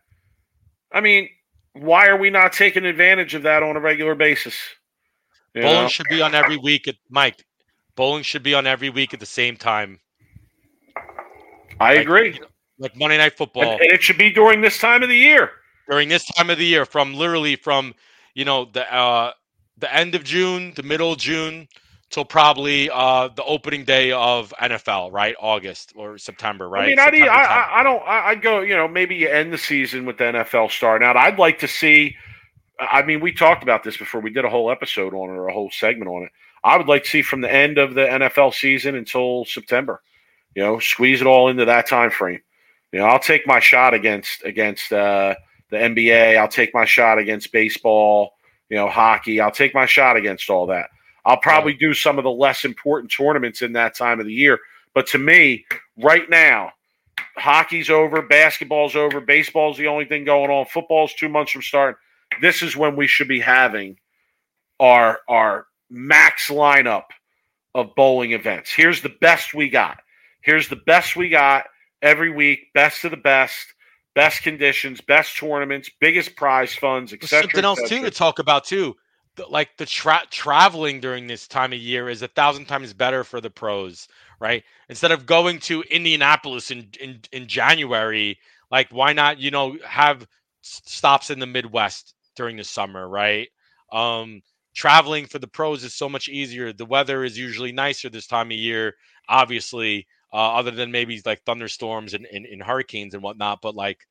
I 0.91 1.01
mean, 1.01 1.29
why 1.73 2.07
are 2.07 2.17
we 2.17 2.29
not 2.29 2.53
taking 2.53 2.85
advantage 2.85 3.35
of 3.35 3.43
that 3.43 3.61
on 3.63 3.75
a 3.75 3.79
regular 3.79 4.15
basis? 4.15 4.55
You 5.53 5.61
Bowling 5.61 5.83
know? 5.83 5.87
should 5.87 6.07
be 6.09 6.21
on 6.21 6.33
every 6.35 6.57
week. 6.57 6.87
At 6.87 6.95
Mike, 7.09 7.45
bowling 7.95 8.23
should 8.23 8.43
be 8.43 8.53
on 8.53 8.65
every 8.67 8.89
week 8.89 9.13
at 9.13 9.19
the 9.19 9.25
same 9.25 9.55
time. 9.55 9.99
I 11.79 11.95
Like, 11.95 12.01
agree. 12.01 12.33
you 12.33 12.41
know, 12.41 12.47
like 12.79 12.95
Monday 12.95 13.17
Night 13.17 13.37
Football 13.37 13.63
and 13.73 13.91
it 13.91 14.01
should 14.03 14.17
be 14.17 14.29
during 14.31 14.61
this 14.61 14.77
time 14.79 15.03
of 15.03 15.09
the 15.09 15.17
year. 15.17 15.51
during 15.89 16.09
this 16.09 16.25
time 16.25 16.49
of 16.49 16.57
the 16.57 16.65
year, 16.65 16.85
from 16.85 17.13
literally 17.13 17.55
from 17.55 17.93
you 18.33 18.45
know 18.45 18.65
the 18.65 18.91
uh, 18.93 19.31
the 19.77 19.93
end 19.93 20.15
of 20.15 20.23
June, 20.23 20.73
the 20.75 20.83
middle 20.83 21.11
of 21.13 21.17
June, 21.17 21.67
till 22.09 22.25
probably 22.25 22.89
uh, 22.91 23.27
the 23.35 23.43
opening 23.43 23.83
day 23.85 24.11
of 24.11 24.53
NFL, 24.61 25.11
right? 25.11 25.35
August 25.39 25.93
or 25.95 26.17
September, 26.17 26.67
right? 26.69 26.83
I 26.83 26.87
mean, 26.87 26.97
September, 26.97 27.31
I, 27.31 27.43
I, 27.43 27.79
I 27.79 27.83
don't, 27.83 28.01
I- 28.07 28.27
I'd 28.29 28.41
go, 28.41 28.61
you 28.61 28.75
know, 28.75 28.87
maybe 28.87 29.15
you 29.15 29.27
end 29.29 29.51
the 29.53 29.57
season 29.57 30.05
with 30.05 30.17
the 30.17 30.25
NFL 30.25 30.71
starting 30.71 31.05
out. 31.07 31.17
I'd 31.17 31.37
like 31.39 31.59
to 31.59 31.67
see, 31.67 32.15
I 32.79 33.01
mean, 33.03 33.19
we 33.21 33.31
talked 33.33 33.63
about 33.63 33.83
this 33.83 33.97
before. 33.97 34.21
We 34.21 34.29
did 34.31 34.45
a 34.45 34.49
whole 34.49 34.71
episode 34.71 35.13
on 35.13 35.29
it 35.29 35.33
or 35.37 35.47
a 35.47 35.53
whole 35.53 35.71
segment 35.71 36.09
on 36.09 36.23
it. 36.23 36.31
I 36.63 36.77
would 36.77 36.87
like 36.87 37.03
to 37.03 37.09
see 37.09 37.21
from 37.21 37.41
the 37.41 37.51
end 37.53 37.77
of 37.77 37.93
the 37.95 38.01
NFL 38.05 38.53
season 38.53 38.95
until 38.95 39.43
September, 39.45 40.01
you 40.55 40.63
know, 40.63 40.79
squeeze 40.79 41.21
it 41.21 41.27
all 41.27 41.49
into 41.49 41.65
that 41.65 41.87
time 41.87 42.11
frame. 42.11 42.41
You 42.91 42.99
know, 42.99 43.05
I'll 43.05 43.19
take 43.19 43.45
my 43.45 43.59
shot 43.59 43.93
against, 43.93 44.43
against, 44.43 44.91
uh, 44.91 45.35
the 45.69 45.77
NBA. 45.77 46.37
I'll 46.37 46.47
take 46.47 46.73
my 46.73 46.85
shot 46.85 47.17
against 47.17 47.51
baseball, 47.51 48.33
you 48.69 48.77
know, 48.77 48.87
hockey. 48.87 49.41
I'll 49.41 49.51
take 49.51 49.73
my 49.73 49.85
shot 49.85 50.15
against 50.15 50.49
all 50.49 50.67
that. 50.67 50.89
I'll 51.25 51.37
probably 51.37 51.73
do 51.73 51.93
some 51.93 52.17
of 52.17 52.23
the 52.23 52.31
less 52.31 52.65
important 52.65 53.11
tournaments 53.11 53.61
in 53.61 53.73
that 53.73 53.95
time 53.95 54.19
of 54.19 54.25
the 54.25 54.33
year. 54.33 54.59
But 54.93 55.07
to 55.07 55.17
me, 55.17 55.65
right 55.97 56.29
now, 56.29 56.71
hockey's 57.35 57.89
over, 57.89 58.21
basketball's 58.21 58.95
over, 58.95 59.19
baseball's 59.19 59.77
the 59.77 59.87
only 59.87 60.05
thing 60.05 60.23
going 60.23 60.51
on, 60.51 60.65
football's 60.67 61.13
two 61.13 61.29
months 61.29 61.51
from 61.51 61.63
starting. 61.63 61.97
This 62.41 62.61
is 62.61 62.77
when 62.77 62.95
we 62.95 63.07
should 63.07 63.27
be 63.27 63.39
having 63.39 63.97
our 64.79 65.19
our 65.27 65.67
max 65.89 66.49
lineup 66.49 67.05
of 67.73 67.95
bowling 67.95 68.33
events. 68.33 68.71
Here's 68.73 69.01
the 69.01 69.13
best 69.21 69.53
we 69.53 69.69
got. 69.69 69.99
Here's 70.41 70.67
the 70.67 70.75
best 70.75 71.15
we 71.15 71.29
got 71.29 71.65
every 72.05 72.29
week, 72.29 72.71
best 72.73 73.03
of 73.03 73.11
the 73.11 73.17
best, 73.17 73.73
best 74.13 74.43
conditions, 74.43 75.01
best 75.01 75.35
tournaments, 75.37 75.89
biggest 75.99 76.35
prize 76.35 76.73
funds, 76.73 77.11
etc. 77.11 77.43
something 77.43 77.65
else 77.65 77.81
too 77.89 78.01
to 78.03 78.11
talk 78.11 78.39
about 78.39 78.63
too. 78.63 78.95
Like 79.49 79.75
the 79.75 79.85
tra- 79.85 80.23
traveling 80.29 81.01
during 81.01 81.27
this 81.27 81.45
time 81.45 81.73
of 81.73 81.79
year 81.79 82.07
is 82.07 82.21
a 82.21 82.29
thousand 82.29 82.65
times 82.65 82.93
better 82.93 83.25
for 83.25 83.41
the 83.41 83.49
pros, 83.49 84.07
right? 84.39 84.63
Instead 84.87 85.11
of 85.11 85.25
going 85.25 85.59
to 85.61 85.81
Indianapolis 85.91 86.71
in 86.71 86.87
in, 87.01 87.19
in 87.33 87.47
January, 87.47 88.37
like 88.71 88.87
why 88.91 89.11
not 89.11 89.39
you 89.39 89.51
know 89.51 89.77
have 89.85 90.25
stops 90.61 91.29
in 91.31 91.39
the 91.39 91.47
Midwest 91.47 92.13
during 92.35 92.55
the 92.55 92.63
summer, 92.63 93.09
right? 93.09 93.49
Um, 93.91 94.41
traveling 94.73 95.25
for 95.25 95.39
the 95.39 95.47
pros 95.47 95.83
is 95.83 95.93
so 95.93 96.07
much 96.07 96.29
easier. 96.29 96.71
The 96.71 96.85
weather 96.85 97.23
is 97.23 97.37
usually 97.37 97.71
nicer 97.71 98.09
this 98.09 98.27
time 98.27 98.47
of 98.47 98.57
year, 98.57 98.93
obviously, 99.27 100.07
uh, 100.35 100.55
other 100.55 100.71
than 100.71 100.91
maybe 100.91 101.21
like 101.25 101.41
thunderstorms 101.45 102.13
and, 102.13 102.25
and, 102.25 102.45
and 102.45 102.61
hurricanes 102.61 103.13
and 103.13 103.23
whatnot. 103.23 103.61
But 103.61 103.73
like, 103.73 104.05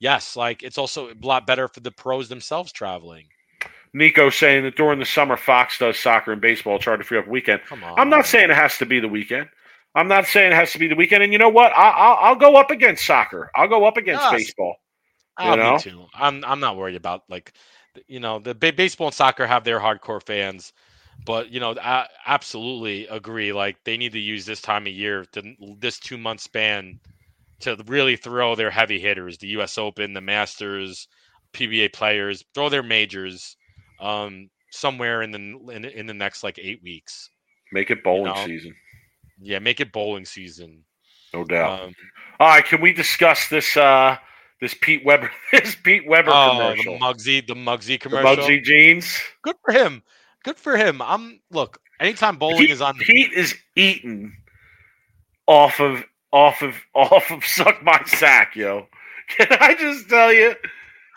yes, 0.00 0.34
like 0.34 0.62
it's 0.62 0.78
also 0.78 1.10
a 1.10 1.14
lot 1.22 1.46
better 1.46 1.68
for 1.68 1.80
the 1.80 1.90
pros 1.90 2.30
themselves 2.30 2.72
traveling. 2.72 3.26
Nico 3.92 4.30
saying 4.30 4.64
that 4.64 4.76
during 4.76 4.98
the 4.98 5.04
summer, 5.04 5.36
Fox 5.36 5.78
does 5.78 5.98
soccer 5.98 6.32
and 6.32 6.40
baseball. 6.40 6.78
To 6.78 7.04
free 7.04 7.18
up 7.18 7.28
weekend. 7.28 7.60
Come 7.66 7.84
on. 7.84 7.98
I'm 7.98 8.08
not 8.08 8.26
saying 8.26 8.48
it 8.50 8.56
has 8.56 8.78
to 8.78 8.86
be 8.86 8.98
the 8.98 9.08
weekend. 9.08 9.48
I'm 9.94 10.08
not 10.08 10.26
saying 10.26 10.52
it 10.52 10.54
has 10.54 10.72
to 10.72 10.78
be 10.78 10.88
the 10.88 10.94
weekend. 10.94 11.22
And 11.22 11.32
you 11.32 11.38
know 11.38 11.48
what? 11.50 11.72
I, 11.72 11.90
I'll, 11.90 12.16
I'll 12.20 12.36
go 12.36 12.56
up 12.56 12.70
against 12.70 13.04
soccer. 13.04 13.50
I'll 13.54 13.68
go 13.68 13.84
up 13.84 13.98
against 13.98 14.22
Yes. 14.22 14.32
baseball. 14.32 14.76
Ah, 15.36 15.50
you 15.50 15.56
know? 15.56 15.72
me 15.74 15.78
too. 15.78 16.06
I'm 16.14 16.44
I'm 16.44 16.60
not 16.60 16.76
worried 16.76 16.96
about 16.96 17.24
like, 17.28 17.52
you 18.06 18.20
know, 18.20 18.38
the 18.38 18.54
ba- 18.54 18.72
baseball 18.72 19.08
and 19.08 19.14
soccer 19.14 19.46
have 19.46 19.64
their 19.64 19.80
hardcore 19.80 20.24
fans, 20.24 20.72
but 21.28 21.52
you 21.52 21.60
know, 21.60 21.74
I 21.78 22.06
absolutely 22.26 23.06
agree. 23.06 23.52
Like 23.52 23.84
they 23.84 23.98
need 23.98 24.12
to 24.12 24.18
use 24.18 24.46
this 24.46 24.62
time 24.62 24.86
of 24.86 24.94
year, 24.94 25.26
to, 25.32 25.42
this 25.78 25.98
two 25.98 26.16
month 26.16 26.40
span, 26.40 27.00
to 27.60 27.76
really 27.86 28.16
throw 28.16 28.54
their 28.54 28.70
heavy 28.70 28.98
hitters, 28.98 29.36
the 29.36 29.48
U.S. 29.48 29.76
Open, 29.76 30.14
the 30.14 30.22
Masters, 30.22 31.06
PBA 31.52 31.92
players, 31.92 32.42
throw 32.54 32.70
their 32.70 32.82
majors, 32.82 33.58
um, 34.00 34.48
somewhere 34.70 35.20
in 35.20 35.30
the 35.30 35.38
in, 35.70 35.84
in 35.84 36.06
the 36.06 36.14
next 36.14 36.42
like 36.42 36.58
eight 36.58 36.82
weeks. 36.82 37.28
Make 37.72 37.90
it 37.90 38.02
bowling 38.02 38.32
know? 38.32 38.46
season, 38.46 38.74
Yeah, 39.38 39.58
make 39.58 39.80
it 39.80 39.92
bowling 39.92 40.24
season. 40.24 40.82
no 41.34 41.44
doubt. 41.44 41.82
Um, 41.82 41.94
All 42.40 42.48
right, 42.48 42.64
can 42.64 42.80
we 42.80 42.94
discuss 42.94 43.48
this? 43.50 43.76
uh 43.76 44.16
This 44.62 44.74
Pete 44.80 45.04
Weber, 45.04 45.30
this 45.52 45.74
Pete 45.74 46.08
Weber 46.08 46.30
oh, 46.32 46.52
commercial, 46.52 46.94
the 46.94 47.04
Mugsy, 47.04 47.46
the 47.46 47.54
Mugsy 47.54 47.86
the 47.86 47.98
commercial. 47.98 48.46
Bugsy 48.46 48.64
jeans. 48.64 49.20
good 49.42 49.56
for 49.62 49.74
him. 49.74 50.02
Good 50.44 50.56
for 50.56 50.76
him. 50.76 51.02
I'm 51.02 51.40
look. 51.50 51.80
Anytime 52.00 52.36
bowling 52.36 52.58
Pete, 52.58 52.70
is 52.70 52.80
on, 52.80 52.96
Pete 52.98 53.32
is 53.32 53.56
eating 53.74 54.32
off 55.46 55.80
of 55.80 56.04
off 56.32 56.62
of 56.62 56.74
off 56.94 57.30
of 57.30 57.44
suck 57.44 57.82
my 57.82 58.00
sack, 58.06 58.54
yo. 58.54 58.86
Can 59.28 59.48
I 59.60 59.74
just 59.74 60.08
tell 60.08 60.32
you? 60.32 60.54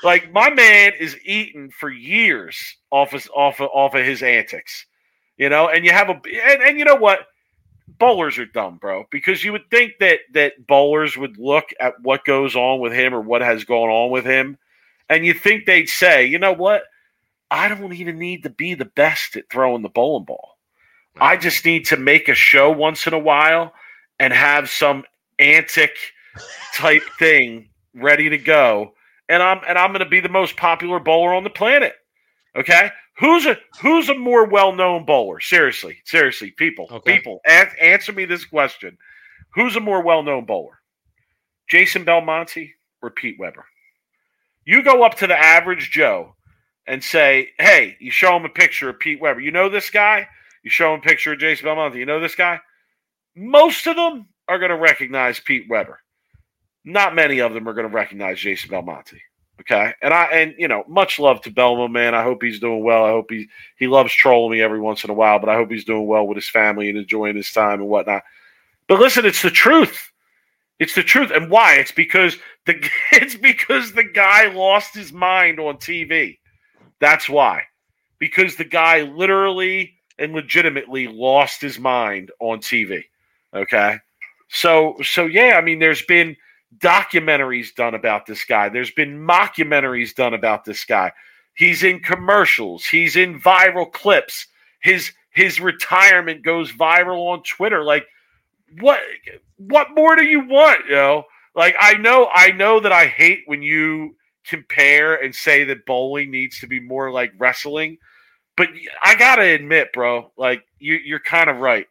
Like 0.04 0.32
my 0.34 0.50
man 0.50 0.94
is 1.00 1.16
eating 1.24 1.70
for 1.70 1.90
years 1.90 2.58
off 2.90 3.14
of 3.14 3.30
off 3.36 3.60
of 3.60 3.70
off 3.74 3.94
of 3.94 4.04
his 4.04 4.24
antics, 4.24 4.86
you 5.38 5.48
know. 5.50 5.70
And 5.70 5.86
you 5.86 5.92
have 5.92 6.10
a 6.10 6.14
and, 6.14 6.62
and 6.64 6.80
you 6.80 6.86
know 6.86 6.96
what? 6.96 7.28
Bowlers 8.00 8.40
are 8.40 8.46
dumb, 8.46 8.78
bro. 8.78 9.06
Because 9.12 9.44
you 9.44 9.52
would 9.52 9.70
think 9.70 9.94
that 10.00 10.20
that 10.34 10.66
bowlers 10.66 11.16
would 11.18 11.38
look 11.38 11.66
at 11.80 11.94
what 12.02 12.26
goes 12.26 12.56
on 12.56 12.80
with 12.80 12.94
him 12.94 13.14
or 13.14 13.22
what 13.22 13.42
has 13.42 13.64
gone 13.64 13.90
on 13.90 14.10
with 14.10 14.26
him, 14.26 14.58
and 15.08 15.24
you 15.26 15.36
think 15.36 15.66
they'd 15.66 15.90
say, 15.90 16.26
you 16.26 16.40
know 16.40 16.54
what? 16.54 16.84
I 17.52 17.68
don't 17.68 17.94
even 17.94 18.18
need 18.18 18.44
to 18.44 18.50
be 18.50 18.74
the 18.74 18.86
best 18.86 19.36
at 19.36 19.50
throwing 19.52 19.82
the 19.82 19.90
bowling 19.90 20.24
ball. 20.24 20.58
I 21.20 21.36
just 21.36 21.66
need 21.66 21.86
to 21.88 21.98
make 21.98 22.30
a 22.30 22.34
show 22.34 22.72
once 22.72 23.06
in 23.06 23.14
a 23.14 23.20
while 23.20 23.74
and 24.20 24.32
have 24.32 24.70
some 24.70 25.04
antic 25.38 25.98
type 26.74 27.04
thing 27.20 27.70
ready 27.94 28.30
to 28.30 28.38
go. 28.38 28.94
And 29.28 29.44
I'm 29.44 29.60
and 29.68 29.78
I'm 29.78 29.92
going 29.92 30.00
to 30.00 30.10
be 30.10 30.22
the 30.22 30.30
most 30.30 30.56
popular 30.56 31.00
bowler 31.00 31.34
on 31.34 31.44
the 31.44 31.50
planet. 31.50 31.94
Okay? 32.56 32.90
Who's 33.20 33.46
a 33.46 33.58
who's 33.82 34.08
a 34.08 34.18
more 34.18 34.46
well-known 34.46 35.06
bowler? 35.06 35.42
Seriously. 35.42 35.98
Seriously, 36.06 36.52
people. 36.52 36.88
Okay. 36.90 37.18
People, 37.18 37.40
an- 37.46 37.70
answer 37.82 38.14
me 38.14 38.26
this 38.26 38.46
question. 38.46 38.98
Who's 39.56 39.76
a 39.76 39.82
more 39.82 40.02
well-known 40.02 40.46
bowler? 40.46 40.80
Jason 41.70 42.06
Belmonte 42.06 42.74
or 43.02 43.10
Pete 43.10 43.36
Weber? 43.38 43.66
You 44.66 44.84
go 44.84 45.04
up 45.04 45.16
to 45.16 45.28
the 45.28 45.38
average 45.38 45.92
Joe 45.92 46.36
and 46.88 47.04
say, 47.04 47.50
"Hey, 47.60 47.98
you 48.00 48.12
show 48.12 48.36
him 48.36 48.46
a 48.46 48.50
picture 48.50 48.90
of 48.90 49.00
Pete 49.00 49.22
Weber. 49.22 49.40
You 49.40 49.52
know 49.52 49.70
this 49.70 49.90
guy? 49.90 50.28
You 50.64 50.70
show 50.70 50.94
him 50.94 51.00
a 51.00 51.04
picture 51.04 51.34
of 51.34 51.40
Jason 51.40 51.66
Belmonte. 51.66 51.98
You 51.98 52.06
know 52.06 52.20
this 52.20 52.36
guy? 52.36 52.60
most 53.36 53.88
of 53.88 53.96
them 53.96 54.28
are 54.48 54.60
going 54.60 54.72
to 54.72 54.78
recognize 54.78 55.40
Pete 55.40 55.66
Weber. 55.70 56.00
Not 56.84 57.16
many 57.16 57.40
of 57.40 57.54
them 57.54 57.68
are 57.68 57.74
going 57.74 57.88
to 57.88 57.94
recognize 57.94 58.40
Jason 58.40 58.70
Belmonte. 58.70 59.22
Okay, 59.60 59.94
and 60.02 60.12
I 60.12 60.24
and 60.26 60.56
you 60.58 60.68
know, 60.68 60.84
much 60.88 61.20
love 61.20 61.40
to 61.42 61.52
Belmo, 61.52 61.90
man. 61.90 62.16
I 62.16 62.24
hope 62.24 62.42
he's 62.42 62.60
doing 62.60 62.84
well. 62.84 63.06
I 63.06 63.10
hope 63.10 63.28
he 63.30 63.48
he 63.78 63.86
loves 63.86 64.12
trolling 64.12 64.52
me 64.58 64.62
every 64.62 64.80
once 64.80 65.04
in 65.04 65.12
a 65.12 65.14
while, 65.14 65.38
but 65.38 65.50
I 65.50 65.56
hope 65.56 65.70
he's 65.70 65.86
doing 65.86 66.08
well 66.08 66.26
with 66.26 66.36
his 66.36 66.50
family 66.50 66.90
and 66.90 66.98
enjoying 66.98 67.36
his 67.36 67.52
time 67.52 67.80
and 67.80 67.88
whatnot. 67.88 68.24
But 68.88 69.00
listen, 69.00 69.24
it's 69.24 69.44
the 69.44 69.52
truth. 69.52 70.12
It's 70.80 70.96
the 70.96 71.04
truth, 71.04 71.30
and 71.30 71.52
why? 71.52 71.76
It's 71.76 71.92
because 71.92 72.38
the 72.66 72.84
it's 73.12 73.36
because 73.36 73.92
the 73.92 74.04
guy 74.04 74.52
lost 74.52 74.96
his 74.96 75.14
mind 75.14 75.60
on 75.60 75.76
TV. 75.76 76.40
That's 77.02 77.28
why. 77.28 77.64
Because 78.20 78.56
the 78.56 78.64
guy 78.64 79.02
literally 79.02 79.96
and 80.18 80.32
legitimately 80.32 81.08
lost 81.08 81.60
his 81.60 81.80
mind 81.80 82.32
on 82.40 82.60
TV. 82.60 83.04
Okay, 83.54 83.98
so 84.48 84.96
so 85.04 85.26
yeah, 85.26 85.56
I 85.58 85.62
mean, 85.62 85.80
there's 85.80 86.04
been 86.04 86.38
documentaries 86.78 87.76
done 87.76 87.96
about 87.96 88.26
this 88.26 88.46
guy. 88.46 88.70
There's 88.70 88.92
been 88.92 89.18
mockumentaries 89.20 90.16
done 90.16 90.34
about 90.34 90.64
this 90.64 90.86
guy. 90.86 91.12
He's 91.56 91.84
in 91.84 92.00
commercials. 92.00 92.86
He's 92.86 93.18
in 93.18 93.42
viral 93.42 93.92
clips. 93.92 94.48
His 94.82 95.12
his 95.32 95.60
retirement 95.60 96.44
goes 96.44 96.72
viral 96.72 97.32
on 97.32 97.44
Twitter. 97.44 97.84
Like 97.84 98.06
what 98.80 99.00
what 99.58 99.88
more 99.96 100.16
do 100.16 100.24
you 100.24 100.48
want, 100.48 100.86
you 100.86 100.96
know? 100.96 101.24
Like 101.56 101.76
I 101.80 101.96
know 101.96 102.30
I 102.34 102.52
know 102.52 102.80
that 102.80 102.92
I 102.92 103.08
hate 103.08 103.44
when 103.48 103.62
you 103.62 104.16
compare 104.46 105.16
and 105.16 105.34
say 105.34 105.64
that 105.66 105.86
bowling 105.86 106.32
needs 106.32 106.60
to 106.60 106.68
be 106.68 106.80
more 106.80 107.12
like 107.12 107.32
wrestling, 107.38 107.98
but 108.58 108.70
I 109.04 109.16
got 109.16 109.38
to 109.38 109.44
admit, 109.44 109.94
bro, 109.94 110.32
like 110.38 110.64
you 110.80 110.96
you're 111.04 111.20
kind 111.20 111.50
of 111.50 111.58
right. 111.58 111.88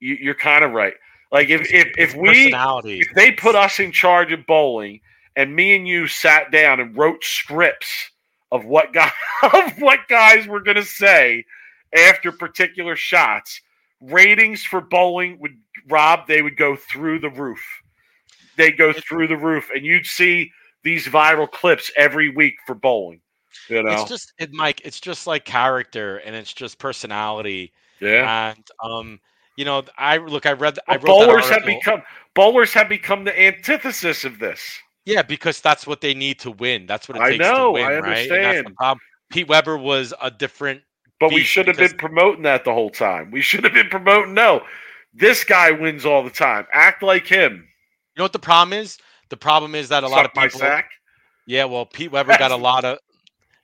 You, 0.00 0.16
you're 0.20 0.34
kind 0.34 0.64
of 0.64 0.72
right. 0.72 0.94
Like 1.32 1.48
if 1.50 1.72
if 1.72 1.88
if 1.98 2.14
we 2.14 2.54
if 2.54 3.14
they 3.14 3.32
put 3.32 3.54
us 3.54 3.80
in 3.80 3.92
charge 3.92 4.32
of 4.32 4.46
bowling 4.46 5.00
and 5.34 5.54
me 5.54 5.76
and 5.76 5.86
you 5.86 6.06
sat 6.06 6.50
down 6.50 6.80
and 6.80 6.96
wrote 6.96 7.24
scripts 7.24 8.10
of 8.52 8.64
what 8.64 8.92
guy 8.92 9.10
of 9.42 9.78
what 9.78 10.08
guys 10.08 10.46
were 10.46 10.60
going 10.60 10.76
to 10.76 10.84
say 10.84 11.44
after 11.94 12.30
particular 12.32 12.96
shots, 12.96 13.60
ratings 14.00 14.64
for 14.64 14.80
bowling 14.80 15.38
would 15.40 15.56
Rob 15.88 16.26
they 16.26 16.42
would 16.42 16.56
go 16.56 16.76
through 16.76 17.20
the 17.20 17.30
roof. 17.30 17.64
They'd 18.56 18.78
go 18.78 18.92
through 18.92 19.28
the 19.28 19.36
roof, 19.36 19.68
and 19.74 19.84
you'd 19.84 20.06
see 20.06 20.50
these 20.86 21.06
viral 21.08 21.50
clips 21.50 21.90
every 21.96 22.30
week 22.30 22.54
for 22.64 22.76
bowling. 22.76 23.20
You 23.68 23.82
know, 23.82 23.90
it's 23.90 24.08
just 24.08 24.32
it, 24.38 24.52
Mike. 24.52 24.80
It's 24.84 25.00
just 25.00 25.26
like 25.26 25.44
character, 25.44 26.18
and 26.18 26.36
it's 26.36 26.52
just 26.52 26.78
personality. 26.78 27.72
Yeah, 28.00 28.52
and 28.54 28.66
um 28.82 29.20
you 29.56 29.64
know, 29.64 29.82
I 29.98 30.18
look. 30.18 30.46
I 30.46 30.52
read. 30.52 30.78
I 30.86 30.96
bowlers 30.98 31.48
have 31.48 31.64
become 31.64 32.02
bowlers 32.34 32.72
have 32.74 32.88
become 32.88 33.24
the 33.24 33.38
antithesis 33.38 34.24
of 34.24 34.38
this. 34.38 34.60
Yeah, 35.06 35.22
because 35.22 35.60
that's 35.60 35.86
what 35.86 36.00
they 36.00 36.14
need 36.14 36.38
to 36.40 36.52
win. 36.52 36.86
That's 36.86 37.08
what 37.08 37.16
it 37.16 37.22
I 37.22 37.30
takes 37.30 37.42
know, 37.42 37.66
to 37.66 37.70
win, 37.72 37.84
I 37.84 37.98
right? 37.98 38.30
understand. 38.30 38.76
Problem. 38.76 39.00
Pete 39.30 39.48
Weber 39.48 39.76
was 39.78 40.14
a 40.22 40.30
different. 40.30 40.82
But 41.18 41.32
we 41.32 41.42
should 41.42 41.66
have 41.66 41.76
because- 41.76 41.92
been 41.92 41.98
promoting 41.98 42.42
that 42.42 42.64
the 42.64 42.72
whole 42.72 42.90
time. 42.90 43.32
We 43.32 43.40
should 43.42 43.64
have 43.64 43.72
been 43.72 43.88
promoting. 43.88 44.34
No, 44.34 44.62
this 45.14 45.42
guy 45.42 45.72
wins 45.72 46.04
all 46.06 46.22
the 46.22 46.30
time. 46.30 46.66
Act 46.72 47.02
like 47.02 47.26
him. 47.26 47.66
You 48.14 48.20
know 48.20 48.24
what 48.24 48.32
the 48.32 48.38
problem 48.38 48.78
is? 48.78 48.98
The 49.28 49.36
problem 49.36 49.74
is 49.74 49.88
that 49.88 50.04
a 50.04 50.08
lot 50.08 50.24
Suck 50.24 50.30
of 50.32 50.36
my 50.36 50.46
people. 50.46 50.60
sack. 50.60 50.90
Yeah, 51.46 51.64
well, 51.64 51.86
Pete 51.86 52.10
Weber 52.12 52.36
got 52.38 52.50
a 52.52 52.56
lot 52.70 52.84
of. 52.84 52.98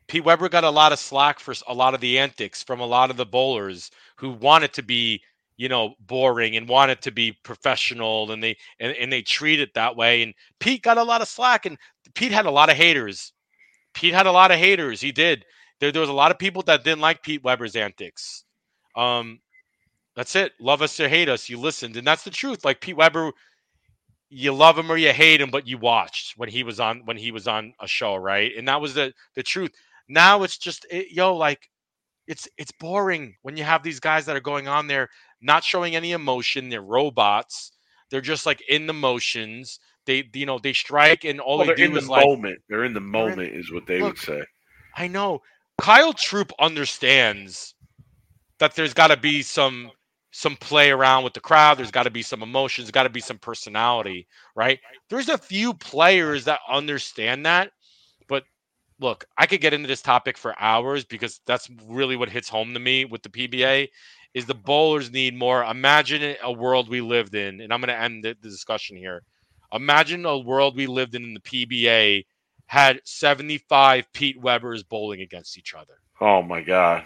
Pete 0.08 0.24
Weber 0.24 0.48
got 0.48 0.64
a 0.64 0.70
lot 0.70 0.92
of 0.92 0.98
slack 0.98 1.40
for 1.40 1.54
a 1.68 1.74
lot 1.74 1.94
of 1.94 2.00
the 2.00 2.18
antics 2.18 2.62
from 2.62 2.80
a 2.80 2.86
lot 2.86 3.10
of 3.10 3.16
the 3.16 3.24
bowlers 3.26 3.90
who 4.16 4.30
wanted 4.30 4.72
to 4.74 4.82
be, 4.82 5.22
you 5.56 5.68
know, 5.68 5.94
boring 6.00 6.56
and 6.56 6.68
wanted 6.68 7.00
to 7.02 7.10
be 7.12 7.32
professional, 7.44 8.30
and 8.32 8.42
they 8.42 8.56
and, 8.80 8.94
and 8.96 9.12
they 9.12 9.22
treat 9.22 9.60
it 9.60 9.72
that 9.74 9.96
way. 9.96 10.22
And 10.22 10.34
Pete 10.58 10.82
got 10.82 10.98
a 10.98 11.02
lot 11.02 11.22
of 11.22 11.28
slack, 11.28 11.66
and 11.66 11.78
Pete 12.14 12.32
had 12.32 12.46
a 12.46 12.50
lot 12.50 12.70
of 12.70 12.76
haters. 12.76 13.32
Pete 13.94 14.14
had 14.14 14.26
a 14.26 14.32
lot 14.32 14.50
of 14.50 14.58
haters. 14.58 15.00
He 15.00 15.12
did. 15.12 15.44
There, 15.80 15.92
there 15.92 16.00
was 16.00 16.10
a 16.10 16.14
lot 16.14 16.30
of 16.30 16.38
people 16.38 16.62
that 16.62 16.84
didn't 16.84 17.00
like 17.00 17.22
Pete 17.22 17.42
Weber's 17.42 17.76
antics. 17.76 18.44
Um, 18.96 19.40
that's 20.14 20.36
it. 20.36 20.52
Love 20.60 20.82
us 20.82 20.98
or 21.00 21.08
hate 21.08 21.28
us, 21.28 21.48
you 21.48 21.58
listened, 21.58 21.96
and 21.96 22.06
that's 22.06 22.24
the 22.24 22.30
truth. 22.30 22.64
Like 22.64 22.80
Pete 22.80 22.96
Weber, 22.96 23.32
you 24.32 24.52
love 24.52 24.78
him 24.78 24.90
or 24.90 24.96
you 24.96 25.12
hate 25.12 25.40
him, 25.40 25.50
but 25.50 25.66
you 25.68 25.78
watched 25.78 26.34
when 26.38 26.48
he 26.48 26.62
was 26.64 26.80
on 26.80 27.02
when 27.04 27.16
he 27.18 27.32
was 27.32 27.46
on 27.46 27.74
a 27.80 27.86
show, 27.86 28.16
right? 28.16 28.52
And 28.56 28.68
that 28.68 28.80
was 28.80 28.94
the 28.94 29.12
the 29.34 29.42
truth. 29.42 29.72
Now 30.08 30.42
it's 30.42 30.58
just 30.58 30.86
it, 30.90 31.12
yo, 31.12 31.36
like 31.36 31.70
it's 32.26 32.48
it's 32.58 32.72
boring 32.72 33.36
when 33.42 33.56
you 33.56 33.64
have 33.64 33.82
these 33.82 34.00
guys 34.00 34.26
that 34.26 34.36
are 34.36 34.40
going 34.40 34.68
on 34.68 34.86
there 34.86 35.08
not 35.40 35.64
showing 35.64 35.96
any 35.96 36.12
emotion. 36.12 36.68
They're 36.68 36.82
robots. 36.82 37.72
They're 38.10 38.20
just 38.20 38.46
like 38.46 38.62
in 38.68 38.86
the 38.86 38.94
motions. 38.94 39.80
They 40.06 40.28
you 40.34 40.46
know 40.46 40.58
they 40.58 40.72
strike 40.72 41.24
and 41.24 41.40
all 41.40 41.58
Well, 41.58 41.66
they 41.66 41.68
they're 41.68 41.76
in 41.78 41.92
do 41.92 41.94
the 41.94 42.00
is 42.00 42.08
like 42.08 42.28
moment. 42.28 42.60
They're 42.68 42.84
in 42.84 42.94
the 42.94 43.00
in- 43.24 43.40
moment, 43.40 43.54
is 43.54 43.72
what 43.72 43.86
they 43.86 44.00
Look, 44.00 44.16
would 44.16 44.18
say. 44.18 44.42
I 44.96 45.08
know 45.08 45.42
Kyle 45.80 46.12
Troup 46.12 46.52
understands 46.58 47.74
that 48.58 48.74
there's 48.74 48.94
got 48.94 49.08
to 49.08 49.16
be 49.16 49.42
some 49.42 49.90
some 50.32 50.56
play 50.56 50.90
around 50.90 51.24
with 51.24 51.34
the 51.34 51.40
crowd. 51.40 51.78
There's 51.78 51.90
got 51.90 52.04
to 52.04 52.10
be 52.10 52.22
some 52.22 52.42
emotions. 52.42 52.90
Got 52.90 53.04
to 53.04 53.10
be 53.10 53.20
some 53.20 53.38
personality, 53.38 54.26
right? 54.56 54.80
There's 55.08 55.28
a 55.28 55.38
few 55.38 55.74
players 55.74 56.44
that 56.46 56.60
understand 56.68 57.46
that, 57.46 57.70
but 58.28 58.44
look, 58.98 59.24
I 59.36 59.46
could 59.46 59.60
get 59.60 59.74
into 59.74 59.88
this 59.88 60.02
topic 60.02 60.36
for 60.38 60.58
hours 60.60 61.04
because 61.04 61.40
that's 61.46 61.68
really 61.86 62.16
what 62.16 62.30
hits 62.30 62.48
home 62.48 62.72
to 62.74 62.80
me 62.80 63.04
with 63.04 63.22
the 63.22 63.28
PBA. 63.28 63.88
Is 64.34 64.46
the 64.46 64.54
bowlers 64.54 65.12
need 65.12 65.36
more? 65.36 65.62
Imagine 65.64 66.36
a 66.42 66.50
world 66.50 66.88
we 66.88 67.02
lived 67.02 67.34
in, 67.34 67.60
and 67.60 67.72
I'm 67.72 67.80
going 67.80 67.88
to 67.88 68.00
end 68.00 68.24
the, 68.24 68.34
the 68.40 68.48
discussion 68.48 68.96
here. 68.96 69.22
Imagine 69.74 70.24
a 70.24 70.38
world 70.38 70.76
we 70.76 70.86
lived 70.86 71.14
in 71.14 71.24
in 71.24 71.34
the 71.34 71.40
PBA 71.40 72.24
had 72.66 73.00
75 73.04 74.10
Pete 74.14 74.40
Webers 74.40 74.82
bowling 74.82 75.20
against 75.20 75.58
each 75.58 75.74
other. 75.74 75.98
Oh 76.22 76.42
my 76.42 76.62
god. 76.62 77.04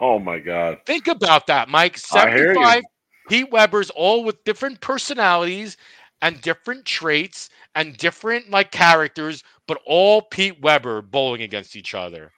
Oh 0.00 0.18
my 0.18 0.38
god. 0.38 0.78
Think 0.86 1.08
about 1.08 1.46
that, 1.48 1.68
Mike. 1.68 1.98
I 2.12 2.30
hear 2.30 2.48
you. 2.48 2.54
75 2.54 2.82
Pete 3.28 3.50
Webers, 3.50 3.90
all 3.90 4.24
with 4.24 4.42
different 4.44 4.80
personalities 4.80 5.76
and 6.20 6.40
different 6.40 6.84
traits 6.84 7.50
and 7.74 7.96
different 7.96 8.50
like 8.50 8.70
characters, 8.70 9.42
but 9.66 9.80
all 9.86 10.22
Pete 10.22 10.60
Weber 10.60 11.02
bowling 11.02 11.42
against 11.42 11.76
each 11.76 11.94
other. 11.94 12.32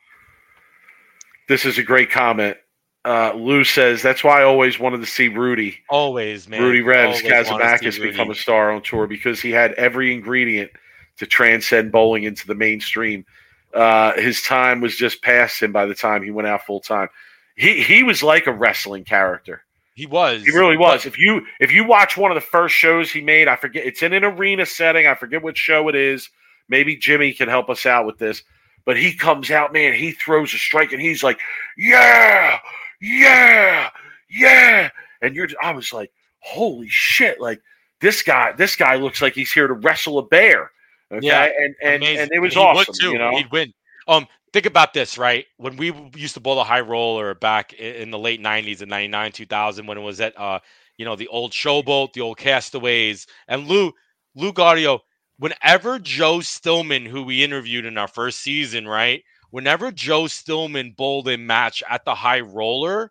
This 1.48 1.66
is 1.66 1.78
a 1.78 1.82
great 1.82 2.10
comment. 2.10 2.56
Uh, 3.04 3.34
Lou 3.34 3.64
says 3.64 4.00
that's 4.00 4.24
why 4.24 4.40
I 4.40 4.44
always 4.44 4.78
wanted 4.78 5.00
to 5.00 5.06
see 5.06 5.28
Rudy, 5.28 5.78
Always, 5.90 6.48
man. 6.48 6.62
Rudy 6.62 6.80
Revs, 6.80 7.22
Always 7.22 7.50
wanted 7.50 7.64
to 7.64 7.92
see 7.92 8.00
Kasimakis 8.00 8.02
become 8.02 8.30
a 8.30 8.34
star 8.34 8.70
on 8.70 8.80
tour 8.80 9.06
because 9.06 9.42
he 9.42 9.50
had 9.50 9.72
every 9.72 10.14
ingredient 10.14 10.70
to 11.18 11.26
transcend 11.26 11.92
bowling 11.92 12.24
into 12.24 12.46
the 12.46 12.54
mainstream. 12.54 13.26
Uh, 13.74 14.14
his 14.14 14.40
time 14.42 14.80
was 14.80 14.96
just 14.96 15.20
past 15.20 15.62
him 15.62 15.70
by 15.70 15.84
the 15.84 15.94
time 15.94 16.22
he 16.22 16.30
went 16.30 16.48
out 16.48 16.64
full 16.64 16.80
time. 16.80 17.08
He 17.56 17.82
he 17.82 18.02
was 18.02 18.22
like 18.22 18.46
a 18.46 18.52
wrestling 18.52 19.04
character. 19.04 19.62
He 19.94 20.06
was. 20.06 20.42
He 20.42 20.50
really 20.50 20.76
was. 20.76 21.06
If 21.06 21.18
you 21.18 21.46
if 21.60 21.70
you 21.70 21.84
watch 21.86 22.16
one 22.16 22.30
of 22.30 22.34
the 22.34 22.40
first 22.40 22.74
shows 22.74 23.10
he 23.12 23.20
made, 23.20 23.46
I 23.46 23.54
forget 23.56 23.86
it's 23.86 24.02
in 24.02 24.12
an 24.12 24.24
arena 24.24 24.66
setting. 24.66 25.06
I 25.06 25.14
forget 25.14 25.42
what 25.42 25.56
show 25.56 25.88
it 25.88 25.94
is. 25.94 26.28
Maybe 26.68 26.96
Jimmy 26.96 27.32
can 27.32 27.48
help 27.48 27.70
us 27.70 27.86
out 27.86 28.06
with 28.06 28.18
this. 28.18 28.42
But 28.86 28.98
he 28.98 29.14
comes 29.14 29.50
out, 29.50 29.72
man. 29.72 29.94
He 29.94 30.10
throws 30.12 30.52
a 30.52 30.58
strike, 30.58 30.92
and 30.92 31.00
he's 31.00 31.22
like, 31.22 31.38
"Yeah, 31.78 32.58
yeah, 33.00 33.90
yeah." 34.28 34.90
And 35.22 35.34
you're, 35.34 35.48
I 35.62 35.70
was 35.70 35.92
like, 35.92 36.10
"Holy 36.40 36.88
shit!" 36.90 37.40
Like 37.40 37.60
this 38.00 38.22
guy, 38.22 38.52
this 38.52 38.76
guy 38.76 38.96
looks 38.96 39.22
like 39.22 39.34
he's 39.34 39.52
here 39.52 39.66
to 39.68 39.72
wrestle 39.74 40.18
a 40.18 40.22
bear. 40.26 40.70
Okay, 41.12 41.26
Yeah, 41.26 41.44
and 41.44 41.74
and 41.82 42.02
Amazing. 42.02 42.18
and 42.18 42.30
it 42.32 42.40
was 42.40 42.56
would 42.56 42.62
awesome. 42.62 42.94
too. 43.00 43.12
You 43.12 43.18
know, 43.18 43.36
He'd 43.36 43.50
win. 43.52 43.72
Um, 44.08 44.26
think 44.54 44.66
about 44.66 44.94
this, 44.94 45.18
right? 45.18 45.44
When 45.58 45.76
we 45.76 45.92
used 46.14 46.34
to 46.34 46.40
bowl 46.40 46.54
the 46.54 46.64
high 46.64 46.80
roller 46.80 47.34
back 47.34 47.74
in 47.74 48.10
the 48.10 48.18
late 48.18 48.40
'90s 48.40 48.80
and 48.80 48.88
'99, 48.88 49.32
2000, 49.32 49.86
when 49.86 49.98
it 49.98 50.00
was 50.00 50.20
at 50.20 50.38
uh, 50.38 50.60
you 50.96 51.04
know, 51.04 51.16
the 51.16 51.28
old 51.28 51.50
Showboat, 51.50 52.12
the 52.12 52.20
old 52.20 52.38
Castaways, 52.38 53.26
and 53.48 53.66
Lou 53.66 53.92
Lou 54.34 54.52
Gaudio. 54.52 55.00
Whenever 55.38 55.98
Joe 55.98 56.38
Stillman, 56.38 57.04
who 57.04 57.24
we 57.24 57.42
interviewed 57.42 57.84
in 57.84 57.98
our 57.98 58.06
first 58.06 58.40
season, 58.40 58.86
right? 58.86 59.24
Whenever 59.50 59.90
Joe 59.90 60.28
Stillman 60.28 60.94
bowled 60.96 61.28
a 61.28 61.36
match 61.36 61.82
at 61.90 62.04
the 62.04 62.14
high 62.14 62.40
roller, 62.40 63.10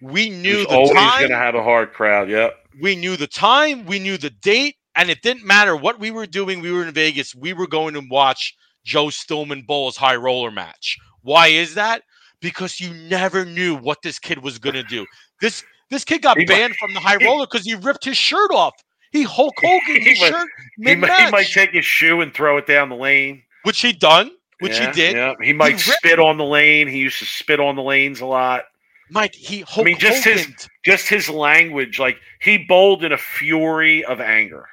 we 0.00 0.30
knew 0.30 0.58
he's 0.58 0.66
the 0.68 0.74
always 0.74 0.92
time 0.92 1.18
going 1.18 1.30
to 1.30 1.36
have 1.36 1.56
a 1.56 1.62
hard 1.62 1.92
crowd. 1.92 2.30
Yep. 2.30 2.54
we 2.80 2.94
knew 2.94 3.16
the 3.16 3.26
time, 3.26 3.84
we 3.86 3.98
knew 3.98 4.16
the 4.16 4.30
date, 4.30 4.76
and 4.94 5.10
it 5.10 5.22
didn't 5.22 5.44
matter 5.44 5.76
what 5.76 5.98
we 5.98 6.12
were 6.12 6.26
doing. 6.26 6.60
We 6.60 6.70
were 6.70 6.86
in 6.86 6.94
Vegas. 6.94 7.34
We 7.34 7.52
were 7.52 7.66
going 7.66 7.94
to 7.94 8.02
watch 8.08 8.54
Joe 8.84 9.10
Stillman 9.10 9.62
Bowles 9.62 9.96
high 9.96 10.16
roller 10.16 10.50
match. 10.50 10.98
Why 11.22 11.48
is 11.48 11.74
that? 11.74 12.02
Because 12.40 12.80
you 12.80 12.92
never 13.08 13.44
knew 13.44 13.74
what 13.76 14.02
this 14.02 14.18
kid 14.18 14.42
was 14.42 14.58
going 14.58 14.74
to 14.74 14.82
do. 14.82 15.06
This 15.40 15.64
this 15.90 16.04
kid 16.04 16.22
got 16.22 16.36
He 16.38 16.44
might- 16.44 16.48
banned 16.54 16.76
from 16.76 16.92
the 16.94 17.00
high 17.00 17.16
roller 17.16 17.46
because 17.46 17.64
he 17.64 17.74
ripped 17.74 18.04
his 18.04 18.16
shirt 18.16 18.50
off. 18.50 18.74
He 19.12 19.22
Hulk 19.22 19.54
Hogan 19.62 20.02
his 20.02 20.20
might- 20.20 20.28
shirt 20.28 20.48
He 20.82 20.94
might, 20.96 21.24
he 21.24 21.30
might 21.30 21.46
take 21.46 21.70
his 21.70 21.84
shoe 21.84 22.20
and 22.20 22.34
throw 22.34 22.56
it 22.58 22.66
down 22.66 22.88
the 22.88 22.96
lane. 22.96 23.42
which 23.62 23.80
he 23.80 23.92
done, 23.92 24.30
which 24.60 24.78
Yeah, 24.78 24.86
he 24.86 24.92
did. 24.92 25.16
Yeah. 25.16 25.34
He 25.42 25.52
might 25.52 25.72
ripped- 25.86 25.98
spit 25.98 26.18
on 26.18 26.36
the 26.36 26.44
lane. 26.44 26.88
He 26.88 26.98
used 26.98 27.18
to 27.20 27.24
spit 27.26 27.60
on 27.60 27.76
the 27.76 27.82
lanes 27.82 28.20
a 28.20 28.26
lot. 28.26 28.64
Mike, 29.10 29.34
he 29.34 29.60
Hulk 29.60 29.86
I 29.86 29.90
mean, 29.90 29.98
just 29.98 30.24
his 30.24 30.40
Hogan'd. 30.42 30.66
just 30.84 31.08
his 31.08 31.28
language, 31.30 31.98
like 31.98 32.16
he 32.40 32.58
bowled 32.58 33.04
in 33.04 33.12
a 33.12 33.18
fury 33.18 34.04
of 34.04 34.20
anger. 34.20 34.66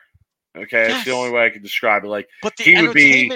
Okay, 0.58 0.88
that's 0.88 1.06
the 1.06 1.12
only 1.12 1.32
way 1.32 1.46
I 1.46 1.50
can 1.50 1.62
describe 1.62 2.04
it. 2.04 2.08
Like 2.08 2.28
but 2.42 2.56
the 2.58 2.64
he 2.64 2.82
would 2.82 2.94
be- 2.94 3.32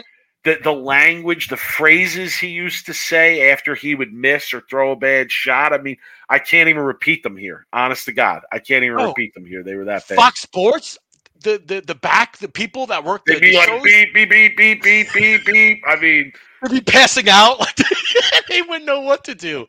the 0.46 0.60
the 0.64 0.74
language, 0.74 1.50
the 1.50 1.58
phrases 1.58 2.36
he 2.38 2.50
used 2.50 2.88
to 2.88 2.96
say 2.96 3.52
after 3.52 3.76
he 3.76 3.96
would 3.96 4.14
miss 4.14 4.54
or 4.54 4.62
throw 4.70 4.94
a 4.94 4.98
bad 4.98 5.32
shot. 5.32 5.74
I 5.74 5.80
mean, 5.80 5.98
I 6.30 6.40
can't 6.40 6.70
even 6.70 6.84
repeat 6.84 7.24
them 7.24 7.38
here. 7.38 7.68
Honest 7.74 8.06
to 8.08 8.14
God, 8.14 8.44
I 8.54 8.60
can't 8.60 8.86
even 8.86 8.98
Oh. 8.98 9.10
repeat 9.10 9.36
them 9.36 9.46
here. 9.46 9.64
They 9.64 9.76
were 9.76 9.86
that 9.86 10.08
bad. 10.10 10.18
Fox 10.18 10.42
Sports, 10.42 10.98
the 11.44 11.62
the 11.66 11.82
the 11.82 11.96
back, 11.96 12.38
the 12.40 12.50
people 12.50 12.88
that 12.88 13.06
work 13.06 13.28
the, 13.28 13.36
They'd 13.36 13.42
be 13.42 13.52
the 13.52 13.54
like 13.54 13.70
shows, 13.70 13.84
beep 13.84 14.14
beep 14.14 14.30
beep 14.30 14.58
beep 14.58 14.84
beep 14.84 15.14
beep 15.14 15.46
beep. 15.46 15.82
I 15.88 15.98
mean, 15.98 16.34
they'd 16.62 16.72
be 16.72 16.82
passing 16.82 17.30
out. 17.30 17.60
Like 17.60 17.78
they 18.50 18.62
wouldn't 18.64 18.86
know 18.86 19.02
what 19.02 19.24
to 19.26 19.36
do. 19.36 19.68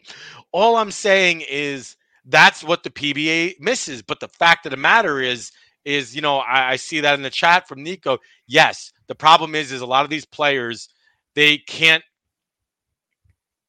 All 0.53 0.77
I'm 0.77 0.93
saying 0.93 1.43
is 1.49 1.97
that's 2.27 2.65
what 2.65 2.83
the 2.85 2.91
PBA 2.91 3.61
misses. 3.61 4.03
But 4.03 4.21
the 4.21 4.29
fact 4.29 4.67
of 4.67 4.71
the 4.73 4.77
matter 4.79 5.21
is, 5.21 5.53
is 5.85 6.17
you 6.17 6.23
know, 6.23 6.39
I, 6.39 6.73
I 6.73 6.77
see 6.77 7.01
that 7.01 7.15
in 7.15 7.23
the 7.23 7.31
chat 7.31 7.69
from 7.69 7.83
Nico. 7.83 8.19
Yes, 8.47 8.93
the 9.09 9.15
problem 9.15 9.55
is, 9.55 9.73
is 9.73 9.81
a 9.81 9.87
lot 9.87 10.05
of 10.05 10.11
these 10.11 10.25
players 10.25 10.89
they 11.35 11.59
can't 11.59 12.03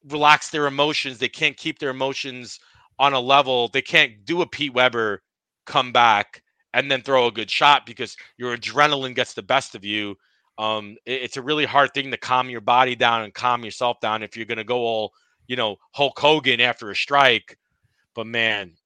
relax 0.08 0.50
their 0.50 0.66
emotions. 0.66 1.18
They 1.18 1.28
can't 1.28 1.56
keep 1.56 1.78
their 1.78 1.90
emotions 1.90 2.58
on 2.98 3.12
a 3.12 3.20
level. 3.20 3.68
They 3.68 3.82
can't 3.82 4.24
do 4.24 4.42
a 4.42 4.46
Pete 4.46 4.72
Weber 4.74 5.22
come 5.66 5.92
back 5.92 6.42
and 6.74 6.90
then 6.90 7.02
throw 7.02 7.26
a 7.26 7.32
good 7.32 7.50
shot 7.50 7.86
because 7.86 8.16
your 8.36 8.56
adrenaline 8.56 9.14
gets 9.14 9.34
the 9.34 9.42
best 9.42 9.74
of 9.74 9.84
you. 9.84 10.16
Um, 10.58 10.96
it- 11.04 11.22
it's 11.22 11.36
a 11.36 11.42
really 11.42 11.64
hard 11.64 11.92
thing 11.94 12.10
to 12.10 12.16
calm 12.16 12.50
your 12.50 12.60
body 12.60 12.96
down 12.96 13.22
and 13.22 13.34
calm 13.34 13.64
yourself 13.64 14.00
down 14.00 14.22
if 14.22 14.36
you're 14.36 14.46
going 14.46 14.58
to 14.58 14.64
go 14.64 14.78
all, 14.78 15.12
you 15.46 15.56
know, 15.56 15.76
Hulk 15.92 16.18
Hogan 16.18 16.60
after 16.60 16.90
a 16.90 16.96
strike. 16.96 17.58
But 18.14 18.26
man, 18.26 18.76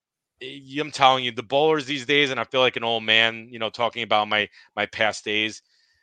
I'm 0.42 0.90
telling 0.90 1.24
you, 1.24 1.32
the 1.32 1.42
bowlers 1.42 1.86
these 1.86 2.06
days, 2.06 2.30
and 2.30 2.40
I 2.40 2.44
feel 2.44 2.60
like 2.60 2.76
an 2.76 2.84
old 2.84 3.04
man, 3.04 3.48
you 3.50 3.58
know, 3.58 3.70
talking 3.70 4.02
about 4.02 4.28
my 4.28 4.48
my 4.76 4.86
past 4.86 5.24
days. 5.24 5.62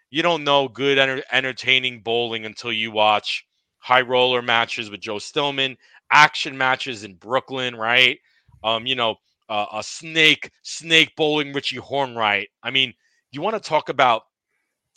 You 0.09 0.23
don't 0.23 0.43
know 0.43 0.67
good, 0.67 0.97
enter- 0.97 1.23
entertaining 1.31 2.01
bowling 2.01 2.45
until 2.45 2.73
you 2.73 2.91
watch 2.91 3.45
high 3.79 4.01
roller 4.01 4.41
matches 4.41 4.89
with 4.89 5.01
Joe 5.01 5.19
Stillman, 5.19 5.77
action 6.11 6.57
matches 6.57 7.03
in 7.03 7.15
Brooklyn, 7.15 7.75
right? 7.75 8.19
Um, 8.63 8.85
you 8.85 8.95
know, 8.95 9.15
uh, 9.49 9.65
a 9.73 9.83
snake 9.83 10.51
snake 10.63 11.13
bowling 11.15 11.53
Richie 11.53 11.77
Hornwright. 11.77 12.47
I 12.63 12.71
mean, 12.71 12.93
you 13.31 13.41
want 13.41 13.55
to 13.55 13.69
talk 13.69 13.89
about 13.89 14.23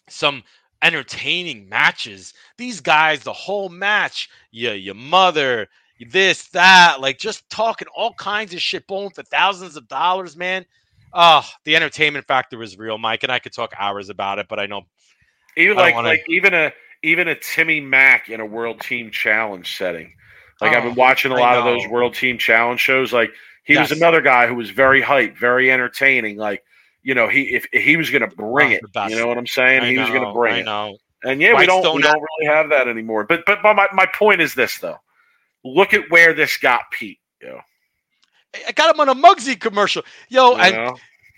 some 0.08 0.42
entertaining 0.82 1.68
matches. 1.68 2.34
These 2.58 2.80
guys, 2.80 3.20
the 3.22 3.32
whole 3.32 3.68
match, 3.68 4.28
yeah, 4.50 4.72
your 4.72 4.94
mother, 4.94 5.68
this, 6.10 6.48
that, 6.48 7.00
like 7.00 7.18
just 7.18 7.48
talking 7.50 7.88
all 7.96 8.14
kinds 8.14 8.52
of 8.52 8.60
shit, 8.60 8.86
bowling 8.86 9.10
for 9.10 9.22
thousands 9.22 9.76
of 9.76 9.88
dollars, 9.88 10.36
man. 10.36 10.64
Oh, 11.14 11.46
the 11.64 11.76
entertainment 11.76 12.26
factor 12.26 12.62
is 12.62 12.78
real, 12.78 12.98
Mike, 12.98 13.22
and 13.22 13.30
I 13.30 13.38
could 13.38 13.52
talk 13.52 13.72
hours 13.78 14.08
about 14.08 14.38
it, 14.38 14.46
but 14.48 14.58
I 14.58 14.66
know 14.66 14.82
even 15.56 15.76
like 15.76 15.94
wanna- 15.94 16.08
like 16.08 16.24
even 16.28 16.54
a 16.54 16.72
even 17.02 17.28
a 17.28 17.34
Timmy 17.34 17.80
Mack 17.80 18.28
in 18.28 18.40
a 18.40 18.46
World 18.46 18.80
Team 18.80 19.10
Challenge 19.10 19.76
setting. 19.76 20.12
Like 20.60 20.72
I've 20.74 20.84
Oh, 20.84 20.88
been 20.88 20.94
watching 20.94 21.32
a 21.32 21.36
lot 21.36 21.56
of 21.56 21.64
those. 21.64 21.86
World 21.88 22.14
Team 22.14 22.38
Challenge 22.38 22.78
shows. 22.80 23.12
Like 23.12 23.32
he 23.64 23.76
was 23.76 23.90
another 23.90 24.20
guy 24.20 24.46
who 24.46 24.54
was 24.54 24.70
very 24.70 25.00
hype, 25.00 25.36
very 25.36 25.70
entertaining. 25.72 26.36
Like 26.36 26.62
you 27.02 27.14
know, 27.14 27.28
he 27.28 27.54
if, 27.54 27.66
if 27.72 27.82
he 27.82 27.96
was 27.96 28.10
going 28.10 28.28
to 28.28 28.36
bring 28.36 28.72
Oh, 28.72 28.74
it, 29.04 29.10
you 29.10 29.16
know 29.16 29.26
what 29.26 29.36
I'm 29.38 29.46
saying? 29.46 29.82
I 29.82 29.90
he 29.90 29.98
was 29.98 30.08
going 30.10 30.22
to 30.24 30.32
bring 30.32 30.54
I 30.54 30.58
it. 30.60 30.64
know. 30.64 30.96
And 31.24 31.40
yeah, 31.40 31.56
we 31.58 31.66
don't 31.66 31.82
we 31.96 32.02
don't 32.02 32.20
really 32.40 32.54
have 32.54 32.68
that 32.70 32.86
anymore. 32.88 33.24
But 33.24 33.42
but, 33.46 33.58
but 33.62 33.74
my, 33.74 33.88
my 33.92 34.06
point 34.14 34.40
is 34.40 34.54
this 34.54 34.78
though. 34.78 34.98
Look 35.64 35.94
at 35.94 36.08
where 36.10 36.32
this 36.32 36.56
got 36.58 36.82
Pete. 36.92 37.18
You 37.40 37.48
know, 37.48 37.60
I- 38.68 38.72
got 38.72 38.94
him 38.94 39.00
on 39.00 39.08
a 39.08 39.14
Mugsy 39.14 39.58
commercial. 39.58 40.02
Yo, 40.28 40.52
you 40.52 40.56
and 40.58 40.74
know? 40.76 40.96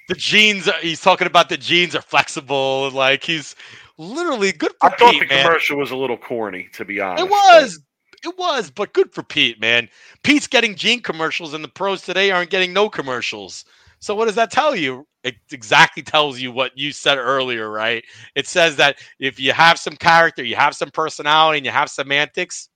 the 0.08 0.14
jeans, 0.14 0.68
he's 0.82 1.00
talking 1.00 1.26
about 1.26 1.48
the 1.48 1.56
jeans 1.56 1.94
are 1.94 2.02
flexible. 2.02 2.86
and 2.86 2.94
Like 2.94 3.22
he's 3.24 3.54
literally 3.98 4.52
good 4.52 4.72
for 4.80 4.90
I 4.92 4.96
thought 4.96 5.12
the 5.12 5.26
man. 5.26 5.44
commercial 5.44 5.78
was 5.78 5.90
a 5.90 5.96
little 5.96 6.16
corny, 6.16 6.68
to 6.72 6.84
be 6.84 7.00
honest. 7.00 7.24
It 7.24 7.30
was. 7.30 7.80
It 8.24 8.38
was, 8.38 8.70
but 8.70 8.94
good 8.94 9.12
for 9.12 9.22
Pete, 9.22 9.60
man. 9.60 9.88
Pete's 10.22 10.46
getting 10.46 10.74
jean 10.76 11.02
commercials, 11.02 11.52
and 11.52 11.62
the 11.62 11.68
pros 11.68 12.00
today 12.00 12.30
aren't 12.30 12.48
getting 12.48 12.72
no 12.72 12.88
commercials. 12.88 13.66
So 13.98 14.14
what 14.14 14.26
does 14.26 14.34
that 14.36 14.50
tell 14.50 14.74
you? 14.74 15.06
It 15.24 15.34
exactly 15.52 16.02
tells 16.02 16.40
you 16.40 16.50
what 16.50 16.72
you 16.74 16.92
said 16.92 17.18
earlier, 17.18 17.70
right? 17.70 18.02
It 18.34 18.46
says 18.46 18.76
that 18.76 18.96
if 19.18 19.38
you 19.38 19.52
have 19.52 19.78
some 19.78 19.96
character, 19.96 20.42
you 20.42 20.56
have 20.56 20.74
some 20.74 20.90
personality, 20.90 21.58
and 21.58 21.66
you 21.66 21.72
have 21.72 21.90
semantics, 21.90 22.70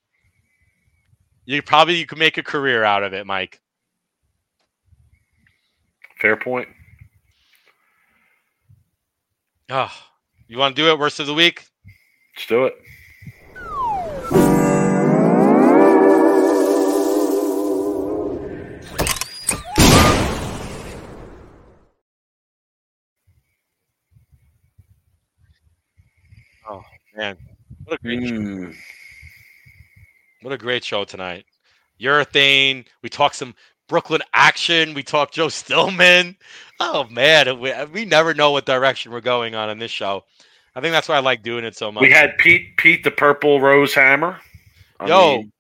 you 1.46 1.62
probably 1.62 1.96
you 1.96 2.04
can 2.04 2.18
make 2.18 2.36
a 2.36 2.42
career 2.42 2.84
out 2.84 3.02
of 3.02 3.14
it, 3.14 3.26
Mike. 3.26 3.60
Fair 6.20 6.36
point. 6.36 6.68
Oh, 9.70 9.92
you 10.48 10.56
want 10.56 10.74
to 10.74 10.82
do 10.82 10.88
it? 10.88 10.98
Worst 10.98 11.20
of 11.20 11.26
the 11.26 11.34
week? 11.34 11.66
Let's 12.34 12.46
do 12.46 12.64
it. 12.64 12.74
Oh 26.70 26.82
man, 27.14 27.36
what 27.84 27.98
a 27.98 28.02
great 28.02 28.28
show. 28.28 28.34
Mm. 28.34 28.76
What 30.42 30.52
a 30.52 30.58
great 30.58 30.84
show 30.84 31.04
tonight. 31.04 31.44
Urethane. 32.00 32.86
We 33.02 33.08
talked 33.08 33.34
some 33.34 33.54
Brooklyn 33.88 34.22
action. 34.34 34.94
We 34.94 35.02
talked 35.02 35.34
Joe 35.34 35.48
Stillman. 35.48 36.36
Oh 36.80 37.04
man, 37.10 37.58
we, 37.58 37.72
we 37.92 38.04
never 38.04 38.34
know 38.34 38.52
what 38.52 38.66
direction 38.66 39.10
we're 39.10 39.20
going 39.20 39.54
on 39.54 39.70
in 39.70 39.78
this 39.78 39.90
show. 39.90 40.24
I 40.76 40.80
think 40.80 40.92
that's 40.92 41.08
why 41.08 41.16
I 41.16 41.20
like 41.20 41.42
doing 41.42 41.64
it 41.64 41.76
so 41.76 41.90
much. 41.90 42.02
We 42.02 42.10
had 42.12 42.38
Pete 42.38 42.76
Pete 42.76 43.02
the 43.02 43.10
Purple 43.10 43.60
Rose 43.60 43.94
Hammer. 43.94 44.38
I 45.00 45.08
Yo, 45.08 45.38
mean, 45.38 45.52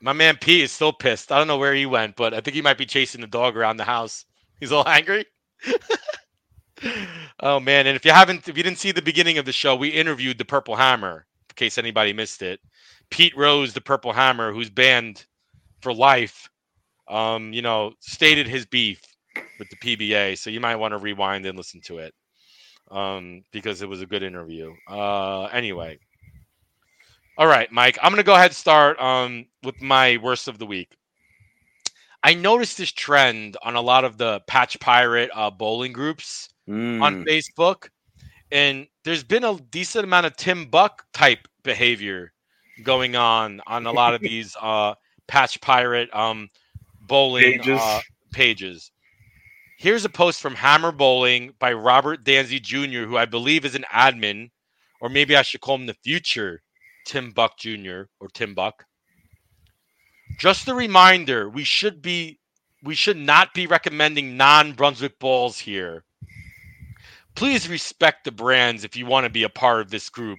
my 0.00 0.14
man 0.14 0.38
Pete 0.40 0.64
is 0.64 0.72
still 0.72 0.92
pissed. 0.92 1.30
I 1.30 1.38
don't 1.38 1.48
know 1.48 1.58
where 1.58 1.74
he 1.74 1.84
went, 1.84 2.16
but 2.16 2.32
I 2.32 2.40
think 2.40 2.54
he 2.54 2.62
might 2.62 2.78
be 2.78 2.86
chasing 2.86 3.20
the 3.20 3.26
dog 3.26 3.56
around 3.56 3.76
the 3.76 3.84
house. 3.84 4.24
He's 4.60 4.72
all 4.72 4.88
angry. 4.88 5.26
oh 7.40 7.60
man! 7.60 7.86
And 7.86 7.96
if 7.96 8.04
you 8.04 8.12
haven't, 8.12 8.48
if 8.48 8.56
you 8.56 8.62
didn't 8.62 8.78
see 8.78 8.92
the 8.92 9.02
beginning 9.02 9.36
of 9.36 9.44
the 9.44 9.52
show, 9.52 9.76
we 9.76 9.88
interviewed 9.88 10.38
the 10.38 10.44
Purple 10.44 10.76
Hammer. 10.76 11.26
In 11.50 11.54
case 11.54 11.76
anybody 11.76 12.12
missed 12.12 12.42
it, 12.42 12.60
Pete 13.10 13.36
Rose, 13.36 13.74
the 13.74 13.80
Purple 13.80 14.12
Hammer, 14.12 14.52
who's 14.52 14.70
banned 14.70 15.24
for 15.80 15.92
life, 15.92 16.48
um, 17.08 17.52
you 17.52 17.62
know, 17.62 17.92
stated 18.00 18.46
his 18.46 18.66
beef 18.66 19.00
with 19.58 19.68
the 19.70 19.76
PBA. 19.76 20.38
So 20.38 20.50
you 20.50 20.60
might 20.60 20.76
want 20.76 20.92
to 20.92 20.98
rewind 20.98 21.46
and 21.46 21.56
listen 21.56 21.80
to 21.82 21.98
it, 21.98 22.14
um, 22.90 23.42
because 23.52 23.82
it 23.82 23.88
was 23.88 24.02
a 24.02 24.06
good 24.06 24.22
interview. 24.22 24.72
Uh, 24.88 25.44
anyway, 25.46 25.98
all 27.38 27.46
right, 27.46 27.70
Mike. 27.70 27.98
I'm 28.02 28.12
gonna 28.12 28.22
go 28.22 28.34
ahead 28.34 28.50
and 28.50 28.56
start 28.56 28.98
um, 29.00 29.46
with 29.62 29.80
my 29.82 30.18
worst 30.22 30.48
of 30.48 30.58
the 30.58 30.66
week. 30.66 30.96
I 32.22 32.34
noticed 32.34 32.78
this 32.78 32.92
trend 32.92 33.56
on 33.62 33.76
a 33.76 33.80
lot 33.80 34.04
of 34.04 34.18
the 34.18 34.40
Patch 34.46 34.80
Pirate 34.80 35.30
uh, 35.34 35.50
bowling 35.50 35.92
groups 35.92 36.48
mm. 36.68 37.00
on 37.02 37.24
Facebook, 37.24 37.88
and 38.50 38.86
there's 39.04 39.22
been 39.22 39.44
a 39.44 39.56
decent 39.70 40.04
amount 40.04 40.26
of 40.26 40.36
Tim 40.36 40.66
Buck 40.66 41.04
type 41.12 41.46
behavior 41.62 42.32
going 42.82 43.16
on 43.16 43.60
on 43.66 43.86
a 43.86 43.92
lot 43.92 44.14
of 44.14 44.20
these 44.22 44.56
uh, 44.60 44.94
Patch 45.28 45.60
Pirate 45.60 46.12
um, 46.14 46.48
bowling 47.06 47.58
Pages. 47.58 47.80
Uh, 47.80 48.00
pages. 48.32 48.90
Here's 49.78 50.04
a 50.04 50.08
post 50.08 50.40
from 50.40 50.54
Hammer 50.54 50.92
Bowling 50.92 51.52
by 51.58 51.72
Robert 51.72 52.24
Danzy 52.24 52.62
Jr., 52.62 53.06
who 53.06 53.16
I 53.16 53.26
believe 53.26 53.64
is 53.64 53.74
an 53.74 53.84
admin, 53.92 54.50
or 55.00 55.10
maybe 55.10 55.36
I 55.36 55.42
should 55.42 55.60
call 55.60 55.74
him 55.74 55.86
the 55.86 55.94
future 55.94 56.62
Tim 57.04 57.30
Buck 57.30 57.58
Jr. 57.58 58.04
or 58.18 58.28
Tim 58.32 58.54
Buck. 58.54 58.86
Just 60.38 60.68
a 60.68 60.74
reminder, 60.74 61.48
we 61.48 61.64
should 61.64 62.02
be 62.02 62.38
we 62.82 62.94
should 62.94 63.16
not 63.16 63.54
be 63.54 63.66
recommending 63.66 64.36
non-Brunswick 64.36 65.18
balls 65.18 65.58
here. 65.58 66.04
Please 67.34 67.68
respect 67.68 68.24
the 68.24 68.32
brands 68.32 68.84
if 68.84 68.96
you 68.96 69.06
want 69.06 69.24
to 69.24 69.30
be 69.30 69.42
a 69.42 69.48
part 69.48 69.80
of 69.80 69.90
this 69.90 70.08
group. 70.08 70.38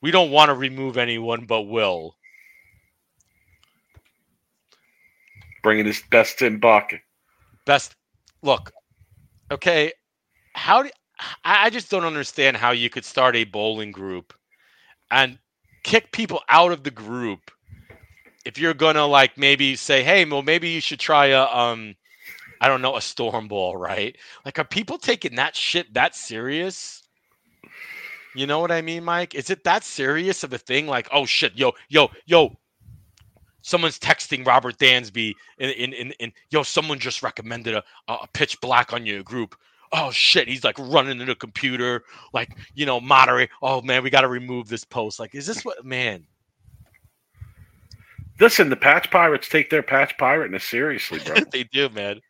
We 0.00 0.10
don't 0.10 0.30
want 0.30 0.48
to 0.48 0.54
remove 0.54 0.96
anyone 0.96 1.46
but 1.46 1.62
Will. 1.62 2.16
Bringing 5.62 5.86
his 5.86 6.02
best 6.10 6.42
in 6.42 6.58
buck. 6.58 6.92
Best 7.66 7.94
look. 8.42 8.72
Okay, 9.50 9.92
how 10.54 10.82
do 10.82 10.90
I 11.44 11.66
I 11.66 11.70
just 11.70 11.90
don't 11.90 12.04
understand 12.04 12.56
how 12.56 12.70
you 12.70 12.90
could 12.90 13.04
start 13.04 13.36
a 13.36 13.44
bowling 13.44 13.92
group 13.92 14.34
and 15.10 15.38
kick 15.84 16.12
people 16.12 16.42
out 16.48 16.72
of 16.72 16.84
the 16.84 16.90
group 16.90 17.50
if 18.44 18.58
you're 18.58 18.74
gonna 18.74 19.06
like 19.06 19.36
maybe 19.36 19.76
say, 19.76 20.02
hey, 20.02 20.24
well, 20.24 20.42
maybe 20.42 20.68
you 20.68 20.80
should 20.80 21.00
try 21.00 21.26
a 21.26 21.44
um, 21.44 21.94
I 22.60 22.68
don't 22.68 22.82
know, 22.82 22.96
a 22.96 23.00
storm 23.00 23.48
ball, 23.48 23.76
right? 23.76 24.16
Like, 24.44 24.58
are 24.58 24.64
people 24.64 24.98
taking 24.98 25.36
that 25.36 25.54
shit 25.54 25.92
that 25.94 26.14
serious? 26.14 27.02
You 28.34 28.46
know 28.46 28.58
what 28.60 28.72
I 28.72 28.82
mean, 28.82 29.04
Mike? 29.04 29.34
Is 29.34 29.50
it 29.50 29.64
that 29.64 29.84
serious 29.84 30.42
of 30.44 30.52
a 30.52 30.58
thing? 30.58 30.86
Like, 30.86 31.08
oh 31.12 31.26
shit, 31.26 31.56
yo, 31.56 31.72
yo, 31.88 32.10
yo, 32.26 32.56
someone's 33.62 33.98
texting 33.98 34.46
Robert 34.46 34.78
Dansby 34.78 35.34
in 35.58 35.70
in 35.70 35.92
in, 35.92 36.12
in 36.18 36.32
yo, 36.50 36.62
someone 36.62 36.98
just 36.98 37.22
recommended 37.22 37.74
a, 37.74 37.84
a 38.08 38.26
pitch 38.32 38.60
black 38.60 38.92
on 38.92 39.06
your 39.06 39.22
group. 39.22 39.56
Oh 39.92 40.10
shit, 40.10 40.48
he's 40.48 40.64
like 40.64 40.78
running 40.78 41.18
to 41.18 41.24
the 41.24 41.34
computer, 41.34 42.04
like 42.32 42.56
you 42.74 42.86
know, 42.86 43.00
moderate. 43.00 43.50
Oh 43.62 43.80
man, 43.82 44.02
we 44.02 44.10
got 44.10 44.22
to 44.22 44.28
remove 44.28 44.68
this 44.68 44.84
post. 44.84 45.18
Like, 45.18 45.34
is 45.34 45.46
this 45.46 45.64
what 45.64 45.84
man? 45.84 46.26
Listen, 48.40 48.70
the 48.70 48.76
Patch 48.76 49.10
Pirates 49.10 49.48
take 49.48 49.70
their 49.70 49.82
Patch 49.82 50.16
Pirateness 50.16 50.64
seriously, 50.64 51.20
bro. 51.24 51.36
they 51.52 51.64
do, 51.64 51.88
man. 51.88 52.20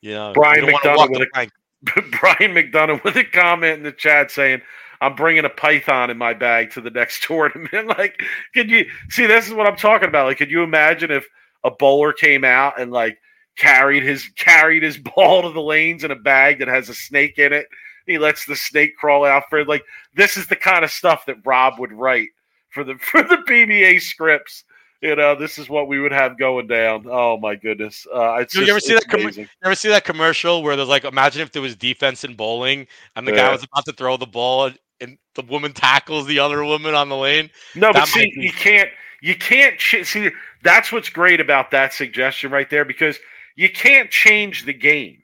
You 0.00 0.14
know, 0.14 0.32
Brian 0.34 0.64
McDonough 0.66 1.10
with 1.10 1.28
a- 1.34 1.50
Brian 2.20 2.54
McDonough 2.54 3.02
with 3.04 3.16
a 3.16 3.24
comment 3.24 3.78
in 3.78 3.82
the 3.82 3.92
chat 3.92 4.30
saying, 4.30 4.60
I'm 5.00 5.14
bringing 5.14 5.44
a 5.44 5.48
python 5.50 6.10
in 6.10 6.18
my 6.18 6.34
bag 6.34 6.70
to 6.72 6.80
the 6.80 6.90
next 6.90 7.22
tournament. 7.26 7.86
like, 7.88 8.22
could 8.54 8.70
you 8.70 8.86
see? 9.10 9.26
This 9.26 9.46
is 9.46 9.54
what 9.54 9.66
I'm 9.66 9.76
talking 9.76 10.08
about. 10.08 10.26
Like, 10.26 10.38
could 10.38 10.50
you 10.50 10.62
imagine 10.62 11.10
if 11.10 11.26
a 11.64 11.70
bowler 11.70 12.12
came 12.12 12.44
out 12.44 12.80
and 12.80 12.90
like 12.90 13.18
carried 13.56 14.02
his 14.02 14.28
carried 14.36 14.82
his 14.82 14.96
ball 15.16 15.42
to 15.42 15.50
the 15.50 15.60
lanes 15.62 16.04
in 16.04 16.10
a 16.10 16.16
bag 16.16 16.58
that 16.60 16.68
has 16.68 16.88
a 16.88 16.94
snake 16.94 17.38
in 17.38 17.52
it? 17.52 17.66
He 18.06 18.18
lets 18.18 18.46
the 18.46 18.56
snake 18.56 18.96
crawl 18.96 19.24
out 19.24 19.44
for 19.50 19.64
like 19.64 19.84
this 20.14 20.36
is 20.36 20.46
the 20.46 20.56
kind 20.56 20.84
of 20.84 20.90
stuff 20.90 21.26
that 21.26 21.36
Rob 21.44 21.78
would 21.78 21.92
write 21.92 22.28
for 22.70 22.82
the 22.84 22.94
for 23.00 23.22
the 23.22 23.38
PBA 23.48 24.00
scripts. 24.00 24.64
You 25.00 25.14
know, 25.14 25.36
this 25.36 25.58
is 25.58 25.68
what 25.68 25.86
we 25.86 26.00
would 26.00 26.10
have 26.10 26.36
going 26.40 26.66
down. 26.66 27.04
Oh 27.08 27.38
my 27.38 27.54
goodness! 27.54 28.04
Uh, 28.12 28.38
Dude, 28.38 28.54
you 28.54 28.60
just- 28.66 28.70
ever 28.70 28.80
see 28.80 28.94
that 28.94 29.04
commer- 29.04 29.22
amazing. 29.22 29.48
Ever 29.64 29.74
see 29.76 29.88
that 29.90 30.04
commercial 30.04 30.60
where 30.64 30.74
there's 30.74 30.88
like, 30.88 31.04
imagine 31.04 31.40
if 31.40 31.52
there 31.52 31.62
was 31.62 31.76
defense 31.76 32.24
in 32.24 32.34
bowling 32.34 32.88
and 33.14 33.24
the 33.24 33.30
guy 33.30 33.52
was 33.52 33.62
about 33.62 33.84
to 33.84 33.92
throw 33.92 34.16
the 34.16 34.26
ball 34.26 34.72
and 35.00 35.18
the 35.34 35.42
woman 35.42 35.72
tackles 35.72 36.26
the 36.26 36.38
other 36.38 36.64
woman 36.64 36.94
on 36.94 37.08
the 37.08 37.16
lane. 37.16 37.50
No, 37.74 37.92
but 37.92 38.06
see, 38.08 38.24
be- 38.34 38.42
you 38.46 38.52
can't. 38.52 38.90
You 39.20 39.34
can't 39.34 39.78
ch- 39.78 40.04
see. 40.04 40.30
That's 40.62 40.92
what's 40.92 41.08
great 41.08 41.40
about 41.40 41.70
that 41.72 41.92
suggestion 41.92 42.50
right 42.50 42.68
there 42.70 42.84
because 42.84 43.18
you 43.56 43.68
can't 43.70 44.10
change 44.10 44.64
the 44.64 44.72
game. 44.72 45.18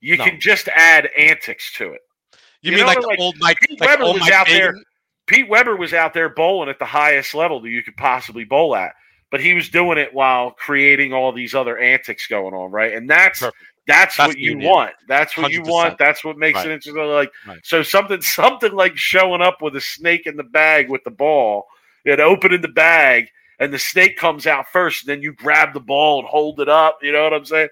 You 0.00 0.16
No. 0.16 0.24
can 0.24 0.40
just 0.40 0.68
add 0.68 1.10
antics 1.18 1.72
to 1.74 1.92
it. 1.92 2.00
You, 2.62 2.70
You 2.72 2.76
mean 2.78 2.80
know, 2.80 2.86
like, 2.86 3.02
like, 3.06 3.18
old 3.18 3.36
Mike, 3.38 3.58
Pete 3.60 3.80
like 3.80 3.90
Weber 3.90 4.02
old 4.04 4.14
was 4.14 4.22
Mike 4.22 4.32
out 4.32 4.46
there- 4.46 4.74
Pete 5.26 5.48
Weber 5.48 5.76
was 5.76 5.92
out 5.94 6.14
there 6.14 6.28
bowling 6.30 6.68
at 6.70 6.78
the 6.78 6.84
highest 6.86 7.34
level 7.34 7.60
that 7.60 7.68
you 7.68 7.82
could 7.82 7.96
possibly 7.96 8.44
bowl 8.44 8.74
at, 8.74 8.94
but 9.30 9.40
he 9.40 9.54
was 9.54 9.68
doing 9.68 9.96
it 9.98 10.12
while 10.12 10.50
creating 10.52 11.12
all 11.12 11.30
these 11.32 11.54
other 11.54 11.78
antics 11.78 12.26
going 12.26 12.52
on, 12.54 12.70
right? 12.70 12.94
And 12.94 13.08
that's 13.08 13.40
Perfect. 13.40 13.56
That's, 13.90 14.16
That's 14.16 14.28
what 14.28 14.38
you 14.38 14.56
idea. 14.56 14.68
want. 14.68 14.92
That's 15.08 15.36
what 15.36 15.50
you 15.52 15.62
100%. 15.62 15.68
want. 15.70 15.98
That's 15.98 16.24
what 16.24 16.38
makes 16.38 16.56
Right. 16.56 16.66
it 16.66 16.72
interesting. 16.72 16.96
Like 17.06 17.30
Right. 17.46 17.58
so, 17.62 17.82
something 17.82 18.20
something 18.40 18.72
like 18.72 18.96
showing 18.96 19.42
up 19.42 19.60
with 19.62 19.76
a 19.76 19.80
snake 19.80 20.26
in 20.26 20.36
the 20.36 20.44
bag 20.44 20.88
with 20.90 21.04
the 21.04 21.10
ball 21.10 21.66
and 22.06 22.20
opening 22.20 22.60
the 22.62 22.68
bag, 22.68 23.26
and 23.58 23.72
the 23.72 23.78
snake 23.78 24.16
comes 24.16 24.46
out 24.46 24.66
first, 24.72 25.02
and 25.02 25.08
then 25.10 25.22
you 25.22 25.32
grab 25.32 25.74
the 25.74 25.80
ball 25.80 26.20
and 26.20 26.28
hold 26.28 26.60
it 26.60 26.68
up. 26.68 26.98
You 27.02 27.12
know 27.12 27.24
what 27.24 27.34
I'm 27.34 27.44
saying? 27.44 27.68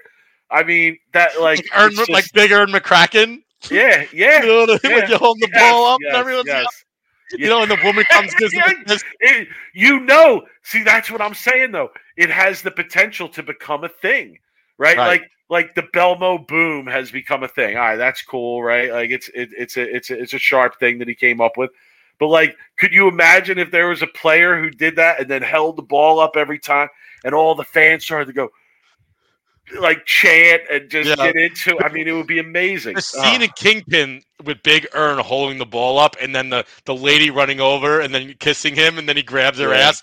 I 0.51 0.63
mean 0.63 0.99
that 1.13 1.41
like 1.41 1.59
Like, 1.75 1.79
Ern, 1.79 1.95
like 2.09 2.25
just- 2.25 2.35
big 2.35 2.53
Ern 2.53 2.71
McCracken. 2.71 3.43
yeah 3.71 4.05
yeah. 4.13 4.43
You 4.43 4.47
know 4.49 4.61
what 4.61 4.71
I 4.71 4.73
mean? 4.73 4.81
yeah, 4.85 5.01
When 5.03 5.11
you 5.11 5.17
hold 5.19 5.39
the 5.41 5.49
yes, 5.53 5.61
ball 5.73 5.85
up 5.95 6.01
yes, 6.03 6.09
and 6.13 6.21
everyone's 6.21 6.47
yes. 6.47 6.85
you 7.33 7.49
know, 7.49 7.63
and 7.63 7.71
the 7.71 7.79
woman 7.85 8.05
comes 8.11 8.35
gives 8.39 8.53
him 8.55 8.63
Yeah. 8.67 8.73
a 8.73 8.85
kiss. 8.85 9.05
It- 9.21 9.49
you 9.75 10.01
know, 10.01 10.47
see, 10.63 10.83
that's 10.83 11.11
what 11.11 11.21
I'm 11.21 11.35
saying 11.35 11.73
though. 11.73 11.91
It 12.17 12.31
has 12.31 12.63
the 12.63 12.71
potential 12.71 13.29
to 13.31 13.43
become 13.43 13.85
a 13.85 13.89
thing, 13.89 14.39
right? 14.79 14.97
Right. 14.97 15.07
Like, 15.07 15.31
like 15.49 15.75
the 15.75 15.83
Belmo 15.83 16.47
boom 16.47 16.87
has 16.87 17.11
become 17.11 17.43
a 17.43 17.49
thing. 17.49 17.77
All 17.77 17.83
right, 17.83 17.97
that's 17.97 18.23
cool, 18.23 18.63
right? 18.63 18.93
Like, 18.93 19.11
it's 19.11 19.29
it, 19.29 19.51
it's 19.57 19.77
a 19.77 19.95
it's 19.95 20.11
a 20.11 20.21
it's 20.21 20.35
a 20.35 20.39
sharp 20.39 20.79
thing 20.79 20.99
that 20.99 21.09
he 21.09 21.15
came 21.15 21.41
up 21.41 21.57
with. 21.57 21.71
But 22.19 22.29
like, 22.29 22.57
could 22.79 22.93
you 22.93 23.09
imagine 23.09 23.59
if 23.59 23.71
there 23.71 23.89
was 23.89 24.03
a 24.03 24.07
player 24.09 24.61
who 24.61 24.71
did 24.71 24.97
that 24.97 25.21
and 25.21 25.29
then 25.29 25.43
held 25.43 25.77
the 25.77 25.83
ball 25.83 26.19
up 26.21 26.37
every 26.37 26.59
time, 26.59 26.89
and 27.25 27.35
all 27.35 27.55
the 27.55 27.65
fans 27.65 28.05
started 28.05 28.27
to 28.27 28.33
go 28.33 28.51
like 29.81 30.05
chant 30.07 30.63
and 30.71 30.91
just 30.91 31.09
Yeah. 31.11 31.17
get 31.17 31.37
into? 31.37 31.79
I 31.83 31.91
mean, 31.91 32.09
it 32.09 32.13
would 32.13 32.27
be 32.27 32.39
amazing. 32.39 32.95
The 32.95 33.03
scene 33.03 33.41
Ah. 33.41 33.45
in 33.45 33.51
Kingpin 33.51 34.23
with 34.45 34.63
Big 34.63 34.87
Ern 34.95 35.19
holding 35.19 35.59
the 35.59 35.67
ball 35.67 35.99
up, 35.99 36.17
and 36.21 36.35
then 36.35 36.51
the 36.51 36.65
the 36.85 36.95
lady 36.95 37.31
running 37.31 37.61
over 37.61 38.01
and 38.01 38.15
then 38.15 38.35
kissing 38.41 38.75
him, 38.75 38.99
and 38.99 39.09
then 39.09 39.17
he 39.17 39.23
grabs 39.23 39.59
her 39.59 39.71
Yeah. 39.73 39.89
ass. 39.89 40.03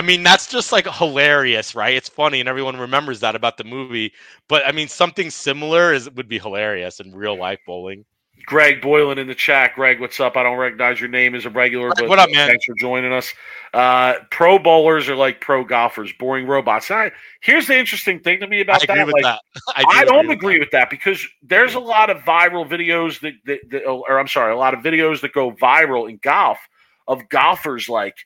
I 0.00 0.02
mean, 0.02 0.22
that's 0.22 0.46
just 0.46 0.72
like 0.72 0.86
hilarious, 0.86 1.74
right? 1.74 1.94
It's 1.94 2.08
funny, 2.08 2.40
and 2.40 2.48
everyone 2.48 2.74
remembers 2.78 3.20
that 3.20 3.34
about 3.34 3.58
the 3.58 3.64
movie. 3.64 4.14
But 4.48 4.66
I 4.66 4.72
mean, 4.72 4.88
something 4.88 5.28
similar 5.28 5.92
is 5.92 6.08
would 6.12 6.26
be 6.26 6.38
hilarious 6.38 7.00
in 7.00 7.14
real 7.14 7.36
life 7.36 7.58
bowling. 7.66 8.06
Greg 8.46 8.80
Boylan 8.80 9.18
in 9.18 9.26
the 9.26 9.34
chat. 9.34 9.74
Greg, 9.74 10.00
what's 10.00 10.18
up? 10.18 10.38
I 10.38 10.42
don't 10.42 10.56
recognize 10.56 11.02
your 11.02 11.10
name 11.10 11.34
as 11.34 11.44
a 11.44 11.50
regular, 11.50 11.90
but 11.94 12.08
what 12.08 12.18
up, 12.18 12.30
man? 12.30 12.48
thanks 12.48 12.64
for 12.64 12.74
joining 12.76 13.12
us. 13.12 13.30
Uh, 13.74 14.14
pro 14.30 14.58
bowlers 14.58 15.06
are 15.10 15.16
like 15.16 15.42
pro 15.42 15.64
golfers, 15.64 16.14
boring 16.18 16.46
robots. 16.46 16.88
Now, 16.88 17.10
here's 17.42 17.66
the 17.66 17.78
interesting 17.78 18.20
thing 18.20 18.40
to 18.40 18.46
me 18.46 18.60
I 18.60 18.60
about 18.62 18.82
agree 18.82 18.96
that. 18.96 19.06
with 19.06 19.14
like, 19.16 19.22
that. 19.24 19.40
I, 19.76 19.84
I, 19.86 20.04
do 20.04 20.12
don't 20.12 20.28
with 20.28 20.38
agree 20.38 20.58
with 20.58 20.70
that 20.70 20.88
because 20.88 21.22
there's 21.42 21.74
a 21.74 21.78
lot 21.78 22.08
of 22.08 22.22
viral 22.22 22.66
videos 22.66 23.20
that, 23.20 23.34
that, 23.44 23.68
that, 23.68 23.84
or 23.84 24.18
I'm 24.18 24.28
sorry, 24.28 24.54
a 24.54 24.56
lot 24.56 24.72
of 24.72 24.80
videos 24.80 25.20
that 25.20 25.34
go 25.34 25.52
viral 25.52 26.08
in 26.08 26.18
golf 26.22 26.58
of 27.06 27.28
golfers 27.28 27.86
like, 27.90 28.16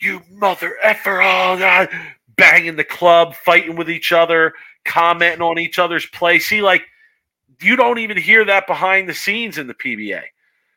you 0.00 0.22
mother 0.30 0.76
effer, 0.82 1.20
oh 1.22 1.58
god, 1.58 1.88
banging 2.36 2.76
the 2.76 2.84
club, 2.84 3.34
fighting 3.34 3.76
with 3.76 3.90
each 3.90 4.12
other, 4.12 4.54
commenting 4.84 5.42
on 5.42 5.58
each 5.58 5.78
other's 5.78 6.06
play. 6.06 6.38
See, 6.38 6.62
like, 6.62 6.82
you 7.60 7.76
don't 7.76 7.98
even 7.98 8.16
hear 8.16 8.44
that 8.44 8.66
behind 8.66 9.08
the 9.08 9.14
scenes 9.14 9.58
in 9.58 9.66
the 9.66 9.74
PBA. 9.74 10.22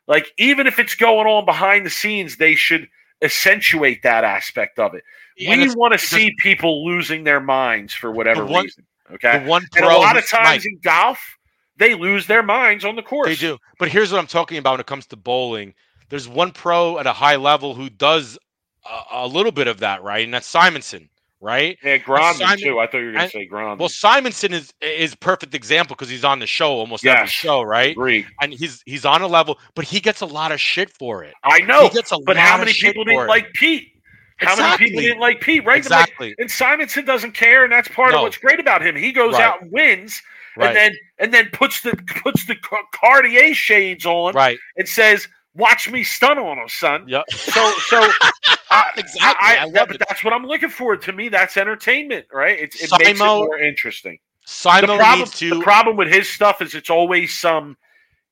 Like, 0.07 0.27
even 0.37 0.67
if 0.67 0.79
it's 0.79 0.95
going 0.95 1.27
on 1.27 1.45
behind 1.45 1.85
the 1.85 1.89
scenes, 1.89 2.37
they 2.37 2.55
should 2.55 2.87
accentuate 3.21 4.03
that 4.03 4.23
aspect 4.23 4.79
of 4.79 4.93
it. 4.93 5.03
And 5.45 5.61
we 5.61 5.75
want 5.75 5.93
to 5.93 5.99
see 5.99 6.33
people 6.39 6.85
losing 6.85 7.23
their 7.23 7.39
minds 7.39 7.93
for 7.93 8.11
whatever 8.11 8.45
one- 8.45 8.65
reason. 8.65 8.85
Okay. 9.11 9.39
the 9.39 9.45
one 9.45 9.63
And 9.75 9.85
pro 9.85 9.97
a 9.97 9.99
lot 9.99 10.17
of 10.17 10.27
times 10.27 10.63
Mike, 10.63 10.65
in 10.65 10.79
golf, 10.83 11.37
they 11.77 11.93
lose 11.93 12.27
their 12.27 12.43
minds 12.43 12.83
on 12.83 12.95
the 12.95 13.01
course. 13.01 13.27
They 13.27 13.35
do. 13.35 13.57
But 13.79 13.89
here's 13.89 14.11
what 14.11 14.19
I'm 14.19 14.27
talking 14.27 14.57
about 14.57 14.71
when 14.71 14.79
it 14.81 14.85
comes 14.85 15.05
to 15.07 15.15
bowling. 15.15 15.73
There's 16.09 16.27
one 16.27 16.51
pro 16.51 16.97
at 16.99 17.07
a 17.07 17.13
high 17.13 17.35
level 17.35 17.73
who 17.73 17.89
does 17.89 18.37
a, 19.11 19.25
a 19.25 19.27
little 19.27 19.51
bit 19.51 19.67
of 19.67 19.79
that, 19.79 20.03
right? 20.03 20.23
And 20.23 20.33
that's 20.33 20.51
Simonsen, 20.51 21.09
right? 21.41 21.77
Yeah, 21.83 21.97
Simon- 22.33 22.59
too. 22.59 22.79
I 22.79 22.87
thought 22.87 22.97
you 22.99 23.05
were 23.07 23.11
going 23.13 23.25
to 23.25 23.29
say 23.29 23.47
Grondin. 23.47 23.79
Well, 23.79 23.89
Simonsen 23.89 24.51
is 24.51 24.73
is 24.81 25.13
a 25.13 25.17
perfect 25.17 25.53
example 25.55 25.95
because 25.95 26.09
he's 26.09 26.23
on 26.25 26.39
the 26.39 26.47
show 26.47 26.71
almost 26.71 27.05
every 27.05 27.27
show, 27.27 27.61
right? 27.61 27.91
Agreed. 27.91 28.25
And 28.41 28.53
he's 28.53 28.81
he's 28.85 29.05
on 29.05 29.21
a 29.21 29.27
level, 29.27 29.57
but 29.75 29.85
he 29.85 29.99
gets 29.99 30.21
a 30.21 30.25
lot 30.25 30.51
of 30.51 30.59
shit 30.61 30.89
for 30.91 31.23
it. 31.23 31.33
I 31.43 31.59
know, 31.61 31.83
he 31.83 31.89
gets 31.95 32.11
a 32.11 32.17
but 32.25 32.35
lot 32.35 32.45
how 32.45 32.57
many 32.57 32.73
people 32.73 33.03
didn't 33.03 33.27
like 33.27 33.51
Pete? 33.53 33.89
How 34.39 34.55
many 34.55 34.77
people 34.77 34.85
Exactly. 34.99 35.01
didn't 35.03 35.19
like 35.19 35.41
Pete? 35.41 35.65
Right? 35.65 35.75
Like, 35.77 35.77
Exactly. 36.07 36.35
and 36.37 36.47
Simonsen 36.49 37.05
doesn't 37.07 37.31
care, 37.33 37.63
and 37.63 37.73
that's 37.73 37.87
part 37.87 38.13
of 38.13 38.21
what's 38.21 38.37
great 38.37 38.59
about 38.59 38.85
him. 38.85 38.95
He 38.95 39.11
goes 39.11 39.33
Right. 39.33 39.41
out 39.41 39.61
and 39.63 39.71
wins, 39.71 40.21
Right. 40.55 40.67
and 40.67 40.75
then 40.75 40.91
and 41.19 41.33
then 41.33 41.49
puts 41.53 41.81
the 41.81 41.95
puts 42.23 42.45
the 42.45 42.55
Car- 42.55 42.83
Cartier 42.93 43.53
shades 43.55 44.05
on 44.05 44.33
right. 44.35 44.59
and 44.75 44.87
says, 44.87 45.27
"Watch 45.55 45.89
me 45.89 46.03
stun 46.03 46.37
on 46.37 46.59
him, 46.59 46.69
son." 46.69 47.05
Yep. 47.07 47.23
So 47.31 47.71
so 47.87 48.11
I, 48.77 48.91
Exactly. 48.99 49.47
I, 49.47 49.55
I 49.55 49.61
I- 49.61 49.65
love 49.65 49.87
but 49.87 49.95
it. 49.95 50.03
that's 50.07 50.23
what 50.23 50.33
I'm 50.33 50.45
looking 50.45 50.69
for. 50.69 50.95
To 50.97 51.11
me, 51.13 51.29
that's 51.29 51.57
entertainment, 51.57 52.25
right? 52.33 52.57
It's, 52.59 52.81
it 52.81 52.89
makes 52.99 53.19
it 53.19 53.23
more 53.23 53.57
interesting. 53.59 54.19
The 54.43 54.47
Simon 54.51 54.97
problem, 54.97 55.19
needs 55.19 55.31
to 55.39 55.49
the 55.49 55.61
problem 55.61 55.97
with 55.97 56.07
his 56.07 56.29
stuff 56.29 56.61
is 56.61 56.73
it's 56.73 56.89
always 56.89 57.37
some 57.37 57.75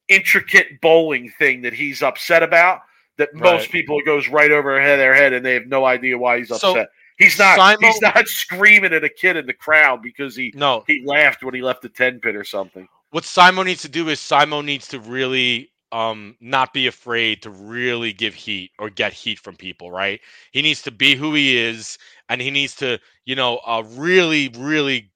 intricate 0.08 0.80
bowling 0.82 1.32
thing 1.38 1.62
that 1.64 1.74
he's 1.74 2.02
upset 2.02 2.44
about. 2.44 2.82
That 3.18 3.34
most 3.34 3.72
people 3.72 4.02
goes 4.06 4.28
right 4.28 4.52
over 4.52 4.76
their 4.76 5.14
head, 5.14 5.32
and 5.32 5.46
they 5.46 5.54
have 5.54 5.68
no 5.68 5.86
idea 5.86 6.18
why 6.18 6.40
he's 6.40 6.50
So, 6.50 6.56
upset. 6.72 6.90
he's 7.18 7.40
not. 7.40 7.58
Simo- 7.58 7.82
he's 7.86 8.02
not 8.02 8.28
screaming 8.28 8.92
at 8.92 9.06
a 9.06 9.10
kid 9.10 9.38
in 9.38 9.46
the 9.46 9.54
crowd 9.54 10.02
because 10.02 10.36
he 10.36 10.52
no. 10.54 10.84
he 10.86 11.02
laughed 11.06 11.42
when 11.42 11.54
he 11.54 11.62
left 11.62 11.82
the 11.82 11.88
ten 11.90 12.20
pin 12.20 12.36
or 12.36 12.44
something. 12.44 12.88
What 13.12 13.24
Simon 13.24 13.68
needs 13.68 13.82
to 13.84 13.90
do 13.90 14.10
is 14.10 14.20
Simon 14.20 14.66
needs 14.66 14.90
to 14.90 15.00
really 15.00 15.72
um 15.96 16.36
not 16.42 16.74
be 16.74 16.88
afraid 16.88 17.42
to 17.42 17.50
really 17.50 18.12
give 18.12 18.34
heat 18.34 18.72
or 18.80 18.90
get 18.90 19.14
heat 19.14 19.40
from 19.40 19.56
people, 19.56 19.90
right? 19.90 20.20
He 20.52 20.62
needs 20.62 20.82
to 20.82 20.92
be 20.92 21.16
who 21.16 21.34
he 21.34 21.58
is 21.58 21.98
and 22.28 22.42
he 22.42 22.52
needs 22.52 22.76
to, 22.76 23.00
you 23.24 23.36
know, 23.36 23.62
uh 23.66 23.84
really 23.92 24.50
really 24.58 25.10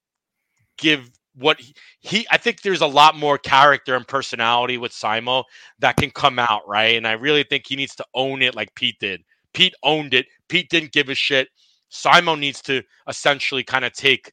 give 0.77 1.11
what 1.35 1.59
he, 1.59 1.73
he 1.99 2.27
I 2.31 2.37
think 2.37 2.61
there's 2.61 2.79
a 2.81 2.87
lot 2.87 3.17
more 3.17 3.37
character 3.37 3.95
and 3.95 4.07
personality 4.07 4.77
with 4.77 4.93
Simo 4.93 5.43
that 5.79 5.97
can 5.97 6.11
come 6.11 6.39
out, 6.39 6.65
right? 6.65 6.95
And 6.95 7.05
I 7.05 7.11
really 7.13 7.43
think 7.43 7.67
he 7.67 7.75
needs 7.75 7.95
to 7.97 8.05
own 8.13 8.41
it 8.41 8.55
like 8.55 8.73
Pete 8.75 8.99
did. 8.99 9.21
Pete 9.53 9.75
owned 9.83 10.13
it. 10.13 10.27
Pete 10.47 10.69
didn't 10.69 10.93
give 10.93 11.09
a 11.09 11.15
shit. 11.15 11.49
Simo 11.91 12.39
needs 12.39 12.61
to 12.63 12.81
essentially 13.09 13.65
kind 13.65 13.83
of 13.83 13.91
take 13.91 14.31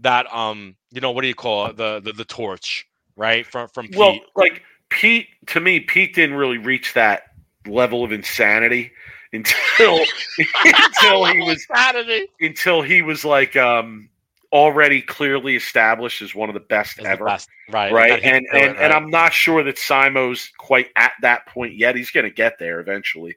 that 0.00 0.26
um 0.34 0.76
you 0.90 1.00
know 1.00 1.12
what 1.12 1.22
do 1.22 1.28
you 1.28 1.34
call 1.34 1.66
it 1.66 1.76
the 1.78 2.00
the, 2.00 2.12
the 2.12 2.24
torch 2.26 2.86
right 3.16 3.46
from 3.46 3.68
from 3.68 3.86
Pete. 3.88 3.96
Well, 3.96 4.18
like 4.36 4.62
Pete, 4.92 5.28
to 5.46 5.60
me, 5.60 5.80
Pete 5.80 6.14
didn't 6.14 6.36
really 6.36 6.58
reach 6.58 6.94
that 6.94 7.24
level 7.66 8.04
of 8.04 8.12
insanity 8.12 8.92
until 9.32 9.98
until 10.64 11.24
he 11.26 11.38
was 11.40 11.64
Saturday 11.74 12.26
until 12.40 12.82
he 12.82 13.02
was 13.02 13.24
like 13.24 13.56
um 13.56 14.08
already 14.52 15.00
clearly 15.00 15.56
established 15.56 16.20
as 16.20 16.34
one 16.34 16.50
of 16.50 16.54
the 16.54 16.60
best 16.60 16.96
the 16.98 17.04
ever. 17.06 17.24
best, 17.24 17.48
right 17.70 17.92
right? 17.92 18.22
And 18.22 18.46
and, 18.52 18.76
it, 18.76 18.76
and? 18.78 18.92
I'm 18.92 19.08
not 19.10 19.32
sure 19.32 19.62
that 19.64 19.76
Simo's 19.76 20.50
quite 20.58 20.88
at 20.96 21.12
that 21.22 21.46
point 21.46 21.74
yet. 21.76 21.96
He's 21.96 22.10
going 22.10 22.24
to 22.24 22.30
get 22.30 22.58
there 22.58 22.78
eventually. 22.80 23.34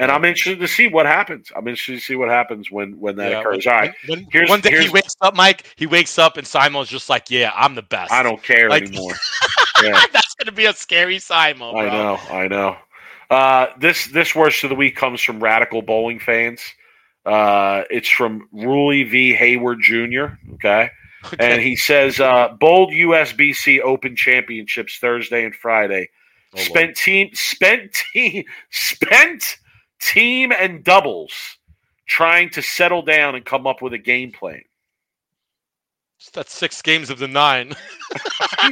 And 0.00 0.12
I'm 0.12 0.24
interested 0.24 0.60
to 0.60 0.68
see 0.68 0.86
what 0.86 1.06
happens. 1.06 1.50
I'm 1.56 1.66
interested 1.66 1.94
to 1.94 2.00
see 2.00 2.14
what 2.14 2.28
happens 2.28 2.70
when 2.70 3.00
when 3.00 3.16
that 3.16 3.32
Yeah, 3.32 3.40
occurs. 3.40 3.66
All 3.66 3.72
right, 3.72 3.94
when- 4.06 4.28
here's- 4.30 4.48
one 4.48 4.60
day 4.60 4.80
he 4.82 4.88
wakes 4.90 5.16
up, 5.22 5.34
Mike. 5.34 5.64
He 5.76 5.86
wakes 5.86 6.18
up 6.20 6.36
and 6.36 6.46
Simo's 6.46 6.88
just 6.88 7.08
like, 7.08 7.30
"Yeah, 7.30 7.50
I'm 7.56 7.74
the 7.74 7.82
best." 7.82 8.12
I 8.12 8.22
don't 8.22 8.40
care 8.42 8.68
Like- 8.68 8.84
anymore. 8.84 9.14
Yeah. 9.82 10.00
That's 10.12 10.34
gonna 10.34 10.52
be 10.52 10.66
a 10.66 10.72
scary 10.72 11.18
Simo, 11.18 11.72
bro. 11.72 11.80
I 11.80 11.88
know, 11.88 12.16
I 12.30 12.48
know. 12.48 12.76
Uh, 13.30 13.66
this 13.78 14.06
this 14.06 14.34
worst 14.34 14.64
of 14.64 14.70
the 14.70 14.76
week 14.76 14.96
comes 14.96 15.20
from 15.20 15.42
radical 15.42 15.82
bowling 15.82 16.18
fans. 16.18 16.60
Uh, 17.26 17.82
it's 17.90 18.08
from 18.08 18.48
Ruley 18.54 19.08
V. 19.08 19.34
Hayward 19.34 19.80
Jr. 19.82 20.36
Okay, 20.54 20.90
and 21.38 21.60
he 21.60 21.76
says 21.76 22.20
uh, 22.20 22.48
bold 22.58 22.90
USBC 22.90 23.80
Open 23.80 24.16
Championships 24.16 24.98
Thursday 24.98 25.44
and 25.44 25.54
Friday. 25.54 26.08
Oh, 26.54 26.56
Lord. 26.56 26.66
spent 26.66 26.96
team 26.96 27.30
spent 27.34 27.92
team 28.12 28.44
spent 28.70 29.58
team 30.00 30.52
and 30.52 30.82
doubles 30.82 31.32
trying 32.06 32.48
to 32.50 32.62
settle 32.62 33.02
down 33.02 33.34
and 33.34 33.44
come 33.44 33.66
up 33.66 33.82
with 33.82 33.92
a 33.92 33.98
game 33.98 34.32
plan. 34.32 34.62
That's 36.32 36.52
six 36.52 36.82
games 36.82 37.10
of 37.10 37.18
the 37.18 37.28
nine. 37.28 37.74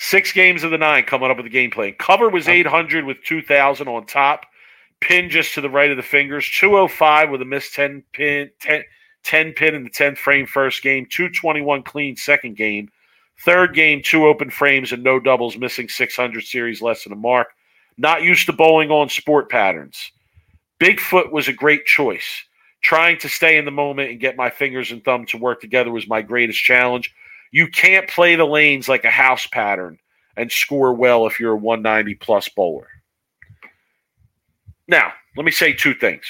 six 0.00 0.32
games 0.32 0.64
of 0.64 0.70
the 0.70 0.78
nine 0.78 1.04
coming 1.04 1.30
up 1.30 1.36
with 1.36 1.44
the 1.44 1.50
game 1.50 1.70
plan. 1.70 1.94
Cover 1.98 2.30
was 2.30 2.48
800 2.48 3.04
with 3.04 3.22
2,000 3.22 3.86
on 3.86 4.06
top. 4.06 4.46
Pin 5.00 5.28
just 5.28 5.54
to 5.54 5.60
the 5.60 5.70
right 5.70 5.90
of 5.90 5.98
the 5.98 6.02
fingers. 6.02 6.48
205 6.58 7.30
with 7.30 7.42
a 7.42 7.44
missed 7.44 7.74
10 7.74 8.02
pin, 8.12 8.50
10, 8.60 8.82
10 9.22 9.52
pin 9.52 9.74
in 9.74 9.84
the 9.84 9.90
10th 9.90 10.16
frame 10.16 10.46
first 10.46 10.82
game. 10.82 11.06
221 11.10 11.82
clean 11.82 12.16
second 12.16 12.56
game. 12.56 12.88
Third 13.44 13.74
game, 13.74 14.02
two 14.02 14.26
open 14.26 14.50
frames 14.50 14.92
and 14.92 15.02
no 15.02 15.20
doubles, 15.20 15.56
missing 15.56 15.88
600 15.88 16.44
series 16.44 16.82
less 16.82 17.04
than 17.04 17.12
a 17.12 17.16
mark. 17.16 17.48
Not 17.98 18.22
used 18.22 18.46
to 18.46 18.52
bowling 18.54 18.90
on 18.90 19.10
sport 19.10 19.50
patterns. 19.50 20.12
Bigfoot 20.80 21.30
was 21.30 21.48
a 21.48 21.52
great 21.52 21.84
choice. 21.84 22.42
Trying 22.82 23.18
to 23.18 23.28
stay 23.28 23.58
in 23.58 23.66
the 23.66 23.70
moment 23.70 24.10
and 24.10 24.20
get 24.20 24.36
my 24.36 24.48
fingers 24.48 24.92
and 24.92 25.04
thumb 25.04 25.26
to 25.26 25.36
work 25.36 25.60
together 25.60 25.90
was 25.90 26.08
my 26.08 26.22
greatest 26.22 26.62
challenge. 26.62 27.14
You 27.50 27.68
can't 27.68 28.08
play 28.08 28.36
the 28.36 28.44
lanes 28.44 28.88
like 28.88 29.04
a 29.04 29.10
house 29.10 29.46
pattern 29.46 29.98
and 30.36 30.50
score 30.50 30.94
well 30.94 31.26
if 31.26 31.40
you're 31.40 31.52
a 31.52 31.56
190 31.56 32.14
plus 32.16 32.48
bowler. 32.48 32.88
Now, 34.88 35.12
let 35.36 35.44
me 35.44 35.50
say 35.52 35.72
two 35.72 35.94
things. 35.94 36.24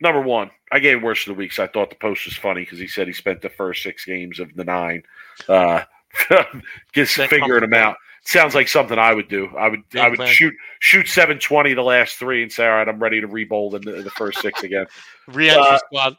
Number 0.00 0.20
one, 0.20 0.50
I 0.72 0.78
gave 0.78 1.02
worst 1.02 1.26
of 1.26 1.34
the 1.34 1.38
weeks. 1.38 1.58
I 1.58 1.66
thought 1.66 1.90
the 1.90 1.96
post 1.96 2.26
was 2.26 2.36
funny 2.36 2.62
because 2.62 2.78
he 2.78 2.86
said 2.88 3.06
he 3.06 3.12
spent 3.12 3.40
the 3.42 3.48
first 3.48 3.82
six 3.82 4.04
games 4.04 4.38
of 4.40 4.54
the 4.54 4.64
nine, 4.64 5.02
uh, 5.48 5.82
just 6.94 7.14
figuring 7.14 7.60
them 7.62 7.74
out. 7.74 7.96
Sounds 8.26 8.54
like 8.54 8.68
something 8.68 8.98
I 8.98 9.12
would 9.14 9.28
do. 9.28 9.48
I 9.56 9.68
would 9.68 9.82
I 9.98 10.08
would 10.08 10.18
man. 10.18 10.28
shoot 10.28 10.54
shoot 10.80 11.08
seven 11.08 11.38
twenty 11.38 11.74
the 11.74 11.82
last 11.82 12.16
three 12.16 12.42
and 12.42 12.50
say, 12.50 12.66
all 12.66 12.72
right, 12.76 12.88
I'm 12.88 12.98
ready 12.98 13.20
to 13.20 13.28
rebowl 13.28 13.74
in 13.74 13.82
the, 13.82 14.02
the 14.02 14.10
first 14.10 14.40
six 14.40 14.62
again. 14.62 14.86
Re-entry 15.28 15.62
Uh, 15.62 15.78
squad. 15.78 16.16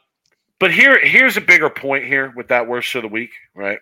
But 0.58 0.72
here, 0.72 1.04
here's 1.04 1.36
a 1.36 1.40
bigger 1.40 1.68
point 1.68 2.04
here 2.04 2.32
with 2.34 2.48
that 2.48 2.66
worst 2.66 2.94
of 2.94 3.02
the 3.02 3.08
week, 3.08 3.32
right? 3.54 3.78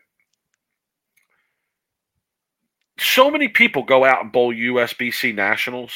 So 3.05 3.31
many 3.31 3.49
people 3.49 3.83
go 3.83 4.05
out 4.05 4.23
and 4.23 4.33
bowl 4.33 4.53
USBC 4.55 5.35
nationals 5.35 5.93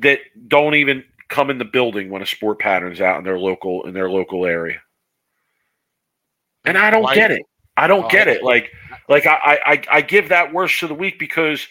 that 0.00 0.20
don't 0.48 0.74
even 0.74 1.04
come 1.28 1.50
in 1.50 1.58
the 1.58 1.64
building 1.64 2.10
when 2.10 2.22
a 2.22 2.26
sport 2.26 2.58
pattern's 2.58 3.00
out 3.00 3.18
in 3.18 3.24
their 3.24 3.38
local 3.38 3.86
in 3.86 3.94
their 3.94 4.10
local 4.10 4.46
area. 4.46 4.80
And 6.64 6.76
I 6.76 6.90
don't 6.90 7.04
get 7.14 7.30
it. 7.30 7.42
I 7.76 7.86
don't 7.86 8.02
get 8.10 8.28
it. 8.28 8.42
Like, 8.42 8.72
like 9.08 9.26
I, 9.26 9.34
I, 9.34 9.58
I- 9.72 9.82
I 9.90 10.00
give 10.02 10.28
that 10.30 10.52
worst 10.52 10.82
of 10.82 10.88
the 10.88 10.94
week 10.94 11.18
because 11.18 11.66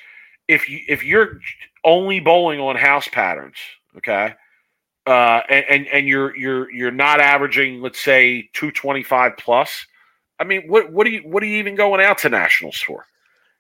if 0.48 0.70
you 0.70 0.80
if 0.88 1.04
you're 1.04 1.40
only 1.84 2.20
bowling 2.20 2.60
on 2.60 2.76
house 2.78 3.08
patterns, 3.10 3.58
okay, 3.98 4.34
uh, 5.06 5.42
and, 5.50 5.66
and 5.70 5.88
and 5.88 6.08
you're 6.08 6.36
you're 6.38 6.72
you're 6.72 6.92
not 6.92 7.20
averaging, 7.20 7.82
let's 7.82 8.00
say, 8.02 8.50
two 8.54 8.72
twenty 8.72 9.04
five 9.04 9.34
plus. 9.38 9.86
I 10.40 10.46
mean, 10.46 10.64
what 10.68 10.92
what 10.94 11.06
are 11.06 11.10
you 11.10 11.22
what 11.22 11.44
are 11.44 11.48
you 11.48 11.58
even 11.58 11.76
going 11.76 12.02
out 12.02 12.20
to 12.20 12.30
nationals 12.30 12.78
for? 12.80 13.06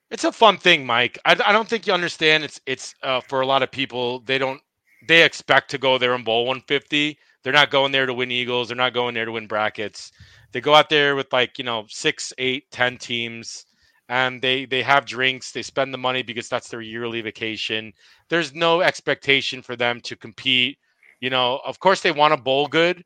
It's 0.10 0.24
a 0.24 0.32
fun 0.32 0.58
thing, 0.58 0.86
Mike. 0.86 1.20
I, 1.26 1.32
I 1.46 1.52
don't 1.52 1.68
think 1.68 1.86
you 1.86 1.94
understand. 1.94 2.44
It's 2.44 2.62
it's 2.66 2.96
uh, 3.04 3.22
for 3.22 3.42
a 3.42 3.46
lot 3.46 3.64
of 3.64 3.72
people. 3.72 4.22
They 4.22 4.38
don't. 4.38 4.62
They 5.08 5.24
expect 5.24 5.70
to 5.72 5.78
go 5.78 5.98
there 5.98 6.14
and 6.14 6.26
bowl 6.26 6.46
150. 6.46 7.18
They're 7.44 7.54
not 7.54 7.72
going 7.72 7.92
there 7.92 8.06
to 8.06 8.14
win 8.14 8.32
eagles. 8.32 8.68
They're 8.68 8.78
not 8.78 8.94
going 8.94 9.14
there 9.14 9.26
to 9.26 9.32
win 9.32 9.48
brackets. 9.48 10.12
They 10.52 10.62
go 10.62 10.74
out 10.74 10.90
there 10.90 11.16
with 11.16 11.32
like 11.34 11.58
you 11.58 11.66
know 11.66 11.86
six, 11.90 12.34
eight, 12.38 12.72
ten 12.72 12.98
teams, 12.98 13.66
and 14.10 14.42
they 14.42 14.66
they 14.66 14.82
have 14.84 15.06
drinks. 15.06 15.52
They 15.52 15.62
spend 15.62 15.94
the 15.94 15.98
money 15.98 16.24
because 16.24 16.48
that's 16.50 16.70
their 16.70 16.82
yearly 16.82 17.22
vacation. 17.22 17.92
There's 18.30 18.54
no 18.54 18.82
expectation 18.82 19.62
for 19.62 19.76
them 19.76 20.00
to 20.02 20.16
compete. 20.16 20.78
You 21.20 21.30
know, 21.30 21.60
of 21.66 21.80
course 21.80 22.02
they 22.02 22.12
want 22.12 22.34
to 22.34 22.42
bowl 22.42 22.68
good. 22.68 23.04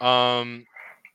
Um, 0.00 0.64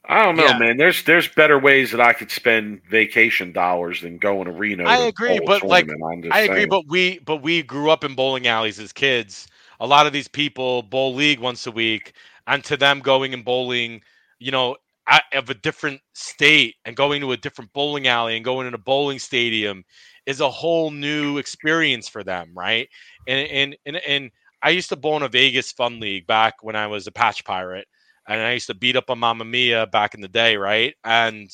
I 0.08 0.24
don't 0.24 0.36
know, 0.38 0.54
Yeah. 0.54 0.54
man. 0.54 0.78
There's 0.78 1.04
there's 1.04 1.28
better 1.28 1.58
ways 1.60 1.92
that 1.92 2.02
I 2.02 2.14
could 2.14 2.32
spend 2.32 2.84
vacation 2.90 3.52
dollars 3.52 4.02
than 4.02 4.18
going 4.18 4.46
to 4.46 4.52
Reno. 4.52 4.86
I 4.86 4.98
to 4.98 5.08
agree, 5.08 5.40
but, 5.40 5.64
like. 5.68 5.88
I'm 6.34 6.40
agree, 6.42 6.66
saying. 6.66 6.66
but 6.66 6.84
we 6.88 7.20
but 7.20 7.38
we 7.42 7.64
grew 7.64 7.90
up 7.90 8.04
in 8.04 8.16
bowling 8.16 8.48
alleys 8.48 8.80
as 8.80 8.94
kids. 8.94 9.48
A 9.80 9.88
lot 9.88 10.06
of 10.08 10.14
these 10.14 10.28
people 10.28 10.84
bowl 10.84 11.14
league 11.14 11.40
once 11.40 11.66
a 11.68 11.72
week, 11.72 12.14
and 12.48 12.64
to 12.66 12.78
them, 12.78 13.00
going 13.00 13.34
and 13.34 13.44
bowling, 13.44 14.02
you 14.40 14.52
know, 14.52 14.76
of 15.34 15.50
a 15.50 15.54
different 15.56 16.02
state 16.14 16.76
and 16.86 16.96
going 16.96 17.22
to 17.22 17.32
a 17.32 17.38
different 17.38 17.74
bowling 17.74 18.08
alley 18.08 18.36
and 18.36 18.46
going 18.46 18.68
in 18.68 18.74
a 18.74 18.78
bowling 18.78 19.20
stadium 19.20 19.84
is 20.26 20.40
a 20.42 20.50
whole 20.50 20.92
new 20.92 21.38
experience 21.38 22.08
for 22.08 22.24
them, 22.24 22.52
right? 22.56 22.90
And 23.28 23.48
and 23.50 23.78
and 23.86 23.98
and 24.08 24.32
I 24.62 24.70
used 24.72 24.90
to 24.90 24.96
bowl 24.96 25.18
in 25.18 25.24
a 25.24 25.30
Vegas 25.30 25.72
fun 25.72 26.00
league 26.00 26.26
back 26.28 26.56
when 26.64 26.76
I 26.76 26.88
was 26.88 27.08
a 27.08 27.12
patch 27.12 27.44
pirate, 27.46 27.88
and 28.28 28.42
I 28.42 28.54
used 28.54 28.68
to 28.68 28.74
beat 28.74 28.96
up 28.96 29.10
on 29.10 29.20
Mamma 29.20 29.46
Mia 29.46 29.88
back 29.88 30.14
in 30.14 30.22
the 30.22 30.28
day, 30.28 30.58
right? 30.58 30.96
And 31.04 31.50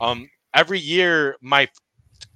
um, 0.00 0.28
every 0.54 0.78
year 0.78 1.36
my 1.40 1.68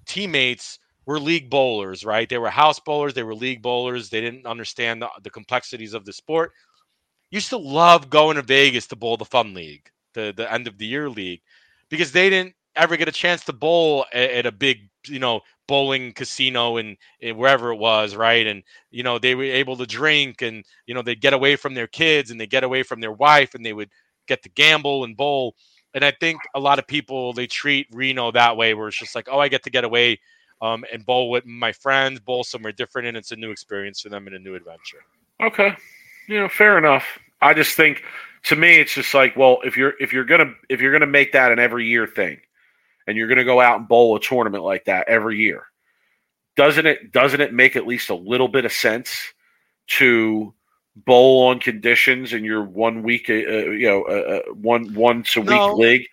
teammates 0.06 0.78
were 1.06 1.18
league 1.18 1.50
bowlers, 1.50 2.04
right? 2.04 2.28
They 2.28 2.38
were 2.38 2.50
house 2.50 2.78
bowlers, 2.78 3.14
they 3.14 3.22
were 3.22 3.34
league 3.34 3.62
bowlers. 3.62 4.10
They 4.10 4.20
didn't 4.20 4.46
understand 4.46 5.02
the, 5.02 5.08
the 5.22 5.30
complexities 5.30 5.94
of 5.94 6.04
the 6.04 6.12
sport. 6.12 6.52
Used 7.30 7.50
to 7.50 7.58
love 7.58 8.10
going 8.10 8.36
to 8.36 8.42
Vegas 8.42 8.86
to 8.88 8.96
bowl 8.96 9.16
the 9.16 9.24
fun 9.24 9.54
league, 9.54 9.90
the 10.14 10.34
the 10.36 10.52
end 10.52 10.66
of 10.66 10.78
the 10.78 10.86
year 10.86 11.08
league, 11.08 11.40
because 11.88 12.12
they 12.12 12.28
didn't 12.28 12.54
ever 12.76 12.96
get 12.96 13.08
a 13.08 13.12
chance 13.12 13.44
to 13.44 13.52
bowl 13.52 14.04
at, 14.12 14.30
at 14.30 14.46
a 14.46 14.52
big, 14.52 14.88
you 15.06 15.18
know, 15.18 15.40
bowling 15.70 16.12
casino 16.12 16.78
and, 16.78 16.96
wherever 17.22 17.70
it 17.70 17.76
was, 17.76 18.16
right? 18.16 18.44
And 18.44 18.64
you 18.90 19.04
know, 19.04 19.20
they 19.20 19.36
were 19.36 19.44
able 19.44 19.76
to 19.76 19.86
drink 19.86 20.42
and 20.42 20.64
you 20.84 20.94
know, 20.94 21.02
they'd 21.02 21.20
get 21.20 21.32
away 21.32 21.54
from 21.54 21.74
their 21.74 21.86
kids 21.86 22.32
and 22.32 22.40
they 22.40 22.48
get 22.48 22.64
away 22.64 22.82
from 22.82 23.00
their 23.00 23.12
wife 23.12 23.54
and 23.54 23.64
they 23.64 23.72
would 23.72 23.88
get 24.26 24.42
to 24.42 24.48
gamble 24.48 25.04
and 25.04 25.16
bowl. 25.16 25.54
And 25.94 26.04
I 26.04 26.10
think 26.10 26.40
a 26.56 26.60
lot 26.60 26.80
of 26.80 26.88
people 26.88 27.32
they 27.32 27.46
treat 27.46 27.86
Reno 27.92 28.32
that 28.32 28.56
way, 28.56 28.74
where 28.74 28.88
it's 28.88 28.98
just 28.98 29.14
like, 29.14 29.28
oh, 29.30 29.38
I 29.38 29.46
get 29.46 29.62
to 29.62 29.70
get 29.70 29.84
away 29.84 30.18
um, 30.60 30.84
and 30.92 31.06
bowl 31.06 31.30
with 31.30 31.46
my 31.46 31.70
friends, 31.70 32.18
bowl 32.18 32.42
somewhere 32.42 32.72
different, 32.72 33.06
and 33.06 33.16
it's 33.16 33.30
a 33.30 33.36
new 33.36 33.52
experience 33.52 34.00
for 34.00 34.08
them 34.08 34.26
and 34.26 34.34
a 34.34 34.40
new 34.40 34.56
adventure. 34.56 35.04
Okay. 35.40 35.76
You 36.26 36.40
know, 36.40 36.48
fair 36.48 36.78
enough. 36.78 37.06
I 37.40 37.54
just 37.54 37.76
think 37.76 38.02
to 38.44 38.56
me 38.56 38.80
it's 38.80 38.94
just 38.94 39.14
like, 39.14 39.36
well, 39.36 39.58
if 39.64 39.76
you're 39.76 39.94
if 40.00 40.12
you're 40.12 40.24
gonna 40.24 40.52
if 40.68 40.80
you're 40.80 40.92
gonna 40.92 41.06
make 41.06 41.30
that 41.32 41.52
an 41.52 41.60
every 41.60 41.86
year 41.86 42.08
thing 42.08 42.40
and 43.10 43.18
you're 43.18 43.28
gonna 43.28 43.44
go 43.44 43.60
out 43.60 43.78
and 43.78 43.88
bowl 43.88 44.16
a 44.16 44.20
tournament 44.20 44.64
like 44.64 44.84
that 44.86 45.08
every 45.08 45.36
year, 45.38 45.64
doesn't 46.56 46.86
it 46.86 47.12
doesn't 47.12 47.40
it 47.40 47.52
make 47.52 47.76
at 47.76 47.86
least 47.86 48.08
a 48.08 48.14
little 48.14 48.48
bit 48.48 48.64
of 48.64 48.72
sense 48.72 49.34
to 49.88 50.54
bowl 50.96 51.46
on 51.48 51.58
conditions 51.60 52.32
in 52.32 52.44
your 52.44 52.62
one 52.62 53.02
week 53.02 53.28
uh, 53.28 53.34
uh, 53.34 53.70
you 53.70 53.86
know 53.88 54.02
uh, 54.04 54.40
uh, 54.48 54.52
one 54.54 54.92
once 54.94 55.36
a 55.36 55.40
week 55.40 55.48
No. 55.50 55.74
league 55.74 56.06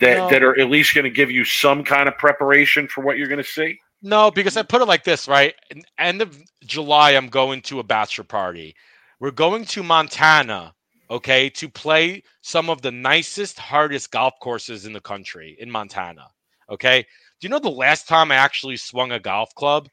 that 0.00 0.16
No. 0.18 0.28
that 0.30 0.42
are 0.42 0.58
at 0.60 0.70
least 0.70 0.94
going 0.94 1.04
to 1.04 1.10
give 1.10 1.30
you 1.30 1.44
some 1.44 1.84
kind 1.84 2.08
of 2.08 2.16
preparation 2.18 2.88
for 2.88 3.02
what 3.02 3.16
you're 3.18 3.28
going 3.28 3.42
to 3.42 3.48
see? 3.48 3.78
No, 4.02 4.30
because 4.32 4.56
I 4.56 4.62
put 4.62 4.82
it 4.82 4.88
like 4.88 5.04
this, 5.04 5.28
right? 5.28 5.54
In- 5.70 5.84
End 5.98 6.20
of 6.22 6.36
July, 6.64 7.12
I'm 7.12 7.28
going 7.28 7.62
to 7.62 7.78
a 7.78 7.84
bachelor 7.84 8.24
party. 8.24 8.74
We're 9.20 9.30
going 9.30 9.64
to 9.66 9.82
Montana, 9.84 10.74
okay, 11.08 11.48
to 11.50 11.68
play 11.68 12.24
some 12.40 12.68
of 12.68 12.82
the 12.82 12.90
nicest, 12.90 13.60
hardest 13.60 14.10
golf 14.10 14.34
courses 14.40 14.86
in 14.86 14.92
the 14.92 15.00
country 15.00 15.56
in 15.60 15.70
Montana. 15.70 16.26
Okay. 16.72 17.02
Do 17.40 17.46
you 17.46 17.50
know 17.50 17.58
the 17.58 17.70
last 17.70 18.08
time 18.08 18.32
I 18.32 18.36
actually 18.36 18.76
swung 18.76 19.12
a 19.12 19.20
golf 19.20 19.54
club? 19.54 19.88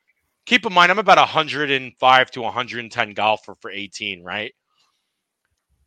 Keep 0.46 0.66
in 0.66 0.74
mind, 0.74 0.92
I'm 0.92 1.00
about 1.00 1.18
105 1.18 2.32
to 2.32 2.42
110 2.42 3.14
golfer 3.14 3.56
for 3.60 3.70
18, 3.70 4.24
right? 4.24 4.52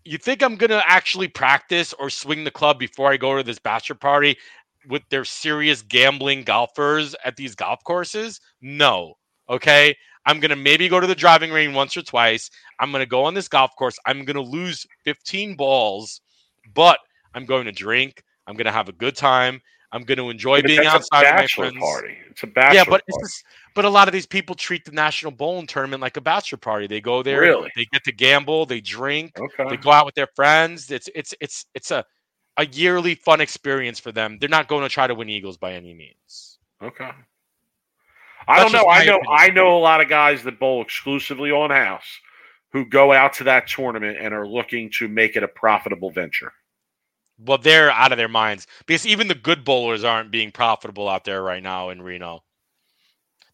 You 0.05 0.19
think 0.19 0.43
I'm 0.43 0.57
gonna 0.57 0.83
actually 0.85 1.29
practice 1.29 1.93
or 1.95 2.11
swing 2.11 2.45
the 2.45 2.51
club 2.51 2.79
before 2.79 3.11
I 3.11 3.17
go 3.17 3.37
to 3.37 3.43
this 3.43 3.59
bachelor 3.59 3.97
party 3.97 4.37
with 4.89 5.03
their 5.11 5.25
serious 5.25 5.83
gambling 5.83 6.45
golfers 6.45 7.15
at 7.25 7.37
these 7.37 7.55
golf 7.55 7.83
courses? 7.85 8.41
No. 8.61 9.15
Okay. 9.49 9.97
I'm 10.27 10.39
going 10.39 10.51
to 10.51 10.57
maybe 10.57 10.89
go 10.89 11.01
to 11.01 11.07
the 11.07 11.15
driving 11.15 11.51
range 11.51 11.75
once 11.75 11.97
or 11.97 12.03
twice. 12.03 12.51
I'm 12.79 12.93
going 12.93 13.03
to 13.03 13.09
go 13.09 13.25
on 13.25 13.35
this 13.35 13.49
golf 13.49 13.73
course. 13.77 13.99
I'm 14.07 14.25
going 14.25 14.37
to 14.37 14.43
lose 14.43 14.87
15 15.05 15.57
balls, 15.57 16.21
but 16.75 16.99
I'm 17.35 17.45
going 17.45 17.65
to 17.65 17.73
drink. 17.73 18.23
I'm 18.47 18.55
going 18.55 18.67
to 18.67 18.73
have 18.73 18.89
a 18.89 18.93
good 18.93 19.17
time. 19.17 19.61
I'm 19.93 20.03
going 20.05 20.19
to 20.19 20.31
enjoy 20.31 20.63
being 20.63 20.87
outside 20.87 21.23
with 21.23 21.35
my 21.43 21.47
friends. 21.47 21.77
party. 21.79 22.17
It's 22.31 22.43
a 22.43 22.47
bachelor. 22.47 22.75
yeah, 22.77 22.85
but 22.89 23.03
it's 23.07 23.19
just, 23.19 23.45
but 23.75 23.85
a 23.85 23.91
lot 23.91 24.09
of 24.09 24.13
these 24.13 24.25
people 24.27 24.55
treat 24.55 24.85
the 24.87 24.91
national 24.93 25.33
bowling 25.33 25.67
tournament 25.67 26.01
like 26.01 26.17
a 26.17 26.21
bachelor 26.23 26.57
party. 26.59 26.87
They 26.87 27.01
go 27.03 27.23
there, 27.23 27.41
Really? 27.41 27.71
they 27.77 27.85
get 27.93 28.03
to 28.05 28.13
gamble, 28.13 28.65
they 28.65 28.81
drink, 28.81 29.39
okay. 29.39 29.69
they 29.69 29.77
go 29.77 29.91
out 29.93 30.07
with 30.07 30.15
their 30.15 30.29
friends. 30.35 30.91
It's 30.91 31.09
it's 31.15 31.35
it's 31.41 31.67
it's 31.75 31.91
a 31.91 32.05
a 32.57 32.67
yearly 32.67 33.15
fun 33.15 33.41
experience 33.43 33.99
for 34.01 34.13
them. 34.13 34.39
They're 34.41 34.49
not 34.49 34.67
going 34.69 34.83
to 34.83 34.89
try 34.89 35.07
to 35.07 35.15
win 35.15 35.29
Eagles 35.29 35.57
by 35.59 35.73
any 35.75 35.93
means. 35.95 36.59
Okay. 36.83 37.11
I 38.49 38.59
That's 38.59 38.73
don't 38.73 38.83
know. 38.83 38.91
I 38.91 39.05
know. 39.05 39.17
opinion. 39.19 39.37
I 39.39 39.49
know 39.51 39.77
a 39.77 39.79
lot 39.79 40.01
of 40.01 40.09
guys 40.09 40.43
that 40.43 40.59
bowl 40.59 40.83
exclusively 40.83 41.51
on 41.51 41.71
house 41.71 42.07
who 42.73 42.85
go 42.87 43.13
out 43.13 43.33
to 43.35 43.45
that 43.45 43.69
tournament 43.69 44.17
and 44.21 44.33
are 44.35 44.47
looking 44.49 44.91
to 44.99 45.07
make 45.07 45.37
it 45.37 45.43
a 45.43 45.49
profitable 45.49 46.11
venture. 46.11 46.53
Well, 47.45 47.59
they're 47.59 47.91
out 47.91 48.13
of 48.13 48.19
their 48.19 48.29
minds 48.29 48.67
because 48.87 49.07
even 49.07 49.27
the 49.29 49.35
good 49.35 49.65
bowlers 49.65 50.05
aren't 50.05 50.31
being 50.31 50.53
profitable 50.53 51.09
out 51.09 51.25
there 51.25 51.43
right 51.43 51.63
now 51.63 51.89
in 51.91 52.01
Reno. 52.03 52.43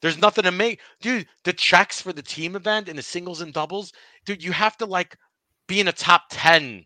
There's 0.00 0.18
nothing 0.18 0.44
to 0.44 0.52
make, 0.52 0.80
dude. 1.00 1.26
The 1.44 1.52
checks 1.52 2.00
for 2.00 2.12
the 2.12 2.22
team 2.22 2.54
event 2.54 2.88
and 2.88 2.96
the 2.98 3.02
singles 3.02 3.40
and 3.40 3.52
doubles, 3.52 3.92
dude. 4.24 4.42
You 4.44 4.52
have 4.52 4.76
to 4.78 4.86
like 4.86 5.16
be 5.66 5.80
in 5.80 5.88
a 5.88 5.92
top 5.92 6.24
ten 6.30 6.84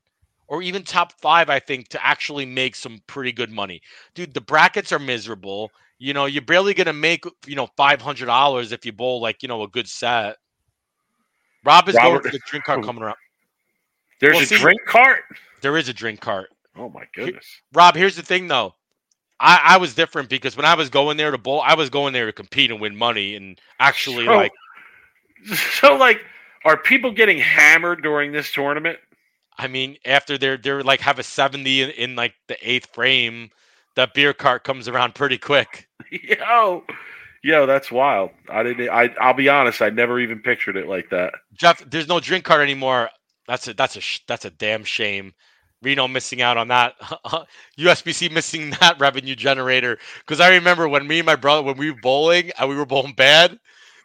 or 0.48 0.62
even 0.62 0.82
top 0.82 1.12
five, 1.20 1.50
I 1.50 1.58
think, 1.58 1.88
to 1.88 2.04
actually 2.06 2.46
make 2.46 2.74
some 2.76 3.00
pretty 3.06 3.32
good 3.32 3.50
money, 3.50 3.82
dude. 4.14 4.32
The 4.34 4.40
brackets 4.40 4.92
are 4.92 4.98
miserable. 4.98 5.70
You 5.98 6.14
know, 6.14 6.24
you're 6.26 6.42
barely 6.42 6.72
gonna 6.74 6.92
make 6.92 7.24
you 7.46 7.54
know 7.56 7.68
five 7.76 8.00
hundred 8.00 8.26
dollars 8.26 8.72
if 8.72 8.86
you 8.86 8.92
bowl 8.92 9.20
like 9.20 9.42
you 9.42 9.48
know 9.48 9.62
a 9.62 9.68
good 9.68 9.88
set. 9.88 10.36
Rob 11.64 11.88
is 11.88 11.94
Robert- 11.96 12.22
going 12.22 12.32
to 12.32 12.38
the 12.38 12.40
drink 12.46 12.64
cart 12.64 12.82
coming 12.84 13.02
around. 13.02 13.16
There's 14.20 14.34
Well, 14.34 14.42
a 14.42 14.46
see- 14.46 14.56
drink 14.58 14.80
cart. 14.86 15.20
There 15.60 15.76
is 15.76 15.88
a 15.88 15.92
drink 15.94 16.20
cart. 16.20 16.48
Oh 16.76 16.88
my 16.88 17.04
goodness. 17.14 17.46
Rob, 17.72 17.94
here's 17.96 18.16
the 18.16 18.22
thing 18.22 18.48
though. 18.48 18.74
I, 19.40 19.60
I 19.62 19.76
was 19.78 19.94
different 19.94 20.28
because 20.28 20.56
when 20.56 20.64
I 20.66 20.74
was 20.74 20.88
going 20.88 21.16
there 21.16 21.30
to 21.32 21.38
bowl, 21.38 21.60
I 21.60 21.74
was 21.74 21.90
going 21.90 22.12
there 22.12 22.26
to 22.26 22.32
compete 22.32 22.70
and 22.70 22.80
win 22.80 22.96
money 22.96 23.34
and 23.34 23.60
actually 23.80 24.26
So- 24.26 24.36
like 24.36 24.52
So, 25.80 25.96
like, 25.96 26.20
are 26.64 26.76
people 26.76 27.10
getting 27.10 27.38
hammered 27.38 28.02
during 28.02 28.30
this 28.32 28.52
tournament? 28.52 28.98
I 29.58 29.66
mean, 29.66 29.96
after 30.04 30.38
they're 30.38 30.56
they're 30.56 30.82
like 30.82 31.00
have 31.00 31.18
a 31.18 31.22
70 31.22 31.82
in, 31.82 31.90
in 31.90 32.16
like 32.16 32.34
the 32.48 32.56
eighth 32.62 32.88
frame, 32.94 33.50
that 33.96 34.14
beer 34.14 34.32
cart 34.32 34.64
comes 34.64 34.88
around 34.88 35.14
pretty 35.14 35.38
quick. 35.38 35.88
Yo, 36.10 36.84
yo, 37.42 37.66
that's 37.66 37.90
wild. 37.90 38.30
I 38.48 38.62
didn't. 38.62 38.88
I. 38.88 39.14
I'll 39.20 39.34
be 39.34 39.48
honest. 39.48 39.82
I 39.82 39.90
never 39.90 40.20
even 40.20 40.40
pictured 40.40 40.76
it 40.76 40.86
like 40.88 41.10
that. 41.10 41.34
Jeff, 41.54 41.82
there's 41.90 42.08
no 42.08 42.20
drink 42.20 42.44
cart 42.44 42.60
anymore. 42.60 43.10
That's 43.48 43.66
a 43.68 43.74
that's 43.74 43.96
a 43.96 44.02
that's 44.26 44.44
a 44.44 44.50
damn 44.50 44.84
shame. 44.84 45.32
Reno 45.82 46.08
missing 46.08 46.40
out 46.42 46.56
on 46.56 46.68
that. 46.68 46.94
USBC 47.78 48.30
missing 48.32 48.70
that 48.80 48.98
revenue 49.00 49.34
generator. 49.34 49.98
Because 50.20 50.40
I 50.40 50.50
remember 50.50 50.88
when 50.88 51.06
me 51.06 51.18
and 51.20 51.26
my 51.26 51.36
brother 51.36 51.62
when 51.62 51.76
we 51.76 51.90
were 51.90 51.98
bowling 52.00 52.50
and 52.58 52.68
we 52.68 52.76
were 52.76 52.86
bowling 52.86 53.14
bad, 53.14 53.58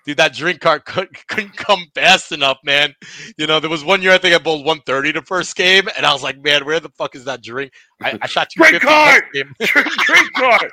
dude, 0.05 0.17
that 0.17 0.33
drink 0.33 0.61
cart 0.61 0.85
could, 0.85 1.09
couldn't 1.27 1.55
come 1.57 1.85
fast 1.93 2.31
enough, 2.31 2.57
man. 2.63 2.95
You 3.37 3.47
know, 3.47 3.59
there 3.59 3.69
was 3.69 3.83
one 3.83 4.01
year 4.01 4.11
I 4.13 4.17
think 4.17 4.33
I 4.35 4.39
bowled 4.39 4.65
130 4.65 5.11
the 5.11 5.21
first 5.21 5.55
game, 5.55 5.87
and 5.95 6.05
I 6.05 6.13
was 6.13 6.23
like, 6.23 6.41
man, 6.41 6.65
where 6.65 6.79
the 6.79 6.89
fuck 6.89 7.15
is 7.15 7.25
that 7.25 7.43
drink? 7.43 7.73
I, 8.01 8.17
I 8.21 8.27
shot 8.27 8.49
Drink 8.55 8.81
250 8.81 8.81
the 8.81 8.85
next 8.85 9.71
cart! 9.71 9.85
drink, 9.85 9.87
drink 10.05 10.33
cart. 10.33 10.71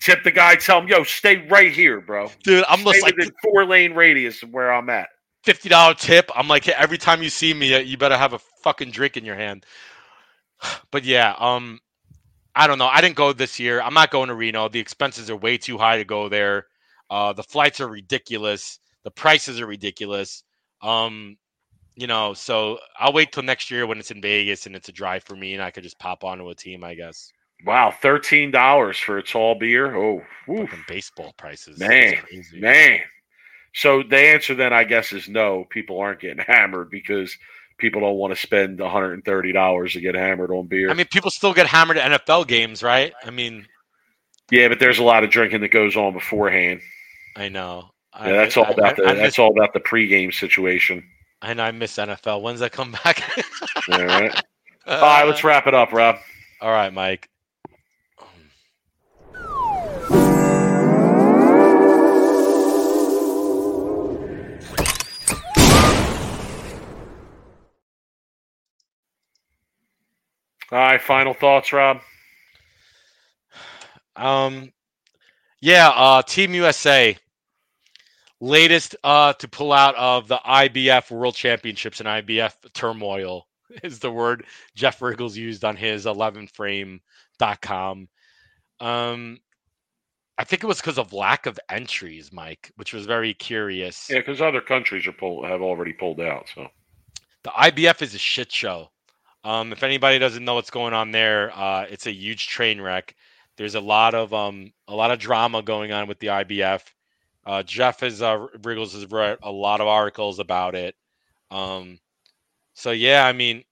Tip 0.00 0.22
the 0.22 0.30
guy. 0.30 0.56
Tell 0.56 0.80
him, 0.80 0.88
yo, 0.88 1.02
stay 1.04 1.46
right 1.48 1.72
here, 1.72 2.00
bro. 2.00 2.30
dude. 2.42 2.64
I'm 2.68 2.80
Stay 2.80 2.92
just 2.92 3.02
like 3.02 3.14
four 3.42 3.64
lane 3.64 3.94
radius 3.94 4.42
of 4.42 4.50
where 4.50 4.72
I'm 4.72 4.90
at. 4.90 5.08
fifty 5.44 5.68
dollar 5.68 5.94
tip. 5.94 6.30
I'm 6.34 6.48
like, 6.48 6.64
hey, 6.64 6.74
every 6.76 6.98
time 6.98 7.22
you 7.22 7.30
see 7.30 7.54
me, 7.54 7.80
you 7.82 7.96
better 7.96 8.16
have 8.18 8.32
a 8.34 8.38
fucking 8.62 8.90
drink 8.90 9.16
in 9.16 9.24
your 9.24 9.36
hand. 9.36 9.64
But 10.90 11.04
yeah, 11.04 11.34
um, 11.38 11.80
I 12.54 12.66
don't 12.66 12.78
know. 12.78 12.86
I 12.86 13.00
didn't 13.00 13.16
go 13.16 13.32
this 13.32 13.58
year. 13.58 13.82
I'm 13.82 13.94
not 13.94 14.10
going 14.10 14.28
to 14.28 14.34
Reno. 14.34 14.68
The 14.68 14.78
expenses 14.78 15.30
are 15.30 15.36
way 15.36 15.58
too 15.58 15.76
high 15.76 15.98
to 15.98 16.04
go 16.04 16.28
there. 16.28 16.66
Uh, 17.10 17.32
the 17.32 17.42
flights 17.42 17.80
are 17.80 17.88
ridiculous. 17.88 18.78
The 19.02 19.10
prices 19.10 19.60
are 19.60 19.66
ridiculous. 19.66 20.44
Um, 20.80 21.36
you 21.96 22.06
know, 22.06 22.34
so 22.34 22.78
I'll 22.98 23.12
wait 23.12 23.32
till 23.32 23.42
next 23.42 23.70
year 23.70 23.86
when 23.86 23.98
it's 23.98 24.10
in 24.10 24.20
Vegas 24.20 24.66
and 24.66 24.74
it's 24.74 24.88
a 24.88 24.92
drive 24.92 25.24
for 25.24 25.36
me, 25.36 25.54
and 25.54 25.62
I 25.62 25.70
could 25.70 25.82
just 25.82 25.98
pop 25.98 26.24
onto 26.24 26.48
a 26.48 26.54
team. 26.54 26.82
I 26.84 26.94
guess. 26.94 27.30
Wow, 27.64 27.94
thirteen 28.02 28.50
dollars 28.50 28.98
for 28.98 29.18
a 29.18 29.22
tall 29.22 29.54
beer. 29.54 29.94
Oh, 29.96 30.22
Fucking 30.46 30.84
baseball 30.88 31.32
prices. 31.36 31.78
Man, 31.78 32.16
man. 32.54 33.00
So 33.74 34.02
the 34.02 34.18
answer 34.18 34.54
then, 34.54 34.72
I 34.72 34.84
guess, 34.84 35.12
is 35.12 35.28
no. 35.28 35.64
People 35.70 35.98
aren't 35.98 36.20
getting 36.20 36.44
hammered 36.46 36.90
because 36.90 37.36
people 37.78 38.00
don't 38.00 38.16
want 38.16 38.34
to 38.34 38.40
spend 38.40 38.80
one 38.80 38.90
hundred 38.90 39.14
and 39.14 39.24
thirty 39.24 39.52
dollars 39.52 39.92
to 39.94 40.00
get 40.00 40.14
hammered 40.14 40.50
on 40.50 40.66
beer. 40.66 40.90
I 40.90 40.94
mean, 40.94 41.06
people 41.10 41.30
still 41.30 41.54
get 41.54 41.66
hammered 41.66 41.96
at 41.96 42.26
NFL 42.26 42.46
games, 42.46 42.82
right? 42.82 43.12
I 43.24 43.30
mean, 43.30 43.66
yeah, 44.50 44.68
but 44.68 44.78
there's 44.78 44.98
a 44.98 45.04
lot 45.04 45.24
of 45.24 45.30
drinking 45.30 45.60
that 45.62 45.68
goes 45.68 45.96
on 45.96 46.12
beforehand. 46.12 46.80
I 47.36 47.48
know. 47.48 47.90
Yeah, 48.20 48.32
that's 48.32 48.56
all 48.56 48.70
about 48.70 48.96
the 48.96 49.04
I, 49.04 49.10
I 49.10 49.14
that's 49.14 49.38
all 49.38 49.50
about 49.50 49.72
the 49.72 49.80
pregame 49.80 50.32
situation. 50.32 51.02
I 51.42 51.52
know 51.54 51.64
I 51.64 51.72
miss 51.72 51.96
NFL. 51.96 52.42
When's 52.42 52.60
that 52.60 52.72
come 52.72 52.92
back? 53.04 53.22
All 53.90 54.04
right. 54.04 54.34
all 54.86 55.00
right, 55.00 55.24
let's 55.24 55.44
uh, 55.44 55.48
wrap 55.48 55.66
it 55.66 55.74
up, 55.74 55.92
Rob. 55.92 56.16
All 56.60 56.70
right, 56.70 56.92
Mike. 56.92 57.28
All 70.74 70.80
right, 70.80 71.00
final 71.00 71.32
thoughts, 71.34 71.72
Rob. 71.72 72.00
Um, 74.16 74.72
yeah, 75.60 75.90
uh, 75.90 76.22
Team 76.22 76.52
USA, 76.52 77.16
latest 78.40 78.96
uh, 79.04 79.34
to 79.34 79.46
pull 79.46 79.72
out 79.72 79.94
of 79.94 80.26
the 80.26 80.40
IBF 80.44 81.12
World 81.12 81.36
Championships 81.36 82.00
and 82.00 82.08
IBF 82.08 82.54
turmoil 82.72 83.46
is 83.84 84.00
the 84.00 84.10
word 84.10 84.46
Jeff 84.74 84.98
Richgels 84.98 85.36
used 85.36 85.64
on 85.64 85.76
his 85.76 86.06
11thframe.com. 86.06 88.08
Um, 88.80 89.38
I 90.36 90.42
think 90.42 90.64
it 90.64 90.66
was 90.66 90.80
because 90.80 90.98
of 90.98 91.12
lack 91.12 91.46
of 91.46 91.56
entries, 91.68 92.32
Mike, 92.32 92.72
which 92.74 92.92
was 92.92 93.06
very 93.06 93.32
curious. 93.32 94.10
Yeah, 94.10 94.18
because 94.18 94.42
other 94.42 94.60
countries 94.60 95.06
are 95.06 95.12
pull, 95.12 95.46
have 95.46 95.62
already 95.62 95.92
pulled 95.92 96.20
out. 96.20 96.46
So 96.52 96.66
The 97.44 97.50
IBF 97.50 98.02
is 98.02 98.16
a 98.16 98.18
shit 98.18 98.50
show. 98.50 98.90
Um, 99.44 99.72
if 99.72 99.82
anybody 99.82 100.18
doesn't 100.18 100.44
know 100.44 100.54
what's 100.54 100.70
going 100.70 100.94
on 100.94 101.10
there, 101.10 101.52
uh, 101.56 101.82
it's 101.88 102.06
a 102.06 102.12
huge 102.12 102.48
train 102.48 102.80
wreck. 102.80 103.14
There's 103.56 103.74
a 103.74 103.80
lot 103.80 104.14
of 104.14 104.32
um, 104.32 104.72
a 104.88 104.94
lot 104.94 105.10
of 105.10 105.18
drama 105.18 105.62
going 105.62 105.92
on 105.92 106.08
with 106.08 106.18
the 106.18 106.28
IBF. 106.28 106.82
Uh, 107.46 107.62
Jeff 107.62 108.00
has 108.00 108.22
uh, 108.22 108.46
Richgels 108.58 108.94
has 108.94 109.06
read 109.10 109.38
a 109.42 109.52
lot 109.52 109.80
of 109.80 109.86
articles 109.86 110.38
about 110.38 110.74
it. 110.74 110.96
Um, 111.50 111.98
so 112.74 112.90
yeah, 112.90 113.26
I 113.26 113.32
mean, 113.32 113.64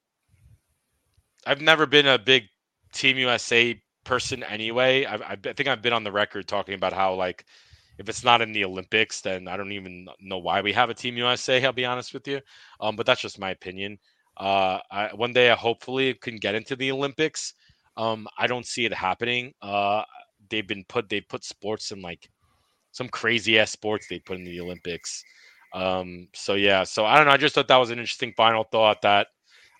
I've 1.46 1.60
never 1.62 1.86
been 1.86 2.06
a 2.06 2.18
big 2.18 2.44
Team 2.92 3.16
USA 3.18 3.80
person 4.04 4.42
anyway. 4.42 5.04
I, 5.06 5.14
I 5.14 5.36
think 5.36 5.68
I've 5.68 5.82
been 5.82 5.92
on 5.92 6.04
the 6.04 6.12
record 6.12 6.46
talking 6.46 6.74
about 6.74 6.92
how 6.92 7.14
like 7.14 7.46
if 7.98 8.08
it's 8.08 8.24
not 8.24 8.42
in 8.42 8.52
the 8.52 8.64
Olympics, 8.64 9.20
then 9.22 9.48
I 9.48 9.56
don't 9.56 9.72
even 9.72 10.06
know 10.20 10.38
why 10.38 10.60
we 10.60 10.72
have 10.74 10.90
a 10.90 10.94
Team 10.94 11.16
USA. 11.16 11.64
I'll 11.64 11.72
be 11.72 11.86
honest 11.86 12.12
with 12.12 12.28
you, 12.28 12.40
um, 12.80 12.94
but 12.94 13.06
that's 13.06 13.22
just 13.22 13.38
my 13.38 13.50
opinion. 13.50 13.98
Uh, 14.36 14.78
I, 14.90 15.10
one 15.14 15.32
day 15.32 15.50
I 15.50 15.54
hopefully 15.54 16.14
can 16.14 16.36
get 16.36 16.54
into 16.54 16.76
the 16.76 16.90
Olympics. 16.90 17.54
Um, 17.96 18.26
I 18.38 18.46
don't 18.46 18.66
see 18.66 18.84
it 18.84 18.94
happening. 18.94 19.52
Uh, 19.60 20.02
they've 20.48 20.66
been 20.66 20.84
put 20.88 21.08
they 21.08 21.20
put 21.20 21.44
sports 21.44 21.92
in 21.92 22.02
like 22.02 22.28
some 22.92 23.08
crazy 23.08 23.58
ass 23.58 23.70
sports 23.70 24.06
they 24.08 24.18
put 24.18 24.38
in 24.38 24.44
the 24.44 24.60
Olympics. 24.60 25.24
Um, 25.74 26.28
so 26.34 26.54
yeah, 26.54 26.84
so 26.84 27.04
I 27.04 27.16
don't 27.16 27.26
know. 27.26 27.32
I 27.32 27.36
just 27.36 27.54
thought 27.54 27.68
that 27.68 27.76
was 27.76 27.90
an 27.90 27.98
interesting 27.98 28.34
final 28.36 28.64
thought 28.64 29.02
that 29.02 29.28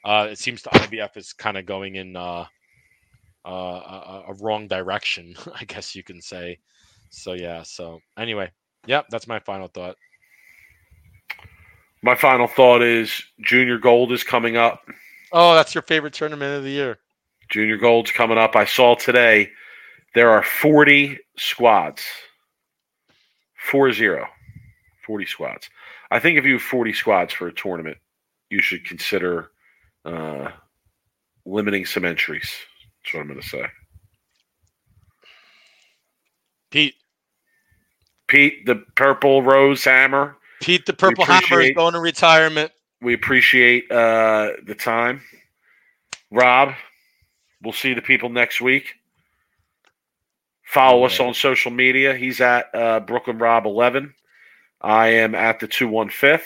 uh, 0.05 0.29
it 0.31 0.39
seems 0.39 0.63
the 0.63 0.71
IBF 0.71 1.17
is 1.17 1.33
kind 1.33 1.57
of 1.57 1.67
going 1.67 1.97
in 1.97 2.17
uh, 2.17 2.45
uh, 3.45 3.51
a, 3.51 4.25
a 4.29 4.35
wrong 4.41 4.69
direction, 4.69 5.35
I 5.61 5.65
guess 5.65 5.95
you 5.95 6.03
can 6.03 6.21
say. 6.21 6.59
So 7.11 7.35
yeah. 7.35 7.63
So 7.63 8.01
anyway, 8.19 8.51
yep, 8.87 9.07
that's 9.11 9.29
my 9.29 9.39
final 9.41 9.69
thought. 9.69 9.97
My 12.03 12.15
final 12.15 12.47
thought 12.47 12.83
is 12.83 13.23
Junior 13.41 13.79
Gold 13.79 14.13
is 14.13 14.25
coming 14.25 14.57
up. 14.57 14.83
Oh, 15.33 15.55
that's 15.55 15.75
your 15.75 15.83
favorite 15.83 16.13
tournament 16.13 16.57
of 16.57 16.65
the 16.65 16.71
year. 16.71 16.99
Junior 17.49 17.77
Gold's 17.77 18.11
coming 18.11 18.39
up. 18.39 18.57
I 18.57 18.65
saw 18.65 18.95
today 18.95 19.51
there 20.15 20.31
are 20.31 20.43
40 20.43 21.19
squads. 21.37 22.03
4 23.71 23.93
0. 23.93 24.27
40 25.07 25.27
squads. 25.27 25.71
I 26.11 26.19
think 26.19 26.39
if 26.39 26.45
you 26.45 26.55
have 26.55 26.63
40 26.63 26.93
squads 26.93 27.33
for 27.33 27.47
a 27.49 27.53
tournament, 27.53 27.97
you 28.51 28.61
should 28.61 28.85
consider 28.85 29.51
uh, 30.05 30.51
limiting 31.47 31.87
some 31.87 32.05
entries. 32.05 32.53
That's 33.03 33.15
what 33.15 33.21
I'm 33.21 33.29
going 33.29 33.41
to 33.41 33.49
say. 33.49 33.65
Pete, 36.71 36.95
Pete, 38.27 38.67
the 38.67 38.77
purple 38.95 39.43
rose 39.43 39.85
hammer. 39.85 40.37
Pete, 40.63 40.87
the 40.87 40.93
Purple 40.93 41.25
Hammer 41.25 41.61
is 41.61 41.73
going 41.73 41.95
to 41.95 42.01
retirement. 42.01 42.73
We 43.01 43.15
appreciate 43.15 43.91
uh, 43.91 44.53
the 44.65 44.75
time. 44.75 45.23
Rob, 46.31 46.75
we'll 47.63 47.73
see 47.73 47.95
the 47.95 48.03
people 48.03 48.29
next 48.29 48.61
week. 48.61 48.95
Follow 50.65 51.05
us 51.05 51.21
on 51.21 51.35
social 51.35 51.71
media. 51.71 52.15
He's 52.15 52.41
at 52.41 52.75
uh, 52.75 53.01
Brooklyn 53.01 53.39
Rob 53.39 53.67
11. 53.67 54.15
I 54.81 55.09
am 55.09 55.35
at 55.35 55.61
the 55.61 55.69
215th. 55.69 56.43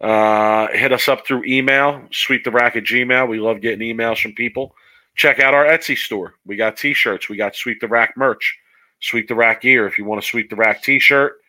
Uh, 0.00 0.66
hit 0.72 0.92
us 0.92 1.06
up 1.06 1.24
through 1.24 1.44
email, 1.44 2.02
sweep 2.10 2.42
the 2.42 2.50
rack 2.50 2.74
at 2.74 2.82
Gmail. 2.82 3.28
We 3.28 3.38
love 3.38 3.60
getting 3.60 3.96
emails 3.96 4.20
from 4.20 4.32
people. 4.32 4.74
Check 5.14 5.40
out 5.40 5.54
our 5.54 5.64
Etsy 5.64 5.96
store. 5.96 6.34
We 6.44 6.56
got 6.56 6.76
t 6.76 6.94
shirts. 6.94 7.28
We 7.28 7.36
got 7.36 7.54
Sweep 7.54 7.80
the 7.80 7.88
Rack 7.88 8.14
merch, 8.16 8.58
Sweep 9.00 9.28
the 9.28 9.34
Rack 9.34 9.60
gear. 9.62 9.86
If 9.86 9.98
you 9.98 10.04
want 10.04 10.22
to 10.22 10.26
Sweep 10.26 10.48
the 10.48 10.56
Rack 10.56 10.82
t 10.82 10.98
shirt, 10.98 11.41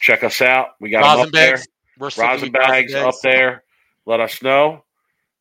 check 0.00 0.24
us 0.24 0.40
out. 0.40 0.70
We 0.80 0.90
got 0.90 1.02
them 1.02 1.08
Rosin 1.08 1.26
up 1.26 1.32
there. 1.32 1.56
bags. 1.56 1.68
We're 1.98 2.10
still 2.10 2.26
rosin 2.26 2.52
bags 2.52 2.94
up 2.94 3.14
there. 3.22 3.64
Let 4.04 4.20
us 4.20 4.42
know. 4.42 4.84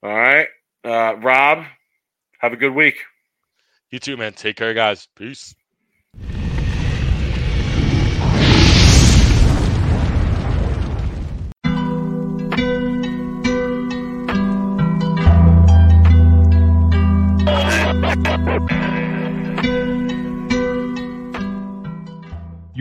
All 0.02 0.16
right. 0.16 0.48
Uh, 0.84 1.16
Rob, 1.18 1.66
have 2.40 2.54
a 2.54 2.58
good 2.58 2.74
week. 2.74 2.98
You 3.90 4.00
too, 4.00 4.18
man. 4.18 4.34
Take 4.34 4.56
care, 4.58 4.74
guys. 4.74 5.08
Peace. 5.16 5.56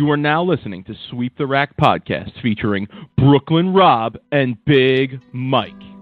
You 0.04 0.10
are 0.10 0.18
now 0.18 0.44
listening 0.44 0.84
to 0.84 0.94
Sweep 1.08 1.38
the 1.38 1.46
Rack 1.46 1.78
podcast 1.78 2.42
featuring 2.42 2.88
Brooklyn 3.16 3.72
Rob 3.72 4.18
and 4.30 4.62
Big 4.66 5.18
Mike. 5.32 5.93